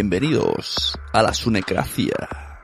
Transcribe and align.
Bienvenidos 0.00 0.96
a 1.12 1.24
la 1.24 1.34
Sunecracia. 1.34 2.60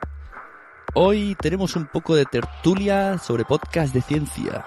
Hoy 0.93 1.35
tenemos 1.37 1.75
un 1.75 1.85
poco 1.85 2.15
de 2.15 2.23
tertulia 2.23 3.17
sobre 3.17 3.43
podcast 3.43 3.93
de 3.93 4.01
ciencia. 4.01 4.65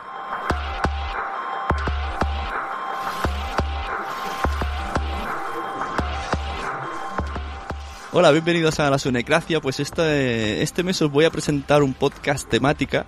Hola, 8.12 8.32
bienvenidos 8.32 8.78
a 8.80 8.90
la 8.90 8.98
Sunecracia. 8.98 9.62
Pues 9.62 9.80
este, 9.80 10.62
este 10.62 10.82
mes 10.82 11.00
os 11.00 11.10
voy 11.10 11.24
a 11.24 11.30
presentar 11.30 11.82
un 11.82 11.94
podcast 11.94 12.50
temática 12.50 13.06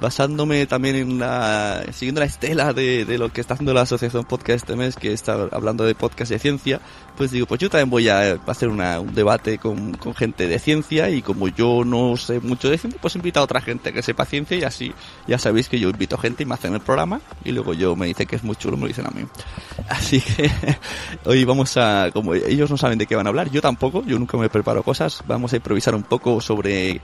basándome 0.00 0.66
también 0.66 0.96
en 0.96 1.18
la 1.18 1.84
siguiendo 1.92 2.20
la 2.20 2.26
estela 2.26 2.72
de, 2.72 3.04
de, 3.04 3.18
lo 3.18 3.32
que 3.32 3.40
está 3.40 3.54
haciendo 3.54 3.74
la 3.74 3.82
asociación 3.82 4.24
podcast 4.24 4.64
este 4.64 4.76
mes 4.76 4.96
que 4.96 5.12
está 5.12 5.48
hablando 5.52 5.84
de 5.84 5.94
podcast 5.94 6.30
de 6.30 6.38
ciencia 6.38 6.80
pues 7.16 7.30
digo 7.30 7.46
pues 7.46 7.60
yo 7.60 7.68
también 7.68 7.90
voy 7.90 8.08
a 8.08 8.38
hacer 8.46 8.68
una, 8.68 9.00
un 9.00 9.14
debate 9.14 9.58
con, 9.58 9.94
con, 9.94 10.14
gente 10.14 10.46
de 10.46 10.58
ciencia 10.58 11.10
y 11.10 11.20
como 11.20 11.48
yo 11.48 11.84
no 11.84 12.16
sé 12.16 12.40
mucho 12.40 12.70
de 12.70 12.78
ciencia 12.78 13.00
pues 13.00 13.16
invito 13.16 13.40
a 13.40 13.42
otra 13.42 13.60
gente 13.60 13.92
que 13.92 14.02
sepa 14.02 14.24
ciencia 14.24 14.56
y 14.56 14.62
así 14.62 14.92
ya 15.26 15.38
sabéis 15.38 15.68
que 15.68 15.80
yo 15.80 15.90
invito 15.90 16.16
gente 16.16 16.44
y 16.44 16.46
me 16.46 16.54
hacen 16.54 16.74
el 16.74 16.80
programa 16.80 17.20
y 17.44 17.50
luego 17.50 17.74
yo 17.74 17.96
me 17.96 18.06
dice 18.06 18.26
que 18.26 18.36
es 18.36 18.44
muy 18.44 18.54
chulo 18.56 18.76
me 18.76 18.82
lo 18.82 18.88
dicen 18.88 19.06
a 19.06 19.10
mí. 19.10 19.24
Así 19.88 20.20
que 20.20 20.50
hoy 21.24 21.44
vamos 21.44 21.76
a 21.76 22.10
como 22.12 22.34
ellos 22.34 22.70
no 22.70 22.76
saben 22.76 22.98
de 22.98 23.06
qué 23.06 23.16
van 23.16 23.26
a 23.26 23.30
hablar 23.30 23.50
yo 23.50 23.60
tampoco 23.60 24.04
yo 24.04 24.18
nunca 24.18 24.36
me 24.36 24.48
preparo 24.48 24.82
cosas 24.82 25.22
vamos 25.26 25.52
a 25.52 25.56
improvisar 25.56 25.94
un 25.94 26.02
poco 26.02 26.40
sobre 26.40 27.00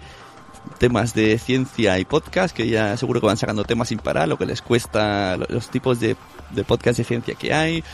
temas 0.79 1.15
de 1.15 1.39
ciencia 1.39 1.99
y 1.99 2.05
podcast, 2.05 2.55
que 2.55 2.69
ya 2.69 2.97
seguro 2.97 3.21
que 3.21 3.27
van 3.27 3.37
sacando 3.37 3.65
temas 3.65 3.89
sin 3.89 3.99
parar, 3.99 4.29
lo 4.29 4.39
que 4.39 4.47
les 4.47 4.63
cuesta, 4.63 5.37
los 5.37 5.69
tipos 5.69 6.01
de, 6.01 6.17
de 6.51 6.65
podcast 6.65 6.99
de 6.99 7.05
ciencia 7.05 7.35
que 7.35 7.53
hay, 7.53 7.85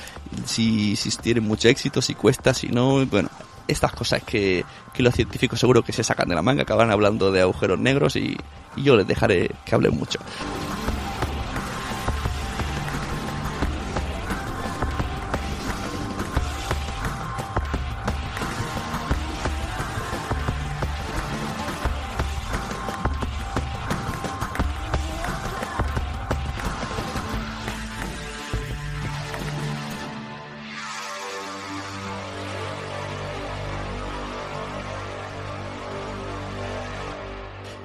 si, 0.45 0.97
si 0.97 1.11
tienen 1.19 1.45
mucho 1.45 1.69
éxito, 1.69 2.03
si 2.03 2.15
cuesta, 2.15 2.55
si 2.55 2.69
no, 2.69 3.05
bueno, 3.07 3.29
estas 3.69 3.93
cosas 3.93 4.22
que, 4.22 4.65
que 4.93 5.03
los 5.03 5.15
científicos 5.15 5.61
seguro 5.61 5.83
que 5.83 5.93
se 5.93 6.05
sacan 6.05 6.28
de 6.28 6.34
la 6.34 6.43
manga, 6.43 6.62
acaban 6.62 6.91
hablando 6.91 7.31
de 7.31 7.41
agujeros 7.41 7.78
negros 7.78 8.17
y, 8.17 8.37
y 8.77 8.83
yo 8.83 8.97
les 8.97 9.06
dejaré 9.06 9.50
que 9.65 9.75
hablen 9.75 9.97
mucho. 9.97 10.19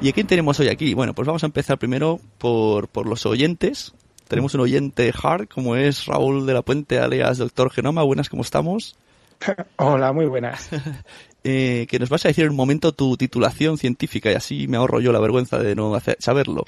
¿Y 0.06 0.10
a 0.10 0.14
quién 0.14 0.28
tenemos 0.28 0.60
hoy 0.60 0.68
aquí? 0.68 0.94
Bueno, 0.94 1.16
pues 1.16 1.26
vamos 1.26 1.42
a 1.42 1.48
empezar 1.48 1.80
primero 1.80 2.20
por, 2.38 2.88
por 2.90 3.08
los 3.08 3.26
oyentes. 3.26 3.92
Tenemos 4.28 4.54
un 4.54 4.62
oyente 4.62 5.12
hard, 5.20 5.48
como 5.48 5.76
es 5.76 6.06
Raúl 6.06 6.46
de 6.46 6.54
la 6.54 6.62
Puente, 6.62 7.00
alias 7.00 7.40
Doctor 7.40 7.72
Genoma. 7.72 8.04
Buenas, 8.04 8.30
¿cómo 8.30 8.44
estamos? 8.44 8.96
Hola, 9.78 10.14
muy 10.14 10.28
buenas. 10.28 10.70
eh, 11.44 11.88
que 11.90 11.98
nos 11.98 12.10
vas 12.10 12.24
a 12.24 12.28
decir 12.28 12.44
en 12.44 12.52
un 12.52 12.56
momento 12.56 12.92
tu 12.92 13.18
titulación 13.18 13.80
científica 13.80 14.32
y 14.32 14.36
así 14.36 14.68
me 14.68 14.78
ahorro 14.78 15.00
yo 15.00 15.12
la 15.12 15.20
vergüenza 15.20 15.58
de 15.58 15.74
no 15.74 15.96
hacer, 15.96 16.18
saberlo. 16.20 16.66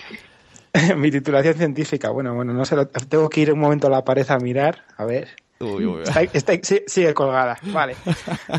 Mi 0.98 1.12
titulación 1.12 1.54
científica, 1.54 2.10
bueno, 2.10 2.34
bueno, 2.34 2.54
no 2.54 2.66
sé, 2.66 2.76
lo, 2.76 2.88
tengo 2.88 3.30
que 3.30 3.42
ir 3.42 3.54
un 3.54 3.60
momento 3.60 3.86
a 3.86 3.92
la 3.92 4.04
pared 4.04 4.26
a 4.32 4.40
mirar, 4.40 4.84
a 4.98 5.06
ver. 5.06 5.28
Uy, 5.60 5.86
uy, 5.86 5.86
uy. 5.86 6.02
Está, 6.06 6.24
está, 6.24 6.54
sigue 6.88 7.14
colgada, 7.14 7.60
vale. 7.66 7.96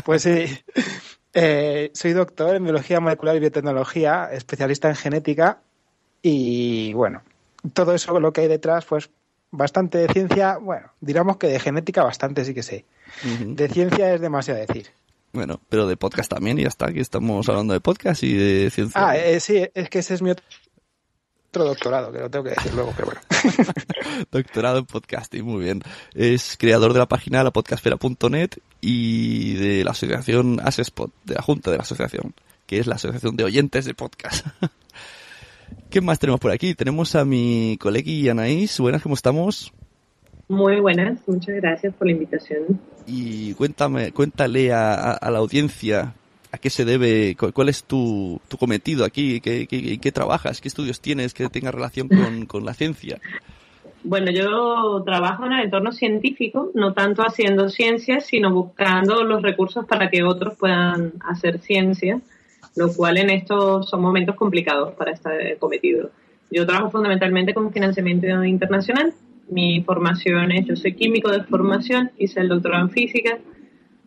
Pues 0.05 0.21
sí. 0.21 0.45
Eh, 1.33 1.91
soy 1.93 2.13
doctor 2.13 2.55
en 2.55 2.63
biología 2.63 2.99
molecular 2.99 3.35
y 3.35 3.39
biotecnología, 3.39 4.29
especialista 4.31 4.89
en 4.89 4.95
genética 4.95 5.61
y 6.21 6.93
bueno, 6.93 7.21
todo 7.73 7.93
eso 7.93 8.19
lo 8.19 8.33
que 8.33 8.41
hay 8.41 8.47
detrás, 8.47 8.85
pues 8.85 9.09
bastante 9.51 9.97
de 9.99 10.07
ciencia, 10.09 10.57
bueno, 10.57 10.91
diríamos 11.01 11.37
que 11.37 11.47
de 11.47 11.59
genética 11.59 12.03
bastante 12.03 12.45
sí 12.45 12.53
que 12.53 12.63
sé. 12.63 12.85
Uh 13.23 13.27
-huh. 13.27 13.55
De 13.55 13.69
ciencia 13.69 14.13
es 14.13 14.21
demasiado 14.21 14.59
decir. 14.59 14.87
Bueno, 15.31 15.59
pero 15.69 15.87
de 15.87 15.95
podcast 15.95 16.31
también 16.31 16.57
y 16.57 16.63
ya 16.63 16.69
está, 16.69 16.87
aquí 16.87 16.99
estamos 16.99 17.47
hablando 17.47 17.73
de 17.73 17.79
podcast 17.79 18.23
y 18.23 18.33
de 18.33 18.71
ciencia. 18.71 19.09
Ah, 19.09 19.17
eh, 19.17 19.39
sí, 19.39 19.63
es 19.73 19.89
que 19.89 19.99
ese 19.99 20.15
es 20.15 20.21
mi 20.23 20.31
otro 20.31 20.43
doctorado, 21.51 22.11
que 22.11 22.19
lo 22.19 22.29
tengo 22.29 22.45
que 22.45 22.51
decir 22.51 22.73
luego, 22.73 22.93
pero 22.95 23.07
bueno. 23.07 23.21
doctorado 24.31 24.79
en 24.79 24.85
podcasting, 24.85 25.43
muy 25.43 25.63
bien. 25.63 25.81
Es 26.13 26.57
creador 26.57 26.93
de 26.93 26.99
la 26.99 27.07
página 27.07 27.43
lapodcastfera.net 27.43 28.51
y 28.81 29.53
de 29.55 29.83
la 29.83 29.91
asociación 29.91 30.59
Asespod, 30.63 31.09
de 31.25 31.35
la 31.35 31.41
junta 31.41 31.71
de 31.71 31.77
la 31.77 31.83
asociación, 31.83 32.33
que 32.65 32.79
es 32.79 32.87
la 32.87 32.95
asociación 32.95 33.35
de 33.35 33.43
oyentes 33.43 33.85
de 33.85 33.93
podcast. 33.93 34.45
¿Qué 35.89 36.01
más 36.01 36.19
tenemos 36.19 36.39
por 36.39 36.51
aquí? 36.51 36.75
Tenemos 36.75 37.15
a 37.15 37.25
mi 37.25 37.77
colegui 37.79 38.29
Anaís. 38.29 38.79
Buenas, 38.79 39.01
¿cómo 39.01 39.15
estamos? 39.15 39.73
Muy 40.47 40.79
buenas, 40.79 41.19
muchas 41.27 41.55
gracias 41.55 41.93
por 41.93 42.07
la 42.07 42.13
invitación. 42.13 42.81
Y 43.05 43.53
cuéntame, 43.53 44.11
cuéntale 44.11 44.71
a, 44.73 44.93
a, 44.93 45.11
a 45.13 45.31
la 45.31 45.39
audiencia 45.39 46.15
a 46.51 46.57
qué 46.57 46.69
se 46.69 46.85
debe, 46.85 47.35
cuál 47.35 47.69
es 47.69 47.83
tu, 47.83 48.41
tu 48.47 48.57
cometido 48.57 49.05
aquí, 49.05 49.39
¿Qué, 49.39 49.67
qué, 49.67 49.99
qué, 49.99 50.11
trabajas, 50.11 50.61
qué 50.61 50.67
estudios 50.67 50.99
tienes 50.99 51.33
que 51.33 51.47
tenga 51.49 51.71
relación 51.71 52.07
con, 52.07 52.45
con 52.47 52.65
la 52.65 52.73
ciencia. 52.73 53.19
Bueno, 54.03 54.31
yo 54.31 55.03
trabajo 55.05 55.45
en 55.45 55.53
el 55.53 55.65
entorno 55.65 55.91
científico, 55.91 56.71
no 56.73 56.93
tanto 56.93 57.21
haciendo 57.21 57.69
ciencia, 57.69 58.21
sino 58.21 58.51
buscando 58.51 59.23
los 59.23 59.41
recursos 59.41 59.85
para 59.85 60.09
que 60.09 60.23
otros 60.23 60.55
puedan 60.57 61.13
hacer 61.27 61.59
ciencia, 61.59 62.21
lo 62.75 62.93
cual 62.93 63.17
en 63.17 63.29
estos 63.29 63.89
son 63.89 64.01
momentos 64.01 64.35
complicados 64.35 64.93
para 64.93 65.11
este 65.11 65.57
cometido. 65.59 66.11
Yo 66.49 66.65
trabajo 66.65 66.91
fundamentalmente 66.91 67.53
con 67.53 67.71
financiamiento 67.71 68.43
internacional. 68.43 69.13
Mi 69.49 69.81
formación 69.81 70.51
es, 70.51 70.65
yo 70.65 70.75
soy 70.75 70.93
químico 70.93 71.29
de 71.29 71.43
formación, 71.43 72.11
hice 72.17 72.39
el 72.39 72.47
doctorado 72.47 72.85
en 72.85 72.91
física, 72.91 73.37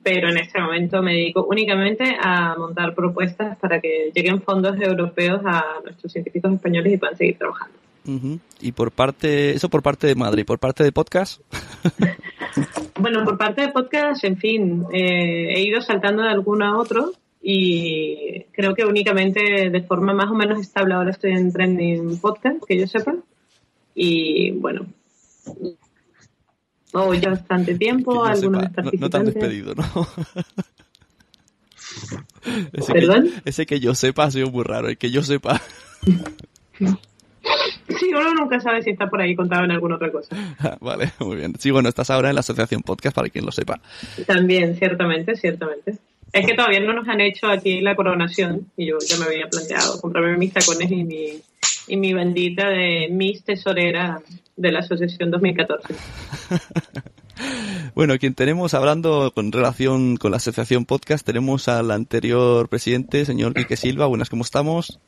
pero 0.02 0.28
en 0.28 0.38
este 0.38 0.60
momento 0.60 1.02
me 1.02 1.12
dedico 1.12 1.44
únicamente 1.44 2.16
a 2.20 2.56
montar 2.56 2.94
propuestas 2.94 3.56
para 3.58 3.81
que 3.81 4.10
lleguen 4.14 4.43
fondos 4.43 4.81
europeos 4.81 5.40
a 5.44 5.81
nuestros 5.84 6.12
científicos 6.12 6.52
españoles 6.52 6.94
y 6.94 6.96
puedan 6.96 7.16
seguir 7.16 7.38
trabajando. 7.38 7.78
Uh 8.04 8.10
-huh. 8.10 8.40
Y 8.60 8.72
por 8.72 8.90
parte, 8.90 9.50
eso 9.50 9.69
por 9.69 9.82
parte 9.82 10.06
de 10.08 10.14
Madrid, 10.14 10.44
por 10.44 10.58
parte 10.58 10.82
de 10.82 10.93
podcast. 10.93 11.40
bueno, 12.99 13.25
por 13.25 13.38
parte 13.38 13.62
de 13.62 13.69
podcast, 13.69 14.25
en 14.25 14.37
fin, 14.37 14.84
eh, 14.93 15.54
he 15.54 15.62
ido 15.62 15.81
saltando 15.81 16.22
de 16.22 16.31
alguno 16.31 16.64
a 16.66 16.78
otro 16.78 17.12
y 17.40 18.44
creo 18.52 18.75
que 18.75 18.84
únicamente 18.84 19.70
de 19.70 19.82
forma 19.82 20.14
más 20.14 20.31
o 20.31 20.34
menos 20.34 20.60
estable 20.60 20.94
ahora 20.94 21.10
estoy 21.10 21.32
en 21.32 21.52
trending 21.52 22.19
podcast, 22.20 22.64
que 22.66 22.78
yo 22.78 22.87
sepa. 22.87 23.14
Y 23.94 24.52
bueno, 24.52 24.87
oh, 26.93 27.15
ya 27.15 27.31
bastante 27.31 27.77
tiempo, 27.77 28.25
algunos 28.25 28.65
sepa, 28.65 28.83
no, 28.83 28.91
no 28.99 29.11
te 29.11 29.17
han 29.17 29.27
despedido, 29.27 29.75
¿no? 29.75 29.85
ese 32.73 32.93
¿Perdón? 32.93 33.25
Que, 33.25 33.50
ese 33.50 33.67
que 33.67 33.81
yo 33.81 33.94
sepa 33.94 34.25
ha 34.25 34.31
sido 34.31 34.50
muy 34.50 34.65
raro, 34.65 34.89
el 34.89 34.99
que 34.99 35.11
yo 35.11 35.23
sepa. 35.23 35.61
Sí, 37.99 38.11
uno 38.15 38.35
nunca 38.35 38.61
sabe 38.61 38.83
si 38.83 38.91
está 38.91 39.09
por 39.09 39.21
ahí 39.21 39.35
contado 39.35 39.65
en 39.65 39.73
alguna 39.73 39.97
otra 39.97 40.11
cosa. 40.11 40.37
vale, 40.81 41.12
muy 41.21 41.37
bien. 41.37 41.55
Sí, 41.59 41.71
bueno, 41.71 41.89
estás 41.89 42.11
ahora 42.11 42.31
en 42.31 42.35
la 42.35 42.41
Asociación 42.41 42.83
Podcast, 42.83 43.15
para 43.15 43.29
quien 43.29 43.44
lo 43.44 43.53
sepa. 43.53 43.81
También, 44.27 44.77
ciertamente, 44.77 45.37
ciertamente. 45.37 45.99
Es 46.32 46.46
que 46.46 46.55
todavía 46.55 46.81
no 46.81 46.94
nos 46.94 47.06
han 47.08 47.20
hecho 47.20 47.49
aquí 47.49 47.81
la 47.81 47.94
coronación 47.94 48.70
y 48.76 48.87
yo 48.87 48.99
ya 49.06 49.19
me 49.19 49.26
había 49.26 49.49
planteado 49.49 50.00
comprarme 50.00 50.37
mis 50.38 50.52
tacones 50.52 50.90
y 50.90 51.05
mi, 51.05 51.43
y 51.88 51.96
mi 51.96 52.12
bandita 52.14 52.69
de 52.69 53.08
Miss 53.11 53.44
Tesorera 53.44 54.23
de 54.56 54.73
la 54.73 54.81
Asociación 54.81 55.31
2014. 55.31 55.94
Bueno, 57.94 58.19
quien 58.19 58.34
tenemos 58.34 58.73
hablando 58.75 59.32
con 59.34 59.52
relación 59.52 60.17
con 60.17 60.31
la 60.31 60.38
Asociación 60.38 60.87
Podcast, 60.87 61.26
tenemos 61.26 61.69
al 61.69 61.90
anterior 61.90 62.69
presidente, 62.69 63.25
señor 63.25 63.55
Quique 63.55 63.76
Silva. 63.76 64.06
Buenas, 64.06 64.31
¿cómo 64.31 64.44
estamos? 64.44 64.99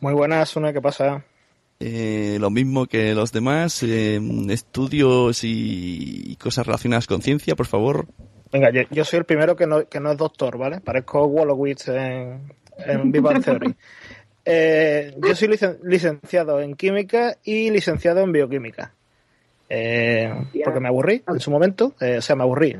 Muy 0.00 0.12
buenas, 0.12 0.54
una, 0.56 0.72
¿qué 0.72 0.80
pasa? 0.80 1.24
Eh, 1.80 2.38
lo 2.40 2.50
mismo 2.50 2.86
que 2.86 3.14
los 3.14 3.32
demás, 3.32 3.82
eh, 3.82 4.20
estudios 4.50 5.40
y, 5.42 6.36
cosas 6.36 6.66
relacionadas 6.66 7.06
con 7.06 7.22
ciencia, 7.22 7.56
por 7.56 7.66
favor. 7.66 8.06
Venga, 8.52 8.70
yo, 8.70 9.04
soy 9.04 9.18
el 9.18 9.24
primero 9.24 9.56
que 9.56 9.66
no, 9.66 9.88
que 9.88 10.00
no 10.00 10.12
es 10.12 10.16
doctor, 10.16 10.56
¿vale? 10.56 10.80
Parezco 10.80 11.28
Wolowitz 11.28 11.88
en, 11.88 12.52
en 12.78 13.12
Viva 13.12 13.38
Theory. 13.40 13.74
Eh, 14.50 15.14
yo 15.18 15.36
soy 15.36 15.50
licenciado 15.82 16.58
en 16.62 16.74
química 16.74 17.36
y 17.44 17.68
licenciado 17.68 18.20
en 18.20 18.32
bioquímica. 18.32 18.94
Eh, 19.68 20.32
porque 20.64 20.80
me 20.80 20.88
aburrí 20.88 21.22
en 21.28 21.38
su 21.38 21.50
momento, 21.50 21.94
eh, 22.00 22.16
o 22.16 22.22
sea, 22.22 22.34
me 22.34 22.44
aburrí. 22.44 22.74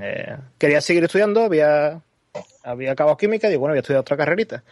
quería 0.56 0.80
seguir 0.80 1.04
estudiando, 1.04 1.42
había, 1.42 2.00
había 2.64 2.92
acabado 2.92 3.18
química 3.18 3.50
y 3.50 3.56
bueno, 3.56 3.72
voy 3.72 3.78
a 3.78 3.80
estudiar 3.80 4.00
otra 4.00 4.16
carrerita. 4.16 4.64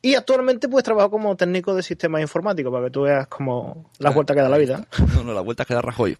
Y 0.00 0.14
actualmente 0.14 0.68
pues 0.68 0.84
trabajo 0.84 1.10
como 1.10 1.36
técnico 1.36 1.74
de 1.74 1.82
sistemas 1.82 2.20
informáticos 2.20 2.72
para 2.72 2.84
que 2.84 2.90
tú 2.92 3.02
veas 3.02 3.26
como 3.26 3.90
la 3.98 4.10
vuelta 4.10 4.32
que 4.32 4.42
da 4.42 4.48
la 4.48 4.58
vida. 4.58 4.86
No, 5.12 5.24
no, 5.24 5.34
la 5.34 5.40
vuelta 5.40 5.64
que 5.64 5.74
da 5.74 5.82
Rajoy. 5.82 6.16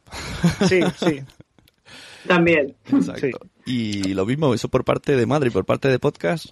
Sí, 0.67 0.81
sí. 0.97 1.23
También. 2.27 2.75
Y 3.67 4.15
lo 4.15 4.25
mismo, 4.25 4.55
eso 4.55 4.69
por 4.69 4.85
parte 4.85 5.17
de 5.17 5.27
Madrid, 5.27 5.53
por 5.53 5.65
parte 5.65 5.89
de 5.89 5.99
podcast. 5.99 6.47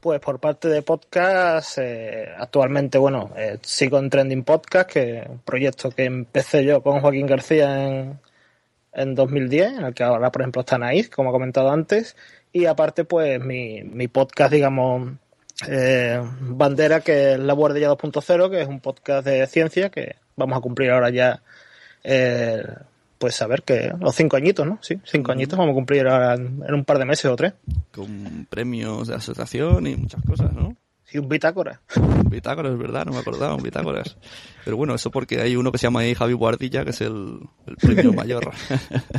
Pues 0.00 0.20
por 0.20 0.38
parte 0.38 0.68
de 0.68 0.82
podcast, 0.82 1.78
eh, 1.78 2.28
actualmente, 2.36 2.98
bueno, 2.98 3.30
eh, 3.36 3.58
sigo 3.62 3.98
en 3.98 4.10
Trending 4.10 4.44
Podcast, 4.44 4.90
que 4.90 5.20
es 5.20 5.28
un 5.28 5.38
proyecto 5.38 5.90
que 5.90 6.04
empecé 6.04 6.64
yo 6.64 6.82
con 6.82 7.00
Joaquín 7.00 7.26
García 7.26 7.88
en, 7.88 8.20
en 8.92 9.14
2010, 9.14 9.78
en 9.78 9.84
el 9.84 9.94
que 9.94 10.02
ahora, 10.02 10.30
por 10.30 10.42
ejemplo, 10.42 10.60
está 10.60 10.76
Naís, 10.76 11.08
como 11.08 11.30
he 11.30 11.32
comentado 11.32 11.70
antes, 11.70 12.16
y 12.52 12.66
aparte, 12.66 13.04
pues 13.04 13.40
mi, 13.40 13.82
mi 13.84 14.08
podcast, 14.08 14.52
digamos, 14.52 15.12
eh, 15.68 16.20
bandera, 16.40 17.00
que 17.00 17.32
es 17.32 17.38
La 17.38 17.54
Guardia 17.54 17.88
2.0, 17.88 18.50
que 18.50 18.60
es 18.60 18.68
un 18.68 18.80
podcast 18.80 19.24
de 19.24 19.46
ciencia 19.46 19.88
que 19.88 20.16
vamos 20.36 20.58
a 20.58 20.60
cumplir 20.60 20.90
ahora 20.90 21.08
ya 21.08 21.42
pues 23.22 23.40
a 23.40 23.46
ver 23.46 23.62
que 23.62 23.92
los 24.00 24.16
cinco 24.16 24.36
añitos, 24.36 24.66
¿no? 24.66 24.80
Sí, 24.82 24.98
cinco 25.04 25.30
añitos 25.30 25.56
vamos 25.56 25.70
a 25.70 25.74
cumplir 25.76 26.08
ahora 26.08 26.34
en, 26.34 26.74
un 26.74 26.84
par 26.84 26.98
de 26.98 27.04
meses 27.04 27.26
o 27.26 27.36
tres. 27.36 27.52
Con 27.92 28.48
premios 28.50 29.06
de 29.06 29.14
asociación 29.14 29.86
y 29.86 29.94
muchas 29.94 30.20
cosas, 30.24 30.52
¿no? 30.52 30.76
Sí, 31.04 31.18
un 31.18 31.28
bitácora. 31.28 31.80
Un 31.94 32.28
bitácora, 32.28 32.70
es 32.70 32.76
verdad, 32.76 33.06
no 33.06 33.12
me 33.12 33.18
acordaba, 33.18 33.54
un 33.54 33.62
bitácoras. 33.62 34.16
Pero 34.64 34.76
bueno, 34.76 34.92
eso 34.96 35.12
porque 35.12 35.40
hay 35.40 35.54
uno 35.54 35.70
que 35.70 35.78
se 35.78 35.86
llama 35.86 36.00
ahí 36.00 36.16
Javi 36.16 36.32
Guardilla, 36.32 36.82
que 36.82 36.90
es 36.90 37.00
el, 37.00 37.38
premio 37.80 38.12
mayor. 38.12 38.50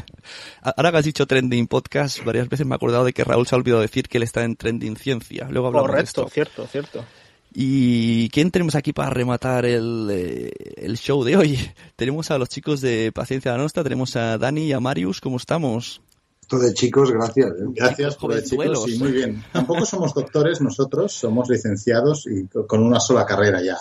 Ahora 0.61 0.91
que 0.91 0.97
has 0.97 1.05
dicho 1.05 1.25
Trending 1.25 1.67
Podcast, 1.67 2.25
varias 2.25 2.49
veces 2.49 2.65
me 2.65 2.73
he 2.73 2.75
acordado 2.75 3.05
de 3.05 3.13
que 3.13 3.23
Raúl 3.23 3.47
se 3.47 3.55
ha 3.55 3.57
olvidado 3.57 3.81
decir 3.81 4.09
que 4.09 4.17
él 4.17 4.23
está 4.23 4.43
en 4.43 4.57
Trending 4.57 4.97
Ciencia. 4.97 5.47
Luego 5.49 5.67
hablamos 5.67 5.91
Correcto, 5.91 6.23
de 6.23 6.25
esto. 6.25 6.33
cierto, 6.33 6.67
cierto. 6.67 7.05
¿Y 7.55 8.29
quién 8.29 8.49
tenemos 8.49 8.73
aquí 8.75 8.93
para 8.93 9.11
rematar 9.11 9.65
el, 9.65 10.07
eh, 10.11 10.51
el, 10.77 10.97
show 10.97 11.23
de 11.23 11.37
hoy? 11.37 11.59
Tenemos 11.95 12.31
a 12.31 12.37
los 12.39 12.49
chicos 12.49 12.81
de 12.81 13.11
Paciencia 13.11 13.51
la 13.51 13.59
Nostra, 13.59 13.83
tenemos 13.83 14.15
a 14.15 14.39
Dani 14.39 14.65
y 14.65 14.73
a 14.73 14.79
Marius, 14.79 15.21
¿cómo 15.21 15.37
estamos? 15.37 16.01
Todo 16.47 16.61
de 16.61 16.73
chicos, 16.73 17.11
gracias. 17.11 17.51
¿eh? 17.51 17.65
Gracias 17.75 18.15
por 18.15 18.33
el 18.33 18.43
chicos, 18.43 18.83
sí, 18.85 18.97
muy 18.97 19.11
bien. 19.11 19.43
Tampoco 19.53 19.85
somos 19.85 20.13
doctores 20.13 20.61
nosotros, 20.61 21.13
somos 21.13 21.47
licenciados 21.49 22.25
y 22.27 22.47
con 22.47 22.81
una 22.81 22.99
sola 22.99 23.25
carrera 23.25 23.61
ya. 23.61 23.77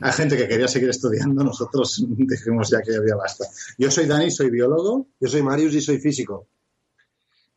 Hay 0.00 0.12
gente 0.12 0.36
que 0.36 0.48
quería 0.48 0.68
seguir 0.68 0.90
estudiando, 0.90 1.44
nosotros 1.44 2.04
dijimos 2.08 2.68
ya 2.70 2.82
que 2.82 2.96
había 2.96 3.14
basta. 3.14 3.46
Yo 3.78 3.90
soy 3.90 4.06
Dani, 4.06 4.30
soy 4.30 4.50
biólogo. 4.50 5.06
Yo 5.20 5.28
soy 5.28 5.42
Marius 5.42 5.74
y 5.74 5.80
soy 5.80 5.98
físico. 5.98 6.46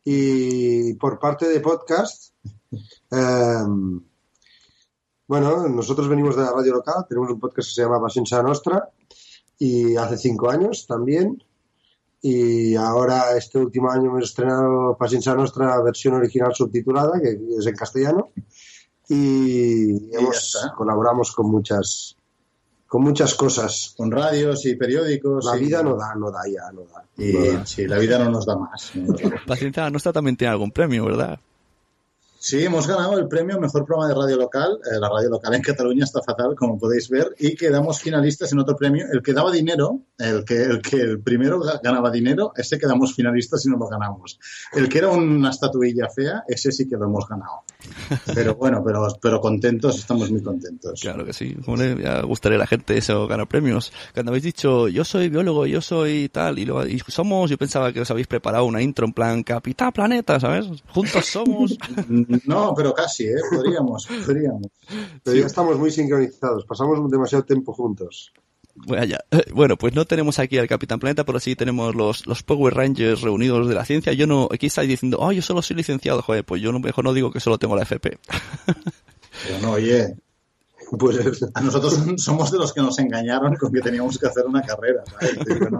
Y 0.04 0.94
por 0.94 1.18
parte 1.18 1.48
de 1.48 1.60
podcast, 1.60 2.32
eh, 3.10 3.64
bueno, 5.32 5.66
nosotros 5.66 6.10
venimos 6.10 6.36
de 6.36 6.42
la 6.42 6.52
radio 6.52 6.74
local, 6.74 7.06
tenemos 7.08 7.30
un 7.30 7.40
podcast 7.40 7.70
que 7.70 7.74
se 7.76 7.80
llama 7.80 7.98
Paciencia 8.02 8.42
Nostra 8.42 8.90
y 9.58 9.96
hace 9.96 10.18
cinco 10.18 10.50
años 10.50 10.86
también. 10.86 11.42
Y 12.20 12.76
ahora 12.76 13.34
este 13.34 13.58
último 13.58 13.90
año 13.90 14.10
hemos 14.10 14.24
estrenado 14.24 14.94
Paciencia 14.98 15.34
Nostra 15.34 15.80
versión 15.80 16.12
original 16.12 16.54
subtitulada, 16.54 17.18
que 17.18 17.30
es 17.58 17.66
en 17.66 17.74
castellano. 17.74 18.28
Y, 19.08 20.14
hemos, 20.14 20.70
colaboramos 20.76 21.32
con 21.32 21.50
muchas 21.50 22.14
con 22.86 23.02
muchas 23.02 23.34
cosas. 23.34 23.94
Con 23.96 24.10
radios 24.10 24.66
y 24.66 24.76
periódicos. 24.76 25.46
La 25.46 25.54
vida 25.54 25.82
no 25.82 25.96
da, 25.96 26.14
no 26.14 26.30
da 26.30 26.42
ya, 26.46 26.70
no 26.72 26.82
da. 26.82 27.06
Y, 27.16 27.32
Sí, 27.64 27.86
la 27.86 27.96
vida 27.96 28.18
no 28.18 28.30
nos 28.30 28.44
da 28.44 28.58
más. 28.58 28.92
Paciencia 29.46 29.88
Nostra 29.88 30.12
también 30.12 30.36
tiene 30.36 30.52
algún 30.52 30.72
premio, 30.72 31.06
¿verdad? 31.06 31.40
Sí, 32.42 32.64
hemos 32.64 32.88
ganado 32.88 33.16
el 33.20 33.28
premio 33.28 33.60
Mejor 33.60 33.84
Programa 33.84 34.08
de 34.08 34.14
Radio 34.16 34.36
Local. 34.36 34.80
Eh, 34.84 34.98
la 34.98 35.08
radio 35.08 35.30
local 35.30 35.54
en 35.54 35.62
Cataluña 35.62 36.02
está 36.02 36.20
fatal, 36.22 36.56
como 36.56 36.76
podéis 36.76 37.08
ver, 37.08 37.36
y 37.38 37.54
quedamos 37.54 38.00
finalistas 38.00 38.50
en 38.50 38.58
otro 38.58 38.74
premio. 38.74 39.06
El 39.12 39.22
que 39.22 39.32
daba 39.32 39.52
dinero, 39.52 40.00
el 40.18 40.44
que 40.44 40.60
el, 40.60 40.82
que 40.82 40.96
el 40.96 41.20
primero 41.20 41.60
ganaba 41.60 42.10
dinero, 42.10 42.52
ese 42.56 42.80
quedamos 42.80 43.14
finalistas 43.14 43.64
y 43.64 43.68
no 43.68 43.76
lo 43.76 43.86
ganamos. 43.86 44.40
El 44.72 44.88
que 44.88 44.98
era 44.98 45.10
una 45.10 45.50
estatuilla 45.50 46.08
fea, 46.08 46.42
ese 46.48 46.72
sí 46.72 46.88
que 46.88 46.96
lo 46.96 47.04
hemos 47.04 47.28
ganado. 47.28 47.62
Pero 48.34 48.56
bueno, 48.56 48.82
pero, 48.84 49.06
pero 49.22 49.40
contentos, 49.40 49.96
estamos 50.00 50.28
muy 50.32 50.42
contentos. 50.42 51.00
Claro 51.00 51.24
que 51.24 51.32
sí. 51.32 51.56
me 51.64 52.22
gustaría 52.22 52.56
a 52.56 52.62
la 52.62 52.66
gente 52.66 52.98
eso, 52.98 53.28
ganar 53.28 53.46
premios. 53.46 53.92
Cuando 54.14 54.30
habéis 54.30 54.42
dicho, 54.42 54.88
yo 54.88 55.04
soy 55.04 55.28
biólogo, 55.28 55.66
yo 55.66 55.80
soy 55.80 56.28
tal, 56.28 56.58
y, 56.58 56.64
lo, 56.64 56.84
y 56.88 56.98
somos, 57.06 57.50
yo 57.50 57.56
pensaba 57.56 57.92
que 57.92 58.00
os 58.00 58.10
habéis 58.10 58.26
preparado 58.26 58.64
una 58.64 58.82
intro 58.82 59.06
en 59.06 59.12
plan 59.12 59.44
Capitán 59.44 59.92
Planeta, 59.92 60.40
¿sabes? 60.40 60.66
Juntos 60.88 61.24
somos. 61.26 61.78
No, 62.46 62.74
pero 62.74 62.94
casi, 62.94 63.24
¿eh? 63.24 63.36
Podríamos, 63.50 64.06
podríamos. 64.26 64.68
Pero 65.22 65.36
ya 65.36 65.46
estamos 65.46 65.78
muy 65.78 65.90
sincronizados, 65.90 66.64
pasamos 66.64 67.10
demasiado 67.10 67.44
tiempo 67.44 67.72
juntos. 67.72 68.32
Bueno, 69.52 69.76
pues 69.76 69.94
no 69.94 70.06
tenemos 70.06 70.38
aquí 70.38 70.56
al 70.56 70.66
Capitán 70.66 70.98
Planeta, 70.98 71.24
pero 71.24 71.38
sí 71.38 71.54
tenemos 71.54 71.94
los, 71.94 72.26
los 72.26 72.42
Power 72.42 72.74
Rangers 72.74 73.20
reunidos 73.20 73.68
de 73.68 73.74
la 73.74 73.84
ciencia. 73.84 74.12
Yo 74.14 74.26
no, 74.26 74.48
aquí 74.50 74.66
estáis 74.66 74.88
diciendo, 74.88 75.18
oh, 75.20 75.30
yo 75.30 75.42
solo 75.42 75.60
soy 75.60 75.76
licenciado, 75.76 76.22
joder, 76.22 76.44
pues 76.44 76.62
yo 76.62 76.72
no, 76.72 76.80
mejor 76.80 77.04
no 77.04 77.12
digo 77.12 77.30
que 77.30 77.40
solo 77.40 77.58
tengo 77.58 77.76
la 77.76 77.82
FP. 77.82 78.18
Pero 79.46 79.58
no, 79.60 79.72
oye, 79.72 80.16
pues 80.98 81.42
a 81.54 81.60
nosotros 81.60 81.98
somos 82.16 82.50
de 82.50 82.58
los 82.58 82.72
que 82.72 82.80
nos 82.80 82.98
engañaron 82.98 83.56
con 83.56 83.72
que 83.72 83.80
teníamos 83.80 84.18
que 84.18 84.26
hacer 84.26 84.44
una 84.46 84.62
carrera. 84.62 85.02
¿sabes? 85.06 85.36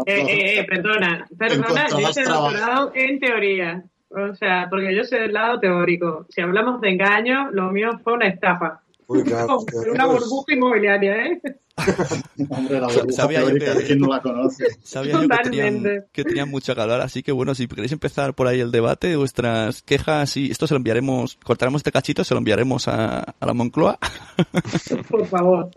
eh, 0.06 0.20
eh, 0.20 0.58
eh, 0.60 0.64
perdona, 0.64 1.26
perdona, 1.38 1.88
yo 1.90 1.98
he 1.98 2.24
doctorado 2.24 2.92
en 2.94 3.20
teoría. 3.20 3.84
O 4.14 4.34
sea, 4.34 4.66
porque 4.68 4.94
yo 4.94 5.04
soy 5.04 5.20
del 5.20 5.32
lado 5.32 5.58
teórico. 5.58 6.26
Si 6.28 6.40
hablamos 6.40 6.80
de 6.80 6.90
engaño, 6.90 7.50
lo 7.50 7.70
mío 7.70 7.90
fue 8.02 8.14
una 8.14 8.28
estafa. 8.28 8.80
una 9.08 10.06
burbuja 10.06 10.54
inmobiliaria, 10.54 11.26
¿eh? 11.26 11.42
Hombre, 12.50 12.80
la 12.80 12.86
burbuja 12.88 13.12
sabía 13.12 13.40
yo 13.40 13.54
que, 13.54 13.84
¿quién 13.86 13.98
no 13.98 14.08
la 14.08 14.20
conoce? 14.20 14.66
Sabía 14.82 15.12
yo 15.12 15.28
que 15.28 15.38
tenían, 15.42 16.04
que 16.12 16.24
tenían, 16.24 16.50
mucho 16.50 16.74
calor, 16.74 17.00
así 17.00 17.22
que 17.22 17.32
bueno, 17.32 17.54
si 17.54 17.66
queréis 17.66 17.92
empezar 17.92 18.34
por 18.34 18.46
ahí 18.46 18.60
el 18.60 18.70
debate, 18.70 19.16
vuestras 19.16 19.82
quejas, 19.82 20.36
y 20.36 20.50
esto 20.50 20.66
se 20.66 20.74
lo 20.74 20.78
enviaremos, 20.78 21.38
cortaremos 21.42 21.80
este 21.80 21.92
cachito, 21.92 22.24
se 22.24 22.34
lo 22.34 22.38
enviaremos 22.38 22.88
a, 22.88 23.20
a 23.20 23.46
la 23.46 23.54
Moncloa. 23.54 23.98
por 25.08 25.26
favor. 25.26 25.70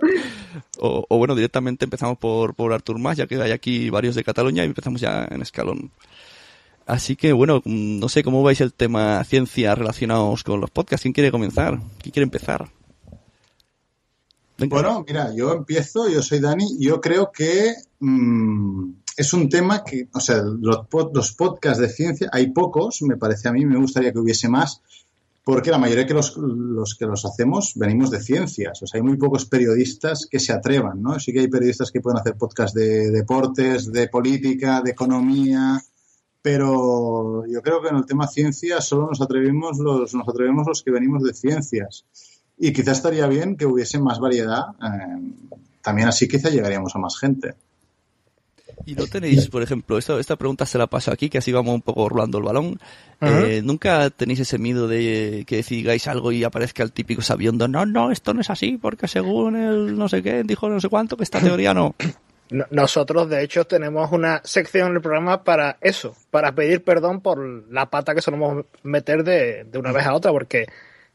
O, 0.79 1.05
o, 1.07 1.17
bueno, 1.17 1.35
directamente 1.35 1.85
empezamos 1.85 2.17
por, 2.17 2.55
por 2.55 2.73
Artur 2.73 2.99
Mas, 2.99 3.17
ya 3.17 3.27
que 3.27 3.41
hay 3.41 3.51
aquí 3.51 3.89
varios 3.89 4.15
de 4.15 4.23
Cataluña 4.23 4.63
y 4.63 4.67
empezamos 4.67 4.99
ya 4.99 5.27
en 5.29 5.41
escalón. 5.41 5.91
Así 6.85 7.15
que 7.15 7.33
bueno, 7.33 7.61
no 7.65 8.09
sé 8.09 8.23
cómo 8.23 8.43
vais 8.43 8.61
el 8.61 8.73
tema 8.73 9.23
ciencia 9.23 9.73
relacionados 9.73 10.43
con 10.43 10.61
los 10.61 10.69
podcasts. 10.69 11.01
¿Quién 11.01 11.13
quiere 11.13 11.31
comenzar? 11.31 11.79
¿Quién 11.99 12.11
quiere 12.11 12.23
empezar? 12.23 12.69
Bueno, 14.57 15.03
mira, 15.05 15.33
yo 15.35 15.51
empiezo, 15.51 16.07
yo 16.07 16.21
soy 16.21 16.39
Dani, 16.39 16.77
yo 16.79 17.01
creo 17.01 17.29
que 17.31 17.73
mm, 17.99 18.89
es 19.17 19.33
un 19.33 19.49
tema 19.49 19.83
que, 19.83 20.07
o 20.13 20.19
sea, 20.19 20.43
los, 20.43 21.33
podcasts 21.33 21.79
de 21.79 21.89
ciencia, 21.89 22.29
hay 22.31 22.51
pocos, 22.51 23.01
me 23.01 23.17
parece 23.17 23.49
a 23.49 23.51
mí, 23.51 23.65
me 23.65 23.77
gustaría 23.77 24.13
que 24.13 24.19
hubiese 24.19 24.47
más, 24.47 24.81
porque 25.43 25.71
la 25.71 25.77
mayoría 25.77 26.05
de 26.05 26.13
los, 26.13 26.37
los 26.37 26.95
que 26.95 27.05
los 27.05 27.25
hacemos 27.25 27.73
venimos 27.75 28.11
de 28.11 28.21
ciencias, 28.21 28.81
o 28.81 28.87
sea, 28.87 28.97
hay 28.97 29.05
muy 29.05 29.17
pocos 29.17 29.45
periodistas 29.45 30.25
que 30.29 30.39
se 30.39 30.53
atrevan, 30.53 31.01
¿no? 31.01 31.19
Sí 31.19 31.33
que 31.33 31.41
hay 31.41 31.49
periodistas 31.49 31.91
que 31.91 31.99
pueden 31.99 32.19
hacer 32.19 32.35
podcasts 32.35 32.73
de 32.73 33.11
deportes, 33.11 33.91
de 33.91 34.07
política, 34.07 34.81
de 34.81 34.91
economía, 34.91 35.83
pero 36.45 37.43
yo 37.47 37.59
creo 37.63 37.81
que 37.81 37.87
en 37.87 37.95
el 37.95 38.05
tema 38.05 38.27
ciencia 38.27 38.79
solo 38.79 39.07
nos 39.07 39.19
atrevemos 39.19 39.79
los, 39.79 40.13
nos 40.13 40.29
atrevemos 40.29 40.67
los 40.67 40.83
que 40.83 40.91
venimos 40.91 41.23
de 41.23 41.33
ciencias. 41.33 42.05
Y 42.55 42.71
quizás 42.71 42.97
estaría 42.97 43.25
bien 43.25 43.57
que 43.57 43.65
hubiese 43.65 43.97
más 43.97 44.19
variedad, 44.19 44.61
eh, 44.79 45.57
también 45.81 46.07
así 46.07 46.27
quizá 46.27 46.51
llegaríamos 46.51 46.95
a 46.95 46.99
más 46.99 47.17
gente. 47.17 47.55
Y 48.85 48.93
no 48.93 49.07
tenéis, 49.07 49.47
por 49.47 49.63
ejemplo, 49.63 49.97
esta, 49.97 50.19
esta 50.19 50.35
pregunta 50.35 50.67
se 50.67 50.77
la 50.77 50.85
paso 50.85 51.11
aquí, 51.11 51.29
que 51.29 51.39
así 51.39 51.51
vamos 51.51 51.73
un 51.73 51.81
poco 51.81 52.09
rolando 52.09 52.37
el 52.37 52.43
balón. 52.43 52.79
Eh, 53.21 53.61
¿Nunca 53.63 54.11
tenéis 54.11 54.41
ese 54.41 54.59
miedo 54.59 54.87
de 54.87 55.45
que 55.47 55.63
digáis 55.63 56.07
algo 56.07 56.31
y 56.31 56.43
aparezca 56.43 56.83
el 56.83 56.91
típico 56.91 57.23
sabiendo, 57.23 57.67
no, 57.67 57.87
no, 57.87 58.11
esto 58.11 58.35
no 58.35 58.41
es 58.41 58.51
así, 58.51 58.77
porque 58.79 59.07
según 59.07 59.55
el 59.55 59.97
no 59.97 60.07
sé 60.09 60.21
qué, 60.21 60.43
dijo 60.43 60.69
no 60.69 60.79
sé 60.79 60.89
cuánto, 60.89 61.17
que 61.17 61.23
esta 61.23 61.39
teoría 61.39 61.73
no? 61.73 61.95
Nosotros, 62.49 63.27
de 63.27 63.43
hecho, 63.43 63.65
tenemos 63.65 64.11
una 64.11 64.41
sección 64.43 64.89
en 64.89 64.95
el 64.95 65.01
programa 65.01 65.43
para 65.43 65.77
eso, 65.81 66.15
para 66.29 66.53
pedir 66.53 66.83
perdón 66.83 67.21
por 67.21 67.39
la 67.71 67.89
pata 67.89 68.13
que 68.13 68.21
solemos 68.21 68.65
meter 68.83 69.23
de, 69.23 69.63
de 69.63 69.79
una 69.79 69.91
vez 69.91 70.05
a 70.05 70.13
otra, 70.13 70.31
porque 70.31 70.67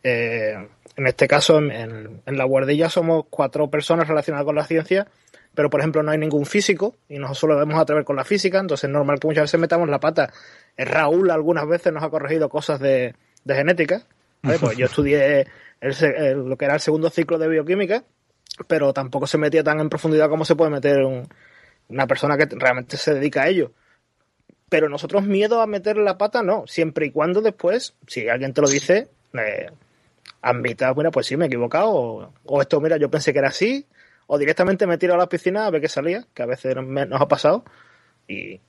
eh, 0.03 0.69
en 0.97 1.07
este 1.07 1.29
caso, 1.29 1.59
en, 1.59 2.21
en, 2.27 2.37
la 2.37 2.45
guardilla 2.45 2.91
somos 2.91 3.27
cuatro 3.31 3.71
personas 3.71 4.09
relacionadas 4.09 4.45
con 4.45 4.57
la 4.57 4.65
ciencia, 4.65 5.07
pero 5.55 5.71
por 5.71 5.81
ejemplo 5.81 6.03
no 6.03 6.11
hay 6.11 6.19
ningún 6.19 6.47
físico 6.47 6.97
y 7.09 7.19
nos 7.19 7.39
solo 7.39 7.55
debemos 7.55 7.81
atrever 7.81 8.05
con 8.05 8.17
la 8.17 8.25
física, 8.25 8.59
entonces 8.59 8.85
es 8.85 8.91
normal 8.91 9.21
que 9.21 9.29
muchas 9.29 9.45
veces 9.45 9.61
metamos 9.61 9.89
la 9.89 10.01
pata. 10.01 10.33
Raúl 10.77 11.31
algunas 11.31 11.67
veces 11.69 11.93
nos 11.93 12.03
ha 12.03 12.11
corregido 12.11 12.49
cosas 12.49 12.81
de, 12.81 13.15
de 13.45 13.55
genética, 13.55 14.03
pues 14.43 14.77
yo 14.77 14.87
estudié 14.87 15.47
lo 15.81 16.57
que 16.57 16.65
era 16.65 16.75
el 16.75 16.81
segundo 16.81 17.09
ciclo 17.09 17.39
de 17.39 17.49
bioquímica 17.49 18.03
pero 18.67 18.93
tampoco 18.93 19.27
se 19.27 19.39
metía 19.39 19.65
tan 19.65 19.81
en 19.81 19.89
profundidad 19.89 20.29
como 20.29 20.45
se 20.45 20.57
puede 20.57 20.71
meter 20.71 20.99
una 21.89 22.07
persona 22.07 22.37
que 22.37 22.47
realmente 22.51 22.97
se 22.97 23.15
dedica 23.15 23.43
a 23.43 23.49
ello. 23.49 23.73
Pero 24.69 24.89
nosotros 24.89 25.25
miedo 25.25 25.61
a 25.61 25.67
meter 25.67 25.97
la 25.97 26.17
pata 26.17 26.43
no, 26.43 26.65
siempre 26.67 27.07
y 27.07 27.11
cuando 27.11 27.41
después, 27.41 27.97
si 28.07 28.29
alguien 28.29 28.53
te 28.53 28.61
lo 28.61 28.69
dice, 28.69 29.09
eh, 29.35 29.67
admita, 30.43 30.93
bueno, 30.93 31.11
pues 31.11 31.27
sí, 31.27 31.37
me 31.37 31.47
he 31.47 31.49
equivocado, 31.49 32.33
o, 32.45 32.61
esto, 32.61 32.81
mira, 32.81 32.97
yo 32.97 33.11
pensé 33.11 33.33
que 33.33 33.41
era 33.41 33.49
así, 33.49 33.87
o 34.27 34.39
directamente 34.39 34.87
me 34.87 34.99
tiro 34.99 35.15
a 35.15 35.19
la 35.19 35.29
piscina 35.29 35.67
a 35.67 35.71
ver 35.71 35.81
qué 35.81 35.89
salía, 35.89 36.27
que 36.35 36.43
a 36.43 36.47
veces 36.47 36.77
nos 36.77 37.21
ha 37.21 37.29
pasado, 37.29 37.65
y, 38.29 38.61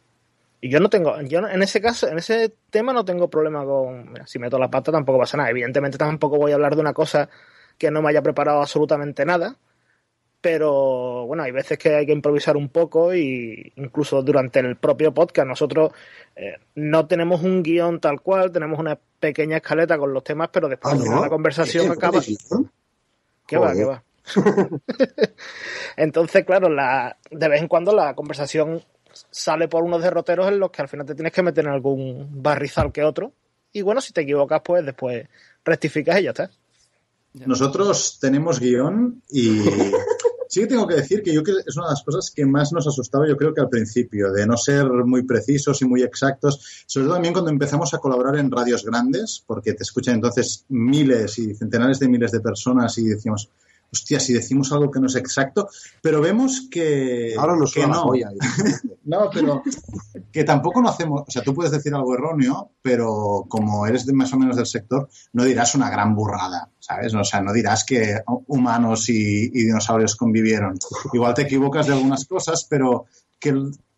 y 0.59 0.69
yo 0.69 0.79
no 0.79 0.89
tengo, 0.89 1.21
yo 1.21 1.47
en 1.47 1.61
ese 1.61 1.81
caso, 1.81 2.07
en 2.07 2.17
ese 2.17 2.53
tema 2.69 2.93
no 2.93 3.05
tengo 3.05 3.29
problema 3.29 3.63
con, 3.63 4.11
mira, 4.11 4.27
si 4.27 4.39
meto 4.39 4.57
la 4.57 4.71
pata 4.71 4.91
tampoco 4.91 5.19
pasa 5.19 5.37
nada, 5.37 5.49
evidentemente 5.49 5.97
tampoco 5.97 6.37
voy 6.37 6.51
a 6.51 6.55
hablar 6.55 6.75
de 6.75 6.81
una 6.81 6.93
cosa 6.93 7.29
que 7.77 7.91
no 7.91 8.01
me 8.01 8.09
haya 8.09 8.21
preparado 8.21 8.61
absolutamente 8.61 9.25
nada, 9.25 9.57
pero 10.41 11.25
bueno, 11.27 11.43
hay 11.43 11.51
veces 11.51 11.77
que 11.77 11.95
hay 11.95 12.05
que 12.05 12.11
improvisar 12.11 12.57
un 12.57 12.69
poco 12.69 13.13
y 13.13 13.71
incluso 13.75 14.23
durante 14.23 14.59
el 14.59 14.75
propio 14.75 15.13
podcast 15.13 15.47
nosotros 15.47 15.91
eh, 16.35 16.57
no 16.75 17.05
tenemos 17.05 17.43
un 17.43 17.61
guion 17.61 17.99
tal 17.99 18.21
cual, 18.21 18.51
tenemos 18.51 18.79
una 18.79 18.97
pequeña 19.19 19.57
escaleta 19.57 19.99
con 19.99 20.11
los 20.11 20.23
temas, 20.23 20.49
pero 20.51 20.67
después 20.67 20.95
¿Ah, 21.07 21.21
la 21.21 21.29
conversación 21.29 21.91
acaba... 21.91 22.19
¿Qué 23.45 23.57
va, 23.57 23.73
qué 23.73 23.83
va? 23.83 24.03
Entonces, 25.97 26.45
claro, 26.45 26.69
la, 26.69 27.17
de 27.29 27.47
vez 27.47 27.61
en 27.61 27.67
cuando 27.67 27.93
la 27.93 28.15
conversación 28.15 28.81
sale 29.29 29.67
por 29.67 29.83
unos 29.83 30.01
derroteros 30.01 30.47
en 30.47 30.59
los 30.59 30.71
que 30.71 30.81
al 30.81 30.87
final 30.87 31.05
te 31.05 31.15
tienes 31.15 31.33
que 31.33 31.43
meter 31.43 31.65
en 31.65 31.71
algún 31.71 32.41
barrizal 32.41 32.91
que 32.91 33.03
otro. 33.03 33.33
Y 33.73 33.81
bueno, 33.81 34.01
si 34.01 34.13
te 34.13 34.21
equivocas, 34.21 34.61
pues 34.63 34.85
después 34.85 35.27
rectificas 35.63 36.19
y 36.19 36.23
ya 36.23 36.29
está. 36.31 36.49
Nosotros 37.33 38.17
tenemos 38.19 38.59
guion 38.59 39.21
y 39.29 39.61
Sí 40.51 40.59
que 40.59 40.67
tengo 40.67 40.85
que 40.85 40.95
decir 40.95 41.23
que 41.23 41.33
yo 41.33 41.43
creo 41.43 41.63
que 41.63 41.69
es 41.69 41.77
una 41.77 41.85
de 41.85 41.93
las 41.93 42.03
cosas 42.03 42.29
que 42.29 42.45
más 42.45 42.73
nos 42.73 42.85
asustaba, 42.85 43.25
yo 43.25 43.37
creo 43.37 43.53
que 43.53 43.61
al 43.61 43.69
principio, 43.69 44.33
de 44.33 44.45
no 44.45 44.57
ser 44.57 44.85
muy 44.85 45.23
precisos 45.23 45.81
y 45.81 45.85
muy 45.85 46.03
exactos, 46.03 46.83
sobre 46.85 47.05
todo 47.05 47.13
también 47.15 47.33
cuando 47.33 47.51
empezamos 47.51 47.93
a 47.93 47.99
colaborar 47.99 48.35
en 48.35 48.51
radios 48.51 48.83
grandes, 48.83 49.41
porque 49.47 49.71
te 49.71 49.83
escuchan 49.83 50.15
entonces 50.15 50.65
miles 50.67 51.39
y 51.39 51.55
centenares 51.55 51.99
de 51.99 52.09
miles 52.09 52.33
de 52.33 52.41
personas 52.41 52.97
y 52.97 53.05
decimos, 53.05 53.49
hostia, 53.91 54.19
si 54.19 54.33
decimos 54.33 54.71
algo 54.71 54.89
que 54.89 54.99
no 54.99 55.07
es 55.07 55.15
exacto, 55.15 55.67
pero 56.01 56.21
vemos 56.21 56.67
que, 56.71 57.35
Ahora 57.37 57.55
nos 57.55 57.73
que 57.73 57.85
no. 57.85 58.03
Joya, 58.03 58.29
no, 59.03 59.29
pero 59.33 59.61
que 60.31 60.43
tampoco 60.43 60.81
no 60.81 60.89
hacemos, 60.89 61.23
o 61.27 61.31
sea, 61.31 61.41
tú 61.41 61.53
puedes 61.53 61.71
decir 61.71 61.93
algo 61.93 62.13
erróneo, 62.13 62.71
pero 62.81 63.45
como 63.49 63.85
eres 63.85 64.05
de 64.05 64.13
más 64.13 64.31
o 64.33 64.37
menos 64.37 64.55
del 64.55 64.65
sector, 64.65 65.09
no 65.33 65.43
dirás 65.43 65.75
una 65.75 65.89
gran 65.89 66.15
burrada, 66.15 66.69
¿sabes? 66.79 67.13
O 67.13 67.23
sea, 67.23 67.41
no 67.41 67.51
dirás 67.51 67.83
que 67.83 68.21
humanos 68.47 69.09
y, 69.09 69.45
y 69.45 69.63
dinosaurios 69.65 70.15
convivieron. 70.15 70.77
Igual 71.13 71.33
te 71.33 71.43
equivocas 71.43 71.87
de 71.87 71.93
algunas 71.93 72.25
cosas, 72.25 72.65
pero 72.69 73.05
que 73.39 73.53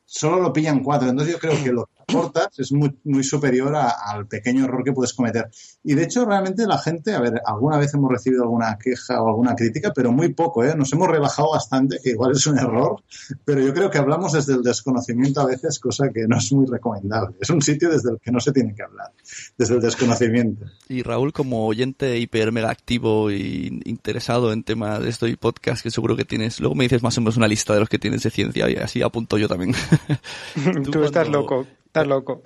solo 0.06 0.40
lo 0.40 0.54
pillan 0.54 0.84
cuatro. 0.84 1.10
Entonces 1.10 1.34
yo 1.34 1.40
creo 1.40 1.64
que 1.64 1.72
lo 1.72 1.86
que 1.86 2.03
aportas 2.08 2.60
es 2.60 2.72
muy, 2.72 2.98
muy 3.04 3.24
superior 3.24 3.76
a, 3.76 3.90
al 3.90 4.28
pequeño 4.28 4.66
error 4.66 4.84
que 4.84 4.94
puedes 4.94 5.14
cometer. 5.14 5.50
Y 5.84 5.94
de 5.94 6.04
hecho 6.04 6.26
realmente 6.26 6.66
la 6.66 6.78
gente, 6.78 7.14
a 7.14 7.20
ver, 7.20 7.42
alguna 7.46 7.78
vez 7.78 7.94
hemos 7.94 8.12
recibido 8.12 8.44
alguna 8.44 8.78
queja 8.78 9.22
o 9.22 9.30
alguna 9.30 9.56
crítica, 9.56 9.92
pero 9.94 10.12
muy 10.12 10.34
poco, 10.34 10.64
¿eh? 10.64 10.76
Nos 10.76 10.92
hemos 10.94 11.08
relajado 11.08 11.52
bastante, 11.52 11.98
que 12.04 12.12
igual 12.12 12.32
es 12.32 12.46
un 12.48 12.58
error, 12.58 13.02
pero 13.46 13.62
yo 13.62 13.74
creo 13.74 13.90
que 13.90 13.98
hablamos 13.98 14.34
desde 14.34 14.54
el 14.54 14.64
desconocimiento 14.64 15.42
a 15.42 15.46
veces, 15.46 15.80
cosa 15.80 16.10
que 16.14 16.28
no 16.28 16.38
es 16.38 16.52
muy 16.52 16.66
recomendable. 16.66 17.36
Es 17.40 17.50
un 17.50 17.62
sitio 17.62 17.90
desde 17.90 18.12
el 18.12 18.20
que 18.20 18.32
no 18.32 18.40
se 18.40 18.52
tiene 18.52 18.74
que 18.76 18.84
hablar, 18.84 19.12
desde 19.58 19.76
el 19.76 19.82
desconocimiento. 19.82 20.66
Y 20.90 21.04
Raúl, 21.04 21.34
como 21.34 21.68
oyente 21.68 22.18
hiper 22.18 22.52
mega 22.52 22.70
activo 22.70 23.30
e 23.30 23.70
interesado 23.86 24.52
en 24.52 24.64
temas 24.64 25.02
de 25.02 25.10
esto 25.10 25.28
y 25.28 25.36
podcast, 25.36 25.84
que 25.84 25.92
seguro 25.92 26.16
que 26.16 26.26
tienes, 26.26 26.60
luego 26.60 26.76
me 26.76 26.86
dices 26.86 27.04
más 27.04 27.18
o 27.18 27.22
menos 27.22 27.38
una 27.38 27.48
lista 27.48 27.74
de 27.74 27.80
los 27.80 27.90
que 27.90 28.00
tienes 28.00 28.24
de 28.24 28.30
ciencia 28.30 28.70
y 28.70 28.76
así 28.76 29.02
apunto 29.02 29.38
yo 29.38 29.48
también. 29.48 29.74
Tú, 30.84 30.92
Tú 30.92 31.04
estás 31.04 31.28
cuando... 31.28 31.42
loco, 31.42 31.68
estás 31.94 32.08
loco. 32.08 32.42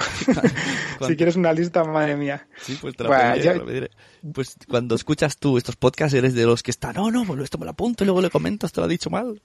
si 1.08 1.16
quieres 1.16 1.38
una 1.38 1.54
lista, 1.54 1.86
madre 1.86 2.18
mía. 2.18 2.46
Sí, 2.62 2.78
pues 2.82 2.98
te 2.98 3.04
la 3.04 3.10
bueno, 3.10 3.34
pediré, 3.34 3.58
ya... 3.58 3.66
pediré. 3.66 3.92
Pues 4.34 4.58
cuando 4.68 4.96
escuchas 4.96 5.38
tú 5.38 5.58
estos 5.58 5.78
podcasts, 5.78 6.14
eres 6.14 6.34
de 6.36 6.46
los 6.46 6.62
que 6.62 6.72
están, 6.72 6.96
no, 6.96 7.10
no, 7.10 7.42
esto 7.42 7.58
me 7.58 7.64
lo 7.64 7.72
apunto 7.72 8.04
y 8.04 8.08
luego 8.08 8.22
le 8.22 8.30
comentas, 8.30 8.74
te 8.74 8.82
lo 8.82 8.86
ha 8.86 8.90
dicho 8.90 9.10
mal. 9.10 9.42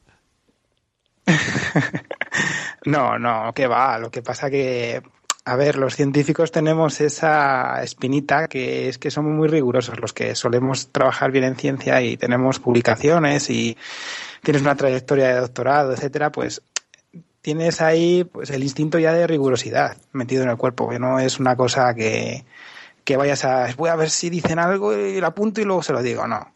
no, 2.84 3.16
no, 3.16 3.52
que 3.54 3.68
va. 3.68 3.96
Lo 4.00 4.10
que 4.10 4.22
pasa 4.22 4.50
que, 4.50 5.00
a 5.44 5.54
ver, 5.54 5.76
los 5.76 5.94
científicos 5.94 6.50
tenemos 6.50 7.00
esa 7.00 7.80
espinita 7.84 8.48
que 8.48 8.88
es 8.88 8.98
que 8.98 9.12
somos 9.12 9.32
muy 9.32 9.46
rigurosos, 9.46 10.00
los 10.00 10.12
que 10.12 10.34
solemos 10.34 10.90
trabajar 10.90 11.30
bien 11.30 11.44
en 11.44 11.54
ciencia 11.54 12.02
y 12.02 12.16
tenemos 12.16 12.58
publicaciones 12.58 13.48
y 13.50 13.78
tienes 14.42 14.62
una 14.62 14.74
trayectoria 14.74 15.28
de 15.28 15.40
doctorado, 15.42 15.92
etcétera, 15.92 16.32
pues 16.32 16.60
tienes 17.42 17.80
ahí 17.80 18.24
pues 18.24 18.50
el 18.50 18.62
instinto 18.62 18.98
ya 18.98 19.12
de 19.12 19.26
rigurosidad 19.26 19.96
metido 20.12 20.44
en 20.44 20.50
el 20.50 20.56
cuerpo, 20.56 20.88
que 20.88 20.98
no 20.98 21.18
es 21.18 21.38
una 21.40 21.56
cosa 21.56 21.92
que, 21.94 22.44
que 23.04 23.16
vayas 23.16 23.44
a 23.44 23.68
voy 23.76 23.90
a 23.90 23.96
ver 23.96 24.10
si 24.10 24.30
dicen 24.30 24.58
algo 24.58 24.96
y 24.96 25.20
lo 25.20 25.26
apunto 25.26 25.60
y 25.60 25.64
luego 25.64 25.82
se 25.82 25.92
lo 25.92 26.02
digo, 26.02 26.26
no. 26.26 26.54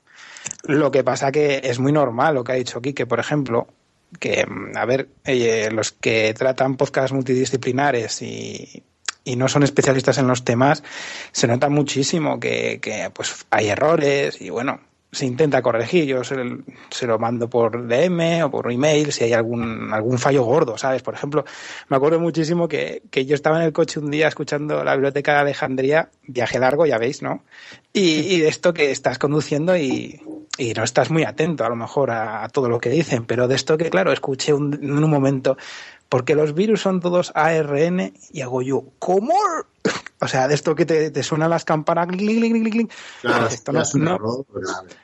Lo 0.62 0.90
que 0.92 1.04
pasa 1.04 1.32
que 1.32 1.60
es 1.64 1.78
muy 1.80 1.92
normal 1.92 2.34
lo 2.36 2.44
que 2.44 2.52
ha 2.52 2.54
dicho 2.54 2.78
aquí, 2.78 2.92
que 2.92 3.04
por 3.04 3.18
ejemplo, 3.18 3.66
que 4.20 4.46
a 4.74 4.84
ver, 4.86 5.08
eh, 5.24 5.68
los 5.72 5.92
que 5.92 6.32
tratan 6.34 6.76
podcasts 6.76 7.12
multidisciplinares 7.12 8.22
y, 8.22 8.84
y 9.24 9.34
no 9.34 9.48
son 9.48 9.64
especialistas 9.64 10.18
en 10.18 10.28
los 10.28 10.44
temas, 10.44 10.84
se 11.32 11.48
nota 11.48 11.68
muchísimo 11.68 12.38
que, 12.38 12.78
que 12.80 13.10
pues 13.12 13.44
hay 13.50 13.68
errores 13.68 14.40
y 14.40 14.50
bueno, 14.50 14.80
se 15.16 15.24
intenta 15.24 15.62
corregir. 15.62 16.04
Yo 16.04 16.22
se, 16.22 16.36
se, 16.90 17.06
lo 17.06 17.18
mando 17.18 17.48
por 17.48 17.86
DM 17.88 18.44
o 18.44 18.50
por 18.50 18.70
email 18.70 19.12
si 19.12 19.24
hay 19.24 19.32
algún, 19.32 19.92
algún 19.92 20.18
fallo 20.18 20.44
gordo, 20.44 20.76
¿sabes? 20.76 21.02
Por 21.02 21.14
ejemplo, 21.14 21.44
me 21.88 21.96
acuerdo 21.96 22.20
muchísimo 22.20 22.68
que, 22.68 23.02
que 23.10 23.24
yo 23.24 23.34
estaba 23.34 23.58
en 23.58 23.64
el 23.64 23.72
coche 23.72 23.98
un 23.98 24.10
día 24.10 24.28
escuchando 24.28 24.84
la 24.84 24.92
biblioteca 24.92 25.32
de 25.32 25.38
Alejandría, 25.38 26.10
viaje 26.26 26.58
largo, 26.58 26.84
ya 26.84 26.98
veis, 26.98 27.22
¿no? 27.22 27.44
Y, 27.92 28.40
de 28.40 28.48
esto 28.48 28.74
que 28.74 28.90
estás 28.90 29.18
conduciendo 29.18 29.74
y, 29.74 30.20
y, 30.58 30.74
no 30.74 30.84
estás 30.84 31.10
muy 31.10 31.24
atento 31.24 31.64
a 31.64 31.70
lo 31.70 31.76
mejor 31.76 32.10
a, 32.10 32.44
a, 32.44 32.48
todo 32.50 32.68
lo 32.68 32.78
que 32.78 32.90
dicen, 32.90 33.24
pero 33.24 33.48
de 33.48 33.54
esto 33.54 33.78
que, 33.78 33.88
claro, 33.88 34.12
escuché 34.12 34.52
un, 34.52 34.74
en 34.74 35.02
un 35.02 35.08
momento, 35.08 35.56
porque 36.08 36.34
los 36.34 36.54
virus 36.54 36.80
son 36.80 37.00
todos 37.00 37.32
ARN 37.34 38.12
y 38.32 38.40
hago 38.40 38.62
yo, 38.62 38.84
¿cómo? 38.98 39.34
O 40.18 40.28
sea, 40.28 40.48
de 40.48 40.54
esto 40.54 40.74
que 40.74 40.86
te, 40.86 41.10
te 41.10 41.22
suenan 41.22 41.50
las 41.50 41.66
campanas. 41.66 42.08
Claro, 43.20 43.48
esto 43.48 43.70
no, 43.70 43.82
no, 43.94 44.46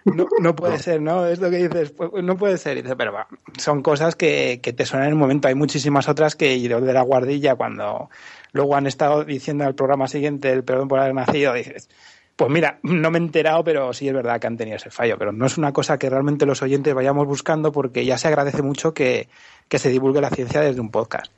no, 0.07 0.27
no, 0.41 0.57
puede 0.57 0.79
ser, 0.79 1.03
¿no? 1.03 1.27
Es 1.27 1.39
lo 1.39 1.51
que 1.51 1.69
dices, 1.69 1.91
pues, 1.91 2.25
no 2.25 2.39
puede 2.39 2.57
ser. 2.57 2.79
Y 2.79 2.83
dices, 2.83 2.97
pero 2.97 3.13
va, 3.13 3.29
son 3.59 3.83
cosas 3.83 4.17
que, 4.17 4.61
que 4.63 4.73
te 4.73 4.87
suenan 4.87 5.09
en 5.09 5.13
el 5.13 5.19
momento. 5.19 5.49
Hay 5.49 5.55
muchísimas 5.55 6.09
otras 6.09 6.35
que 6.35 6.59
yo 6.63 6.81
de 6.81 6.93
la 6.95 7.03
guardilla, 7.03 7.57
cuando 7.57 8.09
luego 8.53 8.75
han 8.75 8.87
estado 8.87 9.23
diciendo 9.23 9.65
al 9.65 9.75
programa 9.75 10.09
siguiente 10.09 10.51
el 10.51 10.65
perdón 10.65 10.89
por 10.89 10.99
haber 10.99 11.15
nacido, 11.15 11.53
dices, 11.53 11.91
pues 12.37 12.51
mira, 12.51 12.79
no 12.83 13.11
me 13.11 13.19
he 13.19 13.23
enterado, 13.23 13.63
pero 13.63 13.93
sí 13.93 14.09
es 14.09 14.15
verdad 14.15 14.41
que 14.41 14.47
han 14.47 14.57
tenido 14.57 14.77
ese 14.77 14.91
fallo. 14.91 15.17
Pero 15.19 15.33
no 15.33 15.47
es 15.47 15.59
una 15.59 15.73
cosa 15.73 15.99
que 15.99 16.09
realmente 16.09 16.47
los 16.47 16.63
oyentes 16.63 16.95
vayamos 16.95 17.27
buscando 17.27 17.73
porque 17.73 18.05
ya 18.05 18.17
se 18.19 18.29
agradece 18.29 18.63
mucho 18.63 18.95
que, 18.95 19.29
que 19.73 19.79
se 19.79 19.89
divulgue 19.89 20.21
la 20.21 20.29
ciencia 20.29 20.61
desde 20.61 20.83
un 20.83 20.91
podcast. 20.91 21.33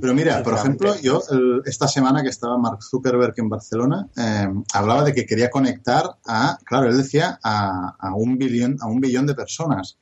Pero 0.00 0.14
mira, 0.14 0.42
por 0.42 0.54
ejemplo, 0.54 0.98
yo 1.02 1.22
el, 1.30 1.60
esta 1.66 1.86
semana 1.86 2.22
que 2.22 2.30
estaba 2.30 2.56
Mark 2.56 2.82
Zuckerberg 2.82 3.34
en 3.36 3.50
Barcelona, 3.50 4.08
eh, 4.16 4.48
hablaba 4.72 5.04
de 5.04 5.12
que 5.12 5.26
quería 5.26 5.50
conectar 5.50 6.16
a, 6.26 6.56
claro, 6.64 6.88
él 6.88 6.96
decía, 6.96 7.38
a, 7.44 7.94
a, 7.98 8.14
un 8.14 8.38
billón, 8.38 8.78
a 8.80 8.86
un 8.86 8.98
billón 8.98 9.26
de 9.26 9.34
personas. 9.34 9.98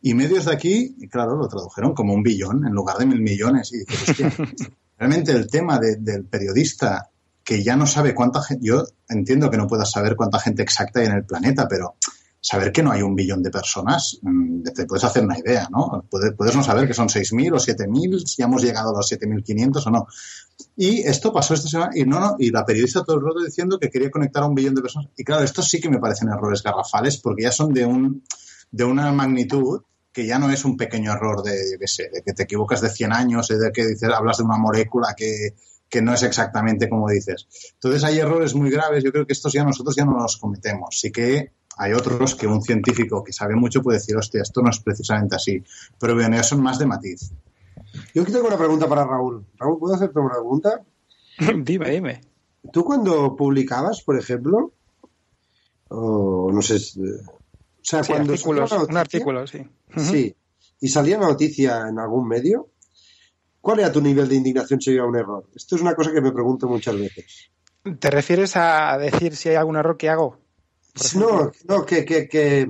Y 0.00 0.14
medios 0.14 0.46
de 0.46 0.54
aquí, 0.54 0.96
claro, 1.10 1.36
lo 1.36 1.48
tradujeron 1.48 1.92
como 1.92 2.14
un 2.14 2.22
billón 2.22 2.66
en 2.66 2.72
lugar 2.72 2.96
de 2.96 3.04
mil 3.04 3.20
millones. 3.20 3.74
Y 3.74 3.80
dices, 3.80 4.08
hostia, 4.08 4.32
realmente 4.98 5.32
el 5.32 5.50
tema 5.50 5.78
de, 5.78 5.96
del 5.96 6.24
periodista 6.24 7.10
que 7.44 7.62
ya 7.62 7.76
no 7.76 7.86
sabe 7.86 8.14
cuánta 8.14 8.40
gente, 8.40 8.66
yo 8.66 8.84
entiendo 9.06 9.50
que 9.50 9.58
no 9.58 9.66
puedas 9.66 9.90
saber 9.90 10.16
cuánta 10.16 10.38
gente 10.38 10.62
exacta 10.62 11.00
hay 11.00 11.06
en 11.06 11.12
el 11.12 11.26
planeta, 11.26 11.68
pero 11.68 11.96
saber 12.40 12.72
que 12.72 12.82
no 12.82 12.92
hay 12.92 13.02
un 13.02 13.14
billón 13.14 13.42
de 13.42 13.50
personas, 13.50 14.18
mm, 14.22 14.62
te 14.74 14.86
puedes 14.86 15.04
hacer 15.04 15.24
una 15.24 15.38
idea, 15.38 15.68
¿no? 15.70 16.04
Puedes, 16.08 16.34
puedes 16.34 16.54
no 16.54 16.62
saber 16.62 16.86
que 16.86 16.94
son 16.94 17.08
6.000 17.08 17.52
o 17.54 17.58
7.000, 17.58 18.26
si 18.26 18.42
hemos 18.42 18.62
llegado 18.62 18.90
a 18.90 18.98
los 18.98 19.10
7.500 19.10 19.86
o 19.86 19.90
no. 19.90 20.06
Y 20.76 21.00
esto 21.02 21.32
pasó 21.32 21.54
esta 21.54 21.68
semana 21.68 21.92
y 21.94 22.04
no, 22.04 22.20
no, 22.20 22.36
y 22.38 22.50
la 22.50 22.64
periodista 22.64 23.04
todo 23.04 23.16
el 23.16 23.24
rato 23.24 23.40
diciendo 23.44 23.78
que 23.78 23.90
quería 23.90 24.10
conectar 24.10 24.42
a 24.42 24.46
un 24.46 24.54
billón 24.54 24.74
de 24.74 24.82
personas. 24.82 25.10
Y 25.16 25.24
claro, 25.24 25.42
estos 25.42 25.68
sí 25.68 25.80
que 25.80 25.88
me 25.88 25.98
parecen 25.98 26.28
errores 26.28 26.62
garrafales 26.62 27.18
porque 27.18 27.42
ya 27.42 27.52
son 27.52 27.72
de 27.72 27.84
un 27.84 28.22
de 28.70 28.84
una 28.84 29.12
magnitud 29.12 29.82
que 30.12 30.26
ya 30.26 30.38
no 30.38 30.50
es 30.50 30.64
un 30.64 30.76
pequeño 30.76 31.12
error 31.12 31.42
de, 31.42 31.72
yo 31.72 31.78
qué 31.78 31.86
sé, 31.86 32.10
de 32.12 32.22
que 32.22 32.32
te 32.32 32.42
equivocas 32.42 32.80
de 32.80 32.90
100 32.90 33.12
años, 33.12 33.48
de 33.48 33.72
que 33.72 33.86
dices, 33.86 34.10
hablas 34.10 34.38
de 34.38 34.44
una 34.44 34.58
molécula 34.58 35.14
que, 35.16 35.54
que 35.88 36.02
no 36.02 36.12
es 36.12 36.22
exactamente 36.22 36.88
como 36.88 37.08
dices. 37.08 37.46
Entonces 37.74 38.04
hay 38.04 38.18
errores 38.18 38.54
muy 38.54 38.70
graves, 38.70 39.04
yo 39.04 39.12
creo 39.12 39.26
que 39.26 39.32
estos 39.32 39.52
ya 39.52 39.64
nosotros 39.64 39.94
ya 39.96 40.04
no 40.04 40.18
los 40.18 40.36
cometemos. 40.36 40.98
Sí 41.00 41.12
que 41.12 41.52
hay 41.78 41.92
otros 41.92 42.34
que 42.34 42.46
un 42.46 42.60
científico 42.60 43.22
que 43.22 43.32
sabe 43.32 43.54
mucho 43.54 43.82
puede 43.82 43.98
decir, 43.98 44.16
hostia, 44.16 44.42
esto 44.42 44.60
no 44.62 44.70
es 44.70 44.80
precisamente 44.80 45.36
así. 45.36 45.62
Pero 45.98 46.16
bien, 46.16 46.32
ya 46.32 46.42
son 46.42 46.60
más 46.60 46.78
de 46.78 46.86
matiz. 46.86 47.32
Yo 48.12 48.22
aquí 48.22 48.32
tengo 48.32 48.48
una 48.48 48.58
pregunta 48.58 48.88
para 48.88 49.04
Raúl. 49.04 49.46
Raúl, 49.56 49.78
¿puedo 49.78 49.94
hacerte 49.94 50.18
una 50.18 50.34
pregunta? 50.34 50.82
dime, 51.62 51.90
dime. 51.90 52.20
¿Tú 52.72 52.84
cuando 52.84 53.36
publicabas, 53.36 54.02
por 54.02 54.18
ejemplo, 54.18 54.72
o 55.88 56.50
no 56.52 56.60
sé, 56.60 56.74
o 56.74 56.78
sea, 57.80 58.02
Sí, 58.02 58.12
cuando 58.12 58.32
artículos, 58.32 58.72
un 58.72 58.96
artículo, 58.96 59.46
sí. 59.46 59.64
Sí, 59.96 60.36
y 60.80 60.88
salía 60.88 61.16
una 61.16 61.28
noticia 61.28 61.88
en 61.88 61.98
algún 62.00 62.26
medio, 62.26 62.70
¿cuál 63.60 63.78
era 63.78 63.92
tu 63.92 64.00
nivel 64.00 64.28
de 64.28 64.34
indignación 64.34 64.80
si 64.80 64.90
había 64.90 65.04
un 65.04 65.16
error? 65.16 65.48
Esto 65.54 65.76
es 65.76 65.82
una 65.82 65.94
cosa 65.94 66.12
que 66.12 66.20
me 66.20 66.32
pregunto 66.32 66.68
muchas 66.68 66.98
veces. 66.98 67.50
¿Te 67.98 68.10
refieres 68.10 68.56
a 68.56 68.98
decir 68.98 69.36
si 69.36 69.48
hay 69.48 69.54
algún 69.54 69.76
error 69.76 69.96
que 69.96 70.10
hago? 70.10 70.47
No, 71.16 71.50
no 71.68 71.86
que, 71.86 72.04
que, 72.04 72.28
que, 72.28 72.66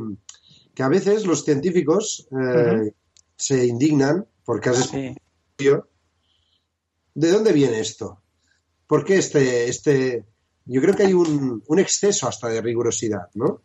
que 0.75 0.83
a 0.83 0.89
veces 0.89 1.25
los 1.25 1.45
científicos 1.45 2.29
eh, 2.31 2.93
se 3.37 3.67
indignan 3.67 4.27
porque 4.45 4.71
has 4.71 4.89
Sí. 4.91 5.15
¿De 7.15 7.31
dónde 7.31 7.53
viene 7.53 7.81
esto? 7.81 8.23
¿Por 8.87 9.05
qué 9.05 9.19
este, 9.19 9.69
este... 9.69 10.25
Yo 10.67 10.81
creo 10.81 10.95
que 10.95 11.05
hay 11.05 11.15
un, 11.15 11.63
un 11.67 11.79
exceso 11.79 12.29
hasta 12.29 12.49
de 12.49 12.61
rigurosidad, 12.61 13.29
¿no? 13.35 13.63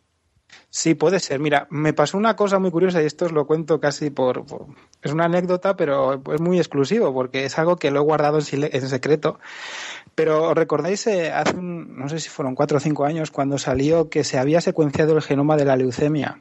Sí, 0.70 0.94
puede 0.94 1.20
ser. 1.20 1.38
Mira, 1.40 1.66
me 1.70 1.92
pasó 1.92 2.16
una 2.18 2.34
cosa 2.36 2.58
muy 2.58 2.70
curiosa 2.70 3.00
y 3.02 3.06
esto 3.06 3.26
os 3.26 3.32
lo 3.32 3.46
cuento 3.46 3.80
casi 3.80 4.10
por, 4.10 4.44
por- 4.44 4.66
Es 5.02 5.12
una 5.12 5.24
anécdota, 5.26 5.76
pero 5.76 6.20
es 6.32 6.40
muy 6.40 6.58
exclusivo 6.58 7.12
porque 7.14 7.44
es 7.44 7.58
algo 7.58 7.76
que 7.76 7.90
lo 7.90 8.00
he 8.00 8.02
guardado 8.02 8.38
en 8.38 8.88
secreto. 8.88 9.38
Pero 10.14 10.48
¿os 10.50 10.54
recordáis 10.54 11.06
eh, 11.06 11.32
hace, 11.32 11.56
un- 11.56 11.96
no 11.96 12.08
sé 12.08 12.18
si 12.20 12.28
fueron 12.28 12.54
cuatro 12.54 12.78
o 12.78 12.80
cinco 12.80 13.04
años, 13.04 13.30
cuando 13.30 13.58
salió 13.58 14.08
que 14.10 14.24
se 14.24 14.38
había 14.38 14.60
secuenciado 14.60 15.14
el 15.16 15.22
genoma 15.22 15.56
de 15.56 15.64
la 15.64 15.76
leucemia? 15.76 16.40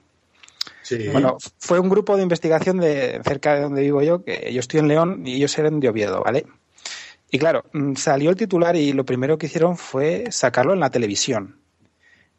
Sí. 0.81 1.07
Bueno, 1.09 1.37
fue 1.59 1.79
un 1.79 1.89
grupo 1.89 2.17
de 2.17 2.23
investigación 2.23 2.79
de 2.79 3.21
cerca 3.23 3.55
de 3.55 3.61
donde 3.61 3.81
vivo 3.81 4.01
yo, 4.01 4.23
que 4.23 4.51
yo 4.53 4.59
estoy 4.59 4.79
en 4.79 4.87
León 4.89 5.21
y 5.25 5.35
ellos 5.35 5.57
eran 5.57 5.79
de 5.79 5.89
Oviedo, 5.89 6.21
¿vale? 6.23 6.45
Y 7.31 7.39
claro, 7.39 7.63
mm, 7.73 7.95
salió 7.95 8.29
el 8.29 8.35
titular 8.35 8.75
y 8.75 8.93
lo 8.93 9.05
primero 9.05 9.37
que 9.37 9.45
hicieron 9.47 9.77
fue 9.77 10.25
sacarlo 10.31 10.73
en 10.73 10.79
la 10.81 10.89
televisión. 10.91 11.59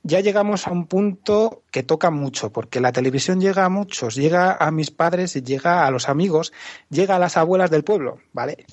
Ya 0.06 0.20
llegamos 0.20 0.66
a 0.66 0.70
un 0.70 0.86
punto 0.86 1.62
que 1.70 1.82
toca 1.82 2.10
mucho, 2.10 2.52
porque 2.52 2.78
la 2.80 2.92
televisión 2.92 3.40
llega 3.40 3.64
a 3.64 3.70
muchos, 3.70 4.14
llega 4.14 4.52
a 4.52 4.70
mis 4.70 4.90
padres, 4.90 5.32
llega 5.42 5.86
a 5.86 5.90
los 5.90 6.10
amigos, 6.10 6.52
llega 6.90 7.16
a 7.16 7.18
las 7.18 7.38
abuelas 7.38 7.70
del 7.70 7.84
pueblo, 7.84 8.18
¿vale? 8.34 8.66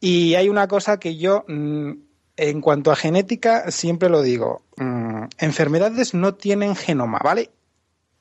Y 0.00 0.34
hay 0.36 0.48
una 0.48 0.68
cosa 0.68 0.98
que 1.00 1.16
yo, 1.16 1.44
mm, 1.48 1.90
en 2.36 2.60
cuanto 2.60 2.92
a 2.92 2.96
genética, 2.96 3.70
siempre 3.72 4.08
lo 4.08 4.22
digo, 4.22 4.62
mm, 4.76 5.24
enfermedades 5.38 6.14
no 6.14 6.34
tienen 6.34 6.76
genoma, 6.76 7.18
¿vale? 7.22 7.50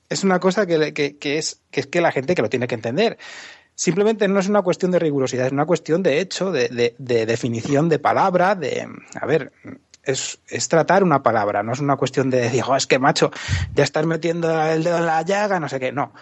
es 0.10 0.26
una 0.26 0.42
cosa 0.42 0.66
que, 0.68 0.94
es, 1.22 1.62
que 1.72 1.80
es 1.80 1.90
la 1.94 2.12
gente 2.12 2.36
que 2.36 2.42
lo 2.42 2.50
tiene 2.50 2.68
que 2.68 2.76
entender. 2.76 3.18
Simplemente 3.76 4.28
no 4.28 4.42
es 4.42 4.50
una 4.50 4.62
cuestión 4.62 4.92
de 4.92 5.00
rigurosidad, 5.00 5.46
es 5.46 5.54
una 5.54 5.66
cuestión 5.66 6.04
de 6.04 6.20
hecho, 6.20 6.52
de, 6.52 6.68
de- 6.68 6.96
de 6.98 7.26
definición 7.26 7.88
de 7.88 7.98
palabra, 7.98 8.56
de, 8.56 8.90
a 9.20 9.26
ver, 9.26 9.54
es, 10.04 10.40
es 10.48 10.68
tratar 10.68 11.04
una 11.04 11.22
palabra, 11.24 11.64
no 11.64 11.74
es 11.74 11.80
una 11.80 11.96
cuestión 11.98 12.30
de 12.30 12.42
decir, 12.42 12.62
"Jo, 12.62 12.76
es 12.76 12.88
que 12.88 13.00
macho, 13.00 13.32
ya 13.76 13.84
estás 13.84 14.06
metiendo 14.06 14.50
el 14.64 14.84
dedo 14.84 14.98
en 14.98 15.06
la 15.06 15.22
llaga, 15.22 15.60
no 15.60 15.70
sé 15.70 15.80
qué, 15.80 15.92
no. 15.92 16.14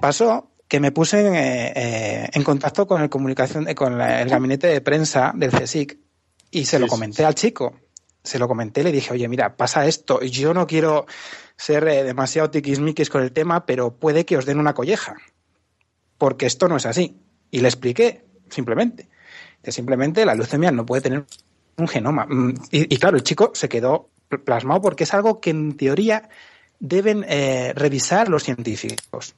Pasó 0.00 0.50
que 0.68 0.80
me 0.80 0.92
puse 0.92 1.26
en, 1.26 1.34
eh, 1.34 1.72
eh, 1.76 2.28
en 2.32 2.42
contacto 2.44 2.86
con 2.86 3.02
el 3.02 3.10
comunicación, 3.10 3.68
eh, 3.68 3.74
con 3.74 3.98
la- 3.98 4.22
el 4.22 4.28
gabinete 4.28 4.66
de 4.68 4.80
prensa 4.80 5.32
del 5.34 5.50
CSIC 5.50 5.98
y 6.50 6.64
se 6.64 6.78
lo 6.78 6.86
comenté 6.86 7.24
al 7.24 7.34
chico. 7.34 7.74
Se 8.24 8.38
lo 8.38 8.46
comenté, 8.46 8.84
le 8.84 8.92
dije, 8.92 9.12
oye, 9.12 9.26
mira, 9.28 9.56
pasa 9.56 9.84
esto. 9.86 10.20
Yo 10.22 10.54
no 10.54 10.66
quiero 10.66 11.06
ser 11.56 11.86
eh, 11.88 12.04
demasiado 12.04 12.50
tiquismiquis 12.50 13.10
con 13.10 13.22
el 13.22 13.32
tema, 13.32 13.66
pero 13.66 13.96
puede 13.96 14.24
que 14.24 14.36
os 14.36 14.46
den 14.46 14.60
una 14.60 14.74
colleja. 14.74 15.16
Porque 16.18 16.46
esto 16.46 16.68
no 16.68 16.76
es 16.76 16.86
así. 16.86 17.16
Y 17.50 17.60
le 17.60 17.68
expliqué, 17.68 18.24
simplemente. 18.48 19.08
Que 19.62 19.72
simplemente 19.72 20.24
la 20.24 20.34
leucemia 20.36 20.70
no 20.70 20.86
puede 20.86 21.02
tener 21.02 21.24
un 21.76 21.88
genoma. 21.88 22.26
Mm, 22.26 22.54
Y, 22.70 22.94
y 22.94 22.98
claro, 22.98 23.16
el 23.16 23.22
chico 23.22 23.52
se 23.54 23.68
quedó 23.68 24.10
pl- 24.28 24.42
plasmado 24.42 24.80
porque 24.82 25.04
es 25.04 25.14
algo 25.14 25.40
que 25.40 25.50
en 25.50 25.76
teoría 25.76 26.28
deben 26.78 27.24
eh, 27.28 27.72
revisar 27.74 28.28
los 28.28 28.42
científicos. 28.44 29.34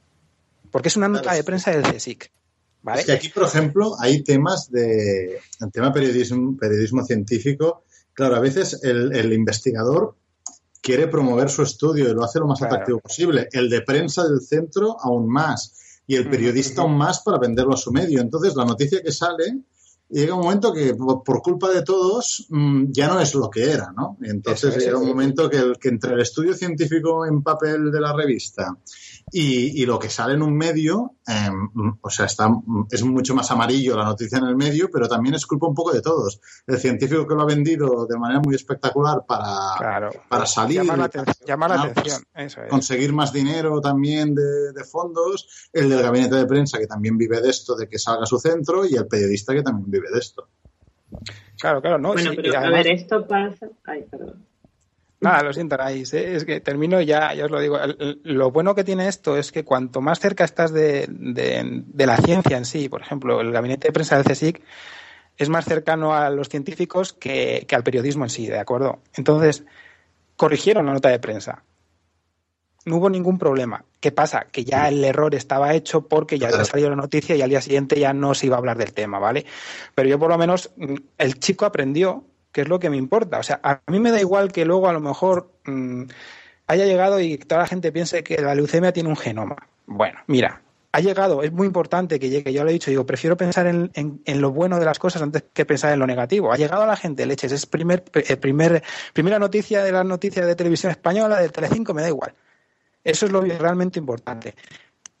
Porque 0.71 0.89
es 0.89 0.97
una 0.97 1.07
nota 1.07 1.33
de 1.33 1.43
prensa 1.43 1.71
del 1.71 1.83
CSIC. 1.83 2.31
¿vale? 2.81 3.01
Es 3.01 3.05
que 3.05 3.13
aquí, 3.13 3.29
por 3.29 3.43
ejemplo, 3.43 3.95
hay 3.99 4.23
temas 4.23 4.69
de. 4.71 5.39
El 5.61 5.71
tema 5.71 5.93
periodismo, 5.93 6.57
periodismo 6.57 7.03
científico. 7.05 7.83
Claro, 8.13 8.35
a 8.35 8.39
veces 8.39 8.79
el, 8.83 9.15
el 9.15 9.31
investigador 9.33 10.15
quiere 10.81 11.07
promover 11.07 11.49
su 11.49 11.63
estudio 11.63 12.09
y 12.09 12.13
lo 12.13 12.23
hace 12.23 12.39
lo 12.39 12.47
más 12.47 12.59
Claro. 12.59 12.73
atractivo 12.75 12.99
posible. 12.99 13.47
El 13.51 13.69
de 13.69 13.81
prensa 13.81 14.23
del 14.27 14.41
centro, 14.41 14.97
aún 15.01 15.27
más. 15.29 15.73
Y 16.07 16.15
el 16.15 16.29
periodista, 16.29 16.81
aún 16.83 16.97
más 16.97 17.21
para 17.21 17.39
venderlo 17.39 17.73
a 17.73 17.77
su 17.77 17.91
medio. 17.91 18.19
Entonces, 18.21 18.53
la 18.55 18.65
noticia 18.65 19.01
que 19.01 19.11
sale. 19.11 19.59
Llega 20.07 20.35
un 20.35 20.41
momento 20.43 20.71
que 20.71 20.93
por 20.93 21.41
culpa 21.41 21.69
de 21.71 21.81
todos 21.81 22.45
mm, 22.49 22.91
ya 22.91 23.07
no 23.07 23.19
es 23.19 23.33
lo 23.33 23.49
que 23.49 23.71
era, 23.71 23.91
¿no? 23.95 24.17
Entonces 24.21 24.77
es, 24.77 24.85
llega 24.85 24.99
un 24.99 25.07
momento 25.07 25.49
que, 25.49 25.57
el, 25.57 25.77
que 25.79 25.89
entre 25.89 26.13
el 26.13 26.21
estudio 26.21 26.53
científico 26.53 27.25
en 27.25 27.41
papel 27.41 27.91
de 27.91 27.99
la 27.99 28.13
revista 28.13 28.77
y, 29.31 29.81
y 29.81 29.85
lo 29.87 29.97
que 29.97 30.09
sale 30.11 30.35
en 30.35 30.43
un 30.43 30.55
medio, 30.55 31.15
eh, 31.27 31.49
o 32.01 32.09
sea, 32.11 32.27
está, 32.27 32.47
mm, 32.49 32.87
es 32.91 33.03
mucho 33.03 33.33
más 33.33 33.49
amarillo 33.49 33.97
la 33.97 34.05
noticia 34.05 34.37
en 34.37 34.43
el 34.45 34.55
medio, 34.55 34.89
pero 34.91 35.07
también 35.09 35.33
es 35.35 35.45
culpa 35.47 35.67
un 35.67 35.73
poco 35.73 35.91
de 35.91 36.01
todos. 36.01 36.39
El 36.67 36.77
científico 36.77 37.25
que 37.27 37.33
lo 37.33 37.41
ha 37.41 37.45
vendido 37.45 38.05
de 38.05 38.17
manera 38.19 38.39
muy 38.41 38.53
espectacular 38.53 39.23
para, 39.27 39.75
Claro. 39.79 40.09
para 40.29 40.45
salir, 40.45 40.77
Llamar 40.83 40.99
la, 40.99 41.09
para 41.09 41.23
aten- 41.25 41.45
llamar 41.47 41.69
la 41.71 41.75
ganar, 41.77 41.91
atención. 41.91 42.23
Eso 42.35 42.61
es. 42.61 42.69
conseguir 42.69 43.11
más 43.11 43.33
dinero 43.33 43.81
también 43.81 44.35
de, 44.35 44.71
de 44.71 44.83
fondos, 44.83 45.47
el 45.73 45.89
del 45.89 46.03
gabinete 46.03 46.35
de 46.35 46.45
prensa 46.45 46.77
que 46.77 46.85
también 46.85 47.17
vive 47.17 47.41
de 47.41 47.49
esto, 47.49 47.75
de 47.75 47.87
que 47.89 47.97
salga 47.97 48.23
a 48.23 48.27
su 48.27 48.37
centro, 48.37 48.85
y 48.85 48.93
el 48.95 49.07
periodista 49.07 49.53
que 49.53 49.63
también 49.63 49.89
vive 49.89 49.94
de 50.01 50.19
esto. 50.19 50.49
Claro, 51.59 51.81
claro, 51.81 51.97
no. 51.97 52.13
Bueno, 52.13 52.31
sí, 52.31 52.35
pero 52.35 52.57
a 52.57 52.69
ver, 52.69 52.87
esto 52.87 53.25
pasa. 53.27 53.67
Ay, 53.85 54.03
perdón. 54.09 54.45
Nada, 55.21 55.43
lo 55.43 55.53
siento, 55.53 55.75
Anaís, 55.75 56.13
¿eh? 56.13 56.35
es 56.35 56.43
que 56.45 56.59
termino 56.59 56.99
y 57.01 57.05
ya, 57.05 57.33
ya 57.33 57.45
os 57.45 57.51
lo 57.51 57.59
digo. 57.59 57.79
Lo 58.23 58.51
bueno 58.51 58.75
que 58.75 58.83
tiene 58.83 59.07
esto 59.07 59.37
es 59.37 59.51
que 59.51 59.63
cuanto 59.63 60.01
más 60.01 60.19
cerca 60.19 60.43
estás 60.43 60.71
de, 60.73 61.07
de- 61.09 61.83
de 61.85 62.05
la 62.05 62.17
ciencia 62.17 62.57
en 62.57 62.65
sí, 62.65 62.89
por 62.89 63.01
ejemplo, 63.01 63.39
el 63.41 63.51
gabinete 63.51 63.87
de 63.87 63.93
prensa 63.93 64.17
del 64.17 64.25
CSIC 64.25 64.61
es 65.37 65.49
más 65.49 65.65
cercano 65.65 66.13
a 66.13 66.29
los 66.29 66.49
científicos 66.49 67.13
que, 67.13 67.65
que 67.67 67.75
al 67.75 67.83
periodismo 67.83 68.25
en 68.25 68.29
sí, 68.29 68.45
¿de 68.47 68.59
acuerdo? 68.59 68.99
Entonces, 69.15 69.63
corrigieron 70.35 70.85
la 70.85 70.93
nota 70.93 71.09
de 71.09 71.19
prensa. 71.19 71.63
No 72.85 72.97
hubo 72.97 73.09
ningún 73.09 73.37
problema. 73.39 73.83
¿Qué 73.99 74.11
pasa? 74.11 74.45
Que 74.51 74.63
ya 74.63 74.87
el 74.87 75.03
error 75.03 75.33
estaba 75.35 75.73
hecho 75.73 76.07
porque 76.07 76.37
ya 76.37 76.47
había 76.47 76.59
salido 76.65 76.89
la 76.91 76.95
noticia 76.95 77.35
y 77.35 77.41
al 77.41 77.49
día 77.49 77.61
siguiente 77.61 77.99
ya 77.99 78.13
no 78.13 78.33
se 78.35 78.45
iba 78.45 78.55
a 78.55 78.59
hablar 78.59 78.77
del 78.77 78.93
tema, 78.93 79.17
¿vale? 79.19 79.45
Pero 79.95 80.07
yo 80.07 80.19
por 80.19 80.29
lo 80.29 80.37
menos, 80.37 80.71
mm, 80.77 80.95
el 81.17 81.39
chico 81.39 81.65
aprendió, 81.65 82.23
que 82.51 82.61
es 82.61 82.69
lo 82.69 82.79
que 82.79 82.89
me 82.91 82.97
importa. 82.97 83.39
O 83.39 83.43
sea, 83.43 83.59
a 83.63 83.81
mí 83.87 83.99
me 83.99 84.11
da 84.11 84.19
igual 84.21 84.51
que 84.51 84.65
luego 84.65 84.87
a 84.87 84.93
lo 84.93 84.99
mejor 84.99 85.51
mm, 85.65 86.03
haya 86.67 86.85
llegado 86.85 87.19
y 87.19 87.37
toda 87.39 87.61
la 87.61 87.67
gente 87.67 87.91
piense 87.91 88.23
que 88.23 88.41
la 88.41 88.53
leucemia 88.55 88.93
tiene 88.93 89.09
un 89.09 89.15
genoma. 89.17 89.55
Bueno, 89.87 90.19
mira, 90.27 90.61
ha 90.91 90.99
llegado, 90.99 91.43
es 91.43 91.51
muy 91.51 91.67
importante 91.67 92.19
que 92.19 92.29
llegue, 92.29 92.53
yo 92.53 92.63
lo 92.63 92.69
he 92.69 92.73
dicho, 92.73 92.89
digo, 92.89 93.05
prefiero 93.05 93.35
pensar 93.35 93.67
en, 93.67 93.91
en- 93.95 94.21
en 94.25 94.41
lo 94.41 94.51
bueno 94.51 94.79
de 94.79 94.85
las 94.85 94.97
cosas 94.99 95.21
antes 95.21 95.43
que 95.53 95.65
pensar 95.65 95.91
en 95.91 95.99
lo 95.99 96.07
negativo. 96.07 96.53
Ha 96.53 96.57
llegado 96.57 96.83
a 96.83 96.87
la 96.87 96.95
gente, 96.95 97.25
leches, 97.25 97.51
es 97.51 97.65
primer, 97.65 98.03
eh, 98.13 98.37
primer, 98.37 98.83
primera 99.13 99.37
noticia 99.39 99.83
de 99.83 99.91
las 99.91 100.05
noticias 100.05 100.45
de 100.45 100.55
televisión 100.55 100.91
española, 100.91 101.39
de 101.39 101.49
Telecinco, 101.49 101.93
me 101.93 102.01
da 102.03 102.07
igual. 102.07 102.33
Eso 103.05 103.27
es 103.27 103.31
lo 103.31 103.41
realmente 103.41 103.99
importante. 103.99 104.55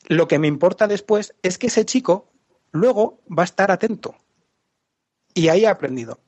Lo 0.07 0.27
que 0.27 0.39
me 0.39 0.47
importa 0.47 0.87
después 0.87 1.33
es 1.41 1.57
que 1.57 1.67
ese 1.67 1.85
chico 1.85 2.31
luego 2.71 3.21
va 3.27 3.43
a 3.43 3.45
estar 3.45 3.71
atento. 3.71 4.15
Y 5.33 5.47
ahí 5.47 5.63
he 5.63 5.67
aprendido. 5.67 6.19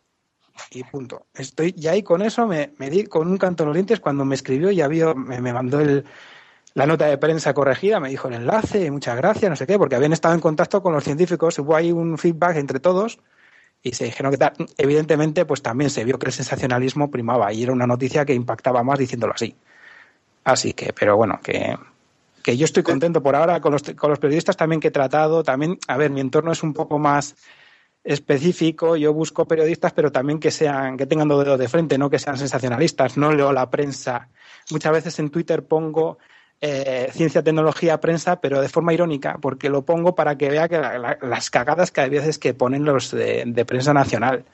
Y 0.71 0.83
punto. 0.83 1.25
Estoy, 1.33 1.73
y 1.77 1.87
ahí 1.87 2.03
con 2.03 2.21
eso 2.21 2.47
me, 2.47 2.73
me 2.77 2.89
di 2.89 3.05
con 3.05 3.27
un 3.27 3.37
canto 3.37 3.63
en 3.63 3.67
los 3.67 3.75
dientes 3.75 3.99
cuando 3.99 4.23
me 4.23 4.35
escribió 4.35 4.71
y 4.71 4.81
había, 4.81 5.13
me, 5.13 5.41
me 5.41 5.51
mandó 5.51 5.79
el, 5.79 6.05
la 6.73 6.85
nota 6.85 7.07
de 7.07 7.17
prensa 7.17 7.55
corregida, 7.55 7.99
me 7.99 8.09
dijo 8.09 8.27
el 8.27 8.35
enlace, 8.35 8.89
muchas 8.91 9.17
gracias, 9.17 9.49
no 9.49 9.55
sé 9.55 9.65
qué, 9.65 9.79
porque 9.79 9.95
habían 9.95 10.13
estado 10.13 10.35
en 10.35 10.41
contacto 10.41 10.83
con 10.83 10.93
los 10.93 11.03
científicos, 11.03 11.57
hubo 11.57 11.75
ahí 11.75 11.91
un 11.91 12.19
feedback 12.19 12.57
entre 12.57 12.79
todos 12.79 13.19
y 13.81 13.93
se 13.93 14.05
dijeron 14.05 14.31
que 14.31 14.37
tal. 14.37 14.53
Evidentemente, 14.77 15.45
pues 15.45 15.63
también 15.63 15.89
se 15.89 16.03
vio 16.03 16.19
que 16.19 16.27
el 16.27 16.33
sensacionalismo 16.33 17.09
primaba 17.09 17.51
y 17.51 17.63
era 17.63 17.73
una 17.73 17.87
noticia 17.87 18.25
que 18.25 18.33
impactaba 18.33 18.83
más 18.83 18.99
diciéndolo 18.99 19.33
así. 19.33 19.55
Así 20.47 20.71
que, 20.71 20.93
pero 20.93 21.17
bueno, 21.17 21.41
que, 21.43 21.75
que 22.41 22.55
yo 22.55 22.63
estoy 22.63 22.81
contento 22.81 23.21
por 23.21 23.35
ahora 23.35 23.59
con 23.59 23.73
los, 23.73 23.83
con 23.97 24.09
los 24.09 24.17
periodistas 24.17 24.55
también 24.55 24.79
que 24.79 24.87
he 24.87 24.91
tratado. 24.91 25.43
También, 25.43 25.77
a 25.89 25.97
ver, 25.97 26.09
mi 26.09 26.21
entorno 26.21 26.53
es 26.53 26.63
un 26.63 26.73
poco 26.73 26.97
más 26.97 27.35
específico. 28.01 28.95
Yo 28.95 29.11
busco 29.11 29.45
periodistas, 29.45 29.91
pero 29.91 30.09
también 30.09 30.39
que 30.39 30.49
sean, 30.49 30.95
que 30.95 31.05
tengan 31.05 31.27
dos 31.27 31.43
dedos 31.43 31.59
de 31.59 31.67
frente, 31.67 31.97
no 31.97 32.09
que 32.09 32.17
sean 32.17 32.37
sensacionalistas. 32.37 33.17
No 33.17 33.33
leo 33.33 33.51
la 33.51 33.69
prensa. 33.69 34.29
Muchas 34.71 34.93
veces 34.93 35.19
en 35.19 35.31
Twitter 35.31 35.65
pongo 35.65 36.17
eh, 36.61 37.09
ciencia, 37.11 37.43
tecnología, 37.43 37.99
prensa, 37.99 38.39
pero 38.39 38.61
de 38.61 38.69
forma 38.69 38.93
irónica, 38.93 39.39
porque 39.41 39.69
lo 39.69 39.81
pongo 39.81 40.15
para 40.15 40.37
que 40.37 40.49
vea 40.49 40.69
que 40.69 40.79
las 40.79 41.49
cagadas 41.49 41.91
que 41.91 41.99
hay 41.99 42.09
veces 42.09 42.39
que 42.39 42.53
ponen 42.53 42.85
los 42.85 43.11
de, 43.11 43.65
prensa 43.67 43.93
nacional. 43.93 44.45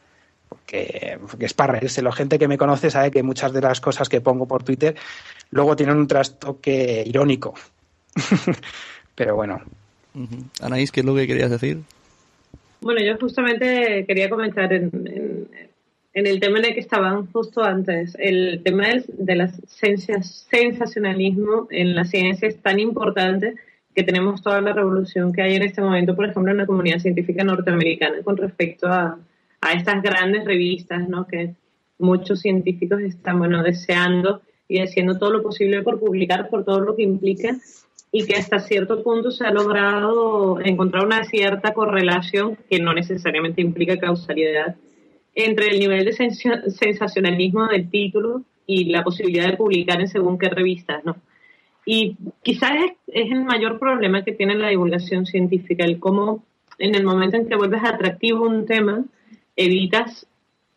Porque, 0.66 1.46
es 1.46 1.54
para 1.54 1.74
reírse. 1.74 2.02
La 2.02 2.12
gente 2.12 2.40
que 2.40 2.48
me 2.48 2.58
conoce 2.58 2.90
sabe 2.90 3.12
que 3.12 3.24
muchas 3.24 3.54
de 3.54 3.62
las 3.62 3.82
cosas 3.82 4.10
que 4.10 4.22
pongo 4.22 4.48
por 4.48 4.64
Twitter 4.64 4.96
luego 5.52 5.76
tienen 5.76 5.98
un 5.98 6.08
trastoque 6.08 7.04
irónico. 7.06 7.54
pero 9.16 9.36
bueno. 9.36 9.62
Anaís, 10.62 10.92
¿qué 10.92 11.02
es 11.02 11.06
lo 11.06 11.16
que 11.16 11.28
querías 11.28 11.50
decir? 11.50 11.80
Bueno, 12.82 13.02
yo 13.02 13.18
justamente 13.18 14.06
quería 14.06 14.30
comentar 14.30 14.72
en, 14.74 14.90
el 16.14 16.40
tema 16.40 16.60
en 16.60 16.66
el 16.66 16.74
que 16.74 16.80
estaban 16.80 17.32
justo 17.32 17.64
antes. 17.64 18.16
El 18.20 18.62
tema 18.64 18.88
del, 18.88 19.06
de 19.08 19.50
sensacionalismo 20.20 21.68
en 21.72 21.96
la 21.96 22.06
ciencia 22.06 22.48
es 22.48 22.58
tan 22.62 22.80
importante 22.80 23.56
que 23.96 24.04
tenemos 24.04 24.42
toda 24.42 24.60
la 24.62 24.74
revolución 24.74 25.32
que 25.32 25.42
hay 25.42 25.56
en 25.56 25.64
este 25.64 25.82
momento, 25.82 26.16
por 26.16 26.26
ejemplo, 26.26 26.52
en 26.52 26.58
la 26.58 26.66
comunidad 26.66 27.00
científica 27.00 27.44
norteamericana 27.44 28.22
con 28.24 28.38
respecto 28.38 28.88
a, 28.88 29.18
a 29.64 29.74
estas 29.74 30.02
grandes 30.02 30.46
revistas, 30.46 31.08
¿no? 31.08 31.26
Que 31.28 31.56
muchos 31.98 32.42
científicos 32.42 33.02
están, 33.02 33.40
bueno, 33.40 33.64
deseando 33.64 34.42
y 34.68 34.80
haciendo 34.80 35.18
todo 35.18 35.32
lo 35.32 35.44
posible 35.44 35.82
por 35.82 36.00
publicar 36.00 36.50
por 36.50 36.66
todo 36.66 36.80
lo 36.80 36.96
que 36.96 37.04
implica 37.04 37.56
y 38.12 38.26
que 38.26 38.36
hasta 38.36 38.60
cierto 38.60 39.04
punto 39.04 39.32
se 39.32 39.46
ha 39.46 39.52
logrado 39.52 40.60
encontrar 40.62 41.06
una 41.06 41.24
cierta 41.24 41.74
correlación 41.74 42.58
que 42.70 42.80
no 42.80 42.94
necesariamente 42.94 43.62
implica 43.62 43.98
causalidad 43.98 44.76
entre 45.36 45.70
el 45.70 45.80
nivel 45.80 46.06
de 46.06 46.14
sensacionalismo 46.14 47.68
del 47.68 47.90
título 47.90 48.44
y 48.68 48.86
la 48.86 49.04
posibilidad 49.04 49.50
de 49.50 49.58
publicar 49.58 50.00
en 50.00 50.08
según 50.08 50.38
qué 50.38 50.50
revistas, 50.50 51.04
¿no? 51.04 51.16
Y 51.86 52.16
quizás 52.44 52.72
es, 53.08 53.32
el 53.32 53.44
mayor 53.44 53.80
problema 53.80 54.24
que 54.24 54.32
tiene 54.32 54.56
la 54.56 54.70
divulgación 54.70 55.26
científica, 55.26 55.84
el 55.84 56.00
cómo 56.00 56.44
en 56.78 56.96
el 56.96 57.04
momento 57.04 57.38
en 57.38 57.48
que 57.48 57.56
vuelves 57.56 57.84
atractivo 57.84 58.48
un 58.48 58.66
tema, 58.66 59.04
evitas 59.56 60.28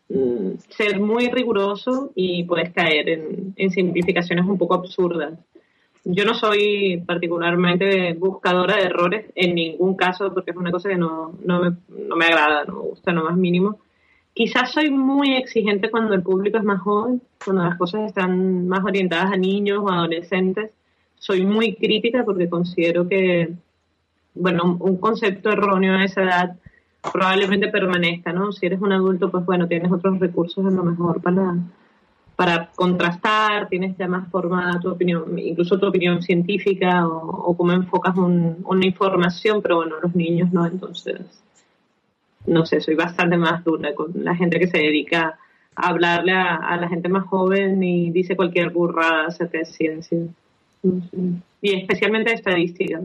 mm, 0.09 0.51
ser 0.69 0.99
muy 0.99 1.29
riguroso 1.29 2.11
y 2.15 2.43
puedes 2.43 2.71
caer 2.73 3.09
en, 3.09 3.53
en 3.55 3.71
simplificaciones 3.71 4.45
un 4.45 4.57
poco 4.57 4.75
absurdas. 4.75 5.37
Yo 6.09 6.23
no 6.23 6.33
soy 6.35 7.03
particularmente 7.05 8.13
buscadora 8.13 8.77
de 8.77 8.83
errores 8.83 9.25
en 9.35 9.55
ningún 9.55 9.97
caso, 9.97 10.33
porque 10.33 10.51
es 10.51 10.57
una 10.57 10.71
cosa 10.71 10.87
que 10.87 10.95
no, 10.95 11.33
no, 11.43 11.59
me, 11.59 11.71
no 11.89 12.15
me 12.15 12.25
agrada, 12.25 12.63
no 12.63 12.75
me 12.75 12.81
gusta 12.81 13.11
lo 13.11 13.25
más 13.25 13.35
mínimo. 13.35 13.79
Quizás 14.33 14.71
soy 14.71 14.89
muy 14.89 15.35
exigente 15.35 15.91
cuando 15.91 16.13
el 16.13 16.23
público 16.23 16.59
es 16.59 16.63
más 16.63 16.79
joven, 16.79 17.21
cuando 17.43 17.63
las 17.63 17.77
cosas 17.77 18.03
están 18.03 18.69
más 18.69 18.85
orientadas 18.85 19.33
a 19.33 19.35
niños 19.35 19.79
o 19.83 19.91
adolescentes. 19.91 20.71
Soy 21.17 21.45
muy 21.45 21.75
crítica 21.75 22.23
porque 22.23 22.47
considero 22.47 23.05
que, 23.05 23.49
bueno, 24.33 24.77
un 24.79 24.97
concepto 24.97 25.49
erróneo 25.49 25.95
a 25.95 26.05
esa 26.05 26.23
edad 26.23 26.57
probablemente 27.01 27.69
permanezca, 27.69 28.33
¿no? 28.33 28.51
Si 28.51 28.65
eres 28.65 28.81
un 28.81 28.91
adulto, 28.91 29.29
pues 29.31 29.45
bueno, 29.45 29.67
tienes 29.67 29.91
otros 29.91 30.19
recursos 30.19 30.65
a 30.65 30.69
lo 30.69 30.83
mejor 30.83 31.21
para, 31.21 31.55
para 32.35 32.69
contrastar, 32.75 33.67
tienes 33.69 33.97
ya 33.97 34.07
más 34.07 34.29
formada 34.29 34.79
tu 34.79 34.89
opinión, 34.91 35.37
incluso 35.37 35.79
tu 35.79 35.87
opinión 35.87 36.21
científica 36.21 37.07
o, 37.07 37.55
cómo 37.55 37.71
enfocas 37.73 38.15
una 38.15 38.85
información, 38.85 39.61
pero 39.61 39.77
bueno, 39.77 39.95
los 40.01 40.15
niños 40.15 40.51
no, 40.51 40.65
entonces, 40.65 41.21
no 42.45 42.65
sé, 42.65 42.81
soy 42.81 42.95
bastante 42.95 43.37
más 43.37 43.63
dura 43.63 43.93
con 43.95 44.11
la 44.23 44.35
gente 44.35 44.59
que 44.59 44.67
se 44.67 44.77
dedica 44.77 45.39
a 45.75 45.89
hablarle 45.89 46.33
a, 46.33 46.77
la 46.77 46.87
gente 46.87 47.09
más 47.09 47.25
joven 47.25 47.81
y 47.83 48.11
dice 48.11 48.35
cualquier 48.35 48.71
burrada 48.71 49.27
acerca 49.27 49.59
de 49.59 49.65
ciencia. 49.65 50.19
Y 51.61 51.73
especialmente 51.73 52.33
estadística. 52.33 52.99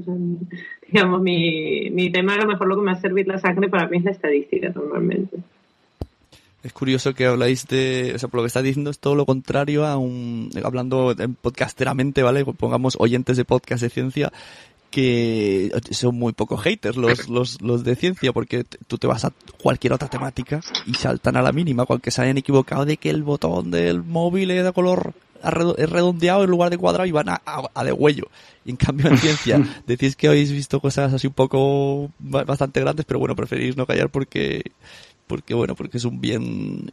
digamos, 0.86 1.22
mi, 1.22 1.90
mi 1.90 2.10
tema, 2.10 2.34
a 2.34 2.38
lo 2.38 2.48
mejor 2.48 2.68
lo 2.68 2.76
que 2.76 2.82
me 2.82 2.92
ha 2.92 3.00
servido 3.00 3.32
la 3.32 3.38
sangre 3.38 3.68
para 3.68 3.88
mí 3.88 3.98
es 3.98 4.04
la 4.04 4.10
estadística 4.10 4.70
normalmente. 4.70 5.38
Es 6.62 6.72
curioso 6.72 7.12
que 7.12 7.26
habláis 7.26 7.66
de, 7.66 8.12
o 8.14 8.18
sea, 8.18 8.28
por 8.28 8.38
lo 8.38 8.44
que 8.44 8.48
estás 8.48 8.62
diciendo 8.62 8.90
es 8.90 9.00
todo 9.00 9.16
lo 9.16 9.26
contrario 9.26 9.84
a 9.84 9.96
un, 9.96 10.50
hablando 10.62 11.14
podcasteramente, 11.40 12.22
¿vale? 12.22 12.44
Pongamos 12.44 12.96
oyentes 13.00 13.36
de 13.36 13.44
podcast 13.44 13.82
de 13.82 13.90
ciencia, 13.90 14.32
que 14.92 15.72
son 15.90 16.16
muy 16.16 16.34
pocos 16.34 16.62
haters 16.62 16.96
los, 16.96 17.28
los, 17.28 17.60
los 17.62 17.82
de 17.82 17.96
ciencia, 17.96 18.32
porque 18.32 18.64
tú 18.86 18.96
te 18.98 19.08
vas 19.08 19.24
a 19.24 19.32
cualquier 19.60 19.94
otra 19.94 20.08
temática 20.08 20.60
y 20.86 20.94
saltan 20.94 21.36
a 21.36 21.42
la 21.42 21.50
mínima, 21.50 21.84
cualquier 21.84 22.12
se 22.12 22.22
hayan 22.22 22.38
equivocado 22.38 22.84
de 22.84 22.96
que 22.96 23.10
el 23.10 23.24
botón 23.24 23.72
del 23.72 24.04
móvil 24.04 24.52
es 24.52 24.64
de 24.64 24.72
color 24.72 25.14
es 25.42 25.90
redondeado 25.90 26.44
en 26.44 26.50
lugar 26.50 26.70
de 26.70 26.78
cuadrado 26.78 27.06
y 27.06 27.12
van 27.12 27.28
a, 27.28 27.42
a, 27.44 27.84
de 27.84 27.92
huello. 27.92 28.28
Y 28.64 28.70
en 28.70 28.76
cambio 28.76 29.08
en 29.08 29.18
ciencia 29.18 29.60
decís 29.86 30.16
que 30.16 30.28
habéis 30.28 30.52
visto 30.52 30.80
cosas 30.80 31.12
así 31.12 31.26
un 31.26 31.32
poco 31.32 32.10
bastante 32.18 32.80
grandes, 32.80 33.04
pero 33.04 33.18
bueno, 33.18 33.36
preferís 33.36 33.76
no 33.76 33.86
callar 33.86 34.10
porque 34.10 34.62
porque 35.26 35.54
bueno, 35.54 35.74
porque 35.74 35.96
es 35.96 36.04
un 36.04 36.20
bien 36.20 36.90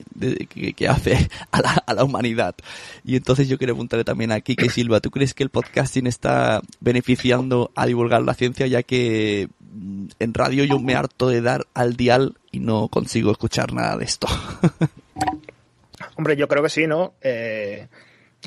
que, 0.76 0.88
hace 0.88 1.30
a 1.52 1.62
la, 1.62 1.72
a 1.86 1.94
la, 1.94 2.06
humanidad. 2.06 2.56
Y 3.04 3.18
entonces 3.18 3.50
yo 3.50 3.58
quiero 3.58 3.74
preguntarle 3.74 4.06
también 4.06 4.32
a 4.32 4.40
Kike 4.40 4.70
Silva, 4.70 5.02
¿tú 5.02 5.12
crees 5.12 5.34
que 5.34 5.44
el 5.44 5.50
podcasting 5.50 6.08
está 6.08 6.62
beneficiando 6.80 7.72
a 7.76 7.86
divulgar 7.86 8.22
la 8.22 8.34
ciencia 8.34 8.66
ya 8.68 8.82
que 8.82 9.50
mm, 9.60 10.06
en 10.20 10.34
radio 10.34 10.64
yo 10.64 10.80
me 10.80 10.96
harto 10.96 11.28
de 11.28 11.42
dar 11.42 11.68
al 11.74 11.98
dial 11.98 12.38
y 12.50 12.60
no 12.60 12.88
consigo 12.88 13.32
escuchar 13.32 13.74
nada 13.74 13.98
de 13.98 14.06
esto? 14.06 14.28
Hombre, 16.16 16.38
yo 16.38 16.48
creo 16.48 16.64
que 16.64 16.70
sí, 16.70 16.88
¿no? 16.88 17.14
Eh, 17.22 17.88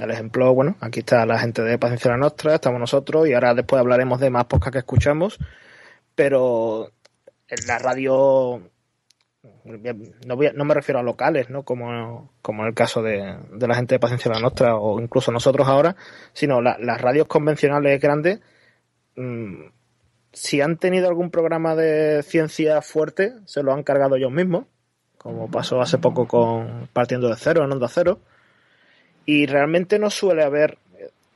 el 0.01 0.11
ejemplo, 0.11 0.55
bueno, 0.55 0.77
aquí 0.81 1.01
está 1.01 1.27
la 1.27 1.39
gente 1.39 1.63
de 1.63 1.79
Paciencia 1.79 2.11
la 2.11 2.17
Nostra, 2.17 2.55
estamos 2.55 2.81
nosotros 2.81 3.29
y 3.29 3.35
ahora 3.35 3.55
después 3.55 3.81
hablaremos 3.81 4.21
de 4.21 4.31
más 4.31 4.47
podcasts 4.47 4.73
que 4.73 4.79
escuchamos, 4.79 5.39
pero 6.15 6.91
en 7.49 7.67
la 7.67 7.79
radio 7.79 8.63
no, 10.25 10.37
no 10.55 10.65
me 10.65 10.75
refiero 10.75 11.01
a 11.01 11.03
locales, 11.03 11.51
¿no? 11.51 11.65
Como, 11.65 12.33
como 12.43 12.63
en 12.63 12.69
el 12.69 12.75
caso 12.75 13.03
de, 13.03 13.37
la 13.59 13.75
gente 13.75 13.97
de 13.97 14.01
Paciencia 14.01 14.31
la 14.31 14.41
Nostra 14.41 14.77
o 14.77 15.01
incluso 15.01 15.33
nosotros 15.33 15.69
ahora, 15.69 15.97
sino 16.33 16.61
las 16.61 17.01
radios 17.01 17.27
convencionales 17.27 18.01
grandes, 18.01 18.41
mm, 19.17 19.65
si 20.33 20.61
han 20.61 20.79
tenido 20.79 21.09
algún 21.09 21.31
programa 21.31 21.75
de 21.75 22.23
ciencia 22.23 22.81
fuerte, 22.83 23.35
se 23.45 23.63
lo 23.63 23.73
han 23.73 23.83
cargado 23.83 24.17
ellos 24.17 24.33
mismos, 24.33 24.67
como 25.19 25.51
pasó 25.51 25.81
hace 25.81 25.99
poco 25.99 26.27
con 26.27 26.89
Partiendo 26.93 27.29
de 27.29 27.37
Cero, 27.37 27.65
en 27.65 27.73
Onda 27.73 27.89
Cero, 27.89 28.21
y 29.25 29.47
realmente 29.47 29.99
no 29.99 30.11
suele 30.11 30.43
haber 30.43 30.79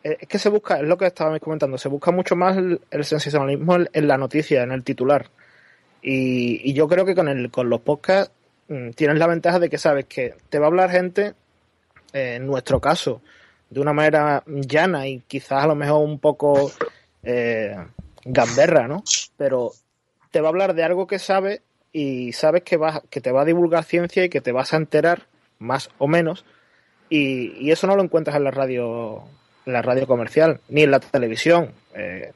eh, 0.07 0.19
es 0.21 0.29
que 0.29 0.39
se 0.39 0.49
busca, 0.49 0.77
es 0.77 0.87
lo 0.87 0.97
que 0.97 1.07
estábamos 1.07 1.41
comentando, 1.41 1.79
se 1.79 1.89
busca 1.89 2.13
mucho 2.13 2.37
más 2.37 2.57
el, 2.57 2.81
sensacionalismo 3.05 3.77
en 3.93 4.07
la 4.07 4.17
noticia, 4.17 4.63
en 4.63 4.71
el 4.71 4.85
titular. 4.85 5.27
Y, 6.01 6.73
yo 6.75 6.87
creo 6.87 7.05
que 7.05 7.17
con, 7.17 7.27
el, 7.27 7.51
con 7.51 7.69
los 7.69 7.81
podcasts 7.81 8.33
mm, 8.69 8.91
tienes 8.91 9.19
la 9.19 9.27
ventaja 9.27 9.59
de 9.59 9.69
que 9.69 9.79
sabes 9.79 10.05
que 10.05 10.35
te 10.49 10.61
va 10.61 10.67
a 10.67 10.69
hablar 10.69 10.91
gente, 10.91 11.35
eh, 12.13 12.37
en 12.37 12.47
nuestro 12.47 12.81
caso, 12.81 13.21
de 13.69 13.81
una 13.81 13.93
manera 13.93 14.45
llana 14.47 15.09
y 15.09 15.23
quizás 15.27 15.65
a 15.65 15.67
lo 15.67 15.75
mejor 15.75 16.05
un 16.05 16.21
poco 16.21 16.71
eh, 17.25 17.77
gamberra, 18.25 18.87
¿no? 18.87 19.03
Pero 19.37 19.73
te 20.31 20.41
va 20.41 20.47
a 20.49 20.51
hablar 20.51 20.75
de 20.75 20.85
algo 20.85 21.09
que 21.09 21.19
sabe 21.19 21.63
y 21.93 22.33
sabes 22.33 22.63
que, 22.63 22.77
va, 22.77 23.03
que 23.11 23.21
te 23.21 23.33
va 23.33 23.43
a 23.43 23.45
divulgar 23.45 23.83
ciencia 23.83 24.25
y 24.25 24.29
que 24.29 24.41
te 24.41 24.53
vas 24.53 24.73
a 24.73 24.77
enterar, 24.77 25.27
más 25.59 25.91
o 25.99 26.07
menos, 26.07 26.45
y, 27.09 27.71
eso 27.71 27.87
no 27.87 27.97
lo 27.97 28.03
encuentras 28.03 28.37
en 28.37 28.45
la 28.45 28.51
radio 28.51 29.23
en 29.65 29.73
la 29.73 29.83
radio 29.83 30.07
comercial 30.07 30.61
ni 30.69 30.83
en 30.83 30.91
la 30.91 31.01
televisión. 31.01 31.73
Eh, 31.95 32.33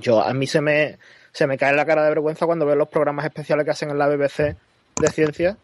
yo 0.00 0.22
a 0.22 0.32
mí 0.34 0.46
se 0.46 0.60
me 0.60 0.98
se 1.32 1.46
me 1.46 1.58
cae 1.58 1.74
la 1.74 1.84
cara 1.84 2.02
de 2.02 2.08
vergüenza 2.08 2.46
cuando 2.46 2.64
veo 2.64 2.76
los 2.76 2.88
programas 2.88 3.26
especiales 3.26 3.64
que 3.64 3.70
hacen 3.70 3.90
en 3.90 3.98
la 3.98 4.08
BBC 4.08 4.56
de 5.00 5.08
ciencia 5.12 5.58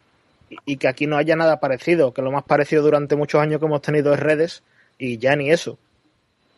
y, 0.66 0.76
que 0.76 0.86
aquí 0.86 1.06
no 1.06 1.16
haya 1.16 1.34
nada 1.34 1.60
parecido, 1.60 2.12
que 2.12 2.20
lo 2.20 2.30
más 2.30 2.44
parecido 2.44 2.82
durante 2.82 3.16
muchos 3.16 3.40
años 3.40 3.58
que 3.58 3.64
hemos 3.64 3.80
tenido 3.80 4.12
es 4.12 4.20
redes 4.20 4.62
y 4.98 5.16
ya 5.16 5.34
ni 5.34 5.50
eso. 5.50 5.78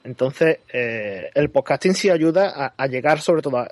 Entonces, 0.02 0.58
eh, 0.72 1.30
el 1.34 1.48
podcasting 1.50 1.94
sí 1.94 2.10
ayuda 2.10 2.74
a, 2.76 2.86
llegar, 2.88 3.20
sobre 3.20 3.40
todo, 3.40 3.68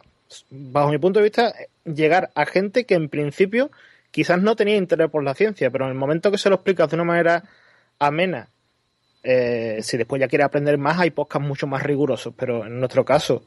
bajo 0.49 0.91
mi 0.91 0.99
punto 0.99 1.19
de 1.19 1.25
vista, 1.25 1.53
llegar 1.85 2.31
a 2.37 2.47
gente 2.47 2.85
que 2.85 2.95
en 2.95 3.09
principio 3.09 3.73
quizás 4.13 4.41
no 4.41 4.55
tenía 4.55 4.77
interés 4.77 5.11
por 5.11 5.25
la 5.25 5.35
ciencia, 5.35 5.71
pero 5.71 5.87
en 5.87 5.91
el 5.91 5.99
momento 5.99 6.31
que 6.31 6.39
se 6.39 6.49
lo 6.49 6.55
explicas 6.55 6.89
de 6.89 6.97
una 6.97 7.05
manera 7.05 7.43
amena, 8.07 8.49
eh, 9.23 9.79
si 9.83 9.97
después 9.97 10.21
ya 10.21 10.29
quiere 10.29 10.45
aprender 10.45 10.79
más, 10.79 10.99
hay 10.99 11.11
podcasts 11.11 11.47
mucho 11.47 11.67
más 11.67 11.83
rigurosos, 11.83 12.35
pero 12.37 12.67
en 12.67 12.79
nuestro 12.79 13.05
caso, 13.05 13.43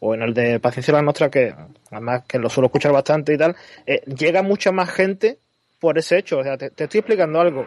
o 0.00 0.14
en 0.14 0.22
el 0.22 0.34
de 0.34 0.60
Paciencia 0.60 0.92
la 0.92 1.02
Nostra, 1.02 1.30
que 1.30 1.54
además 1.90 2.24
que 2.28 2.38
lo 2.38 2.50
suelo 2.50 2.66
escuchar 2.66 2.92
bastante 2.92 3.32
y 3.32 3.38
tal, 3.38 3.56
eh, 3.86 4.02
llega 4.06 4.42
mucha 4.42 4.70
más 4.70 4.90
gente 4.90 5.38
por 5.80 5.98
ese 5.98 6.18
hecho. 6.18 6.38
O 6.38 6.42
sea, 6.42 6.58
te, 6.58 6.66
estoy 6.66 7.00
explicando 7.00 7.40
algo 7.40 7.66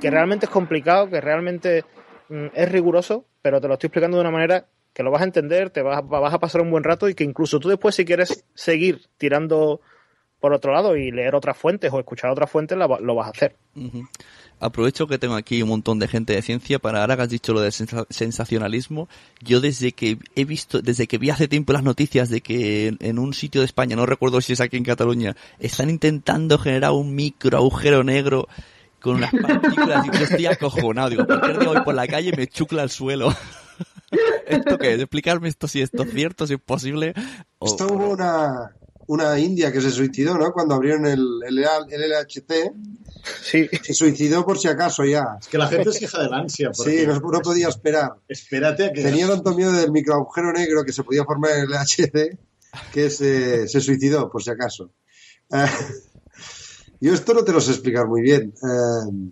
que 0.00 0.10
realmente 0.10 0.46
es 0.46 0.50
complicado, 0.50 1.08
que 1.08 1.20
realmente 1.20 1.84
mm, 2.28 2.46
es 2.54 2.72
riguroso, 2.72 3.24
pero 3.40 3.60
te 3.60 3.68
lo 3.68 3.74
estoy 3.74 3.88
explicando 3.88 4.16
de 4.16 4.22
una 4.22 4.32
manera 4.32 4.66
que 4.92 5.02
lo 5.02 5.10
vas 5.10 5.20
a 5.20 5.26
entender, 5.26 5.70
te 5.70 5.82
vas, 5.82 5.98
a 5.98 6.38
pasar 6.38 6.62
un 6.62 6.70
buen 6.70 6.82
rato 6.82 7.08
y 7.08 7.14
que 7.14 7.22
incluso 7.22 7.60
tú 7.60 7.68
después 7.68 7.94
si 7.94 8.04
quieres 8.04 8.46
seguir 8.54 9.02
tirando 9.18 9.80
por 10.40 10.54
otro 10.54 10.72
lado 10.72 10.96
y 10.96 11.10
leer 11.10 11.34
otras 11.34 11.56
fuentes 11.56 11.92
o 11.92 11.98
escuchar 11.98 12.30
otras 12.30 12.50
fuentes, 12.50 12.78
lo 12.78 13.14
vas 13.14 13.26
a 13.26 13.30
hacer. 13.30 13.56
Aprovecho 14.58 15.06
que 15.06 15.18
tengo 15.18 15.34
aquí 15.34 15.60
un 15.62 15.68
montón 15.68 15.98
de 15.98 16.08
gente 16.08 16.32
de 16.32 16.40
ciencia 16.40 16.78
para 16.78 17.02
ahora 17.02 17.16
que 17.16 17.22
has 17.22 17.28
dicho 17.28 17.52
lo 17.52 17.60
sensa- 17.70 18.06
sensacionalismo. 18.08 19.08
Yo 19.42 19.60
desde 19.60 19.92
que 19.92 20.18
he 20.34 20.44
visto, 20.46 20.80
desde 20.80 21.06
que 21.06 21.18
vi 21.18 21.28
hace 21.30 21.46
tiempo 21.46 21.72
las 21.74 21.82
noticias 21.82 22.30
de 22.30 22.40
que 22.40 22.96
en, 22.98 23.18
un 23.18 23.34
sitio 23.34 23.60
de 23.60 23.66
España, 23.66 23.96
no 23.96 24.06
recuerdo 24.06 24.40
si 24.40 24.54
es 24.54 24.60
aquí 24.62 24.76
en 24.78 24.84
Cataluña, 24.84 25.36
están 25.58 25.90
intentando 25.90 26.58
generar 26.58 26.92
un 26.92 27.14
micro 27.14 27.58
agujero 27.58 28.02
negro 28.02 28.48
con 29.00 29.16
unas 29.16 29.30
partículas 29.32 30.06
y 30.06 30.18
yo 30.18 30.24
estoy 30.24 30.46
acojonado. 30.46 31.10
Digo, 31.10 31.26
cualquier 31.26 31.58
día 31.58 31.68
voy 31.68 31.80
por 31.82 31.94
la 31.94 32.06
calle 32.06 32.30
y 32.32 32.36
me 32.36 32.46
chucla 32.46 32.82
el 32.82 32.90
suelo. 32.90 33.28
¿Esto 34.46 34.78
qué 34.78 34.94
es? 34.94 35.00
Explicarme 35.00 35.48
esto 35.48 35.68
si 35.68 35.82
esto 35.82 36.04
es 36.04 36.12
cierto, 36.12 36.46
si 36.46 36.54
es 36.54 36.60
posible. 36.60 37.12
o- 37.58 37.66
Esto 37.66 37.88
hubo 37.88 38.10
una, 38.10 38.74
una 39.08 39.38
india 39.38 39.70
que 39.72 39.80
se 39.80 39.90
suicidó, 39.90 40.36
¿no? 40.36 40.52
Cuando 40.52 40.74
abrieron 40.74 41.06
el, 41.06 41.24
el, 41.46 41.58
el 41.90 42.10
LHC. 42.10 42.72
Sí. 43.42 43.68
Se 43.82 43.92
suicidó 43.94 44.44
por 44.44 44.58
si 44.58 44.68
acaso 44.68 45.04
ya. 45.04 45.36
Es 45.40 45.48
que 45.48 45.58
la 45.58 45.66
gente 45.68 45.92
se 45.92 46.00
queja 46.00 46.22
del 46.22 46.32
ansia. 46.34 46.70
porque- 46.76 47.00
Sí, 47.00 47.06
no, 47.06 47.18
no 47.18 47.40
podía 47.40 47.68
esperar. 47.68 48.12
Espérate 48.28 48.84
a 48.86 48.92
que... 48.92 49.02
Tenía 49.02 49.26
tanto 49.28 49.54
miedo 49.54 49.72
del 49.72 49.90
microagujero 49.90 50.52
negro 50.52 50.84
que 50.84 50.92
se 50.92 51.02
podía 51.02 51.24
formar 51.24 51.52
en 51.52 51.60
el 51.64 51.70
LHC 51.70 52.38
que 52.92 53.10
se, 53.10 53.66
se 53.68 53.80
suicidó, 53.80 54.30
por 54.30 54.42
si 54.42 54.50
acaso. 54.50 54.90
Eh, 55.52 55.66
yo 57.00 57.14
esto 57.14 57.34
no 57.34 57.42
te 57.44 57.52
lo 57.52 57.60
sé 57.60 57.72
explicar 57.72 58.06
muy 58.06 58.22
bien, 58.22 58.52
eh, 58.62 59.30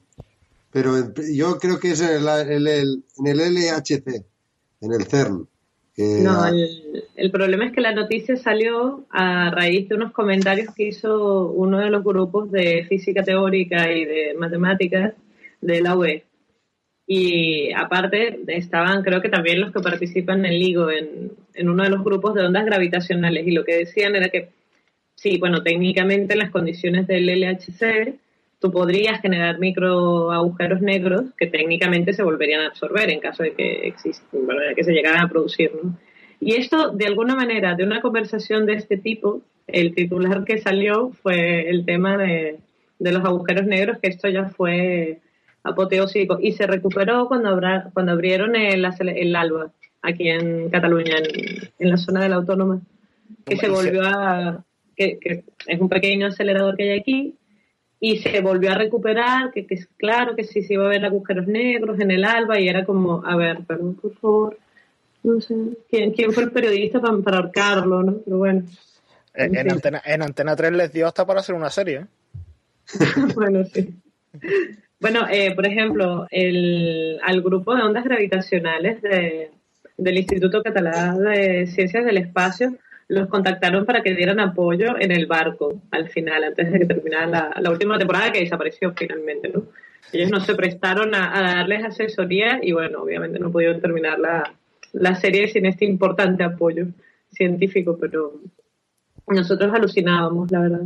pero 0.70 0.96
en- 0.98 1.14
yo 1.34 1.58
creo 1.58 1.78
que 1.78 1.92
es 1.92 2.00
en 2.00 2.08
el, 2.10 2.28
el- 2.28 2.66
el- 2.66 3.04
en 3.18 3.26
el 3.26 3.38
LHC, 3.54 4.24
en 4.80 4.92
el 4.92 5.04
CERN. 5.06 5.48
No, 5.96 6.46
el, 6.46 7.04
el 7.14 7.30
problema 7.30 7.66
es 7.66 7.72
que 7.72 7.80
la 7.80 7.94
noticia 7.94 8.36
salió 8.36 9.06
a 9.10 9.50
raíz 9.50 9.88
de 9.88 9.94
unos 9.94 10.12
comentarios 10.12 10.74
que 10.74 10.88
hizo 10.88 11.50
uno 11.50 11.78
de 11.78 11.90
los 11.90 12.02
grupos 12.02 12.50
de 12.50 12.84
física 12.88 13.22
teórica 13.22 13.92
y 13.92 14.04
de 14.04 14.34
matemáticas 14.34 15.14
de 15.60 15.80
la 15.80 15.96
UE. 15.96 16.24
Y 17.06 17.72
aparte 17.72 18.40
estaban, 18.48 19.02
creo 19.02 19.20
que 19.20 19.28
también 19.28 19.60
los 19.60 19.72
que 19.72 19.80
participan 19.80 20.44
en 20.44 20.58
LIGO, 20.58 20.90
en, 20.90 21.32
en 21.54 21.68
uno 21.68 21.84
de 21.84 21.90
los 21.90 22.02
grupos 22.02 22.34
de 22.34 22.44
ondas 22.44 22.64
gravitacionales. 22.64 23.46
Y 23.46 23.52
lo 23.52 23.64
que 23.64 23.76
decían 23.76 24.16
era 24.16 24.30
que, 24.30 24.48
sí, 25.14 25.38
bueno, 25.38 25.62
técnicamente 25.62 26.32
en 26.32 26.40
las 26.40 26.50
condiciones 26.50 27.06
del 27.06 27.28
LHC, 27.28 28.18
tú 28.64 28.72
podrías 28.72 29.20
generar 29.20 29.58
micro 29.58 30.32
agujeros 30.32 30.80
negros 30.80 31.24
que 31.36 31.46
técnicamente 31.48 32.14
se 32.14 32.22
volverían 32.22 32.62
a 32.62 32.68
absorber 32.68 33.10
en 33.10 33.20
caso 33.20 33.42
de 33.42 33.52
que 33.52 33.86
existen, 33.88 34.46
bueno, 34.46 34.62
de 34.62 34.74
que 34.74 34.84
se 34.84 34.92
llegaran 34.94 35.22
a 35.22 35.28
producir, 35.28 35.70
¿no? 35.82 35.94
Y 36.40 36.54
esto, 36.54 36.88
de 36.88 37.04
alguna 37.06 37.34
manera, 37.36 37.74
de 37.74 37.84
una 37.84 38.00
conversación 38.00 38.64
de 38.64 38.72
este 38.72 38.96
tipo, 38.96 39.42
el 39.66 39.94
titular 39.94 40.44
que 40.44 40.56
salió 40.56 41.10
fue 41.22 41.68
el 41.68 41.84
tema 41.84 42.16
de, 42.16 42.56
de 42.98 43.12
los 43.12 43.22
agujeros 43.22 43.66
negros, 43.66 43.98
que 44.00 44.08
esto 44.08 44.28
ya 44.30 44.48
fue 44.48 45.18
apoteósico 45.62 46.38
y 46.40 46.52
se 46.52 46.66
recuperó 46.66 47.28
cuando, 47.28 47.50
abra- 47.50 47.90
cuando 47.92 48.12
abrieron 48.12 48.56
el, 48.56 48.86
el 49.14 49.36
ALBA 49.36 49.72
aquí 50.00 50.30
en 50.30 50.70
Cataluña, 50.70 51.16
en, 51.18 51.70
en 51.78 51.90
la 51.90 51.98
zona 51.98 52.22
de 52.22 52.30
la 52.30 52.36
Autónoma, 52.36 52.80
que 53.44 53.56
se 53.58 53.68
volvió 53.68 54.02
a... 54.06 54.64
Que, 54.96 55.18
que 55.18 55.42
es 55.66 55.80
un 55.80 55.88
pequeño 55.88 56.28
acelerador 56.28 56.76
que 56.76 56.84
hay 56.84 56.98
aquí 57.00 57.34
y 58.06 58.18
se 58.18 58.38
volvió 58.42 58.70
a 58.70 58.74
recuperar, 58.74 59.50
que, 59.50 59.66
que 59.66 59.78
claro 59.96 60.36
que 60.36 60.44
sí 60.44 60.62
se 60.62 60.74
iba 60.74 60.84
a 60.84 60.90
ver 60.90 61.06
agujeros 61.06 61.46
negros 61.46 61.98
en 61.98 62.10
el 62.10 62.22
ALBA 62.22 62.60
y 62.60 62.68
era 62.68 62.84
como, 62.84 63.24
a 63.24 63.34
ver, 63.34 63.64
perdón, 63.66 63.94
por 63.94 64.14
favor, 64.16 64.58
no 65.22 65.40
sé, 65.40 65.54
¿quién, 65.88 66.12
quién 66.12 66.30
fue 66.30 66.42
el 66.42 66.50
periodista 66.52 67.00
para, 67.00 67.16
para 67.22 67.38
ahorcarlo, 67.38 68.02
no? 68.02 68.18
Pero 68.22 68.36
bueno, 68.36 68.64
En, 69.32 69.56
en. 69.56 69.72
Antena, 69.72 70.02
en 70.04 70.20
Antena 70.20 70.54
3 70.54 70.72
les 70.72 70.92
dio 70.92 71.06
hasta 71.06 71.24
para 71.24 71.40
hacer 71.40 71.54
una 71.54 71.70
serie. 71.70 72.00
¿eh? 72.00 72.06
bueno, 73.34 73.64
sí. 73.72 73.94
Bueno, 75.00 75.26
eh, 75.30 75.54
por 75.54 75.66
ejemplo, 75.66 76.26
el, 76.30 77.18
al 77.22 77.40
grupo 77.40 77.74
de 77.74 77.84
ondas 77.84 78.04
gravitacionales 78.04 79.00
de, 79.00 79.50
del 79.96 80.18
Instituto 80.18 80.62
Catalán 80.62 81.24
de 81.24 81.66
Ciencias 81.68 82.04
del 82.04 82.18
Espacio 82.18 82.76
los 83.08 83.28
contactaron 83.28 83.84
para 83.84 84.02
que 84.02 84.14
dieran 84.14 84.40
apoyo 84.40 84.98
en 84.98 85.12
el 85.12 85.26
barco 85.26 85.82
al 85.90 86.08
final, 86.08 86.44
antes 86.44 86.72
de 86.72 86.78
que 86.78 86.86
terminara 86.86 87.52
la, 87.60 87.70
última 87.70 87.98
temporada 87.98 88.32
que 88.32 88.40
desapareció 88.40 88.92
finalmente, 88.96 89.48
¿no? 89.48 89.64
Ellos 90.12 90.30
no 90.30 90.40
se 90.40 90.54
prestaron 90.54 91.14
a, 91.14 91.54
darles 91.56 91.84
asesoría 91.84 92.60
y 92.62 92.72
bueno, 92.72 93.02
obviamente 93.02 93.38
no 93.38 93.50
pudieron 93.50 93.80
terminar 93.80 94.18
la, 94.18 94.54
la 94.92 95.14
serie 95.16 95.48
sin 95.48 95.66
este 95.66 95.84
importante 95.84 96.44
apoyo 96.44 96.86
científico, 97.32 97.98
pero 98.00 98.40
nosotros 99.26 99.72
alucinábamos, 99.74 100.50
la 100.52 100.60
verdad, 100.60 100.80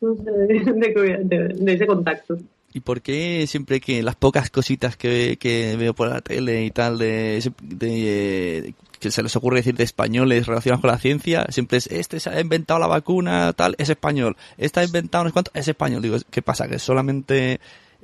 de, 0.00 0.94
de- 0.94 1.18
de- 1.24 1.48
de 1.54 1.72
ese 1.72 1.86
contacto. 1.86 2.38
¿Y 2.76 2.80
por 2.80 3.00
qué 3.00 3.46
siempre 3.48 3.80
que 3.80 4.02
las 4.02 4.16
pocas 4.16 4.50
cositas 4.50 4.98
que, 4.98 5.38
que 5.40 5.76
veo 5.78 5.94
por 5.94 6.10
la 6.10 6.20
tele 6.20 6.62
y 6.66 6.70
tal 6.70 6.98
de, 6.98 7.42
de- 7.62 8.74
que 9.00 9.10
se 9.10 9.22
les 9.22 9.34
ocurre 9.34 9.56
decir 9.60 9.74
de 9.74 9.84
españoles 9.84 10.46
relacionados 10.46 10.82
con 10.82 10.90
la 10.90 10.98
ciencia, 10.98 11.46
siempre 11.48 11.78
es 11.78 11.86
este 11.86 12.20
se 12.20 12.28
ha 12.28 12.38
inventado 12.38 12.78
la 12.78 12.86
vacuna, 12.86 13.54
tal, 13.54 13.76
es 13.78 13.88
español, 13.88 14.36
este 14.58 14.80
ha 14.80 14.84
inventado 14.84 15.24
no 15.24 15.30
sé 15.30 15.32
cuánto, 15.32 15.50
es 15.54 15.68
español. 15.68 16.02
Digo, 16.02 16.18
¿qué 16.30 16.42
pasa? 16.42 16.68
¿Que 16.68 16.78
solamente 16.78 17.60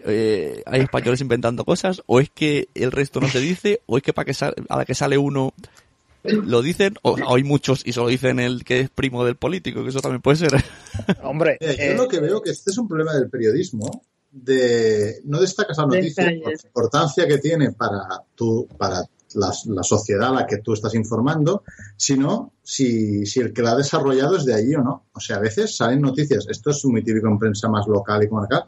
eh, 0.06 0.62
hay 0.64 0.80
españoles 0.80 1.20
inventando 1.20 1.66
cosas? 1.66 2.02
¿O 2.06 2.18
es 2.20 2.30
que 2.30 2.68
el 2.74 2.92
resto 2.92 3.20
no 3.20 3.28
se 3.28 3.40
dice? 3.40 3.82
¿O 3.84 3.98
es 3.98 4.02
que 4.02 4.14
para 4.14 4.24
que 4.24 4.32
sal- 4.32 4.54
a 4.70 4.78
la 4.78 4.84
que 4.86 4.94
sale 4.94 5.18
uno 5.18 5.52
lo 6.24 6.62
dicen? 6.62 6.94
¿O, 7.02 7.10
o 7.12 7.36
hay 7.36 7.44
muchos 7.44 7.82
y 7.84 7.92
solo 7.92 8.08
dicen 8.08 8.38
el 8.40 8.64
que 8.64 8.80
es 8.80 8.88
primo 8.88 9.22
del 9.26 9.36
político? 9.36 9.82
Que 9.82 9.90
eso 9.90 10.00
también 10.00 10.22
puede 10.22 10.36
ser. 10.38 10.64
Hombre, 11.22 11.58
yo 11.60 11.68
eh, 11.68 11.94
lo 11.94 12.08
que 12.08 12.20
veo 12.20 12.40
que 12.42 12.50
este 12.50 12.70
es 12.70 12.78
un 12.78 12.88
problema 12.88 13.12
del 13.12 13.28
periodismo, 13.28 14.02
de 14.32 15.20
no 15.24 15.40
destacas 15.40 15.76
la 15.76 15.86
noticia 15.86 16.24
por 16.42 16.52
la 16.52 16.60
importancia 16.64 17.28
que 17.28 17.38
tiene 17.38 17.72
para 17.72 18.02
tu, 18.34 18.66
para 18.78 19.04
la, 19.34 19.52
la 19.66 19.82
sociedad 19.82 20.30
a 20.30 20.40
la 20.40 20.46
que 20.46 20.58
tú 20.58 20.72
estás 20.72 20.94
informando, 20.94 21.62
sino 21.96 22.52
si, 22.62 23.26
si 23.26 23.40
el 23.40 23.52
que 23.52 23.62
la 23.62 23.72
ha 23.72 23.76
desarrollado 23.76 24.36
es 24.36 24.44
de 24.44 24.54
allí 24.54 24.74
o 24.74 24.82
no. 24.82 25.06
O 25.12 25.20
sea, 25.20 25.36
a 25.36 25.40
veces 25.40 25.76
salen 25.76 26.00
noticias, 26.00 26.46
esto 26.48 26.70
es 26.70 26.84
muy 26.86 27.04
típico 27.04 27.28
en 27.28 27.38
prensa 27.38 27.68
más 27.68 27.86
local 27.86 28.22
y 28.22 28.28
comarcal, 28.28 28.64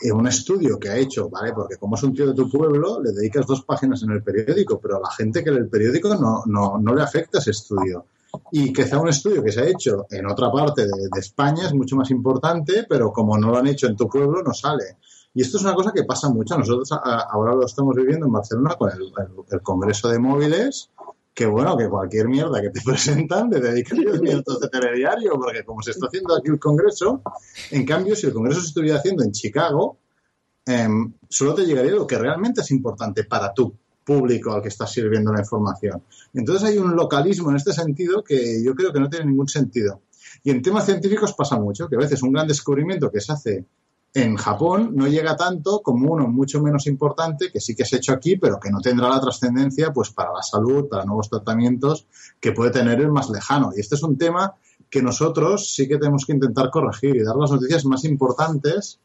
eh, 0.00 0.10
un 0.10 0.26
estudio 0.26 0.78
que 0.78 0.88
ha 0.88 0.96
hecho, 0.96 1.28
¿vale? 1.28 1.52
Porque 1.52 1.76
como 1.76 1.96
es 1.96 2.02
un 2.02 2.14
tío 2.14 2.26
de 2.26 2.34
tu 2.34 2.50
pueblo, 2.50 3.00
le 3.00 3.12
dedicas 3.12 3.46
dos 3.46 3.62
páginas 3.64 4.02
en 4.02 4.10
el 4.10 4.22
periódico, 4.22 4.80
pero 4.80 4.96
a 4.96 5.00
la 5.00 5.10
gente 5.10 5.44
que 5.44 5.50
lee 5.50 5.58
el 5.58 5.68
periódico 5.68 6.14
no, 6.16 6.42
no, 6.46 6.78
no 6.78 6.94
le 6.94 7.02
afecta 7.02 7.38
ese 7.38 7.52
estudio. 7.52 8.06
Y 8.50 8.72
quizá 8.72 8.98
un 8.98 9.08
estudio 9.08 9.42
que 9.42 9.52
se 9.52 9.60
ha 9.60 9.68
hecho 9.68 10.06
en 10.10 10.26
otra 10.26 10.50
parte 10.50 10.82
de, 10.86 11.18
España 11.18 11.66
es 11.66 11.74
mucho 11.74 11.96
más 11.96 12.10
importante, 12.10 12.86
pero 12.88 13.12
como 13.12 13.38
no 13.38 13.50
lo 13.50 13.58
han 13.58 13.66
hecho 13.66 13.86
en 13.86 13.96
tu 13.96 14.08
pueblo, 14.08 14.42
no 14.42 14.52
sale. 14.52 14.98
Y 15.34 15.42
esto 15.42 15.56
es 15.56 15.64
una 15.64 15.74
cosa 15.74 15.92
que 15.92 16.04
pasa 16.04 16.28
mucho. 16.28 16.56
Nosotros 16.56 16.90
ahora 16.92 17.54
lo 17.54 17.66
estamos 17.66 17.94
viviendo 17.94 18.26
en 18.26 18.32
Barcelona 18.32 18.74
con 18.76 18.90
el, 18.90 19.60
Congreso 19.62 20.08
de 20.08 20.18
Móviles, 20.18 20.90
que 21.32 21.46
bueno, 21.46 21.76
que 21.76 21.88
cualquier 21.88 22.28
mierda 22.28 22.60
que 22.62 22.70
te 22.70 22.80
presentan 22.84 23.50
le 23.50 23.60
dedican 23.60 23.98
10 23.98 24.20
minutos 24.20 24.60
de 24.60 24.68
telediario, 24.68 25.32
porque 25.34 25.64
como 25.64 25.82
se 25.82 25.90
está 25.90 26.06
haciendo 26.06 26.36
aquí 26.36 26.50
el 26.50 26.58
Congreso, 26.58 27.22
en 27.70 27.84
cambio, 27.84 28.14
si 28.14 28.26
el 28.26 28.32
Congreso 28.32 28.60
se 28.60 28.68
estuviera 28.68 28.98
haciendo 28.98 29.24
en 29.24 29.32
Chicago, 29.32 29.98
em, 30.66 31.12
solo 31.28 31.54
te 31.54 31.66
llegaría 31.66 31.92
lo 31.92 32.06
que 32.06 32.18
realmente 32.18 32.60
es 32.60 32.70
importante 32.70 33.24
para 33.24 33.52
tu 33.52 33.74
público 34.04 34.52
al 34.52 34.62
que 34.62 34.68
estás 34.68 34.92
sirviendo 34.92 35.32
la 35.32 35.40
información. 35.40 36.02
Entonces 36.32 36.68
hay 36.68 36.78
un 36.78 36.94
localismo 36.94 37.50
en 37.50 37.56
este 37.56 37.72
sentido 37.72 38.22
que 38.22 38.62
yo 38.62 38.74
creo 38.74 38.92
que 38.92 39.00
no 39.00 39.08
tiene 39.08 39.26
ningún 39.26 39.48
sentido. 39.48 40.02
Y 40.42 40.50
en 40.50 40.62
temas 40.62 40.84
científicos 40.84 41.32
pasa 41.32 41.58
mucho, 41.58 41.88
que 41.88 41.96
a 41.96 41.98
veces 41.98 42.22
un 42.22 42.32
gran 42.32 42.46
descubrimiento 42.46 43.10
que 43.10 43.20
se 43.20 43.32
hace 43.32 43.64
en 44.14 44.36
Japón 44.36 44.92
no 44.94 45.08
llega 45.08 45.36
tanto 45.36 45.80
como 45.82 46.12
uno 46.12 46.28
mucho 46.28 46.62
menos 46.62 46.86
importante 46.86 47.50
que 47.50 47.60
sí 47.60 47.74
que 47.74 47.84
se 47.84 47.96
ha 47.96 47.98
hecho 47.98 48.12
aquí, 48.12 48.36
pero 48.36 48.60
que 48.60 48.70
no 48.70 48.80
tendrá 48.80 49.08
la 49.08 49.20
trascendencia 49.20 49.92
pues 49.92 50.10
para 50.10 50.32
la 50.32 50.42
salud, 50.42 50.88
para 50.88 51.04
nuevos 51.04 51.28
tratamientos 51.28 52.06
que 52.40 52.52
puede 52.52 52.70
tener 52.70 53.00
el 53.00 53.10
más 53.10 53.28
lejano. 53.28 53.72
Y 53.76 53.80
este 53.80 53.96
es 53.96 54.02
un 54.04 54.16
tema 54.16 54.54
que 54.88 55.02
nosotros 55.02 55.74
sí 55.74 55.88
que 55.88 55.98
tenemos 55.98 56.24
que 56.24 56.32
intentar 56.32 56.70
corregir 56.70 57.16
y 57.16 57.24
dar 57.24 57.34
las 57.34 57.50
noticias 57.50 57.84
más 57.86 58.04
importantes. 58.04 59.00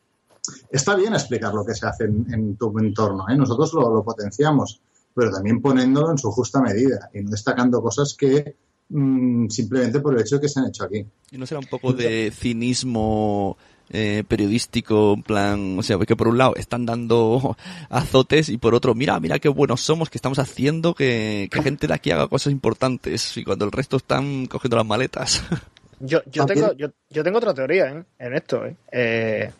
Está 0.69 0.95
bien 0.95 1.13
explicar 1.13 1.55
lo 1.55 1.65
que 1.65 1.73
se 1.73 1.87
hace 1.87 2.03
en, 2.03 2.55
tu 2.55 2.77
entorno, 2.77 3.25
¿eh? 3.29 3.35
nosotros 3.35 3.73
lo 3.73 4.03
potenciamos, 4.03 4.81
pero 5.19 5.31
también 5.31 5.61
poniéndolo 5.61 6.11
en 6.11 6.17
su 6.17 6.31
justa 6.31 6.61
medida 6.61 7.09
y 7.13 7.21
no 7.21 7.31
destacando 7.31 7.81
cosas 7.81 8.15
que 8.17 8.55
mm, 8.89 9.49
simplemente 9.49 9.99
por 9.99 10.15
el 10.15 10.21
hecho 10.21 10.35
de 10.35 10.41
que 10.41 10.49
se 10.49 10.59
han 10.59 10.67
hecho 10.67 10.85
aquí. 10.85 11.05
¿Y 11.31 11.37
no 11.37 11.45
será 11.45 11.59
un 11.59 11.67
poco 11.67 11.91
de 11.91 12.31
cinismo 12.31 13.57
eh, 13.89 14.23
periodístico, 14.27 15.13
en 15.15 15.23
plan, 15.23 15.79
o 15.79 15.83
sea, 15.83 15.97
que 15.97 16.15
por 16.15 16.27
un 16.27 16.37
lado 16.37 16.55
están 16.55 16.85
dando 16.85 17.57
azotes 17.89 18.47
y 18.47 18.57
por 18.57 18.75
otro, 18.75 18.95
mira, 18.95 19.19
mira 19.19 19.39
qué 19.39 19.49
buenos 19.49 19.81
somos, 19.81 20.09
que 20.09 20.17
estamos 20.17 20.39
haciendo 20.39 20.93
que, 20.93 21.49
que 21.51 21.61
gente 21.61 21.87
de 21.87 21.93
aquí 21.93 22.11
haga 22.11 22.27
cosas 22.27 22.53
importantes 22.53 23.35
y 23.35 23.43
cuando 23.43 23.65
el 23.65 23.71
resto 23.71 23.97
están 23.97 24.45
cogiendo 24.45 24.77
las 24.77 24.85
maletas. 24.85 25.43
yo, 25.99 26.21
yo, 26.31 26.45
tengo, 26.45 26.73
yo, 26.73 26.87
yo 27.09 27.23
tengo 27.23 27.39
otra 27.39 27.53
teoría 27.53 27.91
¿eh? 27.91 28.03
en 28.19 28.33
esto. 28.33 28.65
¿eh? 28.65 28.75
Eh, 28.91 29.51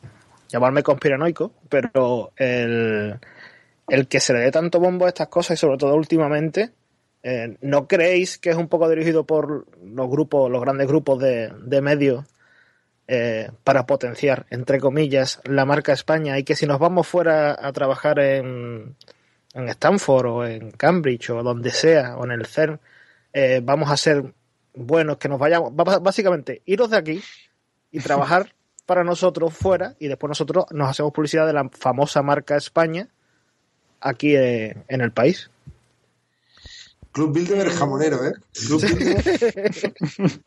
llamarme 0.49 0.83
conspiranoico, 0.83 1.51
pero 1.67 2.31
el, 2.37 3.19
el 3.89 4.07
que 4.07 4.19
se 4.19 4.33
le 4.33 4.39
dé 4.39 4.51
tanto 4.51 4.79
bombo 4.79 5.05
a 5.05 5.09
estas 5.09 5.27
cosas 5.27 5.57
y 5.57 5.59
sobre 5.59 5.77
todo 5.77 5.95
últimamente, 5.95 6.71
eh, 7.23 7.57
¿no 7.61 7.87
creéis 7.87 8.37
que 8.37 8.49
es 8.49 8.55
un 8.55 8.67
poco 8.69 8.89
dirigido 8.89 9.25
por 9.25 9.65
los 9.83 10.09
grupos, 10.09 10.49
los 10.49 10.61
grandes 10.61 10.87
grupos 10.87 11.19
de, 11.19 11.51
de 11.65 11.81
medios 11.81 12.25
eh, 13.07 13.49
para 13.63 13.85
potenciar, 13.85 14.45
entre 14.51 14.79
comillas, 14.79 15.41
la 15.43 15.65
marca 15.65 15.93
España 15.93 16.37
y 16.37 16.43
que 16.43 16.55
si 16.55 16.65
nos 16.67 16.79
vamos 16.79 17.07
fuera 17.07 17.57
a 17.59 17.71
trabajar 17.73 18.19
en, 18.19 18.95
en 19.53 19.69
Stanford 19.69 20.27
o 20.27 20.45
en 20.45 20.71
Cambridge 20.71 21.31
o 21.31 21.41
donde 21.43 21.71
sea 21.71 22.15
o 22.17 22.25
en 22.25 22.31
el 22.31 22.45
CERN, 22.45 22.79
eh, 23.33 23.61
vamos 23.63 23.89
a 23.91 23.97
ser 23.97 24.33
buenos, 24.75 25.17
que 25.17 25.27
nos 25.27 25.39
vayamos, 25.39 25.71
va- 25.73 25.99
básicamente, 25.99 26.61
iros 26.65 26.91
de 26.91 26.97
aquí 26.97 27.21
y 27.91 27.99
trabajar 27.99 28.53
para 28.85 29.03
nosotros 29.03 29.53
fuera 29.53 29.95
y 29.99 30.07
después 30.07 30.29
nosotros 30.29 30.65
nos 30.71 30.89
hacemos 30.89 31.11
publicidad 31.11 31.45
de 31.47 31.53
la 31.53 31.67
famosa 31.69 32.21
marca 32.21 32.55
España 32.57 33.07
aquí 34.01 34.35
eh, 34.35 34.75
en 34.87 35.01
el 35.01 35.11
país. 35.11 35.49
Club 37.11 37.33
Bilderberg 37.33 37.71
jamonero, 37.73 38.23
¿eh? 38.25 38.33
Club 38.53 38.81
Bilderberg. 38.81 40.43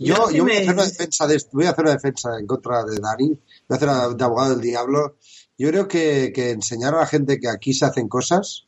Yo 0.00 0.14
Yo, 0.14 0.28
sí 0.28 0.36
yo 0.36 0.44
voy 0.44 0.52
a 0.56 0.58
hacer 0.60 0.74
una 0.74 0.84
defensa 0.84 1.26
de 1.26 1.36
esto, 1.36 1.50
voy 1.52 1.66
a 1.66 1.70
hacer 1.70 1.84
una 1.84 1.94
defensa 1.94 2.38
en 2.38 2.46
contra 2.46 2.84
de 2.84 2.98
Dani, 3.00 3.28
voy 3.28 3.38
a 3.70 3.74
hacer 3.74 3.88
una- 3.88 4.08
de 4.08 4.24
abogado 4.24 4.50
del 4.52 4.60
diablo. 4.60 5.16
Yo 5.56 5.68
creo 5.70 5.88
que, 5.88 6.32
que 6.34 6.50
enseñar 6.50 6.94
a 6.94 6.98
la 6.98 7.06
gente 7.06 7.40
que 7.40 7.48
aquí 7.48 7.74
se 7.74 7.84
hacen 7.84 8.08
cosas 8.08 8.66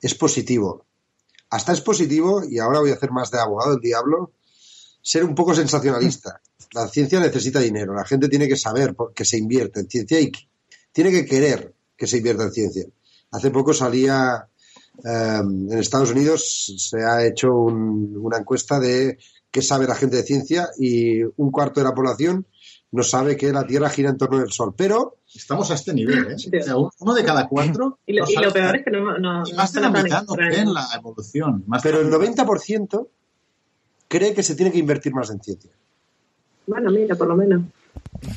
es 0.00 0.14
positivo. 0.14 0.86
Hasta 1.50 1.72
es 1.72 1.80
positivo, 1.82 2.42
y 2.48 2.58
ahora 2.58 2.80
voy 2.80 2.90
a 2.90 2.94
hacer 2.94 3.10
más 3.10 3.30
de 3.30 3.40
abogado 3.40 3.72
del 3.72 3.80
diablo, 3.80 4.32
ser 5.02 5.24
un 5.24 5.34
poco 5.34 5.54
sensacionalista. 5.54 6.40
La 6.72 6.88
ciencia 6.88 7.20
necesita 7.20 7.60
dinero, 7.60 7.94
la 7.94 8.04
gente 8.06 8.28
tiene 8.28 8.48
que 8.48 8.56
saber 8.56 8.96
que 9.14 9.24
se 9.24 9.36
invierte 9.36 9.80
en 9.80 9.88
ciencia 9.88 10.18
y 10.20 10.32
tiene 10.92 11.10
que 11.10 11.26
querer 11.26 11.74
que 11.96 12.06
se 12.06 12.16
invierta 12.18 12.44
en 12.44 12.52
ciencia. 12.52 12.86
Hace 13.34 13.50
poco 13.50 13.72
salía 13.74 14.46
eh, 15.04 15.38
en 15.42 15.72
Estados 15.78 16.12
Unidos 16.12 16.72
se 16.78 17.02
ha 17.02 17.24
hecho 17.26 17.52
un- 17.52 18.16
una 18.22 18.38
encuesta 18.38 18.78
de 18.78 19.18
qué 19.50 19.60
sabe 19.60 19.86
la 19.86 19.94
gente 19.96 20.16
de 20.16 20.22
ciencia 20.22 20.68
y 20.78 21.22
un 21.22 21.50
cuarto 21.50 21.80
de 21.80 21.84
la 21.84 21.94
población 21.94 22.46
no 22.92 23.02
sabe 23.02 23.36
que 23.36 23.52
la 23.52 23.66
Tierra 23.66 23.90
gira 23.90 24.10
en 24.10 24.16
torno 24.18 24.38
del 24.38 24.52
Sol. 24.52 24.72
Pero 24.76 25.16
Estamos 25.34 25.68
a 25.72 25.74
este 25.74 25.92
nivel, 25.92 26.28
¿eh? 26.30 26.34
O 26.36 26.62
sea, 26.64 26.76
uno 27.00 27.12
de 27.12 27.24
cada 27.24 27.48
cuatro. 27.48 27.98
Y 28.06 28.12
lo, 28.12 28.22
no 28.24 28.30
y 28.30 28.34
sabe 28.34 28.46
lo 28.46 28.52
peor 28.52 28.76
es 28.76 28.84
que 28.84 28.90
no, 28.92 29.18
no, 29.18 29.42
Y 29.44 29.50
no 29.50 29.56
más 29.56 29.72
de 29.72 29.80
la 29.80 29.90
mitad 29.90 30.22
no 30.24 30.34
creen 30.34 30.72
la 30.72 30.86
evolución. 30.96 31.64
Más 31.66 31.82
pero 31.82 32.00
el 32.00 32.08
la- 32.08 32.18
90% 32.18 33.08
cree 34.06 34.32
que 34.32 34.44
se 34.44 34.54
tiene 34.54 34.70
que 34.70 34.78
invertir 34.78 35.12
más 35.12 35.28
en 35.30 35.40
ciencia. 35.42 35.72
Bueno, 36.68 36.92
mira, 36.92 37.16
por 37.16 37.26
lo 37.26 37.34
menos. 37.34 37.62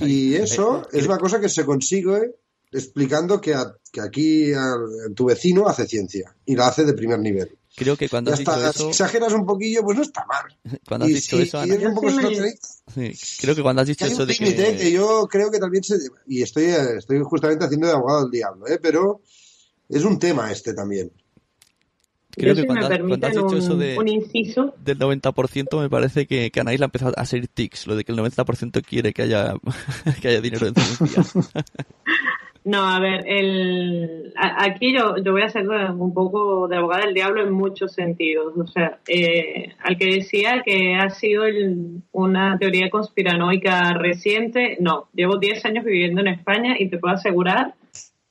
Y 0.02 0.34
eso 0.34 0.88
es 0.92 1.06
una 1.06 1.20
cosa 1.20 1.40
que 1.40 1.50
se 1.50 1.64
consigue 1.66 2.34
explicando 2.72 3.40
que, 3.42 3.54
a- 3.54 3.74
que 3.92 4.02
aquí 4.02 4.54
a- 4.54 4.76
tu 5.16 5.26
vecino 5.26 5.68
hace 5.68 5.88
ciencia 5.88 6.36
y 6.46 6.56
la 6.56 6.68
hace 6.68 6.86
de 6.86 6.94
primer 6.94 7.20
nivel. 7.20 7.58
Creo 7.76 7.96
que 7.96 8.10
cuando 8.10 8.32
Y 8.32 8.34
has 8.34 8.40
dicho 8.40 8.52
hasta 8.52 8.72
si 8.74 8.78
eso, 8.78 8.90
exageras 8.90 9.34
un 9.34 9.46
poquillo, 9.46 9.84
pues 9.84 9.98
no 9.98 10.04
está 10.04 10.26
mal. 10.26 10.46
cuando 10.88 11.06
has 11.06 11.12
Y 11.12 11.16
dicho 11.16 11.38
si- 11.38 11.44
eso, 11.44 11.58
y 11.66 11.72
Ana, 11.72 11.90
un 11.90 11.94
poco 11.96 12.10
sí 12.10 12.18
sí, 12.94 13.38
creo 13.42 13.56
que 13.56 13.62
cuando 13.62 13.82
has 13.84 13.88
dicho 13.88 14.06
hay 14.06 14.12
eso 14.12 14.24
un 14.24 14.28
de 14.28 14.34
límite 14.34 14.72
que... 14.72 14.78
que 14.78 14.92
yo 14.92 15.28
creo 15.30 15.52
que 15.52 15.60
también 15.60 15.84
se... 15.84 15.96
Y 16.28 16.42
estoy, 16.42 16.66
estoy 16.66 17.20
justamente 17.24 17.66
haciendo 17.66 17.88
de 17.88 17.94
abogado 17.94 18.22
del 18.24 18.32
diablo, 18.32 18.68
¿eh? 18.68 18.80
Pero 18.82 19.22
es 19.90 20.04
un 20.04 20.18
tema 20.18 20.52
este 20.52 20.74
también. 20.74 21.12
creo 22.32 22.50
Yo, 22.50 22.56
que 22.56 22.62
si 22.62 22.68
cuando, 22.68 22.88
has- 22.88 22.98
cuando 23.00 23.28
has 23.28 23.34
permiten 23.34 23.46
dicho 23.46 23.58
eso 23.58 23.74
un, 23.74 23.80
de, 23.80 23.98
un 23.98 24.08
inciso, 24.08 24.74
del 24.84 24.98
90% 25.00 25.80
me 25.82 25.90
parece 25.90 26.26
que, 26.26 26.50
que 26.50 26.60
Anaís 26.60 26.80
le 26.80 26.86
ha 26.86 26.88
empezado 26.88 27.14
a 27.16 27.26
ser 27.26 27.48
tics, 27.48 27.86
lo 27.86 27.96
de 27.96 28.04
que 28.04 28.12
el 28.12 28.18
90% 28.18 28.82
quiere 28.84 29.14
que 29.14 29.22
haya, 29.22 29.54
que 30.22 30.28
haya 30.30 30.42
dinero 30.42 30.66
en 30.68 30.74
ciencia. 30.76 31.24
No, 32.68 32.84
a 32.84 33.00
ver, 33.00 33.24
el, 33.26 34.34
aquí 34.36 34.94
yo, 34.94 35.16
yo 35.24 35.32
voy 35.32 35.42
a 35.44 35.48
ser 35.48 35.70
un 35.70 36.14
poco 36.14 36.68
de 36.68 36.76
abogada 36.76 37.06
del 37.06 37.14
diablo 37.14 37.42
en 37.42 37.54
muchos 37.54 37.94
sentidos. 37.94 38.58
O 38.58 38.68
sea, 38.68 39.00
eh, 39.08 39.74
al 39.80 39.98
que 39.98 40.08
decía 40.08 40.64
que 40.66 40.96
ha 40.96 41.10
sido 41.10 41.46
una 42.12 42.58
teoría 42.60 42.90
conspiranoica 42.90 43.94
reciente, 43.94 44.76
no, 44.82 45.08
llevo 45.14 45.38
10 45.38 45.64
años 45.64 45.86
viviendo 45.86 46.20
en 46.20 46.28
España 46.28 46.76
y 46.78 46.90
te 46.90 46.98
puedo 46.98 47.14
asegurar 47.14 47.76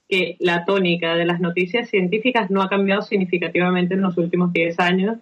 que 0.06 0.36
la 0.38 0.66
tónica 0.66 1.14
de 1.14 1.24
las 1.24 1.40
noticias 1.40 1.88
científicas 1.88 2.50
no 2.50 2.60
ha 2.60 2.68
cambiado 2.68 3.00
significativamente 3.00 3.94
en 3.94 4.02
los 4.02 4.18
últimos 4.18 4.52
10 4.52 4.78
años 4.80 5.16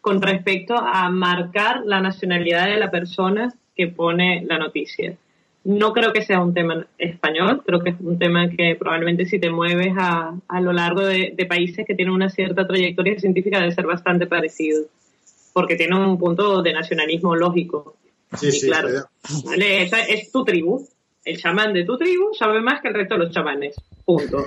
con 0.00 0.20
respecto 0.20 0.74
a 0.76 1.08
marcar 1.10 1.82
la 1.84 2.00
nacionalidad 2.00 2.66
de 2.66 2.78
la 2.78 2.90
persona 2.90 3.54
que 3.76 3.86
pone 3.86 4.44
la 4.44 4.58
noticia. 4.58 5.16
No 5.64 5.92
creo 5.92 6.12
que 6.12 6.22
sea 6.22 6.40
un 6.40 6.54
tema 6.54 6.86
español, 6.96 7.62
creo 7.66 7.80
que 7.80 7.90
es 7.90 7.96
un 8.00 8.18
tema 8.18 8.48
que 8.48 8.74
probablemente 8.76 9.26
si 9.26 9.38
te 9.38 9.50
mueves 9.50 9.92
a, 9.98 10.34
a 10.48 10.60
lo 10.60 10.72
largo 10.72 11.02
de, 11.02 11.34
de 11.36 11.46
países 11.46 11.84
que 11.86 11.94
tienen 11.94 12.14
una 12.14 12.30
cierta 12.30 12.66
trayectoria 12.66 13.18
científica 13.18 13.58
debe 13.60 13.72
ser 13.72 13.86
bastante 13.86 14.26
parecido, 14.26 14.84
porque 15.52 15.76
tiene 15.76 15.96
un 15.96 16.18
punto 16.18 16.62
de 16.62 16.72
nacionalismo 16.72 17.34
lógico. 17.34 17.96
Sí, 18.34 18.48
Y 18.48 18.52
sí, 18.52 18.66
claro. 18.68 18.88
Esa 19.58 20.00
es 20.02 20.30
tu 20.32 20.44
tribu. 20.44 20.86
El 21.24 21.38
chamán 21.38 21.74
de 21.74 21.84
tu 21.84 21.98
tribu 21.98 22.32
sabe 22.32 22.60
más 22.60 22.80
que 22.80 22.88
el 22.88 22.94
resto 22.94 23.14
de 23.14 23.24
los 23.24 23.34
chamanes. 23.34 23.76
Punto. 24.04 24.46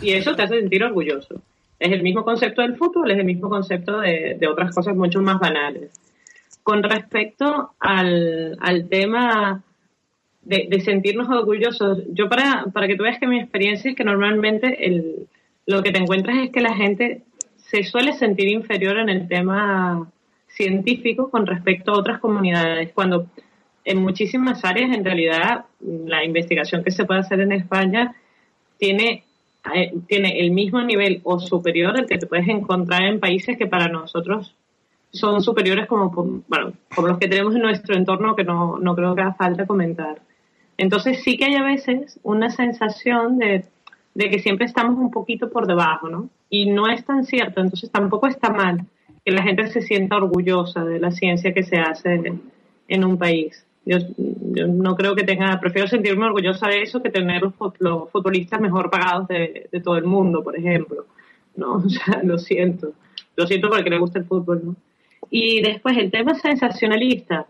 Y 0.00 0.12
eso 0.12 0.34
te 0.34 0.42
hace 0.42 0.60
sentir 0.60 0.82
orgulloso. 0.82 1.42
Es 1.78 1.92
el 1.92 2.02
mismo 2.02 2.24
concepto 2.24 2.62
del 2.62 2.76
fútbol, 2.76 3.10
es 3.10 3.18
el 3.18 3.24
mismo 3.24 3.50
concepto 3.50 4.00
de, 4.00 4.36
de 4.38 4.48
otras 4.48 4.74
cosas 4.74 4.96
mucho 4.96 5.20
más 5.20 5.38
banales. 5.38 5.90
Con 6.62 6.82
respecto 6.82 7.72
al, 7.78 8.56
al 8.60 8.88
tema 8.88 9.62
de, 10.44 10.80
sentirnos 10.80 11.28
orgullosos, 11.28 12.02
yo 12.12 12.28
para, 12.28 12.66
para 12.72 12.86
que 12.86 12.96
tú 12.96 13.04
veas 13.04 13.18
que 13.18 13.26
mi 13.26 13.40
experiencia 13.40 13.90
es 13.90 13.96
que 13.96 14.04
normalmente 14.04 14.86
el, 14.86 15.26
lo 15.66 15.82
que 15.82 15.92
te 15.92 15.98
encuentras 15.98 16.36
es 16.38 16.50
que 16.50 16.60
la 16.60 16.74
gente 16.74 17.22
se 17.56 17.82
suele 17.84 18.12
sentir 18.12 18.48
inferior 18.48 18.98
en 18.98 19.08
el 19.08 19.26
tema 19.26 20.08
científico 20.48 21.30
con 21.30 21.46
respecto 21.46 21.92
a 21.92 21.98
otras 21.98 22.20
comunidades, 22.20 22.92
cuando 22.92 23.26
en 23.84 23.98
muchísimas 23.98 24.64
áreas 24.64 24.94
en 24.94 25.04
realidad 25.04 25.64
la 25.80 26.24
investigación 26.24 26.84
que 26.84 26.90
se 26.90 27.04
puede 27.04 27.20
hacer 27.20 27.40
en 27.40 27.52
España 27.52 28.14
tiene, 28.78 29.24
eh, 29.74 29.92
tiene 30.06 30.40
el 30.40 30.50
mismo 30.52 30.82
nivel 30.82 31.20
o 31.24 31.40
superior 31.40 31.96
al 31.96 32.06
que 32.06 32.18
te 32.18 32.26
puedes 32.26 32.48
encontrar 32.48 33.02
en 33.02 33.20
países 33.20 33.58
que 33.58 33.66
para 33.66 33.88
nosotros 33.88 34.54
son 35.12 35.42
superiores 35.42 35.86
como 35.86 36.10
bueno, 36.48 36.72
por 36.94 37.08
los 37.08 37.18
que 37.18 37.28
tenemos 37.28 37.54
en 37.54 37.62
nuestro 37.62 37.94
entorno 37.94 38.34
que 38.34 38.44
no, 38.44 38.78
no 38.78 38.96
creo 38.96 39.14
que 39.14 39.22
haga 39.22 39.34
falta 39.34 39.66
comentar. 39.66 40.20
Entonces 40.76 41.22
sí 41.22 41.36
que 41.36 41.46
hay 41.46 41.54
a 41.54 41.62
veces 41.62 42.18
una 42.22 42.50
sensación 42.50 43.38
de, 43.38 43.64
de 44.14 44.30
que 44.30 44.38
siempre 44.38 44.66
estamos 44.66 44.98
un 44.98 45.10
poquito 45.10 45.50
por 45.50 45.66
debajo, 45.66 46.08
¿no? 46.08 46.30
Y 46.50 46.66
no 46.66 46.88
es 46.88 47.04
tan 47.04 47.24
cierto, 47.24 47.60
entonces 47.60 47.90
tampoco 47.90 48.26
está 48.26 48.50
mal 48.50 48.86
que 49.24 49.32
la 49.32 49.42
gente 49.42 49.66
se 49.68 49.80
sienta 49.80 50.16
orgullosa 50.16 50.84
de 50.84 51.00
la 51.00 51.10
ciencia 51.10 51.54
que 51.54 51.62
se 51.62 51.78
hace 51.78 52.20
en, 52.88 53.04
un 53.04 53.18
país. 53.18 53.66
Yo, 53.86 53.98
yo 54.16 54.66
no 54.66 54.96
creo 54.96 55.14
que 55.14 55.24
tenga, 55.24 55.58
prefiero 55.60 55.88
sentirme 55.88 56.26
orgullosa 56.26 56.68
de 56.68 56.82
eso 56.82 57.02
que 57.02 57.10
tener 57.10 57.42
los, 57.42 57.54
los 57.78 58.10
futbolistas 58.10 58.60
mejor 58.60 58.90
pagados 58.90 59.28
de, 59.28 59.68
de 59.70 59.80
todo 59.80 59.96
el 59.96 60.04
mundo, 60.04 60.44
por 60.44 60.56
ejemplo. 60.56 61.06
No, 61.56 61.74
o 61.84 61.88
sea, 61.88 62.22
lo 62.22 62.38
siento. 62.38 62.92
Lo 63.36 63.46
siento 63.46 63.68
porque 63.68 63.90
le 63.90 63.98
gusta 63.98 64.18
el 64.18 64.26
fútbol, 64.26 64.62
¿no? 64.64 64.76
Y 65.30 65.62
después 65.62 65.96
el 65.96 66.10
tema 66.10 66.34
sensacionalista. 66.34 67.46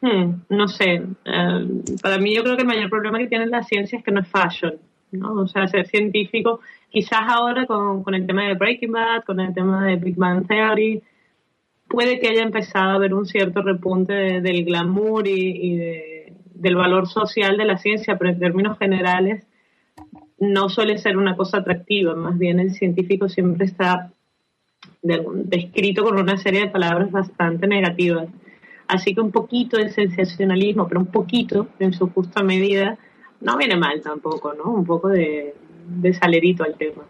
Hmm, 0.00 0.42
no 0.50 0.68
sé. 0.68 1.02
eh, 1.24 1.66
para 2.02 2.18
mí 2.18 2.34
yo 2.34 2.42
creo 2.42 2.56
que 2.56 2.62
el 2.62 2.68
mayor 2.68 2.90
problema 2.90 3.18
que 3.18 3.26
tiene 3.28 3.46
la 3.46 3.62
ciencia 3.62 3.98
es 3.98 4.04
que 4.04 4.10
no 4.12 4.20
es 4.20 4.28
fashion, 4.28 4.74
¿no? 5.12 5.32
O 5.34 5.46
sea, 5.48 5.66
ser 5.68 5.86
científico, 5.86 6.60
quizás 6.90 7.20
ahora 7.26 7.66
con, 7.66 8.02
con 8.02 8.14
el 8.14 8.26
tema 8.26 8.44
de 8.44 8.54
Breaking 8.54 8.92
Bad, 8.92 9.24
con 9.24 9.40
el 9.40 9.54
tema 9.54 9.84
de 9.86 9.96
Big 9.96 10.16
Bang 10.16 10.46
Theory, 10.46 11.02
puede 11.88 12.18
que 12.20 12.28
haya 12.28 12.42
empezado 12.42 12.90
a 12.90 12.94
haber 12.94 13.14
un 13.14 13.26
cierto 13.26 13.62
repunte 13.62 14.12
de- 14.12 14.40
del 14.40 14.64
glamour 14.64 15.26
y, 15.26 15.32
y 15.72 15.76
de- 15.76 16.32
del 16.54 16.74
valor 16.76 17.06
social 17.06 17.56
de 17.56 17.64
la 17.64 17.78
ciencia, 17.78 18.16
pero 18.18 18.30
en 18.30 18.38
términos 18.38 18.78
generales 18.78 19.46
no 20.38 20.68
suele 20.68 20.98
ser 20.98 21.16
una 21.16 21.36
cosa 21.36 21.58
atractiva, 21.58 22.14
más 22.14 22.36
bien 22.38 22.60
el 22.60 22.72
científico 22.72 23.28
siempre 23.28 23.64
está 23.66 24.10
de- 25.02 25.24
descrito 25.44 26.04
con 26.04 26.18
una 26.18 26.36
serie 26.36 26.60
de 26.60 26.68
palabras 26.68 27.10
bastante 27.10 27.66
negativas. 27.66 28.28
Así 28.88 29.14
que 29.14 29.20
un 29.20 29.32
poquito 29.32 29.76
de 29.76 29.90
sensacionalismo, 29.90 30.86
pero 30.86 31.00
un 31.00 31.06
poquito, 31.06 31.68
en 31.78 31.92
su 31.92 32.08
justa 32.10 32.42
medida, 32.42 32.96
no 33.40 33.56
viene 33.56 33.76
mal 33.76 34.00
tampoco, 34.00 34.54
¿no? 34.54 34.70
Un 34.70 34.84
poco 34.84 35.08
de, 35.08 35.54
de 35.88 36.14
salerito 36.14 36.64
al 36.64 36.76
tema. 36.76 37.02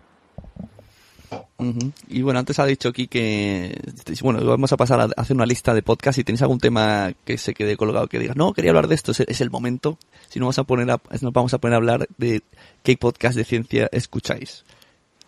Y 2.09 2.23
bueno, 2.23 2.39
antes 2.39 2.59
ha 2.59 2.67
dicho 2.67 2.91
aquí 2.91 3.09
que, 3.09 3.81
bueno, 4.23 4.45
vamos 4.45 4.73
a 4.73 4.77
pasar 4.77 5.01
a 5.01 5.09
hacer 5.17 5.35
una 5.35 5.47
lista 5.47 5.75
de 5.75 5.83
podcasts. 5.83 6.17
Si 6.17 6.25
tenéis 6.25 6.43
algún 6.43 6.61
tema 6.61 7.13
que 7.25 7.39
se 7.39 7.55
quede 7.55 7.77
colgado, 7.77 8.09
que 8.09 8.19
digas, 8.19 8.37
no, 8.37 8.53
quería 8.53 8.71
hablar 8.71 8.89
de 8.89 8.95
esto, 8.95 9.13
es, 9.13 9.21
es 9.21 9.41
el 9.41 9.51
momento. 9.51 9.99
Si 10.29 10.39
no, 10.39 10.47
vamos 10.47 10.59
a 10.59 10.65
poner 10.65 10.91
a, 10.91 11.01
nos 11.21 11.33
vamos 11.33 11.55
a 11.55 11.59
poner 11.59 11.75
a 11.75 11.77
hablar 11.79 12.09
de 12.19 12.43
qué 12.83 12.97
podcast 12.97 13.37
de 13.37 13.45
ciencia 13.45 13.89
escucháis. 13.91 14.65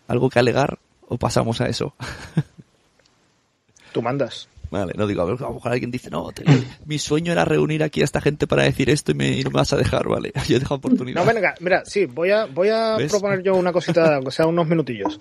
¿Algo 0.07 0.29
que 0.29 0.39
alegar 0.39 0.79
o 1.07 1.17
pasamos 1.17 1.61
a 1.61 1.67
eso? 1.67 1.93
Tú 3.91 4.01
mandas. 4.01 4.47
Vale, 4.71 4.93
no 4.95 5.07
digo, 5.07 5.21
a 5.23 5.25
ver, 5.25 5.35
a 5.39 5.47
lo 5.47 5.53
mejor 5.55 5.71
alguien 5.71 5.89
dice, 5.89 6.09
no, 6.11 6.31
te- 6.31 6.43
mi 6.85 6.99
sueño 6.99 7.31
era 7.31 7.43
reunir 7.43 7.81
aquí 7.81 8.01
a 8.01 8.03
esta 8.03 8.21
gente 8.21 8.45
para 8.45 8.63
decir 8.63 8.89
esto 8.91 9.11
y, 9.11 9.15
me, 9.15 9.29
y 9.29 9.43
no 9.43 9.49
me 9.49 9.55
vas 9.55 9.73
a 9.73 9.77
dejar, 9.77 10.07
vale. 10.07 10.31
Yo 10.47 10.57
he 10.57 10.59
dejado 10.59 10.75
oportunidad. 10.75 11.23
No, 11.23 11.25
venga, 11.33 11.55
mira, 11.59 11.83
sí, 11.85 12.05
voy 12.05 12.29
a, 12.31 12.45
voy 12.45 12.69
a 12.69 12.95
¿Ves? 12.97 13.09
proponer 13.11 13.41
yo 13.41 13.55
una 13.55 13.73
cosita, 13.73 14.15
aunque 14.17 14.29
sea 14.31 14.45
unos 14.45 14.67
minutillos. 14.67 15.19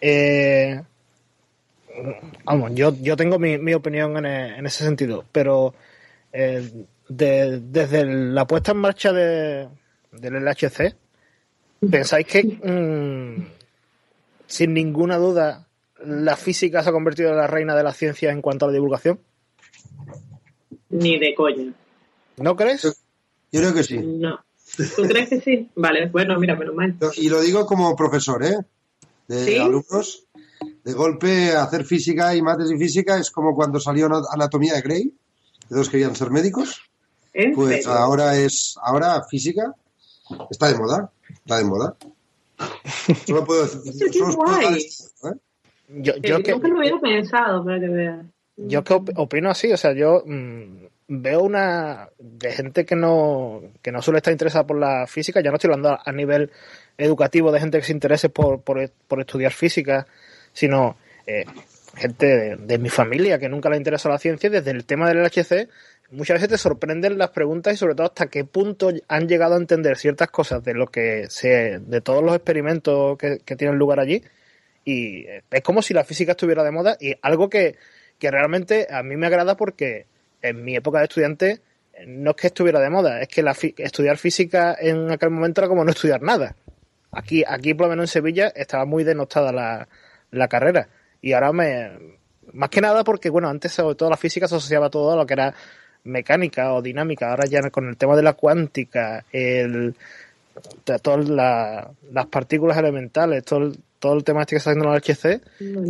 Eh, 0.00 0.82
vamos, 2.44 2.72
yo, 2.74 2.94
yo 3.00 3.16
tengo 3.16 3.38
mi, 3.38 3.58
mi 3.58 3.74
opinión 3.74 4.16
en, 4.18 4.26
en 4.26 4.66
ese 4.66 4.84
sentido, 4.84 5.24
pero 5.30 5.74
eh, 6.32 6.68
de- 7.08 7.60
desde 7.60 8.04
la 8.04 8.46
puesta 8.46 8.72
en 8.72 8.78
marcha 8.78 9.12
de, 9.12 9.68
del 10.12 10.34
LHC, 10.36 10.94
¿pensáis 11.90 12.26
que 12.26 12.42
mm, 12.44 13.46
sin 14.46 14.74
ninguna 14.74 15.18
duda 15.18 15.66
la 16.04 16.36
física 16.36 16.82
se 16.82 16.88
ha 16.90 16.92
convertido 16.92 17.30
en 17.30 17.36
la 17.36 17.46
reina 17.46 17.74
de 17.76 17.82
la 17.82 17.92
ciencia 17.92 18.30
en 18.30 18.42
cuanto 18.42 18.64
a 18.64 18.68
la 18.68 18.74
divulgación? 18.74 19.20
Ni 20.90 21.18
de 21.18 21.34
coña. 21.34 21.72
¿No 22.36 22.56
crees? 22.56 22.82
Yo 23.50 23.60
creo 23.60 23.74
que 23.74 23.84
sí. 23.84 23.98
No. 23.98 24.38
¿Tú 24.96 25.02
crees 25.02 25.28
que 25.28 25.40
sí? 25.40 25.70
Vale, 25.76 26.08
bueno, 26.08 26.38
mira, 26.38 26.56
menos 26.56 26.74
mal. 26.74 26.96
Y 27.16 27.28
lo 27.28 27.40
digo 27.40 27.66
como 27.66 27.94
profesor, 27.96 28.44
¿eh? 28.44 28.56
De 29.28 29.44
¿Sí? 29.44 29.58
alumnos. 29.58 30.24
De 30.84 30.92
golpe, 30.92 31.52
hacer 31.52 31.84
física 31.84 32.34
y 32.34 32.42
mates 32.42 32.70
y 32.70 32.76
física 32.78 33.18
es 33.18 33.30
como 33.30 33.54
cuando 33.54 33.78
salió 33.80 34.06
Ana- 34.06 34.22
Anatomía 34.30 34.74
de 34.74 34.80
Grey, 34.82 35.04
que 35.60 35.68
todos 35.68 35.88
querían 35.88 36.14
ser 36.16 36.30
médicos. 36.30 36.82
¿En 37.34 37.54
Pues 37.54 37.84
serio? 37.84 37.92
ahora 37.92 38.36
es, 38.36 38.76
ahora 38.82 39.22
física 39.28 39.74
está 40.50 40.68
de 40.72 40.78
moda, 40.78 41.10
está 41.30 41.58
de 41.58 41.64
moda. 41.64 41.96
Solo 43.26 43.44
puedo 43.44 43.62
decir, 43.62 43.92
¿eh? 45.92 46.00
Yo, 46.02 46.12
Eh, 46.14 46.20
yo 46.22 46.42
que, 46.42 46.52
Nunca 46.52 46.68
lo 46.68 46.78
hubiera 46.78 46.98
pensado, 47.00 47.64
para 47.64 47.80
que 47.80 47.88
veas. 47.88 48.26
Yo 48.56 48.84
que 48.84 48.94
op- 48.94 49.10
opino 49.16 49.50
así, 49.50 49.72
o 49.72 49.76
sea, 49.76 49.92
yo 49.92 50.22
mm, 50.26 50.86
veo 51.08 51.42
una 51.42 52.08
de 52.18 52.52
gente 52.52 52.84
que 52.84 52.94
no 52.96 53.62
que 53.82 53.90
no 53.92 54.02
suele 54.02 54.18
estar 54.18 54.32
interesada 54.32 54.66
por 54.66 54.78
la 54.78 55.06
física, 55.06 55.40
ya 55.40 55.50
no 55.50 55.56
estoy 55.56 55.68
hablando 55.68 55.90
a, 55.90 56.02
a 56.04 56.12
nivel 56.12 56.50
educativo 56.98 57.50
de 57.50 57.60
gente 57.60 57.78
que 57.78 57.84
se 57.84 57.92
interese 57.92 58.28
por, 58.28 58.60
por, 58.60 58.90
por 59.08 59.20
estudiar 59.20 59.52
física, 59.52 60.06
sino 60.52 60.96
eh, 61.26 61.44
gente 61.96 62.26
de, 62.26 62.56
de 62.56 62.78
mi 62.78 62.90
familia 62.90 63.38
que 63.38 63.48
nunca 63.48 63.70
le 63.70 63.78
interesa 63.78 64.08
la 64.10 64.18
ciencia, 64.18 64.48
y 64.48 64.50
desde 64.50 64.70
el 64.70 64.84
tema 64.84 65.08
del 65.08 65.18
LHC, 65.24 65.68
muchas 66.10 66.34
veces 66.36 66.48
te 66.50 66.58
sorprenden 66.58 67.16
las 67.18 67.30
preguntas 67.30 67.72
y 67.72 67.76
sobre 67.78 67.94
todo 67.94 68.06
hasta 68.06 68.26
qué 68.26 68.44
punto 68.44 68.90
han 69.08 69.28
llegado 69.28 69.54
a 69.54 69.58
entender 69.58 69.96
ciertas 69.96 70.30
cosas 70.30 70.62
de 70.62 70.74
lo 70.74 70.86
que 70.88 71.26
se, 71.30 71.78
de 71.80 72.00
todos 72.02 72.22
los 72.22 72.34
experimentos 72.36 73.16
que, 73.18 73.38
que 73.44 73.56
tienen 73.56 73.78
lugar 73.78 73.98
allí, 73.98 74.22
y 74.84 75.24
eh, 75.26 75.42
es 75.50 75.62
como 75.62 75.82
si 75.82 75.94
la 75.94 76.04
física 76.04 76.32
estuviera 76.32 76.62
de 76.64 76.70
moda 76.70 76.96
y 77.00 77.14
algo 77.22 77.48
que, 77.48 77.76
que 78.18 78.30
realmente 78.30 78.86
a 78.90 79.02
mí 79.02 79.16
me 79.16 79.26
agrada 79.26 79.56
porque 79.56 80.06
en 80.42 80.64
mi 80.64 80.74
época 80.76 80.98
de 80.98 81.04
estudiante 81.04 81.60
eh, 81.94 82.04
no 82.06 82.30
es 82.30 82.36
que 82.36 82.46
estuviera 82.48 82.80
de 82.80 82.90
moda, 82.90 83.20
es 83.20 83.28
que 83.28 83.42
la 83.42 83.54
fi- 83.54 83.74
estudiar 83.78 84.16
física 84.18 84.76
en 84.78 85.10
aquel 85.10 85.30
momento 85.30 85.60
era 85.60 85.68
como 85.68 85.84
no 85.84 85.90
estudiar 85.90 86.22
nada. 86.22 86.56
Aquí, 87.12 87.44
aquí 87.46 87.74
por 87.74 87.86
lo 87.86 87.90
menos 87.90 88.04
en 88.04 88.12
Sevilla 88.12 88.48
estaba 88.56 88.84
muy 88.86 89.04
denostada 89.04 89.52
la, 89.52 89.86
la 90.30 90.48
carrera 90.48 90.88
y 91.20 91.32
ahora 91.32 91.52
me... 91.52 91.90
Más 92.54 92.70
que 92.70 92.80
nada 92.80 93.04
porque, 93.04 93.30
bueno, 93.30 93.48
antes 93.48 93.72
sobre 93.72 93.94
todo 93.94 94.10
la 94.10 94.16
física 94.16 94.48
se 94.48 94.56
asociaba 94.56 94.86
a 94.86 94.90
todo 94.90 95.16
lo 95.16 95.24
que 95.24 95.34
era 95.34 95.54
mecánica 96.04 96.74
o 96.74 96.82
dinámica, 96.82 97.30
ahora 97.30 97.44
ya 97.46 97.62
con 97.70 97.88
el 97.88 97.96
tema 97.96 98.16
de 98.16 98.22
la 98.24 98.32
cuántica, 98.32 99.24
el, 99.32 99.94
todas 101.02 101.28
la- 101.28 101.90
las 102.10 102.26
partículas 102.26 102.76
elementales, 102.78 103.44
todo 103.44 103.60
el, 103.60 103.78
todo 104.02 104.14
el 104.14 104.24
tema 104.24 104.40
este 104.40 104.56
que 104.56 104.58
está 104.58 104.70
haciendo 104.72 104.92
el 104.92 105.00
HC, 105.00 105.40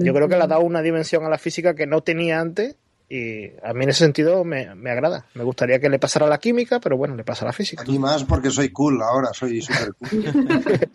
yo 0.04 0.12
creo 0.12 0.28
que 0.28 0.36
le 0.36 0.42
ha 0.42 0.46
dado 0.46 0.60
una 0.60 0.82
dimensión 0.82 1.24
a 1.24 1.30
la 1.30 1.38
física 1.38 1.74
que 1.74 1.86
no 1.86 2.02
tenía 2.02 2.38
antes 2.40 2.76
y 3.08 3.46
a 3.62 3.72
mí 3.74 3.84
en 3.84 3.90
ese 3.90 4.00
sentido 4.04 4.44
me, 4.44 4.74
me 4.74 4.90
agrada. 4.90 5.24
Me 5.34 5.44
gustaría 5.44 5.78
que 5.78 5.88
le 5.90 5.98
pasara 5.98 6.26
a 6.26 6.28
la 6.28 6.38
química, 6.38 6.78
pero 6.80 6.96
bueno, 6.96 7.14
le 7.16 7.24
pasa 7.24 7.44
a 7.44 7.48
la 7.48 7.52
física. 7.52 7.82
A 7.82 7.86
mí 7.86 7.98
más 7.98 8.24
porque 8.24 8.50
soy 8.50 8.68
cool 8.70 9.02
ahora, 9.02 9.28
soy 9.32 9.60
súper 9.62 9.94
cool. 9.94 10.24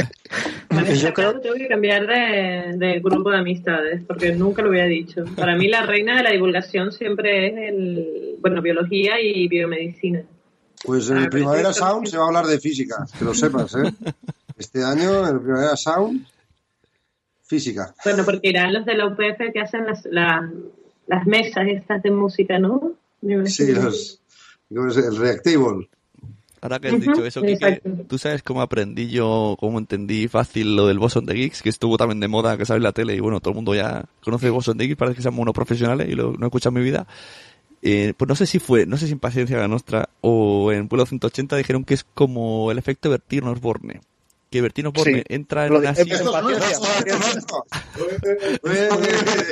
Bueno, 0.69 0.93
Yo 0.93 1.13
creo- 1.13 1.39
tengo 1.39 1.55
que 1.55 1.67
cambiar 1.67 2.05
de, 2.05 2.73
de 2.77 2.99
grupo 2.99 3.31
de 3.31 3.37
amistades, 3.37 4.03
porque 4.05 4.33
nunca 4.33 4.61
lo 4.61 4.69
hubiera 4.69 4.85
dicho. 4.87 5.23
Para 5.35 5.55
mí 5.55 5.67
la 5.67 5.85
reina 5.85 6.17
de 6.17 6.23
la 6.23 6.31
divulgación 6.31 6.91
siempre 6.91 7.47
es 7.47 7.53
el, 7.73 8.35
bueno, 8.41 8.61
biología 8.61 9.19
y 9.21 9.47
biomedicina. 9.47 10.23
Pues 10.83 11.09
en 11.09 11.17
Ah, 11.17 11.23
el 11.23 11.29
Primavera 11.29 11.69
perfecto. 11.69 11.87
Sound 11.87 12.07
se 12.07 12.17
va 12.17 12.23
a 12.25 12.27
hablar 12.27 12.45
de 12.45 12.59
física, 12.59 12.95
que 13.17 13.25
lo 13.25 13.33
sepas, 13.33 13.73
¿eh? 13.75 13.91
Este 14.57 14.83
año 14.83 15.27
en 15.27 15.35
el 15.35 15.41
Primavera 15.41 15.75
Sound, 15.77 16.25
física. 17.47 17.93
Bueno, 18.03 18.23
porque 18.25 18.49
irán 18.49 18.73
los 18.73 18.85
de 18.85 18.95
la 18.95 19.07
UPF 19.07 19.51
que 19.53 19.59
hacen 19.61 19.85
las, 19.85 20.05
la- 20.05 20.51
las 21.07 21.25
mesas 21.25 21.65
estas 21.67 22.03
de 22.03 22.11
música, 22.11 22.59
¿no? 22.59 22.91
Sí, 23.45 23.71
los, 23.73 24.19
el 24.97 25.15
Reactable. 25.17 25.89
Ahora 26.59 26.79
que 26.79 26.87
has 26.89 26.99
dicho 26.99 27.23
eso, 27.25 27.41
Quique, 27.41 27.53
exacto. 27.53 27.89
tú 28.09 28.17
sabes 28.17 28.41
cómo 28.43 28.61
aprendí 28.61 29.09
yo, 29.09 29.55
cómo 29.59 29.77
entendí 29.79 30.27
fácil 30.27 30.75
lo 30.75 30.87
del 30.87 30.99
Boson 30.99 31.25
de 31.25 31.35
Geeks, 31.35 31.61
que 31.61 31.69
estuvo 31.69 31.97
también 31.97 32.19
de 32.19 32.27
moda, 32.27 32.57
que 32.57 32.65
sale 32.65 32.77
en 32.77 32.83
la 32.83 32.91
tele, 32.91 33.15
y 33.15 33.19
bueno, 33.19 33.39
todo 33.39 33.51
el 33.51 33.55
mundo 33.55 33.75
ya 33.75 34.05
conoce 34.23 34.47
el 34.47 34.51
Boson 34.53 34.77
de 34.77 34.85
Geeks, 34.87 34.97
parece 34.97 35.15
que 35.17 35.21
sean 35.21 35.37
unos 35.37 35.53
profesionales 35.53 36.09
y 36.09 36.13
lo, 36.15 36.33
no 36.33 36.45
he 36.45 36.47
escuchado 36.47 36.75
en 36.75 36.83
mi 36.83 36.89
vida. 36.89 37.07
Eh, 37.83 38.13
pues 38.17 38.27
no 38.27 38.35
sé 38.35 38.47
si 38.47 38.57
fue, 38.59 38.85
no 38.87 38.97
sé 38.97 39.05
si 39.05 39.13
en 39.13 39.19
Paciencia 39.19 39.55
la 39.57 39.67
Nostra 39.67 40.09
o 40.21 40.71
en 40.71 40.87
Pueblo 40.87 41.05
180 41.05 41.55
dijeron 41.57 41.85
que 41.85 41.93
es 41.93 42.03
como 42.03 42.71
el 42.71 42.79
efecto 42.79 43.09
Bertino 43.11 43.51
Osborne. 43.51 44.01
Que 44.49 44.61
Bertino 44.61 44.89
Osborne 44.89 45.23
Sí. 45.27 45.33
entra 45.33 45.65
en 45.65 45.73
Lo 45.73 45.79
una 45.79 45.95
silla-. 45.95 46.17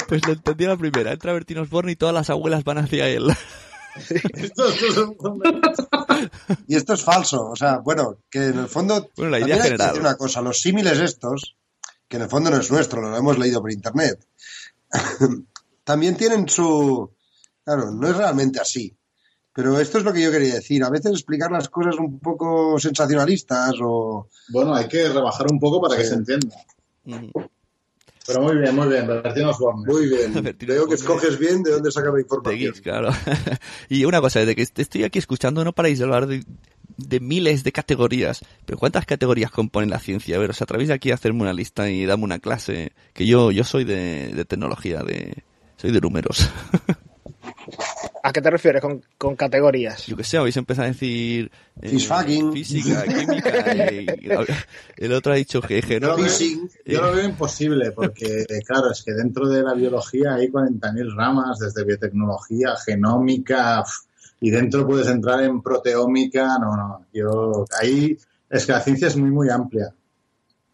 Pues 0.08 0.26
lo 0.26 0.34
entendí 0.34 0.66
a 0.66 0.70
la 0.70 0.78
primera. 0.78 1.12
Entra 1.12 1.34
Bertino 1.34 1.62
Osborne 1.62 1.92
y 1.92 1.96
todas 1.96 2.14
las 2.14 2.30
abuelas 2.30 2.64
van 2.64 2.78
hacia 2.78 3.08
él. 3.08 3.28
Y 6.68 6.76
esto 6.76 6.94
es 6.94 7.04
falso, 7.04 7.50
o 7.50 7.56
sea, 7.56 7.78
bueno, 7.78 8.18
que 8.30 8.48
en 8.48 8.60
el 8.60 8.68
fondo... 8.68 9.10
Bueno, 9.16 9.32
la 9.32 9.40
idea 9.40 9.40
también 9.40 9.56
hay 9.56 9.58
que 9.58 9.64
general. 9.70 9.88
decir 9.88 10.02
una 10.02 10.16
cosa, 10.18 10.42
los 10.42 10.60
símiles 10.60 11.00
estos, 11.00 11.56
que 12.08 12.18
en 12.18 12.24
el 12.24 12.30
fondo 12.30 12.50
no 12.50 12.58
es 12.58 12.70
nuestro, 12.72 13.02
lo 13.02 13.16
hemos 13.16 13.38
leído 13.40 13.62
por 13.62 13.72
internet, 13.72 14.26
también 15.84 16.18
tienen 16.18 16.50
su... 16.50 17.12
Claro, 17.64 17.92
no 17.92 18.08
es 18.10 18.18
realmente 18.18 18.60
así. 18.60 18.96
Pero 19.56 19.80
esto 19.80 19.98
es 20.00 20.04
lo 20.04 20.12
que 20.12 20.22
yo 20.22 20.32
quería 20.32 20.56
decir. 20.56 20.84
A 20.84 20.90
veces 20.90 21.14
explicar 21.14 21.50
las 21.50 21.70
cosas 21.70 21.96
un 21.98 22.20
poco 22.20 22.78
sensacionalistas 22.78 23.74
o... 23.82 24.28
Bueno, 24.50 24.76
hay 24.76 24.88
que 24.90 25.08
rebajar 25.08 25.48
un 25.50 25.60
poco 25.62 25.82
para 25.82 25.96
que 25.96 26.04
se 26.04 26.16
entienda. 26.16 26.54
Pero 28.28 28.42
muy 28.42 28.58
bien, 28.58 28.76
muy 28.76 28.88
bien. 28.90 29.08
Bertino 29.08 29.52
Osborne. 29.52 29.84
Muy 29.86 30.10
bien. 30.10 30.34
Bertino 30.44 30.74
Veo 30.74 30.88
que 30.88 30.96
escoges 30.96 31.40
bien 31.40 31.64
de 31.64 31.72
dónde 31.72 31.90
saca 31.92 32.10
la 32.10 32.16
De 32.16 32.22
información. 32.24 32.60
Geeks, 32.60 32.82
claro. 32.82 33.10
y 33.90 34.04
una 34.04 34.20
cosa, 34.20 34.40
desde 34.40 34.56
que 34.56 34.64
est- 34.64 34.78
estoy 34.80 35.04
aquí 35.06 35.20
escuchando 35.20 35.64
no 35.64 35.72
paráis 35.74 36.00
de 36.00 36.04
hablar 36.04 36.28
de, 36.28 36.44
de 36.98 37.20
miles 37.22 37.64
de 37.64 37.72
categorías. 37.72 38.44
Pero 38.66 38.78
¿cuántas 38.78 39.06
categorías 39.06 39.52
componen 39.52 39.90
la 39.90 40.00
ciencia? 40.00 40.36
A 40.36 40.40
ver, 40.40 40.50
os 40.50 40.62
atrevéis 40.62 40.90
aquí 40.90 41.12
a 41.12 41.14
hacerme 41.16 41.44
una 41.44 41.54
lista 41.54 41.90
y 41.90 42.06
darme 42.06 42.26
una 42.26 42.40
clase. 42.40 42.92
Que 43.14 43.26
yo, 43.26 43.52
yo 43.52 43.64
soy 43.64 43.86
de, 43.86 44.34
de 44.34 44.44
tecnología, 44.44 45.02
de 45.04 45.44
soy 45.78 45.92
de 45.92 46.02
números. 46.02 46.50
¿A 48.36 48.40
qué 48.40 48.42
te 48.42 48.50
refieres 48.52 48.82
con, 48.82 49.02
con 49.18 49.38
categorías? 49.38 50.06
yo 50.08 50.18
que 50.18 50.26
sé, 50.26 50.36
habéis 50.38 50.58
empezado 50.58 50.88
a 50.88 50.92
decir... 50.92 51.50
eh. 51.82 51.88
Física, 51.90 53.04
química... 53.06 53.74
y- 53.74 54.28
y- 54.28 54.30
el 54.98 55.14
otro 55.14 55.32
ha 55.32 55.36
dicho 55.38 55.62
que 55.62 55.80
Yo 55.82 56.00
lo, 56.02 56.18
veo, 56.18 56.26
Phishing. 56.26 56.70
yo 56.86 57.02
lo 57.02 57.14
veo 57.16 57.24
imposible 57.24 57.94
porque, 57.94 58.44
claro, 58.68 58.92
es 58.92 59.04
que 59.04 59.14
dentro 59.14 59.48
de 59.48 59.64
la 59.64 59.74
biología 59.74 60.34
hay 60.36 60.50
40.000 60.50 61.16
ramas, 61.16 61.60
desde 61.60 61.86
biotecnología, 61.86 62.76
genómica, 62.86 63.86
y 64.42 64.50
dentro 64.50 64.86
puedes 64.86 65.08
entrar 65.08 65.42
en 65.42 65.62
proteómica. 65.62 66.58
No, 66.60 66.76
no, 66.76 67.06
yo 67.14 67.66
ahí 67.80 68.18
es 68.50 68.66
que 68.66 68.72
la 68.74 68.82
ciencia 68.82 69.08
es 69.08 69.16
muy, 69.16 69.32
muy 69.32 69.50
amplia. 69.50 69.94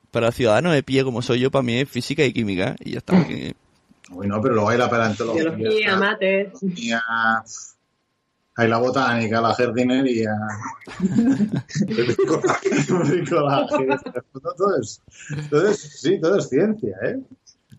Para 0.10 0.30
el 0.30 0.34
ciudadano 0.34 0.72
de 0.72 0.82
pie 0.82 1.04
como 1.04 1.22
soy 1.22 1.42
yo, 1.42 1.52
para 1.52 1.62
mí 1.62 1.78
es 1.78 1.88
física 1.88 2.26
y 2.26 2.34
química. 2.34 2.76
Y 2.80 2.94
ya 2.94 2.98
está. 2.98 3.24
Uy, 4.14 4.28
no, 4.28 4.42
pero 4.42 4.54
luego 4.56 4.70
hay 4.70 4.78
la 4.78 4.90
paleontología, 4.90 5.50
Biología, 5.52 5.96
mates. 5.98 6.50
hay 8.56 8.68
la 8.68 8.78
botánica, 8.78 9.42
la 9.42 9.54
jardinería, 9.54 10.32
el 11.88 12.16
bricolaje, 12.16 12.70
todo, 13.30 14.54
todo 14.58 14.78
es, 14.82 15.02
todo 15.50 15.68
es- 15.68 15.80
sí, 16.02 16.20
todo 16.20 16.38
es 16.38 16.50
ciencia, 16.50 16.96
¿eh? 17.04 17.20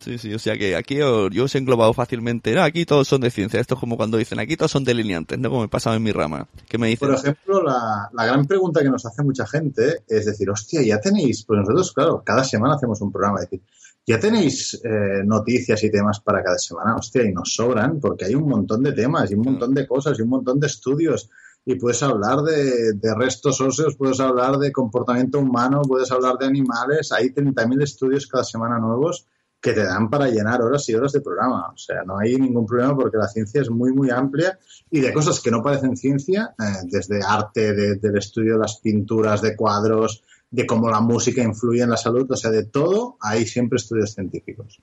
Sí, 0.01 0.19
sí, 0.19 0.35
o 0.35 0.39
sea 0.41 0.57
que 0.59 0.75
aquí 0.75 0.97
yo, 0.97 1.29
yo 1.31 1.45
os 1.45 1.55
he 1.55 1.59
englobado 1.59 1.93
fácilmente. 1.93 2.53
No, 2.57 2.63
aquí 2.63 2.85
todos 2.85 3.07
son 3.07 3.21
de 3.21 3.31
ciencia. 3.31 3.61
Esto 3.61 3.75
es 3.75 3.81
como 3.81 3.97
cuando 3.97 4.17
dicen, 4.17 4.41
aquí 4.41 4.57
todos 4.57 4.73
son 4.73 4.83
delineantes, 4.83 5.39
¿no? 5.39 5.49
Como 5.49 5.61
me 5.63 5.69
pasaba 5.69 5.95
en 5.95 6.03
mi 6.03 6.11
rama. 6.11 6.49
Que 6.69 6.77
me 6.77 6.89
dicen, 6.89 7.09
Por 7.09 7.17
ejemplo, 7.19 7.63
la, 7.63 8.11
la 8.13 8.27
gran 8.27 8.45
pregunta 8.47 8.83
que 8.83 8.89
nos 8.91 9.07
hace 9.07 9.23
mucha 9.23 9.47
gente 9.47 10.03
es 10.09 10.27
decir, 10.27 10.51
hostia, 10.51 10.83
ya 10.83 10.99
tenéis, 11.01 11.45
pues 11.45 11.61
nosotros, 11.61 11.93
claro, 11.93 12.21
cada 12.27 12.43
semana 12.43 12.75
hacemos 12.75 13.01
un 13.01 13.13
programa, 13.13 13.39
es 13.39 13.51
decir, 13.51 13.61
ya 14.07 14.19
tenéis 14.19 14.81
eh, 14.83 15.23
noticias 15.25 15.83
y 15.85 15.91
temas 15.91 16.21
para 16.21 16.43
cada 16.43 16.59
semana, 16.59 16.97
hostia, 16.97 17.23
y 17.23 17.33
nos 17.33 17.55
sobran, 17.55 18.01
porque 18.01 18.25
hay 18.25 18.35
un 18.35 18.49
montón 18.49 18.83
de 18.83 18.93
temas 18.93 19.31
y 19.31 19.35
un 19.35 19.43
montón 19.43 19.75
de 19.75 19.87
cosas 19.87 20.19
y 20.19 20.23
un 20.23 20.29
montón 20.29 20.59
de 20.59 20.67
estudios. 20.67 21.31
Y 21.65 21.77
puedes 21.77 22.03
hablar 22.03 22.41
de, 22.41 22.95
de 22.95 23.15
restos 23.15 23.61
óseos, 23.61 23.97
puedes 23.97 24.19
hablar 24.19 24.59
de 24.59 24.73
comportamiento 24.73 25.39
humano, 25.39 25.83
puedes 25.83 26.11
hablar 26.11 26.37
de 26.39 26.47
animales, 26.47 27.13
hay 27.13 27.29
30.000 27.29 27.83
estudios 27.83 28.27
cada 28.27 28.43
semana 28.43 28.79
nuevos 28.81 29.29
que 29.63 29.73
te 29.73 29.85
dan 29.85 30.11
para 30.11 30.27
llenar 30.27 30.61
horas 30.61 30.89
y 30.89 30.95
horas 30.95 31.13
de 31.13 31.21
programa. 31.21 31.71
O 31.73 31.79
sea, 31.79 32.03
no 32.05 32.19
hay 32.19 32.37
ningún 32.37 32.67
problema 32.67 32.97
porque 32.97 33.17
la 33.17 33.29
ciencia 33.29 33.63
es 33.63 33.71
muy, 33.71 33.93
muy 33.93 34.11
amplia 34.11 34.59
y 34.91 35.01
de 35.01 35.13
cosas 35.13 35.39
que 35.39 35.53
no 35.53 35.63
parecen 35.63 35.97
ciencia, 35.97 36.53
eh, 36.59 36.85
desde 36.91 37.21
arte, 37.25 37.73
del 37.73 38.19
estudio 38.19 38.55
de 38.55 38.59
las 38.59 38.81
pinturas, 38.81 39.41
de 39.41 39.55
cuadros, 39.55 40.25
de 40.53 40.67
cómo 40.67 40.89
la 40.89 41.01
música 41.01 41.43
influye 41.43 41.83
en 41.83 41.91
la 41.91 41.97
salud, 41.97 42.31
o 42.31 42.37
sea, 42.37 42.51
de 42.51 42.65
todo, 42.65 43.17
hay 43.21 43.47
siempre 43.47 43.79
estudios 43.79 44.13
científicos. 44.13 44.81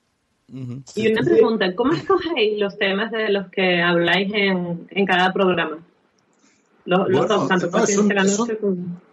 Y 0.96 1.12
una 1.12 1.22
pregunta, 1.22 1.76
¿cómo 1.76 1.94
escogéis 1.94 2.60
los 2.60 2.78
temas 2.78 3.12
de 3.12 3.30
los 3.30 3.50
que 3.50 3.82
habláis 3.82 4.34
en, 4.34 4.88
en 4.90 5.06
cada 5.06 5.32
programa? 5.32 5.78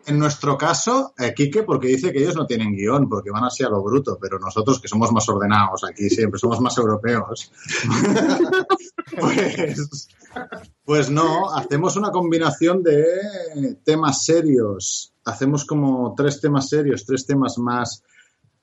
en 0.07 0.18
nuestro 0.18 0.57
caso, 0.57 1.12
eh, 1.18 1.34
Quique, 1.34 1.62
porque 1.62 1.88
dice 1.88 2.11
que 2.11 2.20
ellos 2.20 2.36
no 2.36 2.46
tienen 2.46 2.74
guion, 2.74 3.07
porque 3.09 3.30
van 3.30 3.44
así 3.44 3.64
a 3.64 3.68
lo 3.68 3.82
bruto, 3.82 4.18
pero 4.18 4.38
nosotros 4.38 4.80
que 4.80 4.88
somos 4.88 5.12
más 5.12 5.28
ordenados 5.28 5.84
aquí 5.84 6.09
siempre, 6.09 6.38
somos 6.38 6.59
más 6.61 6.78
europeos, 6.78 7.52
pues, 9.20 10.09
pues 10.84 11.11
no, 11.11 11.54
hacemos 11.54 11.96
una 11.96 12.11
combinación 12.11 12.82
de 12.82 13.04
temas 13.84 14.24
serios, 14.24 15.12
hacemos 15.27 15.66
como 15.66 16.14
tres 16.16 16.41
temas 16.41 16.68
serios, 16.68 17.05
tres 17.05 17.27
temas 17.27 17.59
más 17.59 18.03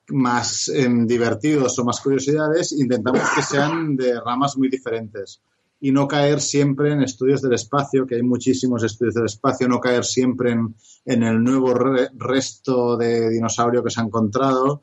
más 0.08 0.68
em, 0.68 1.06
divertidos 1.06 1.78
o 1.78 1.84
más 1.84 2.00
curiosidades, 2.00 2.72
intentamos 2.72 3.22
que 3.34 3.42
sean 3.42 3.96
de 3.96 4.20
ramas 4.20 4.56
muy 4.56 4.68
diferentes 4.68 5.40
y 5.80 5.92
no 5.92 6.08
caer 6.08 6.40
siempre 6.40 6.92
en 6.92 7.02
estudios 7.02 7.42
del 7.42 7.54
espacio, 7.54 8.06
que 8.06 8.16
hay 8.16 8.22
muchísimos 8.22 8.82
estudios 8.84 9.14
del 9.14 9.26
espacio, 9.26 9.68
no 9.68 9.80
caer 9.80 10.04
siempre 10.04 10.52
en, 10.52 11.22
el 11.22 11.42
nuevo 11.42 11.74
resto 11.74 12.96
de 12.96 13.28
dinosaurio 13.28 13.82
que 13.82 13.90
se 13.90 14.00
ha 14.00 14.04
encontrado. 14.04 14.80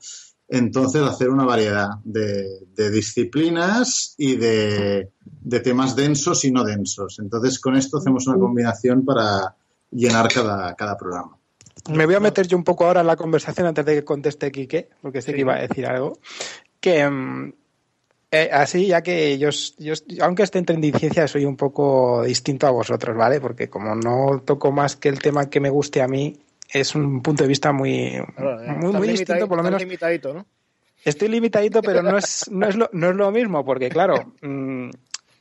Entonces, 0.48 1.02
hacer 1.02 1.30
una 1.30 1.46
variedad 1.46 1.90
de, 2.04 2.92
disciplinas 2.92 4.14
y 4.18 4.36
de, 4.36 5.12
temas 5.64 5.96
densos 5.96 6.46
y 6.46 6.52
no 6.52 6.64
densos. 6.64 7.18
Entonces, 7.20 7.60
con 7.60 7.76
esto 7.76 7.98
hacemos 7.98 8.28
una 8.28 8.38
combinación 8.38 9.04
para 9.04 9.56
llenar 9.90 10.32
cada, 10.32 10.76
cada 10.76 10.98
programa. 10.98 11.41
Me 11.90 12.06
voy 12.06 12.16
a 12.16 12.20
meter 12.20 12.48
yo 12.48 12.58
un 12.58 12.64
poco 12.64 12.86
ahora 12.86 13.02
en 13.02 13.08
la 13.08 13.16
conversación 13.16 13.68
antes 13.68 13.86
de 13.86 13.96
que 13.96 14.04
conteste 14.04 14.52
Quique, 14.52 14.90
porque 15.02 15.22
sé 15.22 15.34
que 15.34 15.42
iba 15.42 15.56
a 15.56 15.62
decir 15.62 15.86
algo. 15.86 16.20
Que 16.80 17.08
mm, 17.10 17.54
eh, 18.32 18.50
así, 18.52 18.88
ya 18.88 19.02
que 19.02 19.38
yo, 19.38 19.50
yo, 19.78 19.94
aunque 20.22 20.44
esté 20.44 20.60
en 20.60 20.66
tendencia, 20.66 21.28
soy 21.28 21.44
un 21.46 21.58
poco 21.58 22.24
distinto 22.24 22.66
a 22.66 22.72
vosotros, 22.72 23.16
¿vale? 23.18 23.42
Porque 23.42 23.70
como 23.70 23.94
no 23.94 24.42
toco 24.46 24.72
más 24.72 24.96
que 24.96 25.10
el 25.10 25.20
tema 25.20 25.50
que 25.50 25.60
me 25.60 25.70
guste 25.70 26.02
a 26.02 26.08
mí, 26.08 26.40
es 26.70 26.96
un 26.96 27.22
punto 27.22 27.44
de 27.44 27.50
vista 27.50 27.74
muy, 27.74 28.22
muy, 28.38 29.08
distinto, 29.08 29.50
por 29.50 29.58
lo 29.58 29.64
menos. 29.64 29.82
limitadito, 29.82 30.34
¿no? 30.34 30.46
Estoy 31.04 31.28
limitadito, 31.28 31.82
pero 31.82 32.02
no 32.04 32.18
es, 32.18 32.50
no 32.50 32.68
es, 32.68 32.76
lo, 32.76 32.90
no 32.94 33.10
es 33.10 33.16
lo 33.16 33.32
mismo, 33.32 33.66
porque 33.66 33.90
claro, 33.90 34.34
mm, 34.42 34.92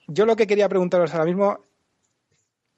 yo 0.08 0.26
lo 0.26 0.34
que 0.34 0.46
quería 0.46 0.68
preguntaros 0.68 1.12
ahora 1.12 1.26
mismo, 1.26 1.60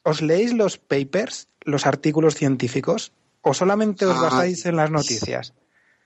¿os 0.03 0.21
leéis 0.21 0.53
los 0.53 0.77
papers, 0.77 1.49
los 1.63 1.87
artículos 1.87 2.35
científicos, 2.35 3.13
o 3.43 3.55
solamente 3.55 4.07
os 4.07 4.17
ah, 4.17 4.23
basáis 4.23 4.65
en 4.67 4.77
las 4.77 4.91
noticias? 4.91 5.55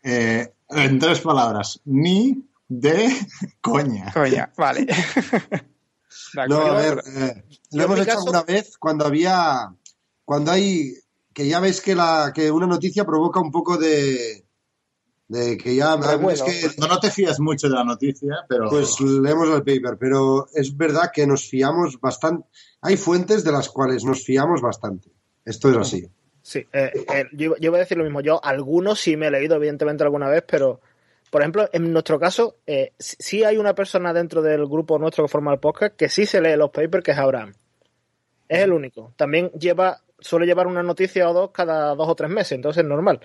Eh, 0.02 0.52
en 0.70 0.98
tres 0.98 1.20
palabras, 1.20 1.80
ni 1.84 2.44
de 2.68 3.12
coña. 3.60 4.12
Coña, 4.12 4.52
vale. 4.56 4.86
no, 6.48 6.60
a 6.60 6.74
ver, 6.74 7.02
eh, 7.06 7.44
lo 7.72 7.84
hemos 7.84 8.00
hecho 8.00 8.18
alguna 8.18 8.42
vez 8.42 8.76
cuando 8.78 9.06
había, 9.06 9.74
cuando 10.24 10.52
hay, 10.52 10.94
que 11.32 11.46
ya 11.46 11.60
ves 11.60 11.80
que 11.80 11.94
la, 11.94 12.32
que 12.34 12.50
una 12.50 12.66
noticia 12.66 13.04
provoca 13.04 13.40
un 13.40 13.52
poco 13.52 13.76
de, 13.76 14.46
de 15.28 15.56
que 15.56 15.74
ya 15.74 15.94
es 16.30 16.42
que 16.42 16.70
no, 16.78 16.86
no 16.86 17.00
te 17.00 17.10
fías 17.10 17.40
mucho 17.40 17.68
de 17.68 17.74
la 17.74 17.84
noticia, 17.84 18.44
pero 18.48 18.68
pues 18.70 19.00
leemos 19.00 19.48
el 19.48 19.62
paper, 19.62 19.96
pero 19.98 20.46
es 20.54 20.76
verdad 20.76 21.10
que 21.12 21.26
nos 21.26 21.48
fiamos 21.48 22.00
bastante. 22.00 22.48
Hay 22.80 22.96
fuentes 22.96 23.42
de 23.44 23.52
las 23.52 23.68
cuales 23.68 24.04
nos 24.04 24.24
fiamos 24.24 24.60
bastante. 24.60 25.10
Esto 25.44 25.70
es 25.70 25.76
así. 25.76 26.10
Sí, 26.46 26.64
eh, 26.72 26.92
eh, 27.12 27.24
yo, 27.32 27.56
yo, 27.56 27.72
voy 27.72 27.78
a 27.78 27.80
decir 27.80 27.98
lo 27.98 28.04
mismo. 28.04 28.20
Yo 28.20 28.38
algunos 28.40 29.00
sí 29.00 29.16
me 29.16 29.26
he 29.26 29.30
leído, 29.32 29.56
evidentemente, 29.56 30.04
alguna 30.04 30.28
vez, 30.28 30.44
pero 30.46 30.80
por 31.28 31.42
ejemplo, 31.42 31.68
en 31.72 31.92
nuestro 31.92 32.20
caso, 32.20 32.58
eh, 32.68 32.92
sí 33.00 33.42
hay 33.42 33.56
una 33.56 33.74
persona 33.74 34.12
dentro 34.12 34.42
del 34.42 34.64
grupo 34.66 34.96
nuestro 34.96 35.24
que 35.24 35.28
forma 35.28 35.52
el 35.52 35.58
podcast 35.58 35.96
que 35.96 36.08
sí 36.08 36.24
se 36.24 36.40
lee 36.40 36.54
los 36.54 36.70
papers, 36.70 37.02
que 37.02 37.10
es 37.10 37.18
Abraham. 37.18 37.52
Es 38.48 38.60
el 38.60 38.72
único. 38.72 39.12
También 39.16 39.50
lleva, 39.58 40.00
suele 40.20 40.46
llevar 40.46 40.68
una 40.68 40.84
noticia 40.84 41.28
o 41.28 41.34
dos 41.34 41.50
cada 41.50 41.96
dos 41.96 42.08
o 42.08 42.14
tres 42.14 42.30
meses, 42.30 42.52
entonces 42.52 42.84
es 42.84 42.88
normal. 42.88 43.18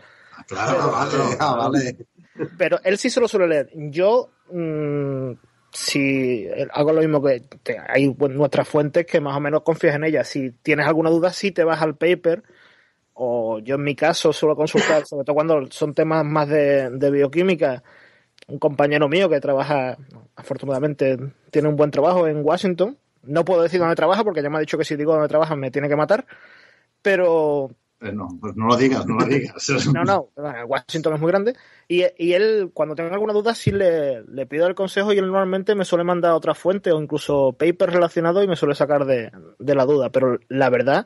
Claro, 0.48 0.78
pero, 0.80 0.92
vale, 0.92 1.36
ah, 1.40 1.56
vale. 1.56 1.98
Pero 2.58 2.80
él 2.84 2.98
sí 2.98 3.12
se 3.12 3.20
lo 3.20 3.28
suele 3.28 3.48
leer. 3.48 3.70
Yo, 3.76 4.32
mm, 4.50 5.34
si 5.72 6.48
hago 6.74 6.92
lo 6.92 7.02
mismo 7.02 7.22
que, 7.22 7.44
hay 7.88 8.12
nuestras 8.18 8.68
fuentes 8.68 9.06
que 9.06 9.22
más 9.22 9.38
o 9.38 9.40
menos 9.40 9.62
confías 9.62 9.94
en 9.94 10.06
ellas. 10.06 10.28
Si 10.28 10.50
tienes 10.64 10.88
alguna 10.88 11.12
duda, 11.12 11.32
sí 11.32 11.52
te 11.52 11.64
vas 11.64 11.84
al 11.84 11.96
paper 11.98 12.42
o 13.14 13.60
yo 13.60 13.76
en 13.76 13.84
mi 13.84 13.96
caso 13.96 14.34
suelo 14.34 14.56
consultar, 14.56 15.06
sobre 15.06 15.26
todo 15.26 15.36
cuando 15.36 15.68
son 15.72 15.94
temas 15.94 16.26
más 16.26 16.48
de, 16.48 17.12
bioquímica, 17.12 17.84
un 18.48 18.60
compañero 18.60 19.08
mío 19.08 19.30
que 19.30 19.40
trabaja, 19.40 19.98
afortunadamente, 20.36 21.18
tiene 21.52 21.70
un 21.70 21.76
buen 21.76 21.92
trabajo 21.92 22.28
en 22.28 22.44
Washington. 22.44 22.98
No 23.24 23.46
puedo 23.46 23.62
decir 23.62 23.80
dónde 23.80 23.96
trabaja 23.96 24.24
porque 24.24 24.42
ya 24.42 24.50
me 24.50 24.58
ha 24.58 24.62
dicho 24.62 24.78
que 24.78 24.86
si 24.86 24.96
digo 24.96 25.14
dónde 25.14 25.28
trabaja 25.28 25.56
me 25.56 25.72
tiene 25.72 25.90
que 25.90 25.96
matar, 25.96 26.26
pero... 27.02 27.70
Eh, 28.00 28.12
no, 28.12 28.30
pues 28.42 28.56
no 28.56 28.66
lo 28.66 28.76
digas, 28.76 29.06
no 29.06 29.16
lo 29.18 29.26
digas. 29.26 29.70
no, 29.94 30.04
no, 30.04 30.30
Washington 30.66 31.14
es 31.14 31.22
muy 31.22 31.30
grande. 31.32 31.56
Y, 31.88 32.02
él, 32.34 32.72
cuando 32.74 32.96
tenga 32.96 33.14
alguna 33.14 33.34
duda, 33.34 33.54
sí 33.54 33.70
le, 33.70 34.24
le, 34.24 34.48
pido 34.48 34.66
el 34.66 34.74
consejo 34.74 35.14
y 35.14 35.20
él 35.20 35.28
normalmente 35.28 35.76
me 35.76 35.86
suele 35.86 36.04
mandar 36.04 36.32
otra 36.32 36.56
fuente 36.56 36.92
o 36.92 37.00
incluso 37.00 37.54
paper 37.54 37.92
relacionado 37.92 38.42
y 38.42 38.48
me 38.48 38.56
suele 38.56 38.74
sacar 38.74 39.06
de, 39.06 39.32
de 39.60 39.76
la 39.76 39.86
duda. 39.86 40.10
Pero 40.10 40.40
la 40.48 40.72
verdad 40.72 41.06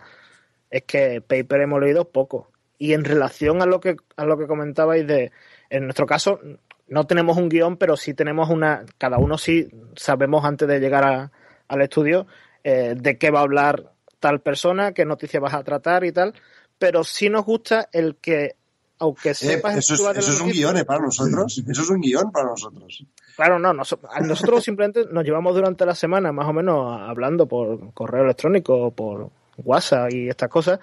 es 0.70 0.84
que 0.84 1.22
paper 1.22 1.62
hemos 1.62 1.82
leído 1.82 2.10
poco. 2.10 2.52
Y 2.78 2.94
en 2.94 3.06
relación 3.06 3.62
a 3.62 3.66
lo 3.66 3.80
que, 3.80 3.96
a 4.18 4.26
lo 4.26 4.38
que 4.38 4.48
comentabais 4.48 5.08
de, 5.08 5.32
en 5.70 5.86
nuestro 5.86 6.06
caso, 6.06 6.40
no 6.88 7.08
tenemos 7.08 7.38
un 7.38 7.50
guion, 7.50 7.78
pero 7.78 7.98
sí 7.98 8.14
tenemos 8.14 8.50
una, 8.50 8.86
cada 8.98 9.18
uno 9.18 9.38
sí 9.38 9.68
sabemos 9.96 10.46
antes 10.46 10.68
de 10.68 10.80
llegar 10.80 11.32
al 11.68 11.82
estudio 11.82 12.28
eh, 12.64 12.96
de 12.98 13.18
qué 13.18 13.32
va 13.32 13.40
a 13.40 13.44
hablar 13.44 13.92
tal 14.20 14.42
persona, 14.42 14.94
qué 14.94 15.06
noticias 15.06 15.42
vas 15.42 15.54
a 15.54 15.64
tratar 15.64 16.04
y 16.04 16.12
tal, 16.12 16.34
pero 16.78 17.04
sí 17.04 17.30
nos 17.30 17.46
gusta 17.46 17.90
el 17.92 18.18
que, 18.18 18.56
aunque 19.00 19.30
eh, 19.30 19.36
sepas... 19.36 19.78
eso 19.78 19.94
es, 19.94 20.18
eso 20.18 20.32
es 20.32 20.42
un 20.42 20.52
guion 20.52 20.78
¿eh? 20.78 20.86
para 20.86 21.02
nosotros, 21.02 21.64
eso 21.68 21.82
es 21.82 21.90
un 21.90 22.02
guion 22.02 22.32
para 22.32 22.50
nosotros. 22.50 23.06
Claro, 23.36 23.60
no, 23.60 23.74
nosotros 23.74 24.64
simplemente 24.64 25.06
nos 25.12 25.24
llevamos 25.24 25.56
durante 25.56 25.86
la 25.86 25.96
semana 25.96 26.32
más 26.32 26.48
o 26.48 26.54
menos 26.54 27.00
hablando 27.02 27.48
por 27.48 27.94
correo 27.94 28.24
electrónico 28.24 28.76
o 28.76 28.92
por 28.92 29.30
WhatsApp 29.58 30.12
y 30.12 30.30
estas 30.30 30.50
cosas. 30.50 30.80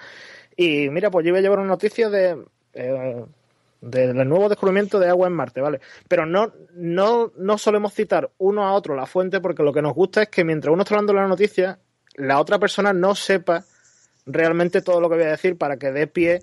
Y 0.57 0.89
mira, 0.91 1.11
pues 1.11 1.25
yo 1.25 1.31
iba 1.31 1.39
a 1.39 1.43
llevar 1.43 1.59
una 1.59 1.69
noticia 1.69 2.09
de 2.11 2.45
eh, 2.75 3.25
del 3.83 4.29
nuevo 4.29 4.49
descubrimiento 4.49 5.01
de 5.01 5.09
agua 5.09 5.27
en 5.27 5.33
Marte, 5.35 5.61
¿vale? 5.61 5.81
Pero 6.07 6.25
no, 6.25 6.53
no, 6.75 7.33
no 7.37 7.59
solemos 7.59 7.93
citar 7.93 8.31
uno 8.39 8.65
a 8.65 8.73
otro 8.75 8.95
la 8.95 9.07
fuente 9.07 9.41
porque 9.41 9.65
lo 9.65 9.73
que 9.73 9.83
nos 9.83 9.93
gusta 9.93 10.23
es 10.23 10.29
que 10.29 10.45
mientras 10.45 10.73
uno 10.73 10.83
está 10.83 10.95
hablando 10.95 11.13
la 11.13 11.27
noticia, 11.27 11.81
la 12.15 12.41
otra 12.41 12.61
persona 12.61 12.93
no 12.93 13.17
sepa 13.17 13.65
realmente 14.25 14.83
todo 14.83 15.01
lo 15.01 15.09
que 15.11 15.17
voy 15.17 15.25
a 15.25 15.31
decir 15.31 15.59
para 15.59 15.79
que 15.79 15.91
dé 15.91 16.07
pie 16.07 16.41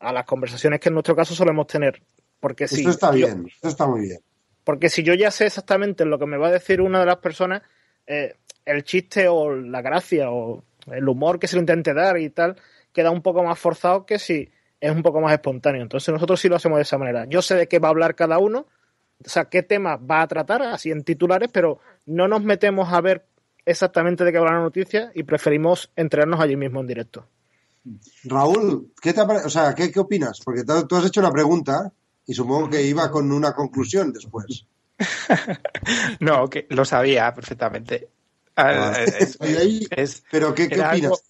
a 0.00 0.12
las 0.12 0.26
conversaciones 0.26 0.80
que 0.80 0.88
en 0.88 0.94
nuestro 0.94 1.14
caso 1.14 1.32
solemos 1.32 1.68
tener. 1.68 2.02
Porque 2.40 2.66
si 2.66 2.76
esto 2.76 2.90
está 2.90 3.12
bien, 3.12 3.46
esto 3.46 3.68
está 3.68 3.86
muy 3.86 4.00
bien. 4.00 4.18
Porque 4.64 4.88
si 4.88 5.04
yo 5.04 5.14
ya 5.14 5.30
sé 5.30 5.46
exactamente 5.46 6.04
lo 6.04 6.18
que 6.18 6.26
me 6.26 6.38
va 6.38 6.48
a 6.48 6.52
decir 6.52 6.80
una 6.80 6.98
de 6.98 7.06
las 7.06 7.18
personas, 7.18 7.62
eh, 8.06 8.34
el 8.64 8.82
chiste 8.82 9.28
o 9.28 9.54
la 9.54 9.80
gracia 9.80 10.32
o 10.32 10.64
el 10.86 11.08
humor 11.08 11.38
que 11.38 11.46
se 11.46 11.56
le 11.56 11.60
intente 11.60 11.94
dar 11.94 12.18
y 12.18 12.30
tal, 12.30 12.56
queda 12.92 13.10
un 13.10 13.22
poco 13.22 13.42
más 13.42 13.58
forzado 13.58 14.06
que 14.06 14.18
si 14.18 14.50
es 14.80 14.90
un 14.90 15.02
poco 15.02 15.20
más 15.20 15.32
espontáneo. 15.32 15.82
Entonces 15.82 16.12
nosotros 16.12 16.40
sí 16.40 16.48
lo 16.48 16.56
hacemos 16.56 16.76
de 16.76 16.82
esa 16.82 16.98
manera. 16.98 17.26
Yo 17.28 17.42
sé 17.42 17.54
de 17.54 17.68
qué 17.68 17.78
va 17.78 17.88
a 17.88 17.90
hablar 17.90 18.14
cada 18.14 18.38
uno, 18.38 18.66
o 19.24 19.28
sea, 19.28 19.46
qué 19.46 19.62
tema 19.62 19.96
va 19.96 20.22
a 20.22 20.28
tratar, 20.28 20.62
así 20.62 20.90
en 20.90 21.04
titulares, 21.04 21.50
pero 21.52 21.80
no 22.06 22.28
nos 22.28 22.42
metemos 22.42 22.92
a 22.92 23.00
ver 23.00 23.26
exactamente 23.66 24.24
de 24.24 24.32
qué 24.32 24.38
habla 24.38 24.52
la 24.52 24.60
noticia 24.60 25.12
y 25.14 25.22
preferimos 25.22 25.90
entrenarnos 25.96 26.40
allí 26.40 26.56
mismo 26.56 26.80
en 26.80 26.86
directo. 26.86 27.26
Raúl, 28.24 28.92
¿qué, 29.00 29.12
te 29.12 29.20
o 29.20 29.50
sea, 29.50 29.74
¿qué, 29.74 29.90
¿qué 29.90 30.00
opinas? 30.00 30.40
Porque 30.44 30.64
tú 30.64 30.96
has 30.96 31.06
hecho 31.06 31.20
una 31.20 31.30
pregunta 31.30 31.92
y 32.26 32.34
supongo 32.34 32.70
que 32.70 32.82
iba 32.82 33.10
con 33.10 33.32
una 33.32 33.52
conclusión 33.52 34.12
después. 34.12 34.66
no, 36.20 36.48
que 36.48 36.66
lo 36.70 36.84
sabía 36.84 37.32
perfectamente. 37.34 38.08
Ah, 38.56 38.92
ah. 38.94 39.04
Es, 39.90 40.24
¿Pero 40.30 40.54
qué, 40.54 40.64
opinas? 40.66 41.22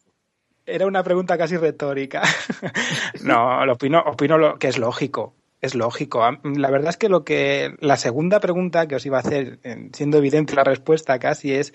era 0.66 0.86
una 0.86 1.02
pregunta 1.02 1.36
casi 1.36 1.56
retórica. 1.56 2.22
no, 3.22 3.64
lo 3.66 3.74
opino, 3.74 4.00
opino 4.00 4.38
lo, 4.38 4.58
que 4.58 4.68
es 4.68 4.78
lógico. 4.78 5.34
Es 5.60 5.74
lógico. 5.74 6.22
La 6.42 6.70
verdad 6.70 6.90
es 6.90 6.96
que 6.96 7.10
lo 7.10 7.22
que 7.22 7.76
la 7.80 7.96
segunda 7.96 8.40
pregunta 8.40 8.88
que 8.88 8.96
os 8.96 9.04
iba 9.04 9.18
a 9.18 9.20
hacer, 9.20 9.58
siendo 9.92 10.16
evidente 10.16 10.54
la 10.54 10.64
respuesta 10.64 11.18
casi, 11.18 11.52
es 11.52 11.74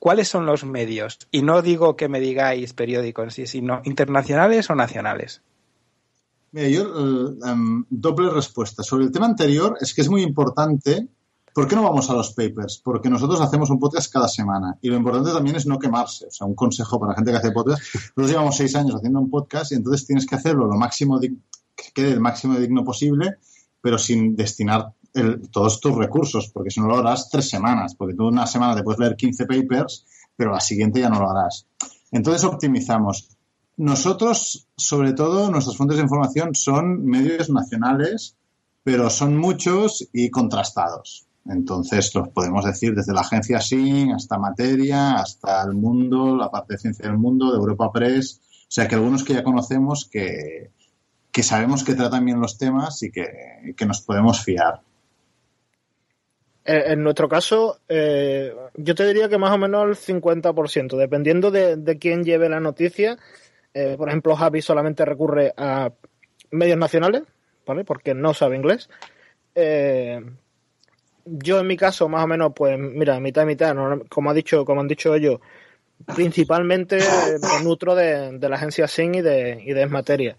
¿cuáles 0.00 0.28
son 0.28 0.46
los 0.46 0.64
medios? 0.64 1.18
Y 1.30 1.42
no 1.42 1.62
digo 1.62 1.96
que 1.96 2.08
me 2.08 2.18
digáis 2.18 2.72
periódicos, 2.72 3.34
sino 3.34 3.82
internacionales 3.84 4.68
o 4.68 4.74
nacionales. 4.74 5.42
Mira, 6.50 6.68
yo, 6.68 6.82
eh, 6.82 7.50
em, 7.50 7.84
doble 7.88 8.30
respuesta. 8.30 8.82
Sobre 8.82 9.04
el 9.04 9.12
tema 9.12 9.26
anterior, 9.26 9.76
es 9.80 9.94
que 9.94 10.02
es 10.02 10.08
muy 10.08 10.22
importante 10.22 11.08
¿Por 11.54 11.68
qué 11.68 11.76
no 11.76 11.84
vamos 11.84 12.10
a 12.10 12.14
los 12.14 12.32
papers? 12.32 12.80
Porque 12.82 13.08
nosotros 13.08 13.40
hacemos 13.40 13.70
un 13.70 13.78
podcast 13.78 14.12
cada 14.12 14.26
semana 14.26 14.76
y 14.82 14.88
lo 14.88 14.96
importante 14.96 15.30
también 15.30 15.54
es 15.54 15.66
no 15.66 15.78
quemarse. 15.78 16.26
O 16.26 16.30
sea, 16.32 16.48
un 16.48 16.56
consejo 16.56 16.98
para 16.98 17.12
la 17.12 17.16
gente 17.16 17.30
que 17.30 17.36
hace 17.36 17.52
podcast. 17.52 17.80
Nosotros 17.94 18.30
llevamos 18.30 18.56
seis 18.56 18.74
años 18.74 18.96
haciendo 18.96 19.20
un 19.20 19.30
podcast 19.30 19.70
y 19.70 19.76
entonces 19.76 20.04
tienes 20.04 20.26
que 20.26 20.34
hacerlo 20.34 20.66
lo 20.66 20.74
máximo, 20.76 21.20
que 21.20 21.32
quede 21.94 22.10
el 22.10 22.20
máximo 22.20 22.56
digno 22.56 22.84
posible, 22.84 23.36
pero 23.80 23.98
sin 23.98 24.34
destinar 24.34 24.94
todos 25.52 25.80
tus 25.80 25.94
recursos, 25.94 26.50
porque 26.52 26.70
si 26.70 26.80
no 26.80 26.88
lo 26.88 26.96
harás 26.96 27.30
tres 27.30 27.48
semanas, 27.48 27.94
porque 27.94 28.14
tú 28.14 28.26
una 28.26 28.48
semana 28.48 28.74
te 28.74 28.82
puedes 28.82 28.98
leer 28.98 29.14
15 29.14 29.46
papers, 29.46 30.06
pero 30.34 30.50
la 30.50 30.60
siguiente 30.60 30.98
ya 30.98 31.08
no 31.08 31.20
lo 31.20 31.30
harás. 31.30 31.68
Entonces 32.10 32.42
optimizamos. 32.42 33.28
Nosotros, 33.76 34.66
sobre 34.76 35.12
todo, 35.12 35.52
nuestras 35.52 35.76
fuentes 35.76 35.98
de 35.98 36.02
información 36.02 36.56
son 36.56 37.04
medios 37.04 37.48
nacionales, 37.48 38.34
pero 38.82 39.08
son 39.08 39.36
muchos 39.36 40.08
y 40.12 40.30
contrastados. 40.30 41.28
Entonces, 41.46 42.14
los 42.14 42.28
podemos 42.28 42.64
decir 42.64 42.94
desde 42.94 43.12
la 43.12 43.20
agencia 43.20 43.60
SIN 43.60 44.12
hasta 44.12 44.38
Materia, 44.38 45.14
hasta 45.14 45.62
El 45.62 45.74
Mundo, 45.74 46.36
la 46.36 46.50
parte 46.50 46.74
de 46.74 46.78
Ciencia 46.78 47.06
del 47.06 47.18
Mundo, 47.18 47.50
de 47.50 47.58
Europa 47.58 47.92
Press. 47.92 48.40
O 48.62 48.70
sea, 48.74 48.88
que 48.88 48.94
algunos 48.94 49.24
que 49.24 49.34
ya 49.34 49.44
conocemos 49.44 50.08
que, 50.10 50.70
que 51.30 51.42
sabemos 51.42 51.84
que 51.84 51.94
tratan 51.94 52.24
bien 52.24 52.40
los 52.40 52.56
temas 52.56 53.02
y 53.02 53.10
que, 53.10 53.74
nos 53.86 54.00
podemos 54.00 54.42
fiar. 54.42 54.80
En 56.64 57.02
nuestro 57.02 57.28
caso, 57.28 57.80
eh, 57.88 58.54
yo 58.74 58.94
te 58.94 59.06
diría 59.06 59.28
que 59.28 59.36
más 59.36 59.52
o 59.52 59.58
menos 59.58 60.08
el 60.08 60.16
50%, 60.16 60.96
dependiendo 60.96 61.50
de, 61.50 61.76
de 61.76 61.98
quién 61.98 62.24
lleve 62.24 62.48
la 62.48 62.60
noticia. 62.60 63.18
Eh, 63.74 63.96
por 63.98 64.08
ejemplo, 64.08 64.34
Javi 64.34 64.62
solamente 64.62 65.04
recurre 65.04 65.52
a 65.58 65.92
medios 66.52 66.78
nacionales, 66.78 67.24
¿vale? 67.66 67.84
Porque 67.84 68.14
no 68.14 68.32
sabe 68.32 68.56
inglés. 68.56 68.88
Eh, 69.54 70.20
yo 71.24 71.60
en 71.60 71.66
mi 71.66 71.76
caso, 71.76 72.08
más 72.08 72.24
o 72.24 72.26
menos, 72.26 72.52
pues 72.54 72.78
mira, 72.78 73.18
mitad 73.20 73.42
y 73.42 73.46
mitad, 73.46 73.74
como 74.08 74.30
ha 74.30 74.34
dicho, 74.34 74.64
como 74.64 74.80
han 74.80 74.88
dicho 74.88 75.14
ellos, 75.14 75.40
principalmente 76.14 76.98
me 76.98 77.64
nutro 77.64 77.94
de, 77.94 78.38
la 78.40 78.56
agencia 78.56 78.86
SIN 78.88 79.14
y 79.16 79.22
de, 79.22 79.62
y 79.64 79.72
de 79.72 79.82
Esmateria. 79.82 80.36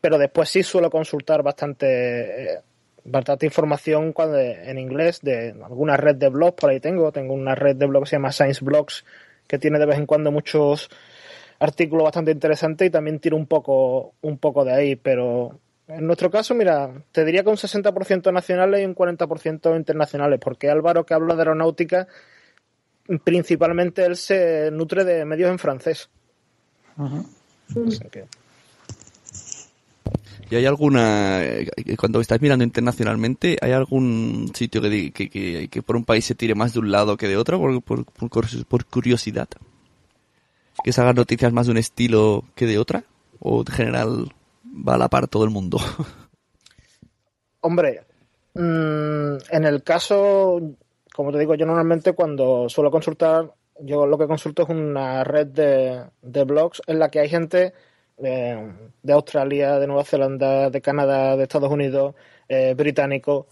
Pero 0.00 0.18
después 0.18 0.48
sí 0.48 0.62
suelo 0.62 0.90
consultar 0.90 1.42
bastante, 1.42 2.52
eh, 2.52 2.60
bastante 3.04 3.46
información 3.46 4.12
cuando, 4.12 4.38
en 4.38 4.78
inglés 4.78 5.20
de 5.22 5.54
alguna 5.64 5.96
red 5.96 6.16
de 6.16 6.28
blogs, 6.28 6.54
por 6.54 6.70
ahí 6.70 6.80
tengo, 6.80 7.10
tengo 7.10 7.34
una 7.34 7.54
red 7.54 7.76
de 7.76 7.86
blogs 7.86 8.04
que 8.04 8.10
se 8.10 8.16
llama 8.16 8.32
Science 8.32 8.64
Blogs, 8.64 9.04
que 9.46 9.58
tiene 9.58 9.78
de 9.78 9.86
vez 9.86 9.98
en 9.98 10.06
cuando 10.06 10.30
muchos 10.30 10.88
artículos 11.58 12.04
bastante 12.04 12.30
interesantes 12.30 12.86
y 12.86 12.90
también 12.90 13.18
tiro 13.18 13.36
un 13.36 13.46
poco, 13.46 14.14
un 14.20 14.38
poco 14.38 14.64
de 14.64 14.72
ahí, 14.72 14.96
pero 14.96 15.58
en 15.88 16.06
nuestro 16.06 16.30
caso, 16.30 16.54
mira, 16.54 17.02
te 17.12 17.24
diría 17.24 17.42
que 17.42 17.48
un 17.48 17.56
60% 17.56 18.30
nacionales 18.32 18.82
y 18.82 18.84
un 18.84 18.94
40% 18.94 19.76
internacionales, 19.76 20.38
porque 20.42 20.68
Álvaro, 20.68 21.06
que 21.06 21.14
habla 21.14 21.34
de 21.34 21.40
aeronáutica, 21.40 22.06
principalmente 23.24 24.04
él 24.04 24.16
se 24.16 24.70
nutre 24.70 25.04
de 25.04 25.24
medios 25.24 25.50
en 25.50 25.58
francés. 25.58 26.10
¿Y 30.50 30.56
hay 30.56 30.66
alguna, 30.66 31.42
eh, 31.42 31.70
cuando 31.98 32.20
estáis 32.20 32.42
mirando 32.42 32.64
internacionalmente, 32.64 33.56
hay 33.60 33.72
algún 33.72 34.50
sitio 34.54 34.82
que, 34.82 35.10
que, 35.10 35.68
que, 35.70 35.82
por 35.82 35.96
un 35.96 36.04
país 36.04 36.24
se 36.24 36.34
tire 36.34 36.54
más 36.54 36.74
de 36.74 36.80
un 36.80 36.90
lado 36.90 37.16
que 37.16 37.28
de 37.28 37.36
otro, 37.38 37.58
por, 37.58 38.04
por, 38.04 38.66
por 38.66 38.84
curiosidad? 38.86 39.48
¿Que 40.84 40.92
se 40.92 41.00
hagan 41.00 41.16
noticias 41.16 41.52
más 41.52 41.66
de 41.66 41.72
un 41.72 41.78
estilo 41.78 42.44
que 42.54 42.66
de 42.66 42.78
otra? 42.78 43.04
¿O 43.40 43.60
en 43.60 43.66
general 43.66 44.32
va 44.86 44.94
a 44.94 44.98
la 44.98 45.08
par 45.08 45.28
todo 45.28 45.44
el 45.44 45.50
mundo. 45.50 45.78
Hombre, 47.60 48.02
mm, 48.54 49.36
en 49.50 49.64
el 49.64 49.82
caso, 49.82 50.60
como 51.14 51.32
te 51.32 51.38
digo, 51.38 51.54
yo 51.54 51.66
normalmente 51.66 52.12
cuando 52.12 52.68
suelo 52.68 52.90
consultar, 52.90 53.52
yo 53.80 54.06
lo 54.06 54.18
que 54.18 54.26
consulto 54.26 54.62
es 54.62 54.68
una 54.68 55.24
red 55.24 55.46
de, 55.48 56.44
blogs 56.44 56.82
en 56.86 56.98
la 56.98 57.10
que 57.10 57.20
hay 57.20 57.28
gente 57.28 57.72
eh, 58.18 58.72
de 59.02 59.12
Australia, 59.12 59.78
de 59.78 59.86
Nueva 59.86 60.04
Zelanda, 60.04 60.70
de 60.70 60.80
Canadá, 60.80 61.36
de 61.36 61.44
Estados 61.44 61.70
Unidos, 61.70 62.14
eh, 62.48 62.74
británico. 62.76 63.46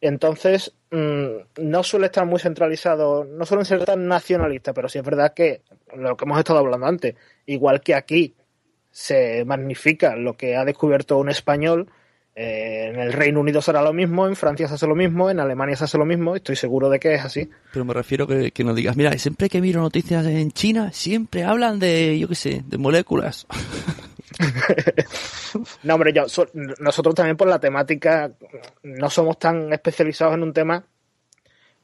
Entonces, 0.00 0.72
mm, 0.90 1.62
no 1.62 1.82
suele 1.82 2.06
estar 2.06 2.24
muy 2.24 2.38
centralizado, 2.38 3.24
no 3.24 3.44
suelen 3.44 3.64
ser 3.66 3.84
tan 3.84 4.06
nacionalistas, 4.06 4.74
pero 4.74 4.88
sí 4.88 4.98
es 4.98 5.04
verdad 5.04 5.34
que 5.34 5.62
lo 5.96 6.16
que 6.16 6.24
hemos 6.24 6.38
estado 6.38 6.60
hablando 6.60 6.86
antes, 6.86 7.16
igual 7.46 7.80
que 7.80 7.94
aquí 7.94 8.34
se 8.98 9.44
magnifica 9.44 10.16
lo 10.16 10.36
que 10.36 10.56
ha 10.56 10.64
descubierto 10.64 11.18
un 11.18 11.28
español. 11.28 11.88
Eh, 12.34 12.90
en 12.92 12.98
el 12.98 13.12
Reino 13.12 13.38
Unido 13.38 13.62
será 13.62 13.80
lo 13.80 13.92
mismo, 13.92 14.26
en 14.26 14.34
Francia 14.34 14.66
se 14.66 14.74
hace 14.74 14.88
lo 14.88 14.96
mismo, 14.96 15.30
en 15.30 15.38
Alemania 15.38 15.76
se 15.76 15.84
hace 15.84 15.98
lo 15.98 16.04
mismo, 16.04 16.34
estoy 16.34 16.56
seguro 16.56 16.90
de 16.90 16.98
que 16.98 17.14
es 17.14 17.24
así. 17.24 17.48
Pero 17.72 17.84
me 17.84 17.94
refiero 17.94 18.26
que, 18.26 18.50
que 18.50 18.64
nos 18.64 18.74
digas, 18.74 18.96
mira, 18.96 19.16
siempre 19.16 19.48
que 19.48 19.60
miro 19.60 19.80
noticias 19.80 20.26
en 20.26 20.50
China, 20.50 20.90
siempre 20.92 21.44
hablan 21.44 21.78
de, 21.78 22.18
yo 22.18 22.26
qué 22.26 22.34
sé, 22.34 22.62
de 22.66 22.76
moléculas. 22.76 23.46
no, 25.84 25.94
hombre, 25.94 26.12
yo, 26.12 26.26
nosotros 26.80 27.14
también 27.14 27.36
por 27.36 27.46
la 27.46 27.60
temática 27.60 28.32
no 28.82 29.10
somos 29.10 29.38
tan 29.38 29.72
especializados 29.72 30.34
en 30.34 30.42
un 30.42 30.52
tema, 30.52 30.84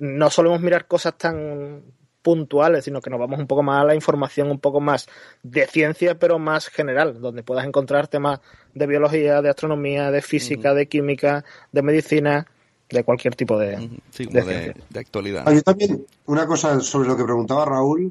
no 0.00 0.30
solemos 0.30 0.60
mirar 0.60 0.88
cosas 0.88 1.16
tan 1.16 1.80
puntuales, 2.24 2.86
sino 2.86 3.02
que 3.02 3.10
nos 3.10 3.20
vamos 3.20 3.38
un 3.38 3.46
poco 3.46 3.62
más 3.62 3.82
a 3.82 3.84
la 3.84 3.94
información 3.94 4.50
un 4.50 4.58
poco 4.58 4.80
más 4.80 5.06
de 5.42 5.66
ciencia, 5.66 6.18
pero 6.18 6.38
más 6.38 6.68
general, 6.68 7.20
donde 7.20 7.42
puedas 7.42 7.66
encontrar 7.66 8.08
temas 8.08 8.40
de 8.72 8.86
biología, 8.86 9.42
de 9.42 9.50
astronomía, 9.50 10.10
de 10.10 10.22
física, 10.22 10.72
de 10.72 10.88
química, 10.88 11.44
de 11.70 11.82
medicina, 11.82 12.46
de 12.88 13.04
cualquier 13.04 13.36
tipo 13.36 13.58
de, 13.58 13.90
de, 14.18 14.74
actualidad. 14.98 15.52
yo 15.52 15.62
también, 15.62 16.06
una 16.24 16.46
cosa 16.46 16.80
sobre 16.80 17.08
lo 17.08 17.16
que 17.16 17.24
preguntaba 17.24 17.66
Raúl, 17.66 18.10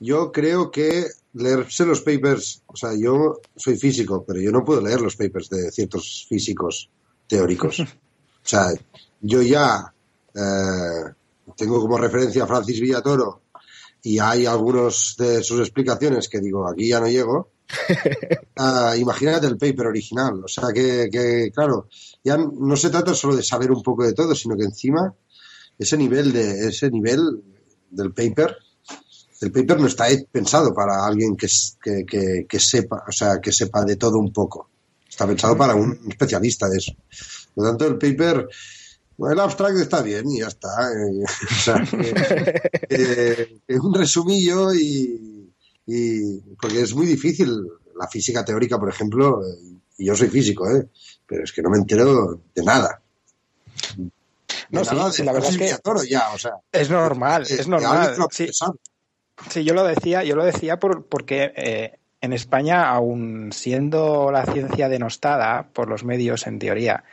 yo 0.00 0.30
creo 0.30 0.70
que 0.70 1.06
leerse 1.32 1.86
los 1.86 2.02
papers, 2.02 2.62
o 2.66 2.76
sea, 2.76 2.90
yo 2.94 3.40
soy 3.56 3.78
físico, 3.78 4.22
pero 4.26 4.38
yo 4.38 4.52
no 4.52 4.64
puedo 4.64 4.82
leer 4.82 5.00
los 5.00 5.16
papers 5.16 5.48
de 5.48 5.70
ciertos 5.70 6.26
físicos 6.28 6.90
teóricos. 7.26 7.80
o 7.80 7.86
sea, 8.42 8.68
yo 9.22 9.40
ya 9.40 9.94
eh, 10.34 11.12
tengo 11.56 11.80
como 11.80 11.96
referencia 11.96 12.44
a 12.44 12.46
Francis 12.46 12.80
Villatoro 12.80 13.40
y 14.06 14.20
hay 14.20 14.46
algunos 14.46 15.16
de 15.18 15.42
sus 15.42 15.58
explicaciones 15.58 16.28
que 16.28 16.38
digo, 16.38 16.68
aquí 16.68 16.88
ya 16.88 17.00
no 17.00 17.08
llego. 17.08 17.50
Ah, 18.58 18.94
imagínate 18.96 19.46
el 19.48 19.58
paper 19.58 19.88
original. 19.88 20.42
O 20.42 20.48
sea 20.48 20.68
que, 20.72 21.10
que, 21.12 21.50
claro, 21.54 21.88
ya 22.24 22.38
no 22.38 22.74
se 22.74 22.88
trata 22.88 23.12
solo 23.12 23.36
de 23.36 23.42
saber 23.42 23.70
un 23.70 23.82
poco 23.82 24.02
de 24.02 24.14
todo, 24.14 24.34
sino 24.34 24.56
que 24.56 24.64
encima 24.64 25.14
ese 25.78 25.98
nivel 25.98 26.32
de 26.32 26.68
ese 26.68 26.90
nivel 26.90 27.20
del 27.90 28.14
paper, 28.14 28.56
el 29.42 29.52
paper 29.52 29.78
no 29.78 29.88
está 29.88 30.06
pensado 30.32 30.72
para 30.72 31.04
alguien 31.04 31.36
que, 31.36 31.48
que, 32.06 32.46
que, 32.48 32.60
sepa, 32.60 33.04
o 33.06 33.12
sea, 33.12 33.40
que 33.42 33.52
sepa 33.52 33.84
de 33.84 33.96
todo 33.96 34.18
un 34.18 34.32
poco. 34.32 34.70
Está 35.06 35.26
pensado 35.26 35.54
para 35.54 35.74
un 35.74 36.00
especialista 36.08 36.66
de 36.70 36.78
eso. 36.78 36.92
Por 37.54 37.64
lo 37.64 37.70
tanto, 37.70 37.86
el 37.88 37.98
paper 37.98 38.48
el 39.18 39.40
abstract 39.40 39.78
está 39.78 40.02
bien 40.02 40.30
y 40.30 40.40
ya 40.40 40.48
está. 40.48 40.92
Eh, 40.92 41.24
o 41.50 41.54
sea, 41.54 41.84
eh, 42.88 43.58
es 43.66 43.80
un 43.80 43.94
resumillo 43.94 44.74
y, 44.74 45.52
y, 45.86 46.38
porque 46.60 46.82
es 46.82 46.94
muy 46.94 47.06
difícil 47.06 47.56
la 47.98 48.08
física 48.08 48.44
teórica, 48.44 48.78
por 48.78 48.88
ejemplo, 48.88 49.40
y 49.98 50.06
yo 50.06 50.14
soy 50.14 50.28
físico, 50.28 50.70
¿eh? 50.70 50.88
pero 51.26 51.44
es 51.44 51.52
que 51.52 51.62
no 51.62 51.70
me 51.70 51.78
entero 51.78 52.40
de 52.54 52.62
nada. 52.62 53.00
no, 54.70 55.12
sí, 55.12 55.22
la 55.22 55.32
verdad 55.32 55.50
es 55.50 55.58
que 55.58 56.08
ya, 56.08 56.30
o 56.32 56.38
sea, 56.38 56.52
es 56.70 56.90
normal, 56.90 57.42
es 57.48 57.66
normal. 57.66 58.16
Sí. 58.30 58.48
sí, 59.50 59.64
yo 59.64 59.74
lo 59.74 59.84
decía, 59.84 60.24
yo 60.24 60.36
lo 60.36 60.44
decía 60.44 60.78
por, 60.78 61.06
porque 61.06 61.52
eh, 61.56 61.98
en 62.20 62.32
España, 62.32 62.88
aun 62.88 63.50
siendo 63.52 64.30
la 64.30 64.44
ciencia 64.44 64.88
denostada 64.88 65.68
por 65.72 65.88
los 65.88 66.04
medios 66.04 66.46
en 66.46 66.58
teoría, 66.58 67.04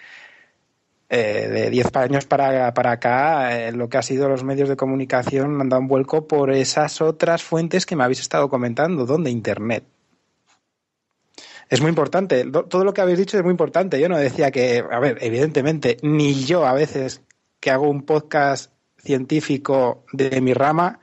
eh, 1.09 1.47
de 1.47 1.69
10 1.69 1.95
años 1.95 2.25
para, 2.25 2.73
para 2.73 2.91
acá, 2.91 3.67
eh, 3.67 3.71
lo 3.71 3.89
que 3.89 3.97
ha 3.97 4.01
sido 4.01 4.29
los 4.29 4.43
medios 4.43 4.69
de 4.69 4.75
comunicación 4.75 5.61
han 5.61 5.69
dado 5.69 5.81
un 5.81 5.87
vuelco 5.87 6.27
por 6.27 6.51
esas 6.51 7.01
otras 7.01 7.43
fuentes 7.43 7.85
que 7.85 7.95
me 7.95 8.03
habéis 8.03 8.21
estado 8.21 8.49
comentando, 8.49 9.05
donde 9.05 9.29
Internet. 9.29 9.83
Es 11.69 11.81
muy 11.81 11.89
importante, 11.89 12.45
todo 12.45 12.83
lo 12.83 12.93
que 12.93 13.01
habéis 13.01 13.19
dicho 13.19 13.37
es 13.37 13.43
muy 13.43 13.51
importante. 13.51 13.99
Yo 13.99 14.09
no 14.09 14.17
decía 14.17 14.51
que, 14.51 14.83
a 14.89 14.99
ver, 14.99 15.17
evidentemente, 15.21 15.97
ni 16.01 16.45
yo 16.45 16.65
a 16.65 16.73
veces 16.73 17.21
que 17.59 17.71
hago 17.71 17.89
un 17.89 18.03
podcast 18.03 18.71
científico 18.97 20.05
de 20.11 20.39
mi 20.41 20.53
rama, 20.53 20.99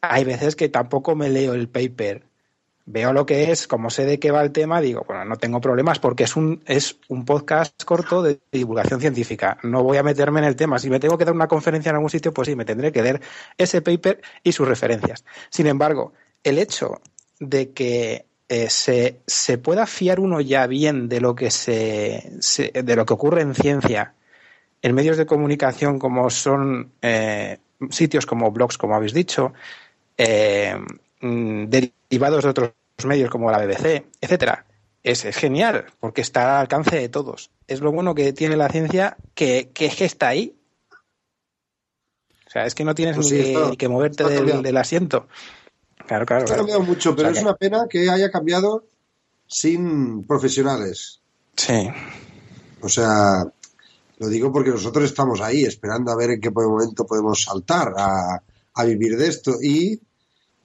hay 0.00 0.24
veces 0.24 0.56
que 0.56 0.68
tampoco 0.68 1.14
me 1.14 1.28
leo 1.28 1.54
el 1.54 1.68
paper 1.68 2.31
veo 2.84 3.12
lo 3.12 3.26
que 3.26 3.50
es, 3.50 3.66
como 3.66 3.90
sé 3.90 4.04
de 4.04 4.18
qué 4.18 4.30
va 4.30 4.42
el 4.42 4.52
tema, 4.52 4.80
digo, 4.80 5.04
bueno, 5.06 5.24
no 5.24 5.36
tengo 5.36 5.60
problemas 5.60 5.98
porque 5.98 6.24
es 6.24 6.36
un, 6.36 6.62
es 6.66 6.98
un 7.08 7.24
podcast 7.24 7.82
corto 7.84 8.22
de 8.22 8.40
divulgación 8.50 9.00
científica. 9.00 9.58
No 9.62 9.82
voy 9.82 9.98
a 9.98 10.02
meterme 10.02 10.40
en 10.40 10.46
el 10.46 10.56
tema. 10.56 10.78
Si 10.78 10.90
me 10.90 11.00
tengo 11.00 11.16
que 11.16 11.24
dar 11.24 11.34
una 11.34 11.48
conferencia 11.48 11.90
en 11.90 11.96
algún 11.96 12.10
sitio, 12.10 12.32
pues 12.32 12.46
sí, 12.46 12.56
me 12.56 12.64
tendré 12.64 12.92
que 12.92 13.02
leer 13.02 13.20
ese 13.56 13.82
paper 13.82 14.20
y 14.42 14.52
sus 14.52 14.66
referencias. 14.66 15.24
Sin 15.50 15.66
embargo, 15.66 16.12
el 16.42 16.58
hecho 16.58 17.00
de 17.38 17.70
que 17.72 18.26
eh, 18.48 18.68
se, 18.68 19.20
se, 19.26 19.58
pueda 19.58 19.86
fiar 19.86 20.20
uno 20.20 20.40
ya 20.40 20.66
bien 20.66 21.08
de 21.08 21.20
lo 21.20 21.34
que 21.34 21.50
se, 21.50 22.32
de 22.74 22.96
lo 22.96 23.06
que 23.06 23.14
ocurre 23.14 23.42
en 23.42 23.54
ciencia 23.54 24.14
en 24.82 24.94
medios 24.94 25.16
de 25.16 25.26
comunicación 25.26 25.98
como 25.98 26.28
son 26.28 26.92
eh, 27.00 27.58
sitios 27.90 28.26
como 28.26 28.50
blogs, 28.50 28.76
como 28.76 28.94
habéis 28.94 29.14
dicho, 29.14 29.52
eh, 30.18 30.76
mm, 31.20 31.64
derivados 32.12 32.44
de 32.44 32.50
otros 32.50 32.72
medios 33.06 33.30
como 33.30 33.50
la 33.50 33.58
BBC, 33.58 34.04
etcétera, 34.20 34.66
es, 35.02 35.24
es, 35.24 35.34
genial 35.34 35.86
porque 35.98 36.20
está 36.20 36.56
al 36.56 36.60
alcance 36.62 36.96
de 36.96 37.08
todos. 37.08 37.50
Es 37.66 37.80
lo 37.80 37.90
bueno 37.90 38.14
que 38.14 38.34
tiene 38.34 38.56
la 38.56 38.68
ciencia 38.68 39.16
que, 39.34 39.70
que, 39.72 39.88
que 39.88 40.04
está 40.04 40.28
ahí. 40.28 40.54
O 42.46 42.50
sea, 42.50 42.66
es 42.66 42.74
que 42.74 42.84
no 42.84 42.94
tienes 42.94 43.16
Pues 43.16 43.32
ni, 43.32 43.38
sí, 43.38 43.42
que, 43.44 43.52
está- 43.54 43.70
ni 43.70 43.76
que 43.78 43.88
moverte 43.88 44.24
está 44.24 44.44
del, 44.60 44.76
asiento. 44.76 45.26
Claro, 46.06 46.26
claro. 46.26 46.44
Esto 46.44 46.52
ha 46.52 46.56
claro. 46.56 46.58
cambiado 46.58 46.82
mucho, 46.82 47.16
pero 47.16 47.30
O 47.30 47.32
sea 47.32 47.40
es 47.40 47.46
una 47.46 47.56
pena 47.56 47.86
que 47.88 48.10
haya 48.10 48.30
cambiado 48.30 48.84
sin 49.46 50.24
profesionales. 50.26 51.22
Sí. 51.56 51.88
O 52.82 52.88
sea, 52.90 53.44
lo 54.18 54.28
digo 54.28 54.52
porque 54.52 54.70
nosotros 54.70 55.06
estamos 55.06 55.40
ahí 55.40 55.64
esperando 55.64 56.12
a 56.12 56.16
ver 56.16 56.30
en 56.30 56.40
qué 56.42 56.50
momento 56.50 57.06
podemos 57.06 57.42
saltar 57.42 57.94
a, 57.96 58.42
a 58.74 58.84
vivir 58.84 59.16
de 59.16 59.28
esto 59.28 59.54
y, 59.62 59.98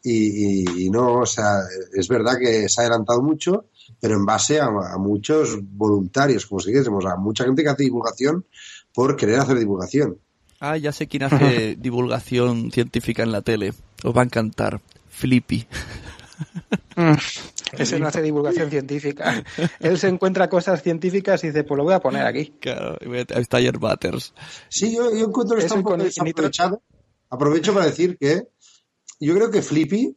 y, 0.09 0.61
y- 0.81 0.85
y 0.85 0.89
no, 0.89 1.19
o 1.19 1.25
sea, 1.25 1.59
es 1.93 2.07
verdad 2.07 2.37
que 2.39 2.67
se 2.69 2.81
ha 2.81 2.85
adelantado 2.85 3.21
mucho, 3.21 3.65
pero 3.99 4.15
en 4.15 4.25
base 4.25 4.59
a, 4.59 4.65
a 4.65 4.97
muchos 4.97 5.57
voluntarios, 5.61 6.45
como 6.45 6.59
si 6.59 6.71
dijésemos, 6.71 7.05
a 7.05 7.15
mucha 7.15 7.43
gente 7.45 7.63
que 7.63 7.69
hace 7.69 7.83
divulgación 7.83 8.45
por 8.93 9.15
querer 9.15 9.39
hacer 9.39 9.57
divulgación. 9.59 10.17
Ah, 10.59 10.75
ya 10.77 10.91
sé 10.91 11.07
quién 11.07 11.23
hace 11.23 11.75
divulgación 11.79 12.71
científica 12.71 13.23
en 13.23 13.31
la 13.31 13.41
tele. 13.41 13.73
Os 14.03 14.15
va 14.15 14.21
a 14.21 14.25
encantar. 14.25 14.81
Flippy. 15.09 15.67
Ese 17.77 17.99
no 17.99 18.07
hace 18.07 18.21
divulgación 18.21 18.69
científica. 18.69 19.43
Él 19.79 19.97
se 19.97 20.07
encuentra 20.07 20.49
cosas 20.49 20.81
científicas 20.81 21.43
y 21.43 21.47
dice, 21.47 21.63
pues 21.63 21.77
lo 21.77 21.83
voy 21.83 21.93
a 21.93 21.99
poner 21.99 22.25
aquí. 22.25 22.53
Claro, 22.59 22.97
está 23.29 23.57
ayer 23.57 23.77
Butters. 23.77 24.33
Sí, 24.69 24.95
yo, 24.95 25.11
yo 25.15 25.25
encuentro 25.25 25.57
que 25.57 25.63
está 25.65 25.75
un 25.75 25.83
poco. 25.83 26.81
Aprovecho 27.29 27.73
para 27.73 27.85
decir 27.87 28.17
que 28.17 28.47
yo 29.19 29.33
creo 29.35 29.51
que 29.51 29.61
Flippy, 29.61 30.15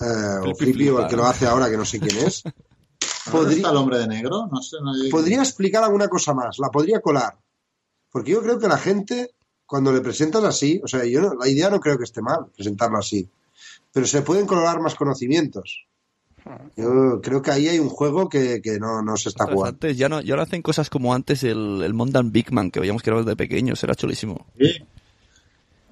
eh, 0.00 0.04
o 0.50 0.54
Flippy 0.54 0.88
o 0.88 1.00
el 1.00 1.06
que 1.08 1.16
lo 1.16 1.24
hace 1.26 1.46
ahora, 1.46 1.70
que 1.70 1.76
no 1.76 1.84
sé 1.84 1.98
quién 2.00 2.16
es, 2.18 2.42
¿Dónde 3.26 3.38
podría, 3.38 3.56
está 3.58 3.70
el 3.70 3.76
hombre 3.76 3.98
de 3.98 4.08
negro? 4.08 4.48
No 4.50 4.60
sé. 4.62 4.76
no- 4.82 4.92
podría 5.10 5.38
explicar 5.42 5.84
alguna 5.84 6.08
cosa 6.08 6.34
más, 6.34 6.58
la 6.58 6.68
podría 6.70 7.00
colar. 7.00 7.38
Porque 8.10 8.32
yo 8.32 8.42
creo 8.42 8.58
que 8.58 8.68
la 8.68 8.78
gente, 8.78 9.30
cuando 9.64 9.92
le 9.92 10.00
presentas 10.00 10.42
así, 10.44 10.80
o 10.84 10.88
sea, 10.88 11.04
yo 11.04 11.20
no- 11.20 11.34
la 11.34 11.48
idea 11.48 11.70
no 11.70 11.80
creo 11.80 11.96
que 11.98 12.04
esté 12.04 12.20
mal, 12.20 12.46
presentarlo 12.54 12.98
así, 12.98 13.28
pero 13.92 14.06
se 14.06 14.22
pueden 14.22 14.46
colar 14.46 14.80
más 14.80 14.94
conocimientos. 14.94 15.86
Yo 16.76 17.20
creo 17.22 17.40
que 17.40 17.52
ahí 17.52 17.68
hay 17.68 17.78
un 17.78 17.88
juego 17.88 18.28
que, 18.28 18.60
que 18.60 18.80
no, 18.80 19.00
no 19.00 19.16
se 19.16 19.28
está 19.28 19.44
jugando. 19.44 19.66
antes 19.76 19.96
ya 19.96 20.08
no, 20.08 20.20
ya 20.20 20.34
no 20.34 20.42
hacen 20.42 20.60
cosas 20.60 20.90
como 20.90 21.14
antes 21.14 21.44
el, 21.44 21.80
el 21.84 21.94
Mondan 21.94 22.32
Big 22.32 22.50
Man, 22.50 22.72
que 22.72 22.80
veíamos 22.80 23.00
que 23.02 23.10
era 23.10 23.20
desde 23.20 23.36
pequeños, 23.36 23.82
era 23.84 23.94
chulísimo. 23.94 24.46
Sí. 24.58 24.84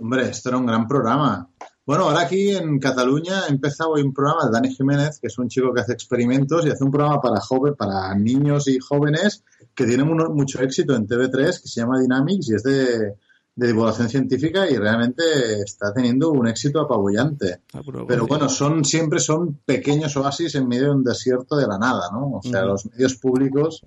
Hombre, 0.01 0.29
esto 0.31 0.49
era 0.49 0.59
un 0.59 0.67
gran 0.67 0.89
programa. 0.89 1.49
Bueno, 1.91 2.05
ahora 2.05 2.21
aquí 2.21 2.51
en 2.55 2.79
Cataluña 2.79 3.41
ha 3.43 3.49
empezado 3.49 3.91
hoy 3.91 4.03
un 4.03 4.13
programa 4.15 4.45
de 4.45 4.53
Dani 4.53 4.73
Jiménez, 4.73 5.19
que 5.19 5.27
es 5.27 5.37
un 5.39 5.49
chico 5.49 5.75
que 5.75 5.81
hace 5.81 5.93
experimentos 5.93 6.65
y 6.65 6.71
hace 6.71 6.85
un 6.85 6.93
programa 6.93 7.21
para 7.21 7.41
joven, 7.41 7.75
para 7.75 8.15
niños 8.15 8.69
y 8.69 8.79
jóvenes 8.79 9.43
que 9.75 9.87
tiene 9.87 10.05
mu- 10.05 10.33
mucho 10.33 10.61
éxito 10.63 10.95
en 10.95 11.09
TV3, 11.09 11.47
que 11.61 11.67
se 11.69 11.81
llama 11.81 11.99
Dynamics 12.01 12.49
y 12.49 12.55
es 12.55 12.63
de, 12.63 13.17
de 13.57 13.67
divulgación 13.67 14.09
científica 14.09 14.71
y 14.71 14.77
realmente 14.77 15.25
está 15.65 15.93
teniendo 15.93 16.31
un 16.31 16.47
éxito 16.47 16.79
apabullante. 16.81 17.63
Ah, 17.73 17.81
pero 17.85 18.07
Pero 18.07 18.25
bueno, 18.29 18.49
son 18.49 18.85
siempre 18.85 19.19
son 19.19 19.59
pequeños 19.67 20.17
oasis 20.17 20.55
en 20.55 20.69
medio 20.69 20.85
de 20.85 20.95
un 20.95 21.03
desierto 21.03 21.57
de 21.57 21.67
la 21.67 21.77
nada, 21.77 22.03
¿no? 22.13 22.35
O 22.35 22.41
sea, 22.41 22.63
los 22.67 22.87
medios 22.87 23.17
públicos, 23.17 23.85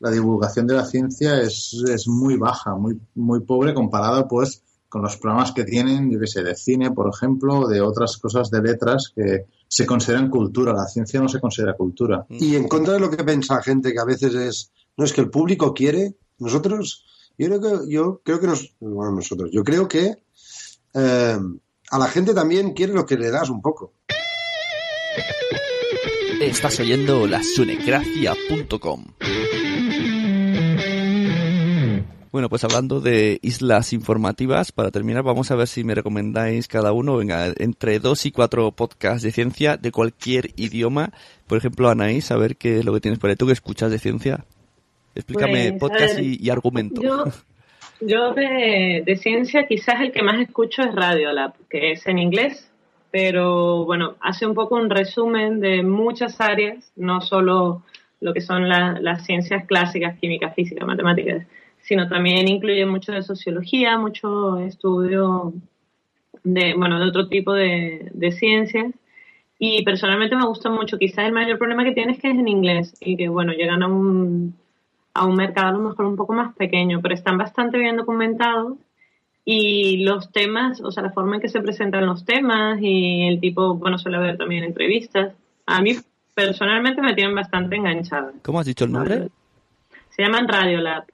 la 0.00 0.10
divulgación 0.10 0.66
de 0.66 0.74
la 0.74 0.84
ciencia 0.86 1.40
es, 1.40 1.72
es 1.88 2.08
muy 2.08 2.36
baja, 2.36 2.74
muy, 2.74 3.00
muy 3.14 3.42
pobre 3.42 3.72
comparado, 3.74 4.26
pues, 4.26 4.60
con 4.94 5.02
los 5.02 5.16
programas 5.16 5.50
que 5.50 5.64
tienen, 5.64 6.08
yo 6.08 6.20
qué 6.20 6.28
sé, 6.28 6.44
de 6.44 6.54
cine, 6.54 6.92
por 6.92 7.10
ejemplo, 7.12 7.66
de 7.66 7.80
otras 7.80 8.16
cosas 8.16 8.48
de 8.48 8.62
letras 8.62 9.12
que 9.12 9.46
se 9.66 9.86
consideran 9.86 10.30
cultura. 10.30 10.72
La 10.72 10.86
ciencia 10.86 11.20
no 11.20 11.28
se 11.28 11.40
considera 11.40 11.74
cultura. 11.74 12.24
Y 12.30 12.54
en 12.54 12.68
contra 12.68 12.92
de 12.92 13.00
lo 13.00 13.10
que 13.10 13.24
piensa 13.24 13.60
gente, 13.60 13.92
que 13.92 13.98
a 13.98 14.04
veces 14.04 14.32
es, 14.36 14.70
no 14.96 15.04
es 15.04 15.12
que 15.12 15.20
el 15.20 15.30
público 15.30 15.74
quiere, 15.74 16.14
nosotros, 16.38 17.04
yo 17.36 17.48
creo 17.48 17.60
que, 17.60 17.92
yo 17.92 18.20
creo 18.22 18.38
que 18.38 18.46
nos, 18.46 18.72
bueno, 18.78 19.10
nosotros, 19.10 19.50
yo 19.52 19.64
creo 19.64 19.88
que 19.88 20.14
eh, 20.94 21.38
a 21.90 21.98
la 21.98 22.06
gente 22.06 22.32
también 22.32 22.72
quiere 22.72 22.92
lo 22.92 23.04
que 23.04 23.16
le 23.16 23.32
das 23.32 23.50
un 23.50 23.60
poco. 23.60 23.94
Estás 26.40 26.78
oyendo 26.78 27.26
la 27.26 27.42
sunecracia.com. 27.42 29.06
Bueno, 32.34 32.48
pues 32.48 32.64
hablando 32.64 33.00
de 33.00 33.38
islas 33.42 33.92
informativas, 33.92 34.72
para 34.72 34.90
terminar 34.90 35.22
vamos 35.22 35.52
a 35.52 35.54
ver 35.54 35.68
si 35.68 35.84
me 35.84 35.94
recomendáis 35.94 36.66
cada 36.66 36.90
uno, 36.90 37.16
venga, 37.16 37.46
entre 37.58 38.00
dos 38.00 38.26
y 38.26 38.32
cuatro 38.32 38.72
podcasts 38.72 39.22
de 39.22 39.30
ciencia 39.30 39.76
de 39.76 39.92
cualquier 39.92 40.46
idioma. 40.56 41.12
Por 41.46 41.58
ejemplo, 41.58 41.88
Anaís, 41.88 42.32
a 42.32 42.36
ver 42.36 42.56
qué 42.56 42.80
es 42.80 42.84
lo 42.84 42.92
que 42.92 42.98
tienes 42.98 43.20
por 43.20 43.30
ahí. 43.30 43.36
¿Tú 43.36 43.46
que 43.46 43.52
escuchas 43.52 43.92
de 43.92 44.00
ciencia? 44.00 44.44
Explícame 45.14 45.74
Pues, 45.74 45.78
podcast 45.78 46.16
ver, 46.16 46.24
y, 46.24 46.38
y 46.44 46.50
argumento. 46.50 47.00
Yo, 47.00 47.24
yo 48.00 48.34
de, 48.34 49.04
de 49.06 49.16
ciencia 49.16 49.68
quizás 49.68 50.00
el 50.00 50.10
que 50.10 50.24
más 50.24 50.40
escucho 50.40 50.82
es 50.82 50.92
Radiolab, 50.92 51.52
que 51.70 51.92
es 51.92 52.04
en 52.08 52.18
inglés, 52.18 52.68
pero 53.12 53.84
bueno, 53.84 54.16
hace 54.20 54.44
un 54.44 54.54
poco 54.54 54.74
un 54.74 54.90
resumen 54.90 55.60
de 55.60 55.84
muchas 55.84 56.40
áreas, 56.40 56.90
no 56.96 57.20
solo 57.20 57.84
lo 58.20 58.34
que 58.34 58.40
son 58.40 58.68
la- 58.68 58.98
las 59.00 59.24
ciencias 59.24 59.66
clásicas, 59.66 60.18
química, 60.18 60.50
física, 60.50 60.84
matemáticas, 60.84 61.46
sino 61.84 62.08
también 62.08 62.48
incluye 62.48 62.86
mucho 62.86 63.12
de 63.12 63.22
sociología, 63.22 63.98
mucho 63.98 64.58
estudio 64.58 65.52
de, 66.42 66.74
bueno, 66.74 66.98
de 66.98 67.06
otro 67.06 67.28
tipo 67.28 67.52
de, 67.52 68.10
de 68.12 68.32
ciencias. 68.32 68.92
Y 69.58 69.84
personalmente 69.84 70.34
me 70.34 70.46
gusta 70.46 70.70
mucho. 70.70 70.98
Quizás 70.98 71.26
el 71.26 71.32
mayor 71.32 71.58
problema 71.58 71.84
que 71.84 71.92
tiene 71.92 72.12
es 72.12 72.20
que 72.20 72.30
es 72.30 72.38
en 72.38 72.48
inglés 72.48 72.94
y 73.00 73.16
que, 73.16 73.28
bueno, 73.28 73.52
llegan 73.52 73.82
a 73.82 73.88
un, 73.88 74.56
a 75.12 75.26
un 75.26 75.36
mercado 75.36 75.68
a 75.68 75.72
lo 75.72 75.90
mejor 75.90 76.06
un 76.06 76.16
poco 76.16 76.32
más 76.32 76.54
pequeño, 76.56 77.00
pero 77.02 77.14
están 77.14 77.36
bastante 77.36 77.78
bien 77.78 77.96
documentados 77.98 78.78
y 79.44 80.04
los 80.04 80.32
temas, 80.32 80.80
o 80.80 80.90
sea, 80.90 81.02
la 81.02 81.10
forma 81.10 81.36
en 81.36 81.42
que 81.42 81.48
se 81.50 81.60
presentan 81.60 82.06
los 82.06 82.24
temas 82.24 82.78
y 82.80 83.28
el 83.28 83.40
tipo, 83.40 83.74
bueno, 83.74 83.98
suele 83.98 84.16
haber 84.16 84.38
también 84.38 84.64
entrevistas. 84.64 85.34
A 85.66 85.82
mí 85.82 85.96
personalmente 86.34 87.02
me 87.02 87.14
tienen 87.14 87.34
bastante 87.34 87.76
enganchada. 87.76 88.32
¿Cómo 88.42 88.60
has 88.60 88.66
dicho 88.66 88.86
el 88.86 88.92
nombre? 88.92 89.28
Se 90.10 90.22
llaman 90.22 90.48
Radiolab. 90.48 91.04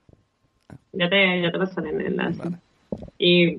Ya 0.92 1.08
te, 1.08 1.42
ya 1.42 1.52
te 1.52 1.58
pasaré 1.58 1.90
el 1.90 2.00
enlace. 2.00 2.38
Vale. 2.38 2.56
Y 3.18 3.58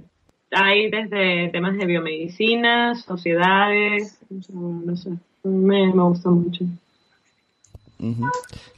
hay 0.52 0.90
desde 0.90 1.50
temas 1.50 1.78
de 1.78 1.86
biomedicina, 1.86 2.96
sociedades, 2.96 4.20
no 4.50 4.96
sé, 4.96 5.12
me, 5.44 5.94
me 5.94 6.04
gusta 6.04 6.30
mucho. 6.30 6.66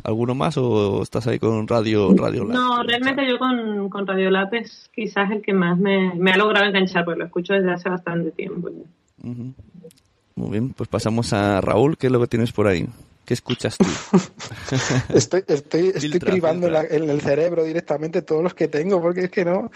¿Alguno 0.04 0.36
más 0.36 0.58
o 0.58 1.02
estás 1.02 1.28
ahí 1.28 1.40
con 1.40 1.66
Radio 1.68 2.14
Radio 2.14 2.44
Lab? 2.44 2.54
No, 2.54 2.84
realmente 2.84 3.26
yo 3.28 3.40
con, 3.40 3.90
con 3.90 4.06
Radiolab 4.06 4.54
es 4.56 4.90
quizás 4.94 5.32
el 5.32 5.42
que 5.42 5.54
más 5.54 5.80
me, 5.80 6.14
me 6.16 6.32
ha 6.32 6.38
logrado 6.38 6.66
enganchar, 6.66 7.06
porque 7.06 7.20
lo 7.20 7.26
escucho 7.26 7.54
desde 7.54 7.72
hace 7.72 7.90
bastante 7.90 8.32
tiempo. 8.32 8.70
ya. 8.70 9.30
Ujú. 9.30 9.54
Muy 10.36 10.50
bien, 10.52 10.74
pues 10.74 10.90
pasamos 10.90 11.32
a 11.32 11.62
Raúl. 11.62 11.98
¿Qué 11.98 12.08
es 12.08 12.14
lo 12.14 12.20
que 12.20 12.28
tienes 12.28 12.52
por 12.52 12.68
ahí? 12.68 12.86
¿Qué 13.26 13.34
escuchas 13.34 13.78
tú? 13.78 13.86
Estoy, 15.14 15.44
estoy, 15.48 15.88
estoy 15.90 16.02
Filtra, 16.02 16.32
privando 16.32 16.68
filtra. 16.68 16.84
la- 16.84 16.96
en 16.96 17.10
el 17.10 17.22
cerebro 17.22 17.64
directamente 17.64 18.22
todos 18.22 18.44
los 18.44 18.54
que 18.54 18.68
tengo, 18.68 19.02
porque 19.02 19.22
es 19.26 19.30
que 19.32 19.46
no. 19.46 19.72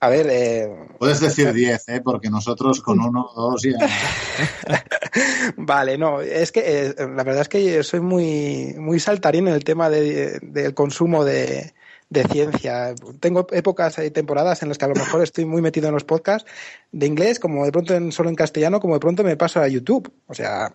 A 0.00 0.08
ver, 0.08 0.26
eh, 0.30 0.68
Puedes 0.98 1.20
decir 1.20 1.52
10, 1.52 1.88
¿eh? 1.88 2.00
Porque 2.04 2.30
nosotros 2.30 2.80
con 2.82 3.00
uno 3.00 3.26
o 3.34 3.50
dos 3.50 3.62
ya... 3.62 3.78
Vale, 5.56 5.98
no, 5.98 6.20
es 6.20 6.52
que 6.52 6.62
eh, 6.64 6.94
la 6.98 7.24
verdad 7.24 7.42
es 7.42 7.48
que 7.48 7.82
soy 7.82 8.00
muy, 8.00 8.74
muy 8.78 9.00
saltarín 9.00 9.48
en 9.48 9.54
el 9.54 9.64
tema 9.64 9.90
de- 9.90 10.38
del 10.40 10.74
consumo 10.74 11.24
de, 11.24 11.72
de 12.10 12.24
ciencia. 12.24 12.94
Tengo 13.18 13.46
épocas 13.50 13.98
y 13.98 14.10
temporadas 14.12 14.62
en 14.62 14.68
las 14.68 14.78
que 14.78 14.84
a 14.84 14.88
lo 14.88 14.94
mejor 14.94 15.22
estoy 15.22 15.44
muy 15.44 15.62
metido 15.62 15.88
en 15.88 15.94
los 15.94 16.04
podcasts 16.04 16.48
de 16.92 17.06
inglés, 17.06 17.40
como 17.40 17.64
de 17.64 17.72
pronto 17.72 17.94
en, 17.94 18.12
solo 18.12 18.28
en 18.28 18.36
castellano, 18.36 18.78
como 18.80 18.94
de 18.94 19.00
pronto 19.00 19.24
me 19.24 19.36
paso 19.36 19.60
a 19.60 19.66
YouTube. 19.68 20.12
O 20.28 20.34
sea, 20.34 20.74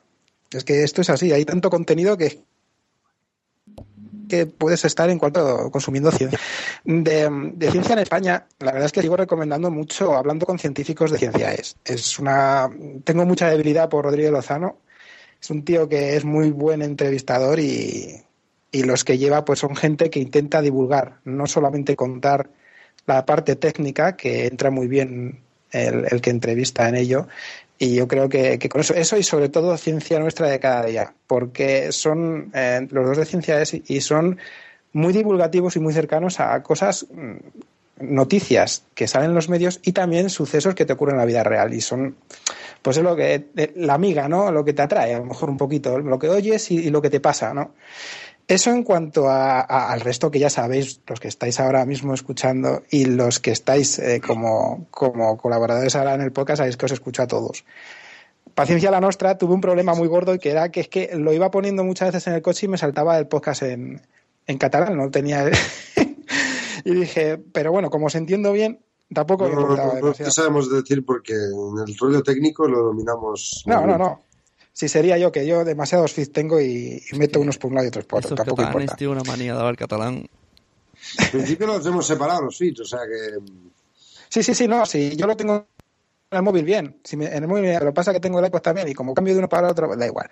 es 0.58 0.64
que 0.64 0.84
esto 0.84 1.02
es 1.02 1.10
así, 1.10 1.32
hay 1.32 1.46
tanto 1.46 1.70
contenido 1.70 2.18
que 2.18 2.44
que 4.28 4.46
puedes 4.46 4.84
estar 4.86 5.10
en 5.10 5.20
cuanto 5.20 5.70
consumiendo 5.70 6.12
ciencia. 6.12 6.40
De, 6.84 7.70
ciencia 7.70 7.94
en 7.94 8.00
España, 8.00 8.48
la 8.60 8.72
verdad 8.72 8.88
es 8.88 8.92
que 8.92 9.02
sigo 9.02 9.18
recomendando 9.18 9.70
mucho 9.70 10.16
hablando 10.16 10.46
con 10.46 10.58
científicos 10.58 11.12
de 11.12 11.20
ciencia. 11.20 11.54
Es, 11.54 11.78
es 11.86 12.18
una, 12.20 12.70
tengo 13.04 13.26
mucha 13.26 13.50
debilidad 13.50 13.90
por 13.90 14.06
Rodrigo 14.06 14.32
Lozano. 14.32 14.80
Es 15.42 15.50
un 15.50 15.64
tío 15.64 15.88
que 15.90 16.16
es 16.16 16.26
muy 16.26 16.52
buen 16.52 16.82
entrevistador 16.82 17.60
y, 17.60 18.24
y 18.72 18.84
los 18.84 19.04
que 19.04 19.18
lleva 19.18 19.46
pues 19.46 19.60
son 19.60 19.76
gente 19.76 20.10
que 20.10 20.20
intenta 20.20 20.62
divulgar, 20.62 21.20
no 21.26 21.46
solamente 21.46 21.96
contar 21.96 22.50
la 23.06 23.26
parte 23.26 23.56
técnica, 23.56 24.16
que 24.16 24.48
entra 24.48 24.72
muy 24.72 24.88
bien 24.88 25.42
el, 25.72 26.08
el 26.10 26.22
que 26.22 26.30
entrevista 26.30 26.88
en 26.88 26.96
ello, 26.96 27.28
y 27.84 27.96
yo 27.96 28.08
creo 28.08 28.30
que, 28.30 28.58
con 28.70 28.80
eso, 28.80 28.94
eso 28.94 29.18
y 29.18 29.24
sobre 29.24 29.50
todo 29.50 29.76
ciencia 29.76 30.18
nuestra 30.18 30.48
de 30.48 30.58
cada 30.58 30.86
día, 30.86 31.14
porque 31.28 31.92
son 31.92 32.50
eh, 32.54 32.88
los 32.90 33.06
dos 33.06 33.18
de 33.18 33.26
ciencia 33.26 33.62
y 33.88 34.00
son 34.00 34.38
muy 34.94 35.12
divulgativos 35.12 35.76
y 35.76 35.82
muy 35.82 35.92
cercanos 35.92 36.40
a 36.40 36.64
cosas 36.64 37.06
mm, 37.12 37.36
noticias 38.00 38.86
que 38.96 39.06
salen 39.06 39.32
en 39.32 39.36
los 39.36 39.50
medios 39.50 39.82
y 39.84 39.92
también 39.92 40.30
sucesos 40.30 40.76
que 40.76 40.86
te 40.86 40.94
ocurren 40.94 41.16
en 41.16 41.20
la 41.20 41.26
vida 41.26 41.44
real. 41.44 41.74
Y 41.74 41.82
son, 41.82 42.16
pues 42.82 42.96
es 42.96 43.04
lo 43.04 43.18
que, 43.18 43.48
eh, 43.58 43.74
la 43.76 43.96
amiga, 43.96 44.30
¿no? 44.30 44.50
Lo 44.50 44.64
que 44.64 44.72
te 44.72 44.82
atrae, 44.82 45.16
a 45.16 45.20
lo 45.20 45.26
mejor 45.26 45.50
un 45.50 45.58
poquito, 45.58 46.00
lo 46.00 46.18
que 46.18 46.30
oyes 46.30 46.72
y 46.72 46.90
lo 46.90 47.02
que 47.02 47.10
te 47.10 47.20
pasa, 47.20 47.54
¿no? 47.54 47.72
Eso 48.48 48.72
en 48.72 48.84
cuanto 48.84 49.30
a, 49.30 49.62
a, 49.62 49.92
al 49.92 50.02
resto 50.02 50.30
que 50.30 50.40
ya 50.40 50.50
sabéis, 50.50 51.02
los 51.08 51.20
que 51.20 51.30
estáis 51.30 51.60
ahora 51.60 51.86
mismo 51.86 52.14
escuchando 52.14 52.84
y 52.90 53.06
los 53.06 53.40
que 53.40 53.52
estáis 53.52 54.00
eh, 54.00 54.22
como, 54.26 54.86
como 54.92 55.38
colaboradores 55.38 55.96
ahora 55.96 56.14
en 56.16 56.22
el 56.22 56.32
podcast, 56.34 56.58
sabéis 56.58 56.76
que 56.78 56.86
os 56.86 56.92
escucho 56.92 57.24
a 57.24 57.28
todos. 57.28 57.64
Paciencia 58.54 58.92
la 58.92 59.00
Nostra 59.02 59.38
tuve 59.38 59.54
un 59.54 59.62
problema 59.62 59.96
muy 59.96 60.08
gordo 60.08 60.38
que 60.38 60.52
era 60.52 60.70
que 60.70 60.82
es 60.82 60.88
que 60.90 61.12
lo 61.16 61.34
iba 61.34 61.50
poniendo 61.52 61.84
muchas 61.84 62.10
veces 62.10 62.28
en 62.28 62.34
el 62.34 62.42
coche 62.42 62.66
y 62.66 62.70
me 62.70 62.78
saltaba 62.78 63.18
el 63.18 63.28
podcast 63.28 63.64
en, 63.64 64.02
en 64.46 64.58
catalán, 64.58 64.98
no 64.98 65.10
tenía... 65.10 65.50
y 66.84 66.94
dije, 66.94 67.38
pero 67.38 67.72
bueno, 67.72 67.90
como 67.90 68.08
os 68.08 68.16
entiendo 68.16 68.52
bien, 68.52 68.80
tampoco 69.14 69.48
me 69.48 69.56
No, 69.56 69.62
no, 69.62 69.68
no, 69.70 69.76
no 69.76 69.94
demasiado. 69.96 70.30
te 70.30 70.32
sabemos 70.32 70.70
decir 70.70 71.06
porque 71.06 71.34
en 71.34 71.88
el 71.88 71.98
rollo 71.98 72.22
técnico 72.22 72.68
lo 72.68 72.84
dominamos. 72.84 73.64
No, 73.66 73.88
no, 73.88 73.98
no. 73.98 74.22
Si 74.74 74.90
sería 74.90 75.18
yo, 75.20 75.32
que 75.32 75.46
yo 75.46 75.64
demasiados 75.64 76.14
feeds 76.14 76.32
tengo 76.32 76.60
y, 76.60 77.02
y 77.12 77.18
meto 77.18 77.40
unos 77.40 77.58
por 77.60 77.70
un 77.70 77.76
lado 77.76 77.86
y 77.86 77.90
otros 77.90 78.06
por 78.06 78.20
otro. 78.20 78.36
Tampoco 78.36 78.64
importa. 78.64 78.96
tienen 78.96 79.16
una 79.18 79.24
manía 79.24 79.54
de 79.54 79.60
hablar 79.60 79.78
catalán. 79.78 80.28
En 81.20 81.30
principio 81.32 81.68
los 81.68 81.86
hemos 81.86 82.08
separado 82.08 82.42
los 82.44 82.58
feeds, 82.58 82.80
o 82.82 82.86
sea 82.86 83.00
que. 83.02 83.38
Sí, 84.30 84.42
sí, 84.42 84.56
sí, 84.56 84.68
no, 84.68 84.86
sí, 84.86 85.16
yo 85.16 85.28
lo 85.28 85.38
tengo 85.38 85.68
en 86.32 86.38
el 86.38 86.42
móvil 86.44 86.66
bien. 86.66 86.98
Si 87.04 87.16
me- 87.16 87.28
en 87.28 87.44
el 87.44 87.48
móvil, 87.48 87.72
lo 87.74 87.80
que 87.88 87.92
pasa 87.92 88.10
es 88.12 88.16
que 88.16 88.22
tengo 88.22 88.40
el 88.40 88.46
iPod 88.48 88.62
también 88.62 88.88
y 88.88 88.94
como 88.96 89.14
cambio 89.14 89.34
de 89.34 89.40
uno 89.40 89.50
para 89.50 89.68
el 89.68 89.72
otro, 89.72 89.96
da 89.96 90.06
igual. 90.08 90.30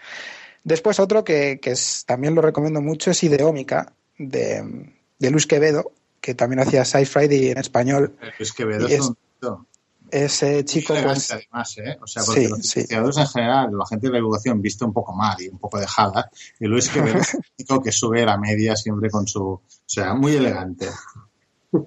Después 0.63 0.99
otro 0.99 1.23
que, 1.23 1.59
que 1.61 1.71
es, 1.71 2.03
también 2.05 2.33
lo 2.33 2.41
recomiendo 2.41 2.81
mucho 2.81 3.11
es 3.11 3.23
Ideómica, 3.23 3.93
de, 4.17 4.91
de 5.19 5.29
Luis 5.31 5.45
Quevedo, 5.45 5.91
que 6.19 6.33
también 6.35 6.61
hacía 6.61 6.83
Sci 6.85 7.05
Friday 7.05 7.49
en 7.49 7.57
español. 7.59 8.15
Es 8.39 8.53
que 8.53 8.63
Quevedo 8.63 8.87
es 8.87 8.93
es- 8.93 9.01
un 9.01 9.17
Ese 10.12 10.66
chico, 10.66 10.93
elegante, 10.93 11.22
pues, 11.30 11.32
además, 11.32 11.78
¿eh? 11.78 11.97
O 12.01 12.07
sea, 12.07 12.24
porque 12.24 12.41
Sí, 12.41 12.47
los 12.47 12.59
sí. 12.59 12.80
investigadores 12.80 13.18
en 13.18 13.28
general, 13.28 13.70
la 13.78 13.86
gente 13.86 14.07
de 14.07 14.14
la 14.14 14.20
educación 14.20 14.62
viste 14.62 14.84
un 14.84 14.93
poco 14.93 15.14
mal 15.14 15.41
y 15.41 15.47
un 15.47 15.57
poco 15.57 15.80
dejada, 15.80 16.30
y 16.59 16.66
Luis 16.68 16.89
Quevedo 16.89 17.18
es 17.20 17.34
un 17.34 17.41
chico 17.57 17.82
que 17.82 17.91
sube 17.91 18.26
la 18.26 18.38
media 18.38 18.76
siempre 18.76 19.09
con 19.09 19.26
su... 19.28 19.43
O 19.43 19.62
sea, 19.86 20.14
muy 20.14 20.36
elegante. 20.36 20.89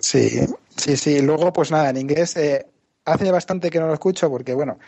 Sí, 0.00 0.40
sí, 0.76 0.96
sí. 0.96 1.20
Luego, 1.20 1.52
pues 1.52 1.70
nada, 1.70 1.90
en 1.90 1.98
inglés 1.98 2.36
eh, 2.36 2.66
hace 3.04 3.30
bastante 3.30 3.70
que 3.70 3.80
no 3.80 3.86
lo 3.86 3.92
escucho 3.94 4.30
porque, 4.30 4.54
bueno, 4.54 4.78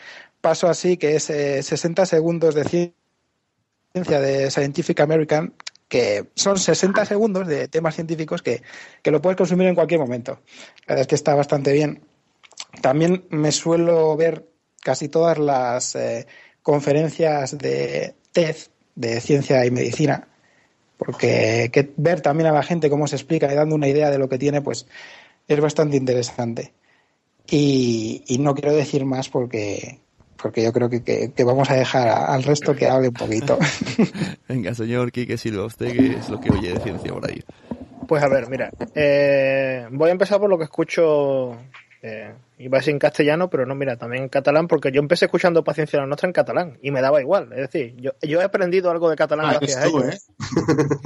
paso 0.41 0.67
así 0.67 0.97
que 0.97 1.15
es 1.15 1.29
eh, 1.29 1.61
60 1.61 2.05
segundos 2.05 2.55
de 2.55 2.63
ciencia 2.63 4.19
de 4.19 4.49
Scientific 4.51 4.99
American, 4.99 5.53
que 5.87 6.29
son 6.35 6.57
60 6.57 7.05
segundos 7.05 7.47
de 7.47 7.67
temas 7.67 7.95
científicos 7.95 8.41
que, 8.41 8.61
que 9.01 9.11
lo 9.11 9.21
puedes 9.21 9.37
consumir 9.37 9.67
en 9.67 9.75
cualquier 9.75 9.99
momento. 9.99 10.41
La 10.87 10.95
verdad 10.95 11.01
es 11.01 11.07
que 11.07 11.15
está 11.15 11.35
bastante 11.35 11.71
bien. 11.71 12.01
También 12.81 13.25
me 13.29 13.51
suelo 13.51 14.15
ver 14.15 14.47
casi 14.81 15.09
todas 15.09 15.37
las 15.37 15.95
eh, 15.95 16.27
conferencias 16.61 17.57
de 17.57 18.15
TED, 18.31 18.55
de 18.95 19.19
ciencia 19.21 19.65
y 19.65 19.71
medicina, 19.71 20.27
porque 20.97 21.69
que 21.71 21.93
ver 21.97 22.21
también 22.21 22.47
a 22.47 22.51
la 22.53 22.63
gente 22.63 22.89
cómo 22.89 23.07
se 23.07 23.15
explica 23.15 23.51
y 23.51 23.55
dando 23.55 23.75
una 23.75 23.87
idea 23.87 24.09
de 24.09 24.17
lo 24.17 24.29
que 24.29 24.37
tiene, 24.37 24.61
pues 24.61 24.87
es 25.47 25.59
bastante 25.59 25.97
interesante. 25.97 26.73
Y, 27.49 28.23
y 28.27 28.39
no 28.39 28.53
quiero 28.53 28.73
decir 28.75 29.05
más 29.05 29.29
porque, 29.29 29.99
porque 30.41 30.63
yo 30.63 30.73
creo 30.73 30.89
que, 30.89 31.03
que- 31.03 31.31
que 31.31 31.43
vamos 31.43 31.69
a 31.69 31.75
dejar 31.75 32.07
a- 32.09 32.25
al 32.33 32.43
resto 32.43 32.75
que 32.75 32.87
hable 32.87 33.07
un 33.09 33.13
poquito. 33.13 33.57
Venga, 34.49 34.73
señor 34.73 35.11
Quique 35.11 35.37
Silva, 35.37 35.65
usted 35.65 35.87
que 35.87 36.13
es 36.17 36.29
lo 36.29 36.39
que 36.39 36.51
oye 36.51 36.73
de 36.73 36.79
ciencia 36.79 37.13
por 37.13 37.25
ahí. 37.29 37.41
Pues 38.05 38.23
a 38.23 38.27
ver, 38.27 38.49
mira, 38.49 38.73
eh, 38.95 39.87
voy 39.91 40.09
a 40.09 40.11
empezar 40.13 40.39
por 40.39 40.49
lo 40.49 40.57
que 40.57 40.63
escucho, 40.65 41.57
eh, 42.01 42.31
iba 42.59 42.77
a 42.77 42.79
decir 42.79 42.91
en 42.93 42.99
castellano, 42.99 43.49
pero 43.49 43.65
no, 43.65 43.75
mira, 43.75 43.97
también 43.97 44.23
en 44.23 44.29
catalán, 44.29 44.67
porque 44.67 44.91
yo 44.91 44.99
empecé 44.99 45.25
escuchando 45.25 45.63
Paciencia 45.63 45.99
la 45.99 46.05
Nuestra 46.07 46.27
en 46.27 46.33
catalán 46.33 46.77
y 46.81 46.91
me 46.91 47.01
daba 47.01 47.21
igual. 47.21 47.51
Es 47.53 47.71
decir, 47.71 47.95
yo, 47.97 48.11
yo 48.21 48.41
he 48.41 48.43
aprendido 48.43 48.89
algo 48.91 49.09
de 49.09 49.15
catalán 49.15 49.45
Ah, 49.47 49.57
gracias 49.59 49.83
tú, 49.89 49.97
a 49.97 50.01
ellos. 50.01 50.15
¿eh? 50.15 50.19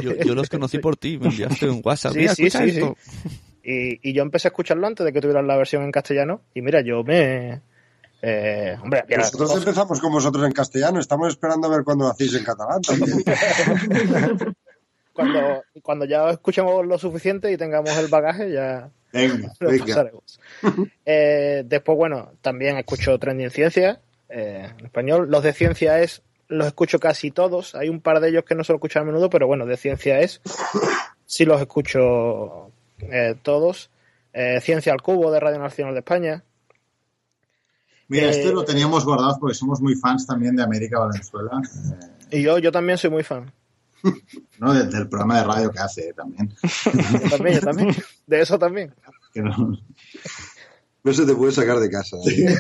Yo, 0.02 0.14
yo 0.16 0.36
los 0.36 0.50
conocí 0.50 0.80
por 0.80 0.96
ti, 0.96 1.18
me 1.18 1.28
enviaste 1.28 1.70
un 1.70 1.82
WhatsApp. 1.84 2.14
Sí, 2.14 2.20
Mira, 2.20 2.36
sí, 2.36 2.50
sí, 2.50 2.64
esto. 2.70 2.96
Y, 3.64 4.10
y 4.10 4.14
yo 4.14 4.24
empecé 4.24 4.48
a 4.48 4.50
escucharlo 4.50 4.88
antes 4.88 5.06
de 5.06 5.14
que 5.14 5.22
tuvieran 5.22 5.46
la 5.48 5.56
versión 5.58 5.84
en 5.84 5.92
castellano. 5.92 6.42
Y 6.54 6.62
mira, 6.62 6.82
yo 6.82 7.04
me. 7.04 7.62
Eh, 8.24 8.76
hombre, 8.82 9.04
Nosotros 9.18 9.50
cosas- 9.50 9.64
empezamos 9.64 10.00
con 10.00 10.12
vosotros 10.12 10.46
en 10.46 10.52
castellano, 10.52 11.00
estamos 11.00 11.28
esperando 11.30 11.68
a 11.68 11.72
ver 11.72 11.84
cuándo 11.84 12.06
lo 12.06 12.12
hacéis 12.12 12.34
en 12.36 12.44
catalán 12.44 12.82
también. 12.82 13.24
cuando, 15.14 15.64
cuando 15.82 16.06
ya 16.06 16.30
escuchemos 16.30 16.86
lo 16.86 16.98
suficiente 16.98 17.52
y 17.52 17.58
tengamos 17.58 17.96
el 17.98 18.08
bagaje, 18.08 18.52
ya 18.52 18.90
Venga. 19.14 19.54
Venga. 19.60 20.12
Eh, 21.06 21.64
después, 21.66 21.98
bueno, 21.98 22.34
también 22.42 22.78
escucho 22.78 23.18
Trending 23.18 23.50
Ciencia 23.50 24.02
eh, 24.30 24.70
en 24.78 24.86
español. 24.86 25.30
Los 25.30 25.44
de 25.44 25.54
ciencia 25.54 26.00
es, 26.00 26.22
los 26.48 26.68
escucho 26.68 27.00
casi 27.00 27.32
todos. 27.32 27.76
Hay 27.76 27.90
un 27.90 28.02
par 28.02 28.20
de 28.20 28.30
ellos 28.30 28.44
que 28.46 28.56
no 28.56 28.64
se 28.64 28.72
lo 28.72 28.78
escucho 28.78 29.00
a 29.00 29.04
menudo, 29.04 29.30
pero 29.30 29.48
bueno, 29.48 29.66
de 29.66 29.78
ciencia 29.78 30.20
es, 30.20 30.42
sí 31.26 31.46
los 31.46 31.60
escucho 31.60 32.72
eh, 33.00 33.36
todos. 33.42 33.90
Ciencia 34.62 34.94
al 34.94 35.02
Cubo 35.02 35.30
de 35.30 35.42
Radio 35.42 35.60
Nacional 35.60 35.94
de 35.94 36.00
España. 36.00 36.44
Mira, 38.08 38.30
este 38.30 38.54
lo 38.54 38.64
teníamos 38.64 39.04
guardado 39.04 39.38
porque 39.42 39.54
somos 39.54 39.82
muy 39.82 39.96
fans 39.96 40.26
también 40.26 40.56
de 40.56 40.64
América 40.64 41.00
Valenzuela. 41.00 41.62
Y 42.30 42.42
yo, 42.42 42.58
yo 42.60 42.72
también 42.72 42.98
soy 42.98 43.10
muy 43.10 43.24
fan. 43.24 43.52
¿No? 44.60 44.74
Del, 44.74 45.08
programa 45.10 45.40
de 45.40 45.44
radio 45.46 45.72
que 45.72 45.80
hace 45.80 46.10
eh, 46.10 46.14
también. 46.14 46.54
Yo 47.24 47.30
también, 47.30 47.56
yo 47.56 47.62
también. 47.62 47.96
De 48.28 48.42
eso 48.42 48.60
también. 48.60 48.94
Que 49.34 49.42
no- 49.42 49.78
No 51.04 51.14
se 51.14 51.26
te 51.26 51.34
puede 51.34 51.52
sacar 51.52 51.80
de 51.80 51.90
casa. 51.90 52.18
¿eh? 52.28 52.56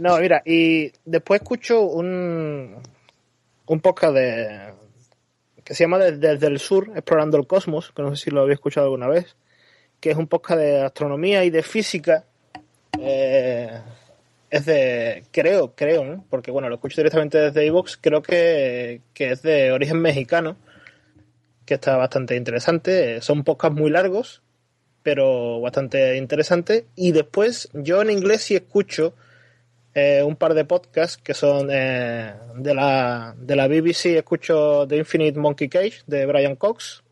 No, 0.00 0.18
mira, 0.18 0.42
y 0.44 0.90
después 1.04 1.40
escucho 1.42 1.82
un, 1.82 2.76
un 3.66 3.80
podcast 3.80 4.14
de, 4.14 4.72
que 5.62 5.74
se 5.74 5.84
llama 5.84 5.98
Desde, 5.98 6.46
el 6.46 6.58
Sur, 6.58 6.90
Explorando 6.94 7.36
el 7.36 7.46
Cosmos, 7.46 7.92
que 7.94 8.02
no 8.02 8.16
sé 8.16 8.24
si 8.24 8.30
lo 8.30 8.40
habéis 8.40 8.54
escuchado 8.56 8.86
alguna 8.86 9.06
vez, 9.08 9.36
que 10.00 10.10
es 10.10 10.16
un 10.16 10.26
podcast 10.26 10.58
de 10.60 10.82
astronomía 10.82 11.44
y 11.44 11.50
de 11.50 11.62
física. 11.62 12.24
Eh, 12.98 13.80
es 14.50 14.64
de, 14.66 15.24
creo, 15.30 15.74
creo, 15.74 16.24
porque 16.30 16.50
bueno, 16.50 16.68
lo 16.68 16.76
escucho 16.76 16.96
directamente 16.96 17.38
desde 17.38 17.66
iVoox, 17.66 17.98
creo 18.00 18.22
que, 18.22 19.02
que 19.12 19.32
es 19.32 19.42
de 19.42 19.72
origen 19.72 20.00
mexicano, 20.00 20.56
que 21.66 21.74
está 21.74 21.96
bastante 21.96 22.36
interesante. 22.36 23.20
Son 23.20 23.44
podcasts 23.44 23.78
muy 23.78 23.90
largos, 23.90 24.42
pero 25.02 25.60
bastante 25.60 26.16
interesante. 26.16 26.86
Y 26.96 27.12
después 27.12 27.68
yo 27.74 28.00
en 28.00 28.10
inglés 28.10 28.42
sí 28.42 28.56
escucho 28.56 29.14
eh, 29.94 30.22
un 30.22 30.36
par 30.36 30.54
de 30.54 30.64
podcasts 30.64 31.20
que 31.22 31.34
son 31.34 31.68
eh, 31.70 32.32
de, 32.56 32.74
la, 32.74 33.34
de 33.38 33.56
la 33.56 33.68
BBC, 33.68 34.16
escucho 34.16 34.86
The 34.88 34.96
Infinite 34.96 35.38
Monkey 35.38 35.68
Cage 35.68 36.02
de 36.06 36.24
Brian 36.24 36.56
Cox 36.56 37.02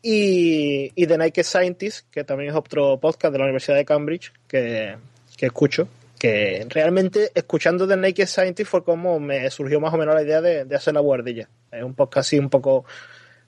y, 0.00 0.92
y 0.94 1.06
The 1.06 1.18
Naked 1.18 1.42
Scientist, 1.42 2.08
que 2.10 2.22
también 2.22 2.50
es 2.50 2.56
otro 2.56 3.00
podcast 3.00 3.32
de 3.32 3.38
la 3.38 3.44
Universidad 3.44 3.76
de 3.76 3.84
Cambridge 3.84 4.32
que, 4.46 4.96
que 5.38 5.46
escucho. 5.46 5.88
Que 6.18 6.66
realmente 6.68 7.30
escuchando 7.32 7.86
The 7.86 7.96
Naked 7.96 8.26
Scientist 8.26 8.68
fue 8.70 8.82
como 8.84 9.20
me 9.20 9.48
surgió 9.50 9.80
más 9.80 9.94
o 9.94 9.96
menos 9.96 10.16
la 10.16 10.22
idea 10.22 10.42
de, 10.42 10.64
de 10.64 10.76
hacer 10.76 10.92
la 10.92 11.00
guardilla. 11.00 11.48
Es 11.70 11.84
un 11.84 11.94
podcast 11.94 12.26
así 12.26 12.38
un 12.40 12.50
poco 12.50 12.84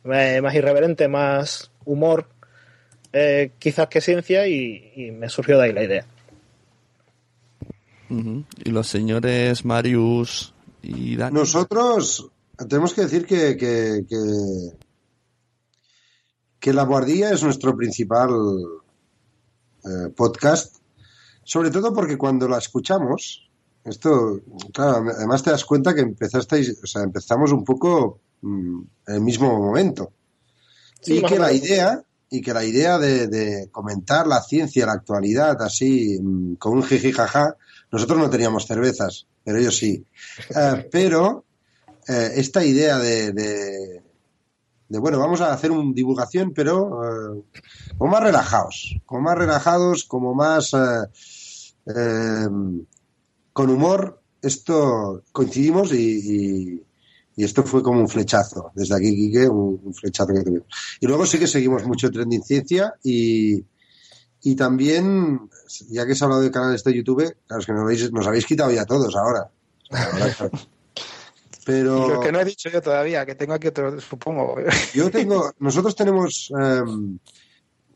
eh, 0.05 0.41
más 0.41 0.55
irreverente, 0.55 1.09
más 1.09 1.72
humor, 1.84 2.28
eh, 3.12 3.51
quizás 3.59 3.88
que 3.88 4.01
ciencia, 4.01 4.47
y, 4.47 4.93
y 4.95 5.11
me 5.11 5.28
surgió 5.28 5.59
de 5.59 5.64
ahí 5.64 5.72
la 5.72 5.82
idea. 5.82 6.07
Y 8.09 8.70
los 8.70 8.88
señores 8.88 9.64
Marius 9.64 10.55
y 10.82 11.16
Dani. 11.16 11.34
Nosotros 11.34 12.28
tenemos 12.68 12.93
que 12.93 13.03
decir 13.03 13.24
que, 13.24 13.57
que, 13.57 14.05
que, 14.09 14.16
que 16.59 16.72
La 16.72 16.82
Guardilla 16.84 17.30
es 17.30 17.43
nuestro 17.43 17.76
principal 17.76 18.30
eh, 19.84 20.09
podcast, 20.16 20.80
sobre 21.51 21.72
todo 21.72 21.92
porque 21.92 22.16
cuando 22.16 22.46
la 22.46 22.59
escuchamos, 22.59 23.51
esto, 23.82 24.40
claro, 24.72 25.05
además 25.16 25.42
te 25.42 25.51
das 25.51 25.64
cuenta 25.64 25.92
que 25.92 26.03
empezasteis, 26.03 26.78
o 26.80 26.86
sea, 26.86 27.03
empezamos 27.03 27.51
un 27.51 27.64
poco 27.64 28.20
mm, 28.40 28.80
en 29.09 29.14
el 29.16 29.20
mismo 29.20 29.59
momento. 29.59 30.12
Sí, 31.01 31.18
y 31.18 31.22
que 31.24 31.40
la 31.40 31.53
idea, 31.53 32.05
y 32.30 32.40
que 32.40 32.55
la 32.55 32.64
idea 32.64 32.98
de, 33.01 33.26
de 33.26 33.68
comentar 33.72 34.28
la 34.28 34.40
ciencia, 34.42 34.86
la 34.86 34.92
actualidad, 34.92 35.61
así, 35.61 36.20
mm, 36.22 36.55
con 36.55 36.74
un 36.74 36.84
jiji 36.84 37.11
jaja, 37.11 37.57
nosotros 37.90 38.20
no 38.20 38.30
teníamos 38.30 38.68
cervezas, 38.68 39.26
pero 39.42 39.59
ellos 39.59 39.76
sí. 39.76 40.07
Eh, 40.57 40.88
pero 40.92 41.46
eh, 42.07 42.30
esta 42.36 42.64
idea 42.64 42.96
de, 42.96 43.32
de, 43.32 44.03
de, 44.88 44.98
bueno, 45.01 45.18
vamos 45.18 45.40
a 45.40 45.53
hacer 45.53 45.72
una 45.72 45.92
divulgación, 45.92 46.53
pero 46.55 47.03
eh, 47.03 47.42
como 47.98 48.12
más 48.12 48.22
relajados, 48.22 49.01
como 49.05 49.22
más 49.22 49.36
relajados, 49.36 50.05
como 50.05 50.32
más 50.32 50.72
eh, 51.97 52.45
eh, 52.47 52.84
con 53.53 53.70
humor, 53.70 54.20
esto 54.43 55.22
coincidimos 55.32 55.93
y, 55.93 55.97
y- 56.76 56.82
Y 57.36 57.45
esto 57.45 57.62
fue 57.62 57.82
como 57.82 58.01
un 58.01 58.09
flechazo. 58.09 58.70
Desde 58.74 58.95
aquí, 58.97 59.14
Quique, 59.16 59.49
un, 59.49 59.80
un 59.82 59.95
flechazo 59.95 60.34
que 60.34 60.43
tuvimos. 60.43 60.66
Y 61.01 61.07
luego 61.07 61.24
sí 61.24 61.38
que 61.38 61.47
seguimos 61.47 61.86
mucho 61.86 62.11
Trending 62.11 62.43
Ciencia 62.43 62.93
y, 63.03 63.64
y 64.43 64.55
también, 64.57 65.49
ya 65.88 66.05
que 66.05 66.14
se 66.14 66.22
ha 66.22 66.26
hablado 66.26 66.43
de 66.43 66.51
canales 66.51 66.84
de 66.84 66.93
YouTube, 66.93 67.34
claro, 67.47 67.61
es 67.61 67.66
que 67.66 67.72
nos 67.72 67.82
habéis, 67.82 68.12
nos 68.12 68.26
habéis 68.26 68.45
quitado 68.45 68.70
ya 68.72 68.84
todos 68.84 69.14
ahora. 69.16 69.49
Pero 71.64 72.09
Lo 72.09 72.20
que 72.20 72.32
no 72.32 72.41
he 72.41 72.45
dicho 72.45 72.68
yo 72.68 72.80
todavía, 72.82 73.24
que 73.24 73.34
tengo 73.34 73.55
aquí 73.55 73.68
otro, 73.68 73.99
supongo. 74.01 74.57
yo 74.95 75.11
tengo, 75.11 75.53
nosotros 75.61 75.95
tenemos 75.95 76.51
em, 76.59 77.18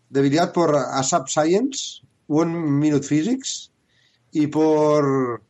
debilidad 0.09 0.53
por 0.53 0.75
ASAP 0.77 1.29
Science, 1.29 2.01
One 2.29 2.53
Minute 2.55 3.07
Physics 3.07 3.71
y 4.35 4.49
por 4.49 5.43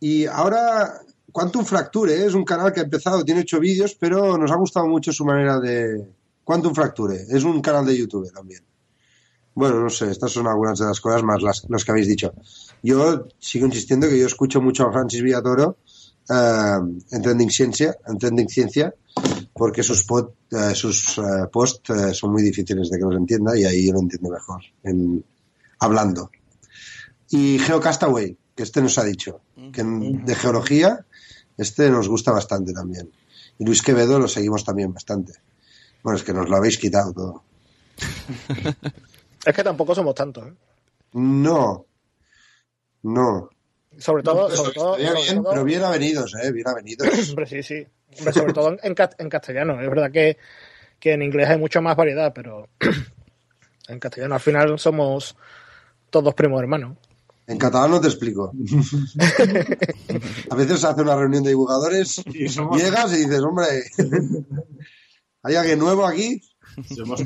y 0.00 0.26
ahora 0.26 1.00
Quantum 1.30 1.64
Fracture 1.64 2.14
¿eh? 2.14 2.26
es 2.26 2.34
un 2.34 2.44
canal 2.44 2.72
que 2.72 2.80
ha 2.80 2.84
empezado, 2.84 3.24
tiene 3.24 3.42
ocho 3.42 3.60
vídeos, 3.60 3.96
pero 3.98 4.38
nos 4.38 4.50
ha 4.50 4.56
gustado 4.56 4.86
mucho 4.86 5.12
su 5.12 5.24
manera 5.24 5.60
de 5.60 6.06
Quantum 6.44 6.74
Fracture 6.74 7.26
es 7.28 7.44
un 7.44 7.60
canal 7.60 7.84
de 7.84 7.96
YouTube 7.96 8.32
también. 8.32 8.62
Bueno, 9.54 9.80
no 9.80 9.90
sé, 9.90 10.10
estas 10.10 10.32
son 10.32 10.46
algunas 10.46 10.78
de 10.78 10.86
las 10.86 11.00
cosas 11.00 11.22
más 11.22 11.42
las, 11.42 11.66
las 11.68 11.84
que 11.84 11.90
habéis 11.90 12.08
dicho. 12.08 12.32
Yo 12.82 13.28
sigo 13.38 13.66
insistiendo 13.66 14.08
que 14.08 14.18
yo 14.18 14.26
escucho 14.26 14.62
mucho 14.62 14.86
a 14.86 14.92
Francis 14.92 15.22
Villatoro 15.22 15.76
eh, 16.30 16.78
en 17.10 17.22
Trending 17.22 17.50
Ciencia, 17.50 17.96
en 18.06 18.18
Trending 18.18 18.48
Ciencia, 18.48 18.94
porque 19.52 19.82
sus, 19.82 20.04
pod, 20.04 20.30
eh, 20.50 20.74
sus 20.74 21.18
eh, 21.18 21.46
posts 21.52 21.90
eh, 21.90 22.14
son 22.14 22.32
muy 22.32 22.42
difíciles 22.42 22.88
de 22.88 22.98
que 22.98 23.04
los 23.04 23.16
entienda 23.16 23.56
y 23.58 23.64
ahí 23.64 23.86
yo 23.88 23.92
lo 23.92 24.00
entiendo 24.00 24.30
mejor, 24.30 24.62
en, 24.84 25.22
hablando. 25.80 26.30
Y 27.32 27.58
Geocastaway, 27.58 28.36
que 28.54 28.62
este 28.62 28.82
nos 28.82 28.98
ha 28.98 29.04
dicho, 29.04 29.40
que 29.72 29.82
de 29.82 30.34
geología, 30.34 31.06
este 31.56 31.88
nos 31.88 32.06
gusta 32.06 32.30
bastante 32.30 32.74
también. 32.74 33.10
Y 33.58 33.64
Luis 33.64 33.80
Quevedo 33.80 34.18
lo 34.18 34.28
seguimos 34.28 34.64
también 34.66 34.92
bastante. 34.92 35.32
Bueno, 36.02 36.18
es 36.18 36.24
que 36.24 36.34
nos 36.34 36.50
lo 36.50 36.56
habéis 36.56 36.78
quitado 36.78 37.12
todo. 37.12 37.42
Es 39.44 39.56
que 39.56 39.64
tampoco 39.64 39.92
somos 39.92 40.14
tantos. 40.14 40.46
¿eh? 40.46 40.52
No, 41.14 41.84
no. 43.02 43.50
Sobre 43.98 44.22
todo, 44.22 44.46
pero 44.46 44.56
sobre 44.56 44.72
todo, 44.72 44.96
sobre 44.96 45.40
pero 45.50 45.64
bien 45.64 45.82
avenidos, 45.82 46.36
¿eh? 46.40 46.52
Bien 46.52 46.68
avenidos. 46.68 47.08
Hombre, 47.30 47.46
sí, 47.46 47.60
sí. 47.60 47.84
Hombre, 48.18 48.32
sobre 48.34 48.52
todo 48.52 48.76
en, 48.80 48.94
en 49.18 49.28
castellano. 49.28 49.80
Es 49.80 49.88
verdad 49.88 50.12
que, 50.12 50.38
que 51.00 51.14
en 51.14 51.22
inglés 51.22 51.48
hay 51.48 51.58
mucha 51.58 51.80
más 51.80 51.96
variedad, 51.96 52.32
pero 52.32 52.68
en 53.88 53.98
castellano 53.98 54.36
al 54.36 54.40
final 54.40 54.78
somos 54.78 55.34
todos 56.10 56.34
primos 56.34 56.60
hermanos. 56.60 56.96
En 57.46 57.58
catalán 57.58 57.90
no 57.90 58.00
te 58.00 58.06
explico. 58.08 58.52
A 60.50 60.54
veces 60.54 60.80
se 60.80 60.86
hace 60.86 61.02
una 61.02 61.16
reunión 61.16 61.42
de 61.42 61.50
divulgadores, 61.50 62.22
Y 62.32 62.48
somos- 62.48 62.80
llegas 62.80 63.12
y 63.12 63.16
dices, 63.16 63.40
hombre, 63.40 63.66
¿hay 65.42 65.54
alguien 65.56 65.78
nuevo 65.78 66.06
aquí? 66.06 66.40
Somos. 66.94 67.20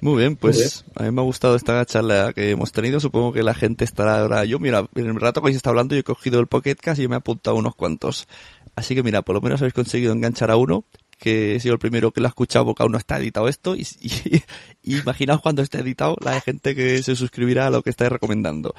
Muy 0.00 0.18
bien, 0.18 0.34
pues 0.36 0.84
a 0.96 1.04
mí 1.04 1.12
me 1.12 1.20
ha 1.20 1.24
gustado 1.24 1.54
esta 1.54 1.84
charla 1.86 2.32
que 2.34 2.50
hemos 2.50 2.72
tenido. 2.72 2.98
Supongo 2.98 3.32
que 3.32 3.44
la 3.44 3.54
gente 3.54 3.84
estará 3.84 4.20
ahora. 4.20 4.44
Yo, 4.44 4.58
mira, 4.58 4.88
en 4.96 5.06
el 5.06 5.20
rato 5.20 5.40
que 5.42 5.52
se 5.52 5.56
está 5.56 5.70
hablando, 5.70 5.94
yo 5.94 6.00
he 6.00 6.04
cogido 6.04 6.40
el 6.40 6.48
Pocket 6.48 6.74
Cast 6.74 7.00
y 7.00 7.06
me 7.06 7.14
he 7.14 7.18
apuntado 7.18 7.56
unos 7.56 7.76
cuantos. 7.76 8.26
Así 8.74 8.94
que, 8.96 9.02
mira, 9.04 9.22
por 9.22 9.34
lo 9.36 9.40
menos 9.40 9.60
habéis 9.60 9.74
conseguido 9.74 10.12
enganchar 10.12 10.50
a 10.50 10.56
uno, 10.56 10.84
que 11.22 11.54
he 11.54 11.60
sido 11.60 11.74
el 11.74 11.78
primero 11.78 12.10
que 12.10 12.20
lo 12.20 12.26
ha 12.26 12.30
escuchado 12.30 12.64
porque 12.66 12.82
aún 12.82 12.90
no 12.90 12.98
está 12.98 13.16
editado 13.18 13.46
esto. 13.46 13.76
Y, 13.76 13.86
y- 14.00 14.42
y 14.82 14.98
imaginaos 14.98 15.40
cuando 15.40 15.62
esté 15.62 15.78
editado 15.78 16.16
la 16.20 16.40
gente 16.40 16.74
que 16.74 17.00
se 17.02 17.14
suscribirá 17.14 17.68
a 17.68 17.70
lo 17.70 17.82
que 17.82 17.90
estáis 17.90 18.10
recomendando. 18.10 18.74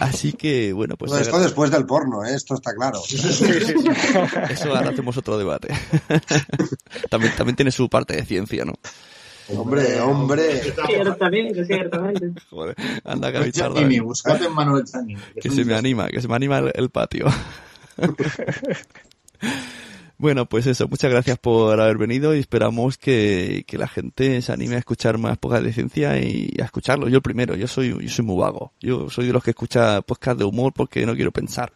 Así 0.00 0.32
que, 0.32 0.72
bueno, 0.72 0.96
pues. 0.96 1.10
Bueno, 1.10 1.24
esto 1.24 1.40
después 1.40 1.70
del 1.70 1.86
porno, 1.86 2.24
¿eh? 2.24 2.34
esto 2.34 2.54
está 2.54 2.72
claro. 2.74 3.00
Eso 4.50 4.74
ahora 4.76 4.90
hacemos 4.90 5.16
otro 5.16 5.38
debate. 5.38 5.68
también, 7.10 7.32
también 7.36 7.56
tiene 7.56 7.70
su 7.70 7.88
parte 7.88 8.14
de 8.16 8.24
ciencia, 8.24 8.64
¿no? 8.64 8.74
Hombre, 9.48 10.00
hombre. 10.00 10.60
Ciertamente, 10.86 11.64
ciertamente. 11.64 12.32
Joder, 12.50 12.76
anda 13.04 13.32
Giannini, 13.32 13.96
¿eh? 13.96 14.00
buscate 14.00 14.44
en 14.44 14.52
Manuel 14.54 14.84
que 15.40 15.50
se 15.50 15.64
me 15.64 15.74
anima, 15.74 16.08
que 16.08 16.20
se 16.20 16.28
me 16.28 16.36
anima 16.36 16.58
el, 16.58 16.70
el 16.74 16.90
patio. 16.90 17.26
Bueno, 20.20 20.46
pues 20.46 20.66
eso, 20.66 20.86
muchas 20.86 21.10
gracias 21.10 21.38
por 21.38 21.80
haber 21.80 21.96
venido 21.96 22.34
y 22.34 22.40
esperamos 22.40 22.98
que, 22.98 23.64
que 23.66 23.78
la 23.78 23.88
gente 23.88 24.42
se 24.42 24.52
anime 24.52 24.74
a 24.74 24.80
escuchar 24.80 25.16
más 25.16 25.38
podcast 25.38 25.64
de 25.64 25.72
ciencia 25.72 26.18
y 26.18 26.54
a 26.60 26.66
escucharlo. 26.66 27.08
Yo 27.08 27.16
el 27.16 27.22
primero, 27.22 27.56
yo 27.56 27.66
soy, 27.66 27.88
yo 27.88 28.08
soy 28.10 28.24
muy 28.26 28.38
vago. 28.38 28.74
Yo 28.80 29.08
soy 29.08 29.28
de 29.28 29.32
los 29.32 29.42
que 29.42 29.50
escucha 29.50 30.02
podcast 30.02 30.38
de 30.38 30.44
humor 30.44 30.74
porque 30.74 31.06
no 31.06 31.14
quiero 31.14 31.32
pensar. 31.32 31.72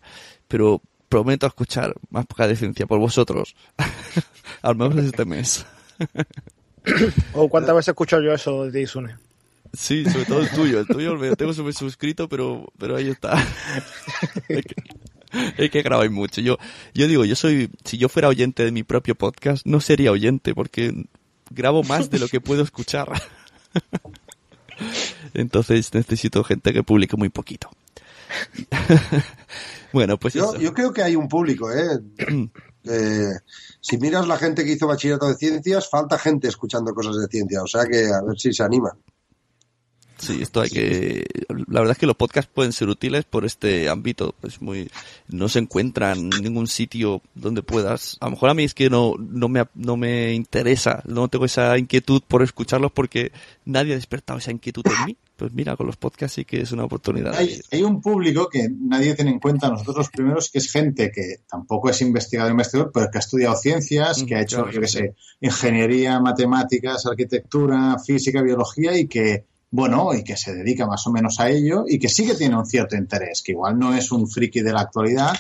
Pero 0.47 0.83
prometo 1.09 1.47
escuchar 1.47 1.95
más 2.11 2.27
podcast 2.27 2.51
de 2.51 2.57
ciencia 2.57 2.87
por 2.87 2.99
vosotros. 2.99 3.57
Al 4.63 4.77
menos 4.77 4.99
este 4.99 5.25
mes. 5.25 5.65
¿O 7.33 7.49
cuántas 7.49 7.75
veces 7.75 7.89
escucho 7.89 8.21
yo 8.21 8.35
eso 8.35 8.71
de 8.71 8.83
Isune? 8.83 9.17
Sí, 9.73 10.05
sobre 10.05 10.27
todo 10.27 10.41
el 10.41 10.51
tuyo. 10.51 10.81
El 10.81 10.87
tuyo 10.87 11.17
me 11.17 11.29
lo 11.29 11.37
tengo 11.37 11.55
suscrito, 11.55 12.29
pero, 12.29 12.71
pero 12.79 12.97
ahí 12.97 13.09
está. 13.09 13.43
es, 15.59 15.70
que, 15.70 15.82
grabáis 15.82 16.11
mucho. 16.11 16.41
Yo, 16.41 16.59
yo 16.95 17.07
digo, 17.09 17.24
yo 17.24 17.37
soy, 17.37 17.70
si 17.85 17.99
yo 17.99 18.09
fuera 18.09 18.28
oyente 18.28 18.64
de 18.64 18.72
mi 18.72 18.82
propio 18.82 19.14
podcast, 19.14 19.66
no 19.66 19.80
sería 19.80 20.11
oyente 20.11 20.55
porque 20.55 21.07
grabo 21.51 21.82
más 21.82 22.11
de 22.11 22.18
lo 22.18 22.28
que 22.28 22.41
puedo 22.41 22.62
escuchar. 22.62 23.09
Entonces 25.35 25.93
necesito 25.95 26.45
gente 26.45 26.72
que 26.72 26.82
publique 26.82 27.16
muy 27.16 27.28
poquito. 27.28 27.70
bueno, 29.93 30.18
pues 30.18 30.35
Yo, 30.35 30.55
eso. 30.55 30.61
yo 30.61 30.72
creo 30.72 30.93
que 30.93 31.03
hay 31.03 31.16
un 31.16 31.28
público, 31.28 31.72
¿eh? 31.72 31.99
Eh, 32.87 33.32
si 33.80 33.97
miras 33.97 34.28
la 34.28 34.37
gente 34.37 34.62
que 34.62 34.72
hizo 34.72 34.87
bachillerato 34.87 35.28
de 35.28 35.37
ciencias, 35.37 35.89
falta 35.89 36.18
gente 36.18 36.49
escuchando 36.49 36.93
cosas 36.93 37.16
de 37.16 37.26
ciencia. 37.28 37.62
O 37.62 37.66
sea 37.66 37.87
que 37.87 38.09
a 38.12 38.20
ver 38.22 38.39
si 38.39 38.53
se 38.53 38.62
animan. 38.62 38.93
Sí, 40.19 40.41
esto 40.43 40.61
hay 40.61 40.71
que. 40.71 41.25
La 41.49 41.81
verdad 41.81 41.93
es 41.93 41.99
que 41.99 42.07
los 42.07 42.17
podcasts 42.17 42.51
pueden 42.53 42.73
ser 42.73 42.89
útiles 42.89 43.25
por 43.25 43.45
este 43.45 43.89
ámbito. 43.89 44.35
Pues 44.41 44.62
muy. 44.62 44.91
No 45.29 45.49
se 45.49 45.59
encuentran 45.59 46.19
en 46.19 46.43
ningún 46.43 46.67
sitio 46.67 47.21
donde 47.35 47.62
puedas. 47.62 48.17
A 48.21 48.27
lo 48.27 48.33
mejor 48.33 48.51
a 48.51 48.55
mí 48.55 48.65
es 48.65 48.75
que 48.75 48.89
no, 48.91 49.15
no 49.19 49.49
me, 49.49 49.65
no 49.75 49.97
me 49.97 50.33
interesa, 50.33 51.03
no 51.07 51.29
tengo 51.29 51.45
esa 51.45 51.77
inquietud 51.79 52.23
por 52.27 52.43
escucharlos 52.43 52.93
porque 52.93 53.33
nadie 53.65 53.93
ha 53.93 53.97
despertado 53.97 54.39
esa 54.39 54.53
inquietud 54.53 54.85
en 54.87 55.07
mí. 55.07 55.17
Pues 55.37 55.53
mira, 55.53 55.77
con 55.77 55.89
los 55.89 55.97
podcasts 55.97 56.37
sí 56.37 56.45
que 56.45 56.61
es 56.61 56.71
una 56.71 56.85
oportunidad. 56.85 57.35
Hay, 57.35 57.61
hay 57.73 57.83
un 57.83 58.01
público 58.01 58.49
que 58.49 58.69
nadie 58.71 59.15
tiene 59.15 59.33
en 59.33 59.41
cuenta, 59.41 59.69
nosotros 59.69 59.97
los 59.97 60.11
primeros, 60.11 60.49
que 60.49 60.59
es 60.59 60.71
gente 60.71 61.11
que 61.11 61.41
tampoco 61.49 61.91
es 61.91 62.01
investigador 62.03 62.53
investigador, 62.53 62.93
pero 62.95 63.11
que 63.11 63.19
ha 63.19 63.21
estudiado 63.21 63.57
ciencias, 63.57 64.23
que 64.23 64.37
ha 64.37 64.43
hecho, 64.43 64.59
claro, 64.59 64.71
yo 64.71 64.81
qué 64.81 64.87
sí. 64.87 64.99
sé, 64.99 65.15
ingeniería, 65.41 66.21
matemáticas, 66.21 67.05
arquitectura, 67.07 67.99
física, 67.99 68.43
biología 68.43 68.97
y 68.97 69.09
que, 69.09 69.45
bueno, 69.75 70.14
y 70.14 70.22
que 70.22 70.37
se 70.37 70.55
dedica 70.55 70.87
más 70.87 71.05
o 71.09 71.11
menos 71.11 71.41
a 71.41 71.51
ello 71.51 71.85
y 71.89 71.99
que 71.99 72.09
sí 72.09 72.25
que 72.25 72.37
tiene 72.37 72.57
un 72.57 72.64
cierto 72.64 72.95
interés, 72.95 73.43
que 73.43 73.51
igual 73.51 73.77
no 73.77 73.93
es 73.93 74.12
un 74.12 74.29
friki 74.29 74.61
de 74.61 74.72
la 74.72 74.83
actualidad, 74.83 75.33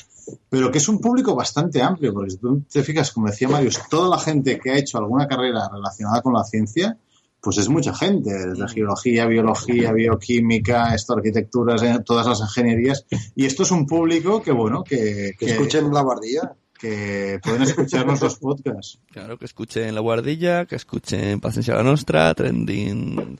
pero 0.48 0.72
que 0.72 0.78
es 0.78 0.88
un 0.88 0.98
público 0.98 1.36
bastante 1.36 1.80
amplio, 1.80 2.12
porque 2.12 2.32
si 2.32 2.38
tú 2.38 2.60
te 2.68 2.82
fijas, 2.82 3.12
como 3.12 3.28
decía 3.28 3.48
Marius, 3.48 3.82
toda 3.88 4.08
la 4.08 4.18
gente 4.18 4.58
que 4.58 4.72
ha 4.72 4.76
hecho 4.76 4.98
alguna 4.98 5.28
carrera 5.28 5.68
relacionada 5.72 6.20
con 6.20 6.32
la 6.32 6.42
ciencia, 6.42 6.98
pues 7.40 7.58
es 7.58 7.68
mucha 7.68 7.94
gente, 7.94 8.32
desde 8.32 8.66
geología, 8.66 9.24
biología, 9.26 9.92
bioquímica, 9.92 10.92
esto, 10.96 11.12
arquitecturas, 11.12 11.80
eh, 11.84 12.00
todas 12.04 12.26
las 12.26 12.40
ingenierías. 12.40 13.06
Y 13.36 13.46
esto 13.46 13.62
es 13.62 13.70
un 13.70 13.86
público 13.86 14.42
que, 14.42 14.50
bueno, 14.50 14.82
que, 14.82 15.36
Que 15.38 15.46
escuchen 15.52 15.92
la 15.92 16.00
guardilla. 16.00 16.56
Que 16.84 17.40
pueden 17.42 17.62
escucharnos 17.62 18.20
los 18.20 18.38
podcasts. 18.38 19.00
Claro, 19.10 19.38
que 19.38 19.44
escuchen 19.46 19.94
La 19.94 20.00
Guardilla, 20.00 20.66
que 20.66 20.76
escuchen 20.76 21.40
Paciencia 21.40 21.74
la 21.74 21.82
Nostra, 21.82 22.34
Trending. 22.34 23.38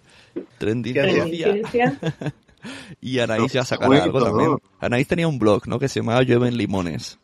Trending. 0.59 0.97
Y 3.03 3.19
Anaís 3.19 3.53
ya 3.53 3.63
sacará 3.63 4.05
algo 4.05 4.19
todo. 4.19 4.31
también. 4.31 4.57
Anaís 4.81 5.07
tenía 5.07 5.29
un 5.29 5.39
blog, 5.39 5.69
¿no? 5.69 5.79
Que 5.79 5.87
se 5.87 6.01
llamaba 6.01 6.23
Llueven 6.23 6.57
Limones. 6.57 7.19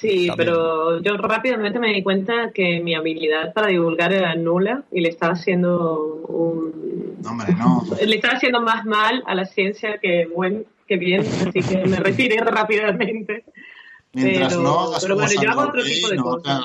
Sí, 0.00 0.28
También. 0.28 0.36
pero 0.36 1.02
yo 1.02 1.18
rápidamente 1.18 1.78
me 1.78 1.92
di 1.92 2.02
cuenta 2.02 2.52
que 2.54 2.80
mi 2.80 2.94
habilidad 2.94 3.52
para 3.52 3.66
divulgar 3.66 4.14
era 4.14 4.34
nula 4.34 4.84
y 4.90 5.02
le 5.02 5.10
estaba 5.10 5.34
haciendo 5.34 6.24
un... 6.26 7.18
No, 7.22 7.30
hombre, 7.32 7.54
no. 7.58 7.84
Le 8.06 8.16
estaba 8.16 8.36
haciendo 8.36 8.62
más 8.62 8.86
mal 8.86 9.22
a 9.26 9.34
la 9.34 9.44
ciencia 9.44 9.98
que 9.98 10.26
buen 10.34 10.64
que 10.88 10.96
bien, 10.96 11.20
así 11.20 11.60
que 11.62 11.84
me 11.86 11.98
retiré 11.98 12.38
rápidamente. 12.38 13.44
Mientras 14.14 14.48
Pero- 14.52 14.62
no 14.62 14.90
pero 15.00 15.14
bueno, 15.14 15.30
yo 15.42 15.50
hago 15.50 15.60
otro 15.62 15.82
tipo 15.82 16.08
de 16.10 16.16
no 16.16 16.22
cosas. 16.24 16.46
a 16.46 16.60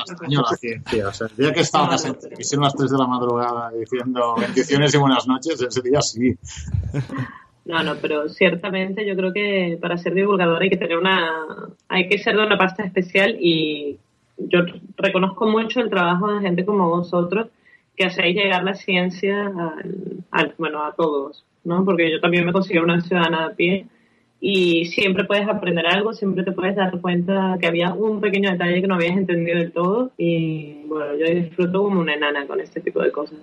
la 0.51 0.57
ciencia. 0.57 1.07
O 1.07 1.13
sea, 1.13 1.27
el 1.27 1.35
día 1.37 1.53
que 1.53 1.61
estabas 1.61 2.03
en 2.05 2.15
televisión 2.15 2.61
a 2.61 2.65
las 2.65 2.75
3 2.75 2.91
de 2.91 2.97
la 2.97 3.07
madrugada 3.07 3.69
diciendo 3.71 4.35
bendiciones 4.37 4.93
y 4.93 4.97
buenas 4.97 5.27
noches, 5.27 5.61
ese 5.61 5.81
día 5.81 6.01
sí. 6.01 6.35
No, 7.65 7.83
no, 7.83 7.95
pero 8.01 8.29
ciertamente 8.29 9.05
yo 9.05 9.13
creo 9.17 9.33
que 9.33 9.77
para 9.81 9.97
ser 9.97 10.13
divulgador 10.13 10.61
hay 10.61 10.69
que 10.69 10.77
tener 10.77 10.97
una, 10.97 11.45
hay 11.89 12.07
que 12.07 12.17
ser 12.17 12.37
de 12.37 12.45
una 12.45 12.57
pasta 12.57 12.83
especial 12.85 13.35
y 13.41 13.97
yo 14.37 14.59
reconozco 14.95 15.47
mucho 15.47 15.81
el 15.81 15.89
trabajo 15.89 16.31
de 16.31 16.39
gente 16.41 16.65
como 16.65 16.87
vosotros 16.89 17.47
que 17.97 18.05
hacéis 18.05 18.37
llegar 18.37 18.63
la 18.63 18.73
ciencia 18.73 19.47
al, 19.47 20.23
al- 20.31 20.53
bueno, 20.57 20.81
a 20.81 20.93
todos, 20.93 21.43
¿no? 21.65 21.83
Porque 21.83 22.09
yo 22.09 22.21
también 22.21 22.45
me 22.45 22.53
considero 22.53 22.85
una 22.85 23.01
ciudadana 23.01 23.47
a 23.47 23.49
pie 23.49 23.85
y 24.39 24.85
siempre 24.85 25.25
puedes 25.25 25.47
aprender 25.47 25.87
algo, 25.87 26.13
siempre 26.13 26.43
te 26.43 26.51
puedes 26.51 26.75
dar 26.75 26.99
cuenta 27.01 27.57
que 27.59 27.67
había 27.67 27.93
un 27.93 28.21
pequeño 28.21 28.51
detalle 28.51 28.81
que 28.81 28.87
no 28.87 28.95
habías 28.95 29.17
entendido 29.17 29.57
del 29.57 29.71
todo 29.71 30.11
y 30.17 30.83
bueno, 30.85 31.15
yo 31.15 31.25
disfruto 31.25 31.83
como 31.83 31.99
una 31.99 32.13
enana 32.13 32.45
con 32.45 32.59
este 32.59 32.79
tipo 32.79 33.01
de 33.01 33.11
cosas. 33.11 33.39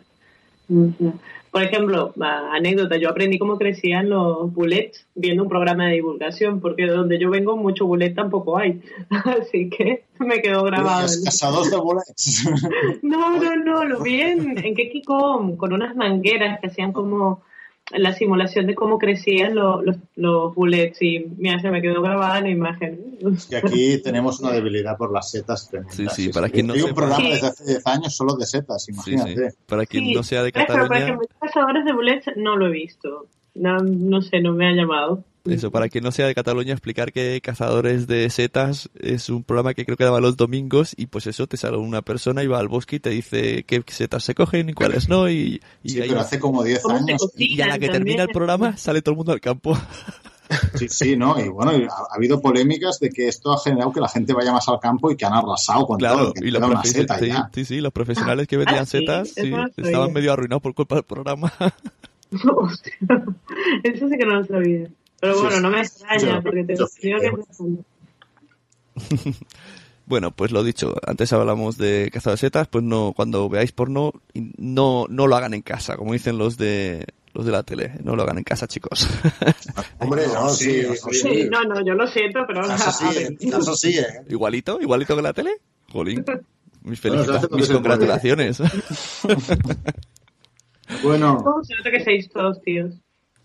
Por 1.50 1.62
ejemplo, 1.62 2.12
anécdota, 2.52 2.96
yo 2.96 3.10
aprendí 3.10 3.38
cómo 3.38 3.58
crecían 3.58 4.08
los 4.08 4.52
bullets 4.52 5.06
viendo 5.14 5.42
un 5.42 5.48
programa 5.48 5.86
de 5.86 5.94
divulgación, 5.94 6.60
porque 6.60 6.86
donde 6.86 7.18
yo 7.18 7.30
vengo 7.30 7.56
mucho 7.56 7.86
bullet 7.86 8.14
tampoco 8.14 8.56
hay, 8.56 8.80
así 9.10 9.68
que 9.68 10.04
me 10.18 10.40
quedó 10.40 10.64
grabado. 10.64 11.02
Los 11.02 11.70
de 11.70 11.76
bullets. 11.76 12.48
no, 13.02 13.38
no, 13.38 13.56
no, 13.56 13.84
lo 13.84 14.00
vi 14.00 14.20
en, 14.20 14.64
en 14.64 14.74
Kekicom, 14.74 15.56
con 15.56 15.72
unas 15.72 15.94
mangueras 15.94 16.60
que 16.60 16.68
hacían 16.68 16.92
como 16.92 17.42
la 17.92 18.12
simulación 18.14 18.66
de 18.66 18.74
cómo 18.74 18.98
crecían 18.98 19.54
los, 19.54 19.84
los, 19.84 19.96
los 20.16 20.54
bullets 20.54 21.02
y 21.02 21.26
mira, 21.36 21.60
se 21.60 21.70
me 21.70 21.82
quedó 21.82 22.00
grabada 22.00 22.40
la 22.40 22.48
imagen. 22.48 23.18
Y 23.50 23.54
aquí 23.54 23.98
tenemos 24.02 24.40
una 24.40 24.52
debilidad 24.52 24.96
por 24.96 25.12
las 25.12 25.30
setas 25.30 25.68
tremendas. 25.68 25.96
Sí, 25.96 26.06
sí, 26.08 26.28
para 26.30 26.48
quien 26.48 26.66
no 26.66 26.72
Hay 26.72 26.80
un 26.80 26.88
sepa- 26.88 26.94
programa 26.94 27.24
Sí. 27.24 27.30
desde 27.32 27.46
hace 27.48 27.64
10 27.64 27.86
años 27.86 28.16
solo 28.16 28.36
de 28.36 28.46
setas, 28.46 28.84
Sí, 28.84 28.92
imagínate. 28.92 29.50
sí. 29.50 29.56
Para 29.66 29.84
quien 29.86 30.04
Sí, 30.04 30.14
no 30.14 30.22
sea 30.22 30.42
de 30.42 30.50
Pero, 30.52 30.66
por 30.66 30.74
Cataluña, 30.76 31.04
ejemplo, 31.04 31.28
cazadores 31.40 31.84
de 31.84 31.92
bullets 31.92 32.26
no 32.36 32.56
lo 32.56 32.66
he 32.68 32.70
visto. 32.70 33.26
No, 33.54 33.76
no 33.78 34.22
sé, 34.22 34.40
no 34.40 34.52
me 34.52 34.66
ha 34.66 34.72
llamado. 34.72 35.22
Eso, 35.44 35.70
para 35.70 35.88
quien 35.88 36.04
no 36.04 36.10
sea 36.12 36.26
de 36.26 36.34
Cataluña, 36.34 36.72
explicar 36.72 37.12
que 37.12 37.40
Cazadores 37.42 38.06
de 38.06 38.28
Setas 38.30 38.88
es 38.98 39.28
un 39.28 39.44
programa 39.44 39.74
que 39.74 39.84
creo 39.84 39.96
que 39.96 40.04
daba 40.04 40.20
los 40.20 40.36
domingos 40.36 40.94
y 40.96 41.06
pues 41.06 41.26
eso, 41.26 41.46
te 41.46 41.56
sale 41.56 41.76
una 41.76 42.02
persona 42.02 42.42
y 42.42 42.46
va 42.46 42.58
al 42.58 42.68
bosque 42.68 42.96
y 42.96 43.00
te 43.00 43.10
dice 43.10 43.64
qué 43.64 43.82
setas 43.86 44.24
se 44.24 44.34
cogen 44.34 44.70
y 44.70 44.72
cuáles 44.72 45.08
no 45.08 45.28
y, 45.28 45.60
y 45.82 45.88
Sí, 45.90 46.00
ahí- 46.00 46.08
pero 46.08 46.20
hace 46.20 46.38
como 46.38 46.62
10 46.62 46.80
¿Cómo 46.82 46.96
se 46.98 47.12
años. 47.12 47.30
y 47.36 47.60
a 47.60 47.66
la 47.66 47.78
que 47.78 47.88
termina 47.88 48.22
el 48.22 48.30
programa 48.30 48.76
sale 48.76 49.02
todo 49.02 49.12
el 49.12 49.16
mundo 49.18 49.32
al 49.32 49.40
campo. 49.40 49.76
Sí, 50.74 50.88
sí, 50.90 51.16
¿no? 51.16 51.40
Y 51.42 51.48
bueno, 51.48 51.70
ha, 51.72 52.12
ha 52.12 52.16
habido 52.16 52.38
polémicas 52.40 53.00
de 53.00 53.08
que 53.08 53.28
esto 53.28 53.50
ha 53.50 53.58
generado 53.58 53.90
que 53.92 54.00
la 54.00 54.08
gente 54.10 54.34
vaya 54.34 54.52
más 54.52 54.68
al 54.68 54.78
campo 54.78 55.10
y 55.10 55.16
que 55.16 55.24
han 55.24 55.32
arrasado 55.32 55.86
con 55.86 55.96
Claro, 55.98 56.18
todo. 56.18 56.32
que 56.34 56.46
y 56.46 56.50
los, 56.50 56.62
una 56.62 56.84
seta 56.84 57.18
sí, 57.18 57.28
ya. 57.28 57.50
sí, 57.52 57.64
sí, 57.64 57.80
los 57.80 57.92
profesionales 57.94 58.46
que 58.46 58.58
vendían 58.58 58.80
Ah, 58.82 58.84
sí, 58.86 58.98
setas 58.98 59.30
sí, 59.30 59.50
estaban 59.78 60.12
medio 60.12 60.32
arruinados 60.34 60.62
por 60.62 60.74
culpa 60.74 60.96
del 60.96 61.04
programa. 61.04 61.50
Hostia, 62.56 62.92
Eso 63.84 64.08
sí 64.08 64.16
que 64.18 64.26
no 64.26 64.36
lo 64.36 64.44
sabía. 64.44 64.88
Pero 65.24 65.40
bueno, 65.40 65.56
sí. 65.56 65.62
no 65.62 65.70
me 65.70 65.80
extraña, 65.80 66.36
Yo- 66.36 66.42
porque 66.42 66.64
te 66.64 66.76
yo- 66.76 66.86
digo 67.02 67.18
que 67.20 67.30
Bueno, 70.06 70.32
pues 70.32 70.52
lo 70.52 70.62
dicho, 70.62 70.94
antes 71.06 71.32
hablamos 71.32 71.78
de 71.78 72.10
caza 72.12 72.32
de 72.32 72.36
setas, 72.36 72.68
pues 72.68 72.84
no, 72.84 73.14
cuando 73.16 73.48
veáis 73.48 73.72
porno, 73.72 74.12
no, 74.34 75.06
no 75.08 75.26
lo 75.26 75.34
hagan 75.34 75.54
en 75.54 75.62
casa, 75.62 75.96
como 75.96 76.12
dicen 76.12 76.36
los 76.36 76.58
de 76.58 77.06
los 77.32 77.46
de 77.46 77.52
la 77.52 77.62
tele, 77.62 77.92
no 78.04 78.14
lo 78.14 78.22
hagan 78.22 78.36
en 78.38 78.44
casa, 78.44 78.68
chicos. 78.68 79.08
Hombre, 79.98 80.26
no, 80.28 80.50
sí, 80.50 80.82
sí, 80.84 80.96
sí, 81.10 81.18
Sí, 81.20 81.48
no, 81.50 81.64
no, 81.64 81.84
yo 81.84 81.94
lo 81.94 82.06
siento, 82.06 82.40
pero 82.46 82.60
Caso 82.68 82.92
sí, 82.92 83.04
a 83.06 83.10
ver. 83.12 83.32
eh, 83.32 83.36
sí, 83.74 83.98
eh. 83.98 84.04
igualito, 84.28 84.78
igualito 84.80 85.16
que 85.16 85.22
la 85.22 85.32
tele. 85.32 85.56
Jolín. 85.90 86.22
Mis, 86.82 87.02
lo 87.02 87.56
mis 87.56 87.70
congratulaciones. 87.70 88.58
Bueno, 91.02 91.42
¿Cómo 91.42 91.64
se 91.64 91.74
nota 91.76 91.90
que 91.90 92.04
seis 92.04 92.28
todos 92.30 92.60
tíos? 92.62 92.94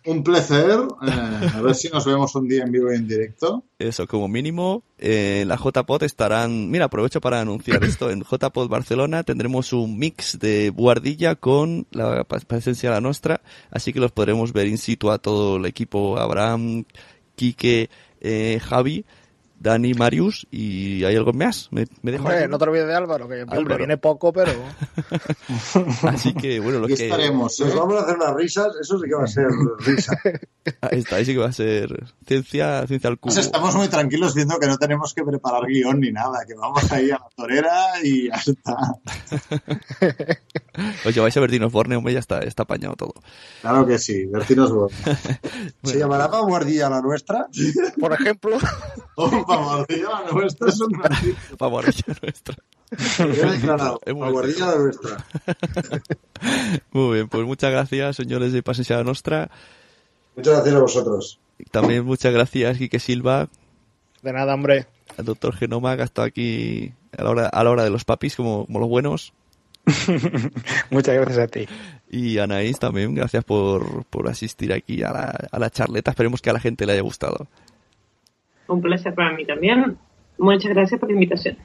Un 0.06 0.24
placer. 0.24 0.80
eh, 1.08 1.50
a 1.54 1.62
ver 1.62 1.76
si 1.76 1.89
nos 1.89 2.06
vemos 2.06 2.34
un 2.36 2.47
día 2.47 2.64
en 2.64 2.72
vivo 2.72 2.91
y 2.91 2.95
en 2.95 3.08
directo. 3.08 3.64
Eso, 3.78 4.08
como 4.08 4.28
mínimo, 4.28 4.84
eh, 4.97 5.43
la 5.47 5.58
JPod 5.58 6.04
estarán... 6.04 6.70
Mira, 6.70 6.86
aprovecho 6.86 7.22
para 7.22 7.41
anunciar 7.41 7.84
esto. 7.84 8.10
En 8.10 8.24
JPod 8.24 8.70
Barcelona 8.70 9.24
tendremos 9.24 9.74
un 9.74 9.97
mix 9.97 10.39
de 10.39 10.70
Buardilla 10.70 11.36
con 11.36 11.88
la 11.91 12.24
presencia 12.24 12.89
de 12.89 12.95
la 12.95 13.02
nuestra, 13.02 13.41
así 13.72 13.93
que 13.93 14.00
los 14.00 14.12
podremos 14.12 14.54
ver 14.54 14.68
in 14.68 14.78
situ 14.78 15.12
a 15.12 15.18
todo 15.18 15.58
el 15.58 15.66
equipo, 15.66 16.18
Abraham, 16.18 16.86
Quique, 17.36 17.89
eh, 18.22 18.60
Javi, 18.62 19.06
Dani, 19.60 19.93
Marius, 19.93 20.47
y 20.51 21.03
hay 21.03 21.16
algo 21.18 21.34
más. 21.34 21.68
¿Me, 21.72 21.86
me 22.01 22.12
dejo 22.12 22.24
Hombre, 22.24 22.38
alguno? 22.38 22.51
no 22.51 22.57
te 22.60 22.64
olvides 22.70 22.88
de 22.88 22.95
Álvaro, 22.95 23.28
que 23.28 23.41
hombre, 23.43 23.57
Álvaro. 23.57 23.78
viene 23.78 23.97
poco, 23.97 24.32
pero 24.32 24.51
Así 26.03 26.34
que, 26.34 26.60
bueno, 26.62 26.80
Aquí 26.86 26.95
que... 26.95 27.03
estaremos. 27.05 27.60
Nos 27.60 27.70
¿eh? 27.74 27.76
vamos 27.76 27.95
a 27.97 28.03
hacer 28.03 28.16
unas 28.16 28.34
risas, 28.36 28.68
eso 28.82 28.97
sí 28.99 29.10
que 29.10 29.16
va 29.16 29.24
a 29.24 29.28
ser 29.28 29.47
risa. 29.80 30.18
Ahí 30.82 30.99
está, 30.99 31.16
ahí 31.16 31.26
sí 31.26 31.34
que 31.34 31.39
va 31.39 31.47
a 31.47 31.51
ser 31.51 32.05
ciencia, 32.28 32.86
ciencia 32.86 33.10
al 33.10 33.18
cubo. 33.18 33.34
Pues 33.34 33.43
estamos 33.43 33.74
muy 33.76 33.88
tranquilos 33.88 34.36
viendo 34.36 34.60
que 34.60 34.68
no 34.68 34.78
tenemos 34.78 35.16
que 35.16 35.24
preparar 35.24 35.66
guion 35.66 35.99
ni 35.99 36.12
nada, 36.12 36.45
que 36.47 36.53
vamos 36.53 36.91
ahí 36.91 37.10
a 37.10 37.16
la 37.18 37.30
torera 37.36 37.74
y 38.03 38.28
ya 38.28 38.36
está. 38.36 38.78
Os 41.05 41.16
lleváis 41.16 41.36
a 41.36 41.39
Bertinos 41.39 41.72
Borne, 41.72 41.95
hombre, 41.95 42.14
ya 42.14 42.20
está, 42.20 42.39
está 42.41 42.64
apañado 42.64 42.95
todo. 42.95 43.14
Claro 43.62 43.86
que 43.88 43.97
sí, 43.97 44.26
Bertinos 44.26 44.72
bueno. 44.72 44.89
¿Se 45.84 45.97
llamará 45.97 46.28
Vanguardia 46.28 46.88
la 46.89 47.01
nuestra? 47.01 47.47
por 47.99 48.14
ejemplo, 48.14 48.57
Opa, 49.50 49.62
mordilla 49.62 50.10
la 50.10 50.32
nuestra 50.32 50.70
es 50.70 50.82
un 50.82 50.93
ratito. 50.93 51.38
Favorilla 51.58 52.04
nuestra. 52.22 52.56
Queda 53.18 53.52
declarado. 53.52 54.00
Es 54.06 54.14
muy 54.14 54.22
Vanguardia 54.24 54.66
la 54.68 54.76
nuestra. 54.76 55.26
Muy 56.91 57.14
bien, 57.16 57.30
pues 57.30 57.45
muchas 57.45 57.72
gracias, 57.72 58.16
señores 58.16 58.54
de 58.54 58.64
Pasencia 58.64 59.04
Nostra. 59.04 59.50
Muchas 60.36 60.54
gracias 60.56 60.76
a 60.76 60.80
vosotros. 60.80 61.39
También 61.72 62.06
muchas 62.06 62.34
gracias, 62.34 62.78
Quique 62.78 63.00
Silva, 63.00 63.50
de 64.22 64.34
nada, 64.34 64.54
hombre. 64.54 64.88
al 65.18 65.26
doctor 65.26 65.56
Genoma, 65.56 65.95
que 65.95 66.02
ha 66.04 66.06
estado 66.06 66.28
aquí 66.28 66.93
a 67.18 67.24
la 67.24 67.30
hora, 67.30 67.47
a 67.47 67.64
la 67.64 67.70
hora 67.70 67.84
de 67.84 67.89
los 67.89 68.06
papis, 68.06 68.36
como, 68.36 68.66
como 68.66 68.80
los 68.80 68.89
buenos. 68.89 69.34
Muchas 70.89 71.16
gracias 71.16 71.39
a 71.39 71.47
ti. 71.47 71.68
Y 72.10 72.38
Anaís 72.38 72.80
también, 72.80 73.16
gracias 73.16 73.43
por, 73.43 74.06
por 74.06 74.30
asistir 74.30 74.72
aquí 74.74 75.04
a 75.04 75.12
la, 75.12 75.47
a 75.52 75.60
la 75.60 75.70
charleta. 75.70 76.12
Esperemos 76.12 76.41
que 76.41 76.50
a 76.50 76.54
la 76.54 76.60
gente 76.60 76.86
le 76.86 76.93
haya 76.93 77.02
gustado. 77.02 77.47
Un 78.70 78.82
placer 78.82 79.14
para 79.14 79.36
mí 79.36 79.46
también. 79.46 79.98
Muchas 80.38 80.72
gracias 80.74 81.00
por 81.00 81.10
la 81.10 81.14
invitación. 81.16 81.58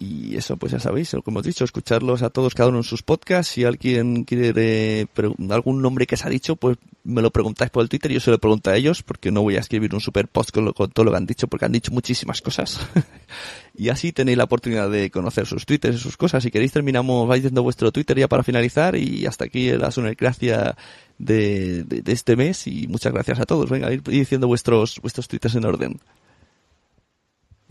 Y 0.00 0.36
eso, 0.36 0.56
pues 0.56 0.70
ya 0.70 0.78
sabéis, 0.78 1.10
como 1.24 1.38
hemos 1.38 1.42
dicho, 1.46 1.64
escucharlos 1.64 2.22
a 2.22 2.30
todos, 2.30 2.54
cada 2.54 2.68
uno 2.68 2.78
en 2.78 2.84
sus 2.84 3.02
podcasts. 3.02 3.52
Si 3.54 3.64
alguien 3.64 4.22
quiere 4.22 5.08
algún 5.50 5.82
nombre 5.82 6.06
que 6.06 6.16
se 6.16 6.24
ha 6.24 6.30
dicho, 6.30 6.54
pues 6.54 6.78
me 7.02 7.20
lo 7.20 7.32
preguntáis 7.32 7.72
por 7.72 7.82
el 7.82 7.88
Twitter 7.88 8.12
yo 8.12 8.20
se 8.20 8.30
lo 8.30 8.38
pregunto 8.38 8.70
a 8.70 8.76
ellos, 8.76 9.02
porque 9.02 9.32
no 9.32 9.42
voy 9.42 9.56
a 9.56 9.58
escribir 9.60 9.92
un 9.94 10.00
super 10.00 10.28
post 10.28 10.52
con, 10.52 10.66
lo- 10.66 10.72
con 10.72 10.90
todo 10.92 11.04
lo 11.04 11.10
que 11.10 11.16
han 11.16 11.26
dicho, 11.26 11.48
porque 11.48 11.64
han 11.64 11.72
dicho 11.72 11.90
muchísimas 11.90 12.40
cosas. 12.40 12.78
y 13.76 13.88
así 13.88 14.12
tenéis 14.12 14.38
la 14.38 14.44
oportunidad 14.44 14.88
de 14.88 15.10
conocer 15.10 15.46
sus 15.46 15.66
twitters 15.66 15.96
y 15.96 15.98
sus 15.98 16.16
cosas. 16.16 16.44
Si 16.44 16.52
queréis, 16.52 16.70
terminamos, 16.70 17.26
vais 17.26 17.42
diciendo 17.42 17.64
vuestro 17.64 17.90
Twitter 17.90 18.16
ya 18.16 18.28
para 18.28 18.44
finalizar. 18.44 18.94
Y 18.94 19.26
hasta 19.26 19.46
aquí 19.46 19.72
la 19.72 19.90
sonocracia 19.90 20.76
de, 21.18 21.82
de, 21.82 22.02
de 22.02 22.12
este 22.12 22.36
mes. 22.36 22.68
Y 22.68 22.86
muchas 22.86 23.12
gracias 23.12 23.40
a 23.40 23.46
todos. 23.46 23.68
Venga, 23.68 23.92
ir 23.92 24.00
diciendo 24.04 24.46
vuestros, 24.46 25.00
vuestros 25.02 25.26
twitters 25.26 25.56
en 25.56 25.64
orden. 25.64 25.98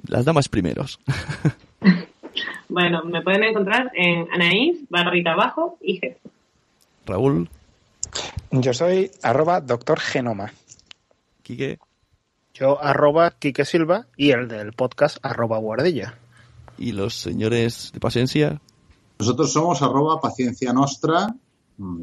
Las 0.05 0.25
damas 0.25 0.49
primeros. 0.49 0.99
Bueno, 2.69 3.03
me 3.05 3.21
pueden 3.21 3.43
encontrar 3.45 3.91
en 3.95 4.27
Anaís, 4.31 4.79
barrita 4.89 5.31
abajo 5.31 5.77
y 5.81 5.99
G. 6.01 6.17
Raúl, 7.05 7.49
Yo 8.51 8.73
soy 8.73 9.09
arroba 9.23 9.61
doctor 9.61 9.99
Genoma. 9.99 10.51
Quique. 11.41 11.79
Yo 12.53 12.83
arroba 12.83 13.31
Quique 13.39 13.63
Silva 13.65 14.05
y 14.17 14.31
el 14.31 14.47
del 14.49 14.73
podcast 14.73 15.17
arroba 15.23 15.57
guardilla. 15.59 16.15
y 16.77 16.91
los 16.91 17.15
señores 17.15 17.91
de 17.93 17.99
Pasencia. 17.99 18.61
Nosotros 19.17 19.51
somos 19.51 19.81
arroba 19.81 20.19
paciencia 20.21 20.73
nostra. 20.73 21.33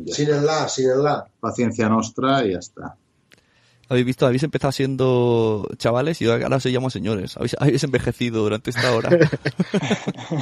Sin 0.06 0.30
el 0.30 0.46
la, 0.46 0.68
sin 0.68 0.90
el 0.90 1.02
la. 1.02 1.26
Paciencia 1.38 1.88
nostra 1.88 2.44
y 2.44 2.52
ya 2.52 2.58
está. 2.58 2.96
Habéis 3.88 4.06
visto, 4.06 4.26
habéis 4.26 4.42
empezado 4.42 4.72
siendo 4.72 5.68
chavales 5.76 6.20
y 6.22 6.26
ahora 6.28 6.56
os 6.56 6.64
llamo 6.66 6.88
señores. 6.90 7.36
Habéis, 7.36 7.56
habéis 7.60 7.84
envejecido 7.84 8.42
durante 8.42 8.70
esta 8.70 8.92
hora. 8.94 9.10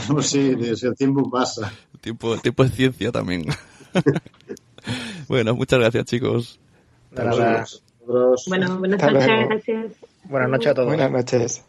Pues 0.08 0.26
sí, 0.26 0.54
el 0.58 0.96
tiempo 0.96 1.28
pasa. 1.30 1.72
El 1.94 2.00
tiempo, 2.00 2.34
el 2.34 2.40
tiempo 2.40 2.64
es 2.64 2.72
ciencia 2.72 3.10
también. 3.12 3.46
bueno, 5.28 5.54
muchas 5.54 5.78
gracias 5.80 6.04
chicos. 6.06 6.60
Nosotros- 7.10 7.82
Bueno, 8.46 8.78
buenas 8.78 9.02
Hasta 9.02 9.12
noches, 9.12 9.48
gracias. 9.48 9.92
Buenas 10.24 10.50
noches 10.50 10.66
a 10.68 10.74
todos. 10.74 10.88
Buenas 10.88 11.10
noches. 11.10 11.62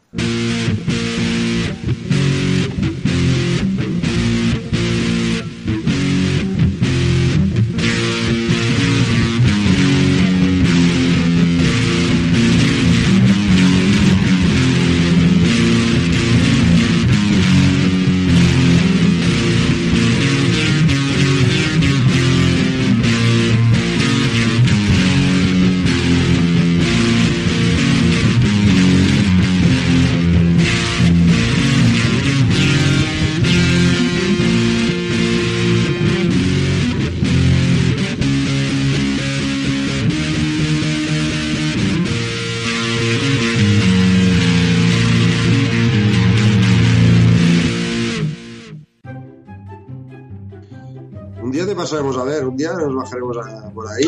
Día 51.54 51.66
te 51.66 51.76
pasaremos 51.76 52.18
a 52.18 52.24
ver, 52.26 52.46
un 52.46 52.58
día 52.58 52.74
nos 52.74 52.94
bajaremos 52.96 53.38
a- 53.38 53.70
por 53.72 53.88
ahí. 53.88 54.06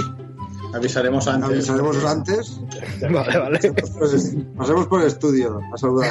Avisaremos 0.73 1.26
antes. 1.30 1.49
Avisaremos 1.49 2.03
antes. 2.05 2.59
Vale, 3.01 3.38
vale. 3.38 3.59
Pues, 3.97 4.35
pasemos 4.57 4.88
por 4.88 4.99
el 5.01 5.07
estudio 5.07 5.59
a 5.73 5.77
saludar. 5.77 6.09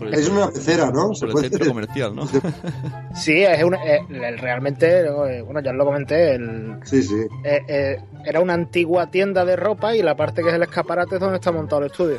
El, 0.00 0.14
Es 0.14 0.28
una 0.28 0.48
pecera, 0.48 0.90
¿no? 0.92 1.12
Se 1.14 1.20
por 1.26 1.28
el 1.28 1.32
puede 1.32 1.48
centro 1.48 1.68
comercial, 1.68 2.14
¿no? 2.14 2.28
Sí, 3.14 3.42
es 3.42 3.64
una, 3.64 3.78
eh, 3.84 4.00
el- 4.10 4.38
realmente, 4.38 5.10
bueno, 5.42 5.60
ya 5.60 5.70
os 5.72 5.76
lo 5.76 5.84
comenté, 5.84 6.34
el, 6.34 6.78
Sí, 6.84 7.02
sí. 7.02 7.16
eh, 7.44 7.60
eh, 7.66 7.96
era 8.24 8.40
una 8.40 8.54
antigua 8.54 9.10
tienda 9.10 9.44
de 9.44 9.56
ropa 9.56 9.96
y 9.96 10.02
la 10.02 10.14
parte 10.16 10.42
que 10.42 10.50
es 10.50 10.54
el 10.54 10.62
escaparate 10.62 11.16
es 11.16 11.20
donde 11.20 11.36
está 11.36 11.50
montado 11.50 11.82
el 11.82 11.90
estudio. 11.90 12.18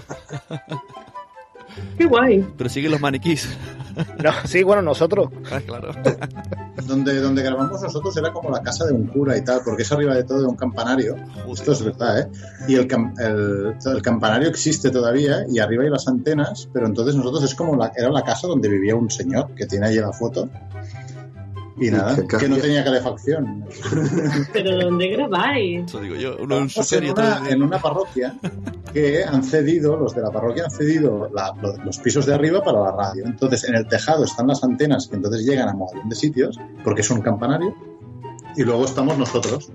Qué 1.97 2.05
guay. 2.05 2.45
Pero 2.57 2.69
siguen 2.69 2.91
los 2.91 3.01
maniquís. 3.01 3.47
No, 4.23 4.31
sí, 4.45 4.63
bueno, 4.63 4.81
nosotros. 4.81 5.29
Ah, 5.51 5.59
claro. 5.65 5.91
Donde, 6.87 7.19
donde 7.19 7.43
grabamos 7.43 7.81
nosotros 7.81 8.15
era 8.17 8.31
como 8.33 8.49
la 8.49 8.61
casa 8.61 8.85
de 8.85 8.93
un 8.93 9.05
cura 9.07 9.37
y 9.37 9.43
tal, 9.43 9.61
porque 9.63 9.83
es 9.83 9.91
arriba 9.91 10.15
de 10.15 10.23
todo 10.23 10.39
de 10.39 10.47
un 10.47 10.55
campanario. 10.55 11.15
Esto 11.51 11.73
es 11.73 11.83
verdad, 11.83 12.19
¿eh? 12.21 12.27
Y 12.67 12.75
el, 12.75 12.87
cam- 12.87 13.13
el, 13.19 13.75
el 13.95 14.01
campanario 14.01 14.49
existe 14.49 14.89
todavía 14.89 15.45
y 15.49 15.59
arriba 15.59 15.83
hay 15.83 15.89
las 15.89 16.07
antenas, 16.07 16.67
pero 16.73 16.87
entonces 16.87 17.15
nosotros 17.15 17.43
es 17.43 17.53
como 17.55 17.75
la, 17.75 17.91
era 17.95 18.09
la 18.09 18.23
casa 18.23 18.47
donde 18.47 18.67
vivía 18.69 18.95
un 18.95 19.09
señor 19.11 19.53
que 19.55 19.65
tiene 19.67 19.87
ahí 19.87 19.95
la 19.97 20.11
foto. 20.11 20.49
Y 21.79 21.89
nada, 21.89 22.15
que 22.27 22.49
no 22.49 22.57
tenía 22.57 22.83
calefacción. 22.83 23.65
¿Pero 24.53 24.77
dónde 24.77 25.07
grabáis? 25.07 25.85
Eso 25.85 25.99
digo 26.01 26.15
yo. 26.15 26.35
Uno 26.39 26.57
en 26.57 26.69
su 26.69 26.81
Estamos 26.81 26.87
serie 26.87 27.09
en 27.09 27.15
una, 27.17 27.49
en 27.49 27.63
una 27.63 27.79
parroquia 27.79 28.35
que 28.93 29.23
han 29.23 29.41
cedido, 29.43 29.95
los 29.97 30.13
de 30.13 30.21
la 30.21 30.31
parroquia 30.31 30.65
han 30.65 30.71
cedido 30.71 31.29
la- 31.33 31.53
lo- 31.61 31.77
los 31.83 31.97
pisos 31.99 32.25
de 32.25 32.33
arriba 32.33 32.61
para 32.61 32.81
la 32.81 32.91
radio. 32.91 33.25
Entonces, 33.25 33.63
en 33.63 33.75
el 33.75 33.87
tejado 33.87 34.25
están 34.25 34.47
las 34.47 34.63
antenas 34.63 35.07
que 35.07 35.15
entonces 35.15 35.45
llegan 35.45 35.69
a 35.69 35.73
montón 35.73 36.07
de 36.09 36.15
sitios, 36.15 36.59
porque 36.83 37.01
es 37.01 37.09
un 37.09 37.21
campanario, 37.21 37.73
y 38.57 38.63
luego 38.63 38.83
estamos 38.85 39.17
nosotros. 39.17 39.71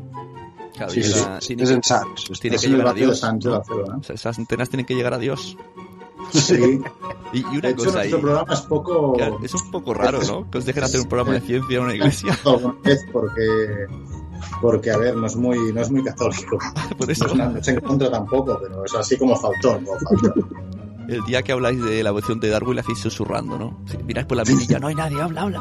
Claro, 0.74 0.92
Sí, 0.92 1.02
sí, 1.02 1.18
la- 1.18 1.38
tiene 1.38 1.62
Es 1.62 1.70
en 1.70 1.82
Sans. 1.82 2.24
tiene 2.40 2.56
Es 2.56 2.62
que 2.62 2.68
llegar 2.68 2.88
a 2.88 2.92
de 2.92 3.00
Dios. 3.00 3.22
¿no? 3.22 3.50
Barcelona. 3.52 3.96
O 3.98 4.02
sea, 4.02 4.14
esas 4.14 4.38
antenas 4.38 4.68
tienen 4.68 4.84
que 4.84 4.94
llegar 4.94 5.14
a 5.14 5.18
Dios. 5.18 5.56
Sí. 6.32 6.80
Y, 7.32 7.38
y 7.40 7.44
una 7.44 7.60
De 7.60 7.68
hecho, 7.70 7.84
cosa 7.84 8.00
ahí. 8.00 8.10
nuestro 8.10 8.20
programa 8.20 8.54
es 8.54 8.60
poco... 8.62 9.16
Es 9.42 9.54
un 9.54 9.70
poco 9.70 9.94
raro, 9.94 10.20
¿no? 10.26 10.50
Que 10.50 10.58
os 10.58 10.64
dejen 10.64 10.84
hacer 10.84 11.00
un 11.00 11.08
programa 11.08 11.34
de 11.34 11.40
ciencia 11.40 11.76
en 11.78 11.82
una 11.84 11.94
iglesia. 11.94 12.38
vez 12.84 13.00
porque 13.12 13.86
porque 14.60 14.90
a 14.90 14.96
ver 14.98 15.16
no 15.16 15.26
es 15.26 15.34
muy 15.34 15.72
no 15.72 15.80
es 15.80 15.90
muy 15.90 16.04
católico 16.04 16.58
Por 16.98 17.10
eso. 17.10 17.26
no, 17.34 17.44
es- 17.44 17.52
no 17.52 17.58
es 17.58 17.68
en 17.68 17.80
contra 17.80 18.10
tampoco 18.10 18.58
pero 18.62 18.84
es 18.84 18.94
así 18.94 19.16
como 19.16 19.34
faltón 19.36 19.84
como 19.84 19.98
faltón. 19.98 20.48
El 21.08 21.22
día 21.24 21.42
que 21.42 21.52
habláis 21.52 21.82
de 21.82 22.02
la 22.02 22.08
evolución 22.10 22.40
de 22.40 22.48
Darwin, 22.50 22.74
la 22.76 22.80
hacéis 22.82 22.98
susurrando, 22.98 23.56
¿no? 23.58 23.78
Si 23.86 23.96
miráis 23.98 24.26
por 24.26 24.36
la 24.36 24.44
mirilla, 24.46 24.78
no 24.78 24.88
hay 24.88 24.94
nadie, 24.96 25.20
habla, 25.22 25.42
habla. 25.42 25.60